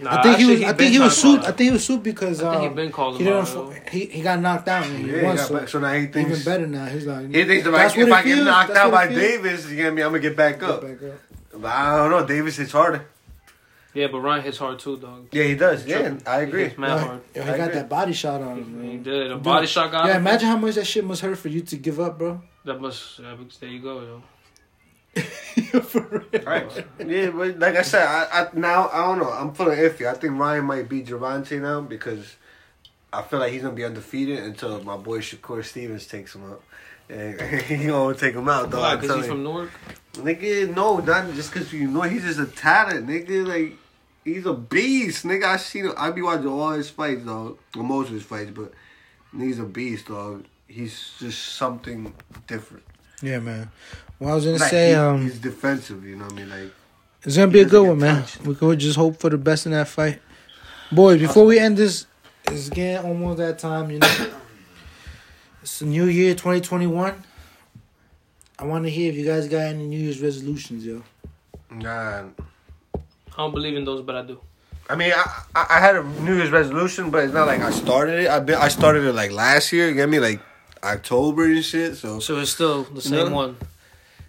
Nah, 0.00 0.18
I 0.18 0.22
think 0.22 0.38
he 0.38 0.46
was. 0.46 0.62
I 0.62 0.72
think 0.72 0.92
he 0.92 0.98
was 0.98 1.14
to 1.14 1.20
sued. 1.20 1.40
I 1.40 1.44
think 1.52 1.60
he 1.60 1.70
was 1.70 1.84
sued 1.84 2.02
because 2.02 2.42
I 2.42 2.50
think 2.52 2.62
he 2.62 2.68
um, 2.68 2.74
been 2.74 2.90
calling 2.90 3.18
he 3.18 3.24
didn't. 3.24 3.46
out, 3.46 3.74
He 3.90 4.06
he 4.06 4.22
got 4.22 4.40
knocked 4.40 4.66
out 4.66 4.86
and 4.86 4.98
he 5.04 5.10
Yeah, 5.12 5.18
he 5.18 5.24
won. 5.26 5.36
got 5.36 5.46
So 5.48 5.58
back- 5.58 5.68
so 5.68 5.78
now 5.80 5.92
he 5.92 6.06
thinks 6.06 6.30
even 6.30 6.42
better 6.44 6.66
now. 6.66 6.86
He's 6.86 7.06
like 7.06 7.26
He 7.32 7.44
thinks 7.44 7.66
if, 7.66 7.74
I, 7.74 7.86
if 7.86 7.96
it 7.98 8.10
I 8.12 8.22
get 8.24 8.42
knocked 8.42 8.68
That's 8.68 8.80
out 8.80 8.90
by 8.90 9.04
it 9.04 9.08
feels. 9.08 9.20
Davis, 9.20 9.70
you 9.70 9.76
get 9.76 9.94
me? 9.94 10.02
I'm 10.02 10.08
gonna 10.10 10.20
get 10.20 10.34
back 10.36 10.62
up. 10.62 10.80
Back 10.80 11.02
up. 11.02 11.20
But 11.54 11.68
I 11.68 11.96
don't 11.98 12.10
know. 12.10 12.26
Davis 12.26 12.56
hits 12.56 12.72
harder. 12.72 13.06
Yeah, 13.94 14.06
but 14.10 14.20
Ryan 14.20 14.42
hits 14.42 14.56
hard 14.58 14.78
too, 14.78 14.96
dog. 14.96 15.28
Yeah, 15.32 15.44
he 15.44 15.54
does. 15.54 15.84
Yeah, 15.86 16.16
I 16.26 16.40
He 16.40 16.46
agree. 16.48 16.62
hits 16.64 16.78
mad 16.78 16.88
Yo, 17.00 17.06
hard. 17.06 17.20
yo, 17.34 17.42
he 17.42 17.50
I 17.50 17.56
got 17.58 17.64
agree. 17.68 17.74
that 17.80 17.88
body 17.90 18.12
shot 18.14 18.40
on 18.40 18.56
him. 18.58 18.90
He 18.90 18.96
did 18.96 19.30
a 19.30 19.36
body 19.36 19.66
shot. 19.66 19.90
Got 19.92 20.06
Yeah, 20.06 20.12
him. 20.14 20.22
imagine 20.22 20.48
how 20.48 20.56
much 20.56 20.76
that 20.76 20.86
shit 20.86 21.04
must 21.04 21.20
hurt 21.20 21.36
for 21.36 21.48
you 21.48 21.60
to 21.60 21.76
give 21.76 22.00
up, 22.00 22.18
bro. 22.18 22.40
That 22.64 22.80
must. 22.80 23.18
yeah, 23.18 23.36
There 23.60 23.68
you 23.68 23.80
go, 23.80 24.00
yo. 24.00 24.22
for 25.82 26.00
real. 26.32 26.42
Right. 26.44 26.86
Yeah, 27.06 27.30
but 27.30 27.58
like 27.58 27.76
I 27.76 27.82
said, 27.82 28.02
I, 28.06 28.42
I 28.44 28.48
now 28.54 28.88
I 28.90 29.06
don't 29.08 29.18
know. 29.18 29.30
I'm 29.30 29.52
feeling 29.52 29.78
iffy. 29.78 30.06
I 30.06 30.14
think 30.14 30.38
Ryan 30.38 30.64
might 30.64 30.88
beat 30.88 31.06
Javante 31.06 31.60
now 31.60 31.82
because 31.82 32.36
I 33.12 33.20
feel 33.20 33.38
like 33.40 33.52
he's 33.52 33.60
gonna 33.62 33.74
be 33.74 33.84
undefeated 33.84 34.38
until 34.38 34.82
my 34.84 34.96
boy 34.96 35.18
Shakur 35.18 35.62
Stevens 35.62 36.06
takes 36.06 36.34
him 36.34 36.50
out. 36.50 36.62
And 37.10 37.38
he 37.62 37.86
gonna 37.88 38.14
take 38.16 38.34
him 38.34 38.48
out, 38.48 38.70
though. 38.70 38.80
Why? 38.80 38.92
I'm 38.92 39.00
Because 39.00 39.16
he's 39.16 39.26
telling 39.26 39.44
from 39.44 39.52
you. 39.54 39.68
Newark. 39.68 39.70
Nigga, 40.14 40.74
no, 40.74 40.98
not 40.98 41.30
just 41.34 41.52
because 41.52 41.70
you 41.74 41.88
know 41.88 42.02
he's 42.02 42.22
just 42.22 42.38
a 42.38 42.46
talent, 42.46 43.06
nigga. 43.06 43.46
Like 43.46 43.76
he's 44.24 44.46
a 44.46 44.52
beast, 44.54 45.24
nigga. 45.24 45.44
I 45.44 45.56
seen 45.56 45.86
him. 45.86 45.94
I 45.96 46.10
be 46.10 46.22
watching 46.22 46.46
all 46.46 46.70
his 46.72 46.90
fights, 46.90 47.24
dog. 47.24 47.58
Well, 47.74 47.84
most 47.84 48.08
of 48.08 48.14
his 48.14 48.22
fights, 48.22 48.50
but 48.54 48.72
he's 49.36 49.58
a 49.58 49.64
beast, 49.64 50.06
dog. 50.08 50.44
He's 50.68 51.12
just 51.18 51.56
something 51.56 52.12
different. 52.46 52.84
Yeah, 53.20 53.38
man. 53.40 53.70
Well, 54.18 54.32
I 54.32 54.34
was 54.34 54.44
gonna 54.44 54.58
Like, 54.58 54.70
say, 54.70 54.88
he- 54.90 54.94
um, 54.94 55.22
he's 55.22 55.38
defensive. 55.38 56.04
You 56.04 56.16
know 56.16 56.24
what 56.24 56.32
I 56.32 56.36
mean? 56.36 56.48
Like 56.50 56.72
it's 57.24 57.36
gonna 57.36 57.50
be 57.50 57.60
a 57.60 57.64
good 57.64 57.86
one, 57.86 57.98
man. 57.98 58.24
We 58.44 58.54
could 58.54 58.78
just 58.78 58.96
hope 58.96 59.18
for 59.20 59.30
the 59.30 59.38
best 59.38 59.66
in 59.66 59.72
that 59.72 59.88
fight, 59.88 60.20
boys. 60.90 61.20
Before 61.20 61.44
we 61.46 61.58
end 61.58 61.76
this, 61.76 62.06
it's 62.46 62.68
getting 62.68 63.06
almost 63.06 63.38
that 63.38 63.58
time. 63.58 63.90
You 63.90 63.98
know, 63.98 64.08
it's 65.62 65.78
the 65.80 65.86
new 65.86 66.06
year, 66.06 66.34
2021. 66.34 67.14
I 68.58 68.64
want 68.64 68.84
to 68.84 68.90
hear 68.90 69.10
if 69.10 69.16
you 69.16 69.24
guys 69.26 69.48
got 69.48 69.58
any 69.62 69.86
New 69.86 69.98
Year's 69.98 70.20
resolutions, 70.20 70.84
yo. 70.86 71.02
nah. 71.70 72.24
I 73.34 73.36
don't 73.38 73.52
believe 73.52 73.76
in 73.76 73.84
those, 73.84 74.02
but 74.02 74.14
I 74.16 74.22
do. 74.22 74.40
I 74.90 74.96
mean, 74.96 75.12
I, 75.14 75.42
I 75.54 75.66
I 75.76 75.80
had 75.80 75.96
a 75.96 76.02
New 76.02 76.36
Year's 76.36 76.50
resolution, 76.50 77.10
but 77.10 77.24
it's 77.24 77.32
not 77.34 77.46
like 77.46 77.60
I 77.60 77.70
started 77.70 78.20
it. 78.24 78.28
I 78.30 78.40
been 78.40 78.56
I 78.56 78.68
started 78.68 79.04
it 79.04 79.12
like 79.14 79.30
last 79.32 79.72
year. 79.72 79.88
You 79.88 79.94
get 79.94 80.08
me? 80.08 80.18
Like 80.18 80.40
October 80.82 81.44
and 81.44 81.64
shit. 81.64 81.96
So 81.96 82.18
So 82.20 82.38
it's 82.40 82.50
still 82.50 82.82
the 82.84 83.00
same 83.00 83.28
know? 83.30 83.34
one. 83.36 83.56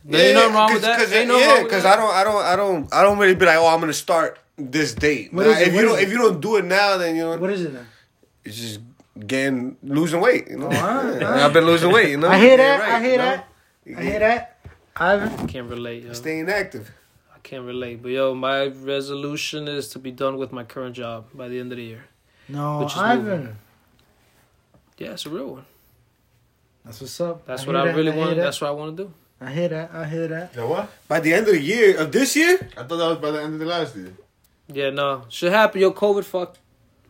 There 0.06 0.26
ain't 0.28 0.36
nothing 0.36 0.54
wrong 0.54 0.74
with 0.74 0.82
that. 0.84 0.99
Cause, 0.99 1.12
Ain't 1.14 1.28
nothing 1.30 1.47
yeah, 1.47 1.64
because. 1.64 1.86
I 1.86 1.95
don't, 1.95 2.14
I 2.14 2.24
don't, 2.26 2.43
I 2.43 2.56
don't, 2.58 2.93
I 2.93 3.04
don't 3.04 3.18
really 3.18 3.36
be 3.36 3.45
like, 3.45 3.58
oh, 3.58 3.68
I'm 3.68 3.80
gonna 3.80 3.93
start 3.93 4.38
this 4.58 4.93
date. 4.93 5.34
What 5.34 5.45
Nah, 5.45 5.54
is 5.54 5.62
it? 5.62 5.68
if 5.70 5.74
What 5.74 5.80
you 5.80 5.86
is 5.88 5.91
don't, 5.91 5.99
it? 5.99 6.04
if 6.04 6.12
you 6.12 6.18
don't 6.18 6.41
do 6.41 6.56
it 6.58 6.66
now, 6.66 6.97
then 6.97 7.16
you 7.16 7.24
know, 7.24 7.38
What 7.38 7.49
is 7.51 7.62
it? 7.64 7.74
Then? 7.74 7.88
it's 8.43 8.58
just 8.58 8.80
getting 9.26 9.78
losing 9.82 10.20
weight. 10.20 10.49
You 10.49 10.58
know, 10.58 10.68
oh, 10.72 10.76
alright, 10.76 11.22
Yeah, 11.22 11.45
I've 11.45 11.54
been 11.54 11.66
losing 11.66 11.91
weight. 11.91 12.10
You 12.12 12.18
know, 12.18 12.28
I 12.28 12.38
hear 12.38 12.58
that. 12.58 12.80
right, 12.82 12.91
I 12.93 12.99
hear 13.01 13.12
you 13.12 13.18
know? 13.18 13.24
that. 13.24 13.47
I 13.97 14.04
hear 14.04 14.20
that. 14.20 14.60
I 14.95 15.45
can't 15.47 15.70
relate, 15.70 16.04
yo. 16.04 16.14
Staying 16.14 16.49
active. 16.49 16.91
I 17.44 17.48
can't 17.48 17.66
relate. 17.66 18.02
But 18.02 18.10
yo, 18.12 18.34
my 18.34 18.68
resolution 18.68 19.68
is 19.68 19.89
to 19.89 20.00
be 20.00 20.12
done 20.12 20.38
with 20.38 20.52
my 20.54 20.64
current 20.64 20.96
job 20.96 21.26
by 21.34 21.50
the 21.50 21.60
end 21.60 21.72
of 21.72 21.78
the 21.78 21.84
year. 21.84 22.06
No, 22.48 22.88
Ivan. 22.96 23.26
moving. 23.26 23.56
Yeah, 24.98 25.12
it's 25.12 25.26
a 25.26 25.30
real 25.30 25.48
one. 25.56 25.66
That's 26.86 27.02
what's 27.02 27.20
up. 27.20 27.46
That's 27.46 27.64
I 27.64 27.68
what 27.68 27.76
I 27.76 27.86
that, 27.88 27.96
really 27.96 28.12
I 28.12 28.16
want. 28.16 28.30
hear 28.30 28.36
that. 28.38 28.44
That's 28.44 28.62
what 28.62 28.68
I 28.70 28.72
want 28.72 28.96
to 28.98 29.04
do. 29.04 29.14
I 29.41 29.52
hear 29.52 29.68
that. 29.70 29.91
I 29.94 30.06
hear 30.06 30.28
that. 30.28 30.54
Yeah, 30.56 30.64
what? 30.66 30.89
By 31.08 31.20
the 31.20 31.34
end 31.34 31.48
of 31.48 31.54
the 31.54 31.62
year 31.62 31.98
of 32.00 32.12
this 32.12 32.36
year, 32.36 32.58
I 32.78 32.84
thought 32.84 32.98
that 32.98 33.10
was 33.10 33.18
by 33.18 33.32
the 33.32 33.41
end 33.41 33.54
of 33.56 33.60
the 33.60 33.66
last 33.66 33.96
year. 33.96 34.14
Yeah, 34.68 34.89
no, 34.91 35.24
should 35.30 35.52
happen. 35.52 35.82
Yo, 35.82 35.91
COVID 35.91 36.24
fucked 36.24 36.60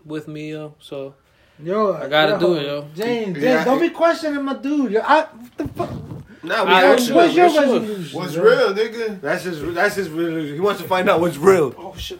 with 0.05 0.27
me, 0.27 0.51
yo. 0.51 0.73
So 0.79 1.13
Yo, 1.61 1.93
I 1.93 2.07
gotta 2.09 2.31
yo, 2.33 2.39
do 2.39 2.53
it, 2.55 2.63
yo. 2.65 2.87
James, 2.95 3.37
Yeah, 3.37 3.53
James, 3.53 3.65
don't 3.65 3.77
I- 3.77 3.81
be 3.87 3.89
questioning 3.89 4.43
my 4.43 4.55
dude. 4.55 4.91
Yo, 4.93 5.01
I, 5.01 5.21
what 5.25 5.57
the 5.57 5.67
fuck? 5.67 5.89
Nah, 6.43 6.63
we 6.65 6.71
I- 6.71 6.83
action. 6.93 7.15
What's 7.15 7.35
What's 7.35 7.35
your 7.35 7.45
what's 7.47 7.57
resolution? 7.59 8.19
What's 8.19 8.35
real, 8.35 8.73
nigga? 8.73 9.21
That's 9.21 9.43
his. 9.43 9.73
That's 9.73 9.95
his. 9.95 10.07
He 10.07 10.59
wants 10.59 10.81
to 10.81 10.87
find 10.87 11.09
out 11.09 11.19
what's 11.21 11.37
real. 11.37 11.73
oh 11.77 11.95
shit. 11.97 12.19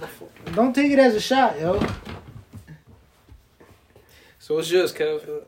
Don't 0.54 0.74
take 0.74 0.92
it 0.92 1.00
as 1.00 1.16
a 1.16 1.22
shot, 1.22 1.60
yo. 1.60 1.80
So 4.40 4.56
what's 4.56 4.70
yours, 4.72 4.94
Kev? 4.94 5.44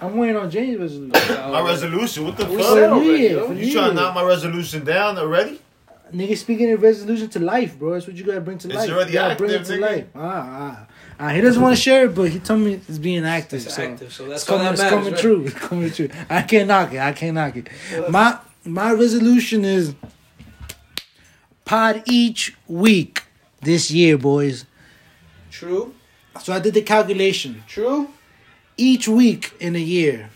I'm 0.00 0.16
waiting 0.16 0.36
on 0.36 0.50
James' 0.50 0.80
resolution. 0.80 1.36
My 1.52 1.60
resolution, 1.60 2.24
what 2.24 2.36
the 2.36 2.46
We 2.46 2.56
fuck? 2.56 2.66
For 2.66 2.74
new 2.74 2.82
already, 2.82 3.10
year, 3.22 3.30
yo. 3.32 3.52
You 3.52 3.72
trying 3.72 3.90
to 3.90 3.94
knock 3.94 4.14
my 4.16 4.24
resolution 4.24 4.84
down 4.84 5.16
already? 5.18 5.60
Nigga 6.12 6.36
speaking 6.36 6.70
of 6.72 6.82
resolution 6.82 7.28
to 7.30 7.38
life, 7.38 7.78
bro. 7.78 7.92
That's 7.94 8.06
what 8.06 8.16
you 8.16 8.24
gotta 8.24 8.40
bring 8.40 8.58
to 8.58 8.68
It's 8.68 8.76
life. 8.76 8.90
already 8.90 9.12
you 9.12 9.18
gotta 9.18 9.36
bring 9.36 9.50
it 9.52 9.60
active, 9.60 9.68
to 9.68 9.72
nigga. 9.74 9.80
life. 9.80 10.06
Ah, 10.16 10.76
ah. 10.80 10.86
Ah, 11.18 11.28
he 11.30 11.40
doesn't 11.40 11.62
want 11.62 11.76
to 11.76 11.80
share 11.88 12.06
it, 12.06 12.14
but 12.14 12.30
he 12.30 12.38
told 12.38 12.60
me 12.60 12.74
it's 12.74 12.98
being 12.98 13.24
active. 13.24 13.64
It's 13.64 13.74
so 13.74 13.82
active, 13.82 14.12
so 14.12 14.26
that's 14.28 14.42
it's 14.42 14.48
coming, 14.48 14.64
that 14.64 14.72
it's 14.74 14.82
coming 14.82 15.12
right? 15.12 15.20
true. 15.20 15.44
It's 15.46 15.54
coming 15.54 15.90
true. 15.90 16.08
I 16.28 16.42
can't 16.42 16.68
knock 16.68 16.92
it. 16.92 16.98
I 17.00 17.12
can't 17.12 17.34
knock 17.34 17.56
it. 17.56 17.68
My 18.10 18.38
my 18.64 18.92
resolution 18.92 19.64
is 19.64 19.94
pod 21.64 22.02
each 22.06 22.56
week 22.68 23.22
this 23.60 23.90
year, 23.90 24.18
boys. 24.18 24.64
True, 25.50 25.94
So 26.40 26.52
I 26.52 26.58
did 26.60 26.74
the 26.74 26.82
calculation. 26.82 27.62
true. 27.68 28.08
Each 28.76 29.06
week 29.06 29.52
in 29.60 29.76
a 29.76 29.78
year, 29.78 30.30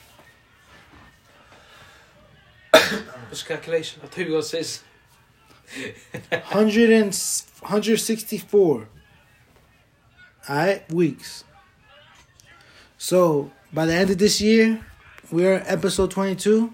What's 2.72 3.42
calculation? 3.42 4.00
I 4.04 4.06
thought 4.06 4.18
you 4.18 4.24
were 4.26 4.30
gonna 4.32 4.42
say. 4.42 4.60
s- 4.60 4.82
100 6.30 6.90
and, 6.90 7.06
164. 7.60 8.88
Alright, 10.48 10.90
weeks. 10.92 11.44
So 12.98 13.50
by 13.72 13.86
the 13.86 13.94
end 13.94 14.10
of 14.10 14.18
this 14.18 14.40
year, 14.40 14.84
we're 15.30 15.62
episode 15.66 16.10
22. 16.10 16.72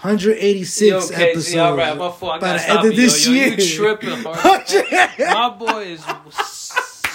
186 0.00 0.80
Yo, 0.90 0.98
KZ, 1.00 1.18
episodes. 1.30 1.56
all 1.56 1.76
right, 1.76 1.96
my 1.96 2.10
fault. 2.10 2.32
I 2.32 2.38
by 2.40 2.56
the 2.56 2.68
end 2.70 2.78
of 2.78 2.84
you, 2.86 2.90
yo. 2.90 2.96
this 2.96 3.26
Yo, 3.26 3.32
year. 3.32 3.48
You 3.54 3.76
tripping 3.76 4.22
my 5.32 5.48
boy 5.56 5.82
is 5.82 6.04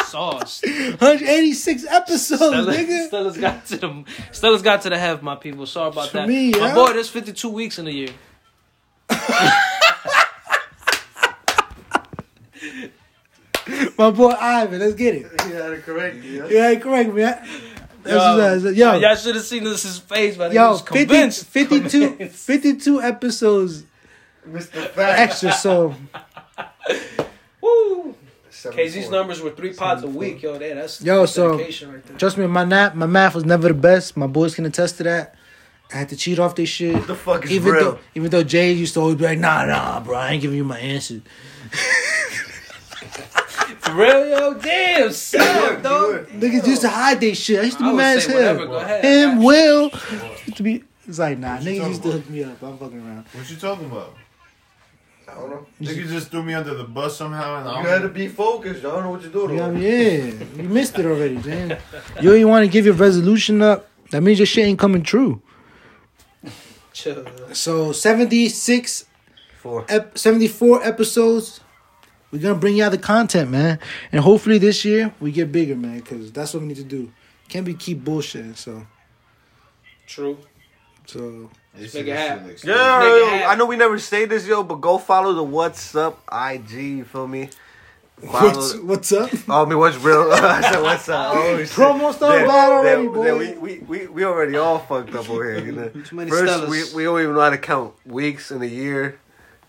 sauce. 0.06 0.62
186 0.64 1.86
episodes, 1.86 2.42
Stella, 2.42 2.74
nigga. 2.74 3.08
Stella's 3.08 3.38
got 3.38 3.66
to 3.66 3.78
the 3.78 4.04
Stella's 4.32 4.62
got 4.62 4.82
to 4.84 4.90
the 4.90 4.98
half, 4.98 5.22
my 5.22 5.36
people. 5.36 5.66
Sorry 5.66 5.90
about 5.90 6.10
For 6.10 6.18
that. 6.20 6.30
me, 6.30 6.52
my 6.52 6.60
yeah. 6.60 6.74
boy, 6.76 6.94
there's 6.94 7.10
52 7.10 7.50
weeks 7.50 7.78
in 7.78 7.88
a 7.88 7.92
year. 7.92 8.10
My 13.98 14.12
boy 14.12 14.30
Ivan, 14.32 14.80
let's 14.80 14.94
get 14.96 15.16
it. 15.16 15.24
You 15.48 15.54
had 15.56 15.72
it 15.74 15.84
correct. 15.84 16.18
Yeah. 16.24 16.48
Yeah, 16.48 16.76
correct 16.80 17.14
me. 17.14 17.22
That's 17.22 17.48
Yo, 18.06 18.16
what 18.16 18.42
I. 18.42 18.56
Yo, 18.70 19.00
y'all 19.00 19.16
should 19.16 19.36
have 19.36 19.44
seen 19.44 19.64
this 19.64 19.84
his 19.84 20.00
face, 20.00 20.38
but 20.38 20.52
he 20.52 20.56
yo, 20.56 20.72
was 20.72 20.82
50, 20.82 21.30
52, 21.32 22.08
Convinced. 22.10 22.36
52 22.36 23.02
episodes 23.02 23.84
Mr. 24.48 24.88
Fact. 24.90 25.20
extra. 25.20 25.52
So 25.52 25.96
Woo. 27.62 28.16
Seven 28.50 28.78
KZ's 28.80 29.10
numbers 29.10 29.42
were 29.42 29.52
three 29.52 29.74
pods 29.74 30.04
a 30.04 30.08
week, 30.08 30.42
yo. 30.42 30.58
There, 30.58 30.74
that's 30.76 31.02
Yo, 31.02 31.26
so- 31.26 31.58
right 31.58 32.06
there. 32.06 32.18
Trust 32.18 32.38
me, 32.38 32.48
my 32.48 32.64
nap, 32.64 32.96
my 32.96 33.06
math 33.06 33.36
was 33.36 33.46
never 33.46 33.68
the 33.68 33.74
best. 33.74 34.16
My 34.18 34.26
boys 34.28 34.56
can 34.56 34.66
attest 34.66 34.98
to 34.98 35.04
that. 35.04 35.36
I 35.94 35.98
had 35.98 36.10
to 36.10 36.18
cheat 36.18 36.38
off 36.40 36.56
this 36.56 36.68
shit. 36.70 36.94
What 36.96 37.08
the 37.08 37.16
fuck 37.16 37.46
is 37.46 37.52
Even 37.52 37.72
real? 37.74 37.84
though, 37.92 38.00
even 38.16 38.30
though 38.30 38.44
Jay 38.44 38.72
used 38.74 38.94
to 38.96 39.00
always 39.00 39.16
be 39.16 39.24
like, 39.26 39.40
"Nah, 39.40 39.66
nah, 39.66 40.00
bro, 40.02 40.18
I 40.18 40.32
ain't 40.32 40.42
giving 40.42 40.58
you 40.58 40.64
my 40.66 40.80
answer." 40.80 41.22
For 43.88 43.94
real, 43.96 44.30
yo, 44.30 44.54
damn, 44.56 45.12
son, 45.12 45.82
dog. 45.82 46.28
Niggas 46.28 46.68
used 46.68 46.82
to 46.82 46.90
hide 46.90 47.22
they 47.22 47.34
shit. 47.34 47.60
I 47.60 47.64
used 47.64 47.78
to 47.78 47.84
be 47.84 47.90
would 47.90 47.98
mad 47.98 48.18
as 48.18 48.26
hell. 48.26 48.36
whatever, 48.36 48.66
go 48.66 48.78
ahead. 48.78 49.06
Him, 49.06 49.44
Will. 49.44 49.92
Used 50.46 50.58
to 50.58 50.64
be. 50.64 50.84
It's 51.08 51.20
like 51.20 51.38
nah. 51.38 51.58
Niggas 51.58 51.88
used 51.88 52.04
to 52.04 52.12
hook 52.12 52.30
me 52.30 52.44
up. 52.44 52.62
I'm 52.62 52.78
fucking 52.78 53.00
around. 53.00 53.26
What 53.32 53.50
you 53.50 53.56
talking 53.56 53.86
about? 53.86 54.14
I 55.30 55.36
don't 55.36 55.50
know. 55.50 55.66
Nigga 55.82 56.08
just 56.08 56.32
threw 56.32 56.44
me 56.44 56.54
under 56.54 56.74
the 56.74 56.84
bus 56.84 57.18
somehow, 57.18 57.60
and 57.60 57.68
I 57.68 57.78
You 57.78 57.84
don't 57.84 57.94
had 57.94 58.02
to 58.04 58.10
be 58.10 58.28
focused. 58.28 58.80
I 58.86 58.90
don't 58.90 59.04
know 59.04 59.12
what 59.12 59.22
you're 59.22 59.32
doing. 59.32 59.52
You 59.52 59.56
know 59.58 59.68
what 59.68 59.78
I 59.78 59.80
mean? 59.80 60.40
Yeah, 60.56 60.64
you 60.64 60.70
missed 60.70 60.98
it 61.00 61.06
already, 61.06 61.38
man. 61.38 61.78
You 62.22 62.34
ain't 62.34 62.48
want 62.48 62.66
to 62.66 62.72
give 62.72 62.86
your 62.86 62.94
resolution 62.96 63.62
up. 63.62 63.88
That 64.12 64.22
means 64.22 64.40
your 64.40 64.46
shit 64.46 64.66
ain't 64.66 64.80
coming 64.80 65.04
true. 65.04 65.42
Chill. 66.94 67.26
So 67.54 67.92
76, 67.92 69.06
Four. 69.60 69.86
ep- 69.90 70.18
74 70.18 70.84
episodes. 70.84 71.60
We're 72.32 72.42
gonna 72.42 72.56
bring 72.56 72.76
y'all 72.76 72.90
the 72.90 72.98
content, 72.98 73.50
man, 73.52 73.80
and 74.12 74.22
hopefully 74.22 74.58
this 74.58 74.84
year 74.84 75.14
we 75.20 75.32
get 75.32 75.52
bigger, 75.52 75.76
man, 75.76 76.00
because 76.00 76.32
that's 76.32 76.54
what 76.54 76.62
we 76.62 76.68
need 76.68 76.78
to 76.78 76.84
do. 76.84 77.12
Can't 77.48 77.66
be 77.66 77.74
keep 77.74 78.04
bullshitting. 78.04 78.58
So, 78.58 78.86
True. 80.06 80.38
so 81.06 81.50
This 81.74 81.94
Make 81.94 82.08
it 82.08 82.16
happen. 82.18 82.48
Yeah, 82.64 83.00
Make 83.00 83.42
it. 83.44 83.48
I 83.48 83.56
know 83.56 83.66
we 83.66 83.78
never 83.78 83.98
say 84.00 84.26
this, 84.26 84.46
yo, 84.46 84.64
but 84.64 84.82
go 84.82 84.98
follow 84.98 85.34
the 85.34 85.44
What's 85.44 85.96
Up 85.96 86.22
IG. 86.32 86.72
You 86.72 87.04
feel 87.06 87.28
me? 87.28 87.50
Follow. 88.20 88.48
what's 88.48 88.76
what's 88.78 89.12
up? 89.14 89.30
Oh, 89.48 89.64
I 89.64 89.70
mean, 89.70 89.78
what's 89.78 89.96
real? 89.98 90.30
I 90.34 90.62
said, 90.62 90.82
what's 90.82 91.08
up? 91.08 91.36
Oh, 91.36 91.58
shit. 91.60 91.70
Promo 91.70 92.12
started 92.14 92.48
bad 92.48 92.72
already, 92.72 93.04
then- 93.04 93.14
boy. 93.14 93.24
then 93.24 93.62
we, 93.62 93.78
we, 93.78 93.80
we, 94.00 94.08
we 94.08 94.26
already 94.26 94.58
all 94.58 94.80
fucked 94.80 95.14
up 95.16 95.30
over 95.30 95.54
here. 95.54 95.66
You 95.66 95.72
know? 95.72 95.90
Too 95.90 96.16
many 96.16 96.30
First, 96.32 96.68
we, 96.68 96.84
we 96.96 97.04
don't 97.04 97.22
even 97.22 97.36
know 97.36 97.42
how 97.42 97.52
to 97.52 97.58
count 97.58 97.94
weeks 98.06 98.50
in 98.52 98.62
a 98.62 98.66
year. 98.66 99.20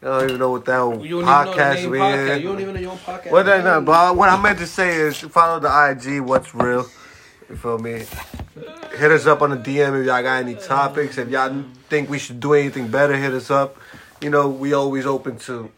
I 0.01 0.05
don't 0.07 0.25
even 0.25 0.39
know 0.39 0.51
what 0.51 0.65
that 0.67 0.79
You 0.79 0.91
don't 0.91 1.01
even 1.03 1.11
know 1.11 1.17
the 1.45 1.51
podcast 1.51 1.75
name 1.75 1.91
we 1.91 1.99
podcast. 1.99 2.37
in. 2.37 2.43
You 2.43 2.49
don't 2.49 2.61
even 2.61 2.75
know 2.75 2.81
your 2.81 2.91
own 2.93 2.99
podcast. 2.99 3.31
What 3.33 3.49
I 3.49 3.63
know, 3.63 3.81
but 3.81 4.17
what 4.17 4.29
I 4.29 4.41
meant 4.41 4.59
to 4.61 4.67
say 4.67 4.95
is 4.97 5.19
follow 5.19 5.59
the 5.59 5.69
IG. 5.91 6.21
What's 6.21 6.55
real? 6.55 6.87
You 7.51 7.57
feel 7.57 7.79
me? 7.79 8.05
Hit 8.97 9.11
us 9.13 9.27
up 9.27 9.43
on 9.43 9.51
the 9.51 9.57
DM 9.57 10.01
if 10.01 10.07
y'all 10.07 10.23
got 10.23 10.43
any 10.43 10.55
topics. 10.55 11.19
If 11.19 11.29
y'all 11.31 11.65
think 11.89 12.09
we 12.11 12.19
should 12.19 12.39
do 12.41 12.55
anything 12.55 12.89
better, 12.89 13.17
hit 13.17 13.33
us 13.33 13.51
up. 13.51 13.77
You 14.21 14.31
know, 14.31 14.49
we 14.49 14.73
always 14.73 15.05
open 15.07 15.39
to 15.41 15.71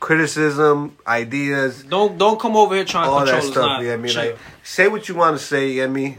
criticism, 0.00 0.96
ideas, 1.06 1.82
Don't 1.84 2.18
don't 2.18 2.38
come 2.38 2.56
over 2.56 2.74
here 2.74 2.84
trying 2.84 3.06
to 3.06 3.10
all 3.10 3.18
control 3.20 3.40
that 3.40 3.46
stuff. 3.50 3.64
Nah, 3.66 3.80
Yeah, 3.80 3.94
I 3.94 3.96
mean, 3.96 4.12
chill. 4.12 4.24
like, 4.26 4.38
say 4.62 4.88
what 4.88 5.08
you 5.08 5.14
want 5.14 5.38
to 5.38 5.42
say. 5.44 5.70
You 5.70 5.82
know 5.82 5.88
what 5.88 5.90
I 5.90 5.92
mean, 5.94 6.18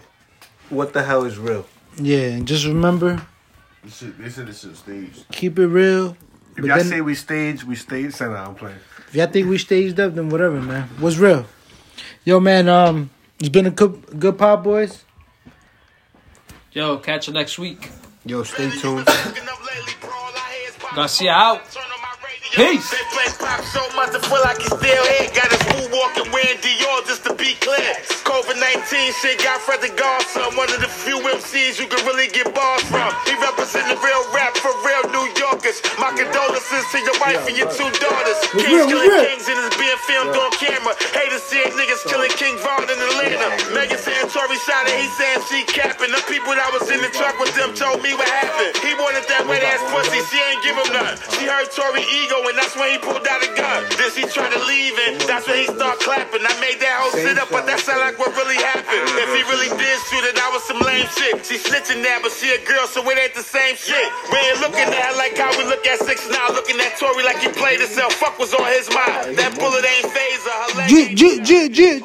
what 0.70 0.94
the 0.94 1.04
hell 1.04 1.24
is 1.26 1.38
real? 1.38 1.66
Yeah, 1.98 2.30
and 2.30 2.48
just 2.48 2.66
remember, 2.66 3.26
This 3.84 4.02
is, 4.02 4.16
they 4.18 4.30
said 4.30 4.48
this 4.48 4.62
shit 4.62 4.76
staged. 4.76 5.26
keep 5.32 5.60
it 5.60 5.68
real. 5.68 6.18
If 6.56 6.62
But 6.62 6.66
y'all 6.68 6.78
then- 6.78 6.86
say 6.88 7.02
we 7.02 7.16
stage, 7.16 7.64
we 7.64 7.76
stage. 7.76 8.14
Send 8.14 8.34
out. 8.34 8.48
I'm 8.50 8.56
playing. 8.56 8.78
If 9.10 9.16
y'all 9.16 9.28
think 9.28 9.48
we 9.50 9.58
staged 9.58 10.00
up, 10.00 10.16
then 10.16 10.30
whatever, 10.30 10.60
man. 10.62 10.84
What's 11.00 11.18
real? 11.18 11.46
Yo, 12.24 12.40
man, 12.40 12.68
um, 12.70 13.10
it's 13.40 13.50
been 13.50 13.66
a 13.66 13.72
good, 13.72 14.20
good 14.20 14.38
pod, 14.38 14.64
boys. 14.64 15.04
Yo, 16.72 16.98
catch 16.98 17.28
you 17.28 17.34
next 17.34 17.58
week. 17.60 17.90
Yo, 18.26 18.44
stay 18.44 18.70
tuned. 18.72 19.08
Garcia 20.96 21.32
out. 21.32 21.62
Peace. 22.54 22.90
They 22.90 22.98
play 23.12 23.26
pop 23.38 23.62
so 23.66 23.82
much 23.96 24.10
I 24.16 24.20
feel 24.20 24.42
like 24.42 24.58
he 24.58 24.64
still 24.66 24.80
here. 24.80 25.30
Got 25.36 25.52
his 25.52 25.90
woo 25.90 25.98
walking 25.98 26.32
wearing 26.32 26.58
Dior 26.60 27.06
just 27.06 27.24
to 27.26 27.34
be 27.36 27.54
clear. 27.60 27.96
COVID 28.26 28.58
19 28.58 29.14
shit 29.22 29.38
got 29.46 29.62
Fred 29.62 29.82
the 29.82 29.94
Godson, 29.94 30.58
one 30.58 30.68
of 30.74 30.82
the 30.82 30.90
few 30.90 31.22
MCs 31.22 31.80
you 31.80 31.86
can 31.86 32.02
really 32.06 32.28
get 32.34 32.50
bars 32.54 32.82
from. 32.90 33.14
He 33.30 33.36
the 33.86 33.98
real 34.02 34.24
rap 34.34 34.58
for 34.58 34.74
real 34.82 35.06
New 35.14 35.28
Yorkers. 35.38 35.78
My 36.02 36.10
condolences 36.16 36.86
to 36.90 36.98
your 37.06 37.18
wife 37.22 37.44
and 37.46 37.54
your 37.54 37.70
two 37.70 37.86
daughters. 38.02 38.40
What's 38.50 38.66
Kings 38.66 38.74
real? 38.74 38.88
Killing 38.90 39.10
real? 39.14 39.24
kings 39.30 39.46
and 39.46 39.58
it's 39.62 39.78
being 39.78 40.02
filmed 40.10 40.34
on 40.34 40.50
camera. 40.58 40.94
Haters 41.14 41.46
seeing 41.46 41.70
niggas 41.78 42.02
killing 42.10 42.34
King 42.34 42.58
Von 42.66 42.88
in 42.88 42.98
Atlanta. 42.98 43.48
Megan 43.78 44.02
saying 44.02 44.32
Tory 44.34 44.58
shot 44.66 44.90
it, 44.90 44.98
he 44.98 45.08
saying 45.20 45.42
she 45.52 45.60
capping. 45.70 46.10
The 46.10 46.24
people 46.26 46.56
that 46.58 46.70
was 46.74 46.90
in 46.90 46.98
the 47.04 47.12
truck 47.14 47.38
with 47.38 47.54
them 47.54 47.78
told 47.78 48.02
me 48.02 48.18
what 48.18 48.26
happened. 48.42 48.74
He 48.82 48.98
wanted 48.98 49.28
that 49.30 49.46
wet 49.46 49.62
ass 49.62 49.82
pussy, 49.94 50.22
she 50.34 50.40
ain't 50.40 50.62
give 50.66 50.78
him 50.80 50.90
none. 50.96 51.16
She 51.38 51.46
heard 51.46 51.70
Tory 51.70 52.02
ego 52.10 52.42
and 52.50 52.56
that's 52.58 52.74
when 52.74 52.90
he 52.90 52.98
pulled 52.98 53.28
out 53.28 53.44
a 53.44 53.50
gun. 53.54 53.86
Then 54.02 54.10
she 54.18 54.26
tried 54.26 54.56
to 54.56 54.62
leave 54.66 54.96
and 55.10 55.22
that's 55.30 55.46
when 55.46 55.62
he 55.62 55.68
start 55.70 56.02
clapping. 56.02 56.42
I 56.42 56.54
made 56.58 56.82
that 56.82 56.96
whole 57.06 57.14
sit 57.14 57.38
up, 57.38 57.52
but 57.52 57.70
that 57.70 57.84
sound 57.84 58.02
like 58.02 58.15
what 58.18 58.32
really 58.36 58.58
happened. 58.58 59.08
If 59.20 59.30
he 59.36 59.42
really 59.52 59.70
did 59.78 59.98
shoot 60.08 60.24
it, 60.26 60.36
that 60.36 60.50
was 60.52 60.64
some 60.64 60.80
lame 60.80 61.08
shit. 61.16 61.46
She 61.46 61.58
snitching 61.58 62.02
now, 62.02 62.20
but 62.22 62.32
she 62.32 62.52
a 62.52 62.60
girl, 62.64 62.88
so 62.88 63.04
it 63.10 63.18
ain't 63.18 63.34
the 63.34 63.44
same 63.44 63.76
shit. 63.76 64.08
We 64.32 64.38
ain't 64.40 64.60
looking 64.62 64.88
at 64.88 64.96
her 65.12 65.16
like 65.18 65.38
how 65.38 65.52
we 65.58 65.66
look 65.66 65.86
at 65.88 66.00
six 66.00 66.28
now, 66.30 66.50
looking 66.50 66.80
at 66.80 66.98
Tory 66.98 67.24
like 67.24 67.40
he 67.40 67.50
played 67.50 67.80
himself. 67.80 68.14
Fuck 68.14 68.40
was 68.40 68.54
on 68.54 68.68
his 68.72 68.88
mind. 68.94 69.38
That 69.38 69.56
bullet 69.60 69.84
ain't 69.84 70.08
phaser. 70.12 70.56
Her 70.56 70.72
leg 70.78 70.90
J, 70.90 70.96
ain't 70.96 71.18
J, 71.18 71.40
J, 71.40 71.70
J, 71.70 72.00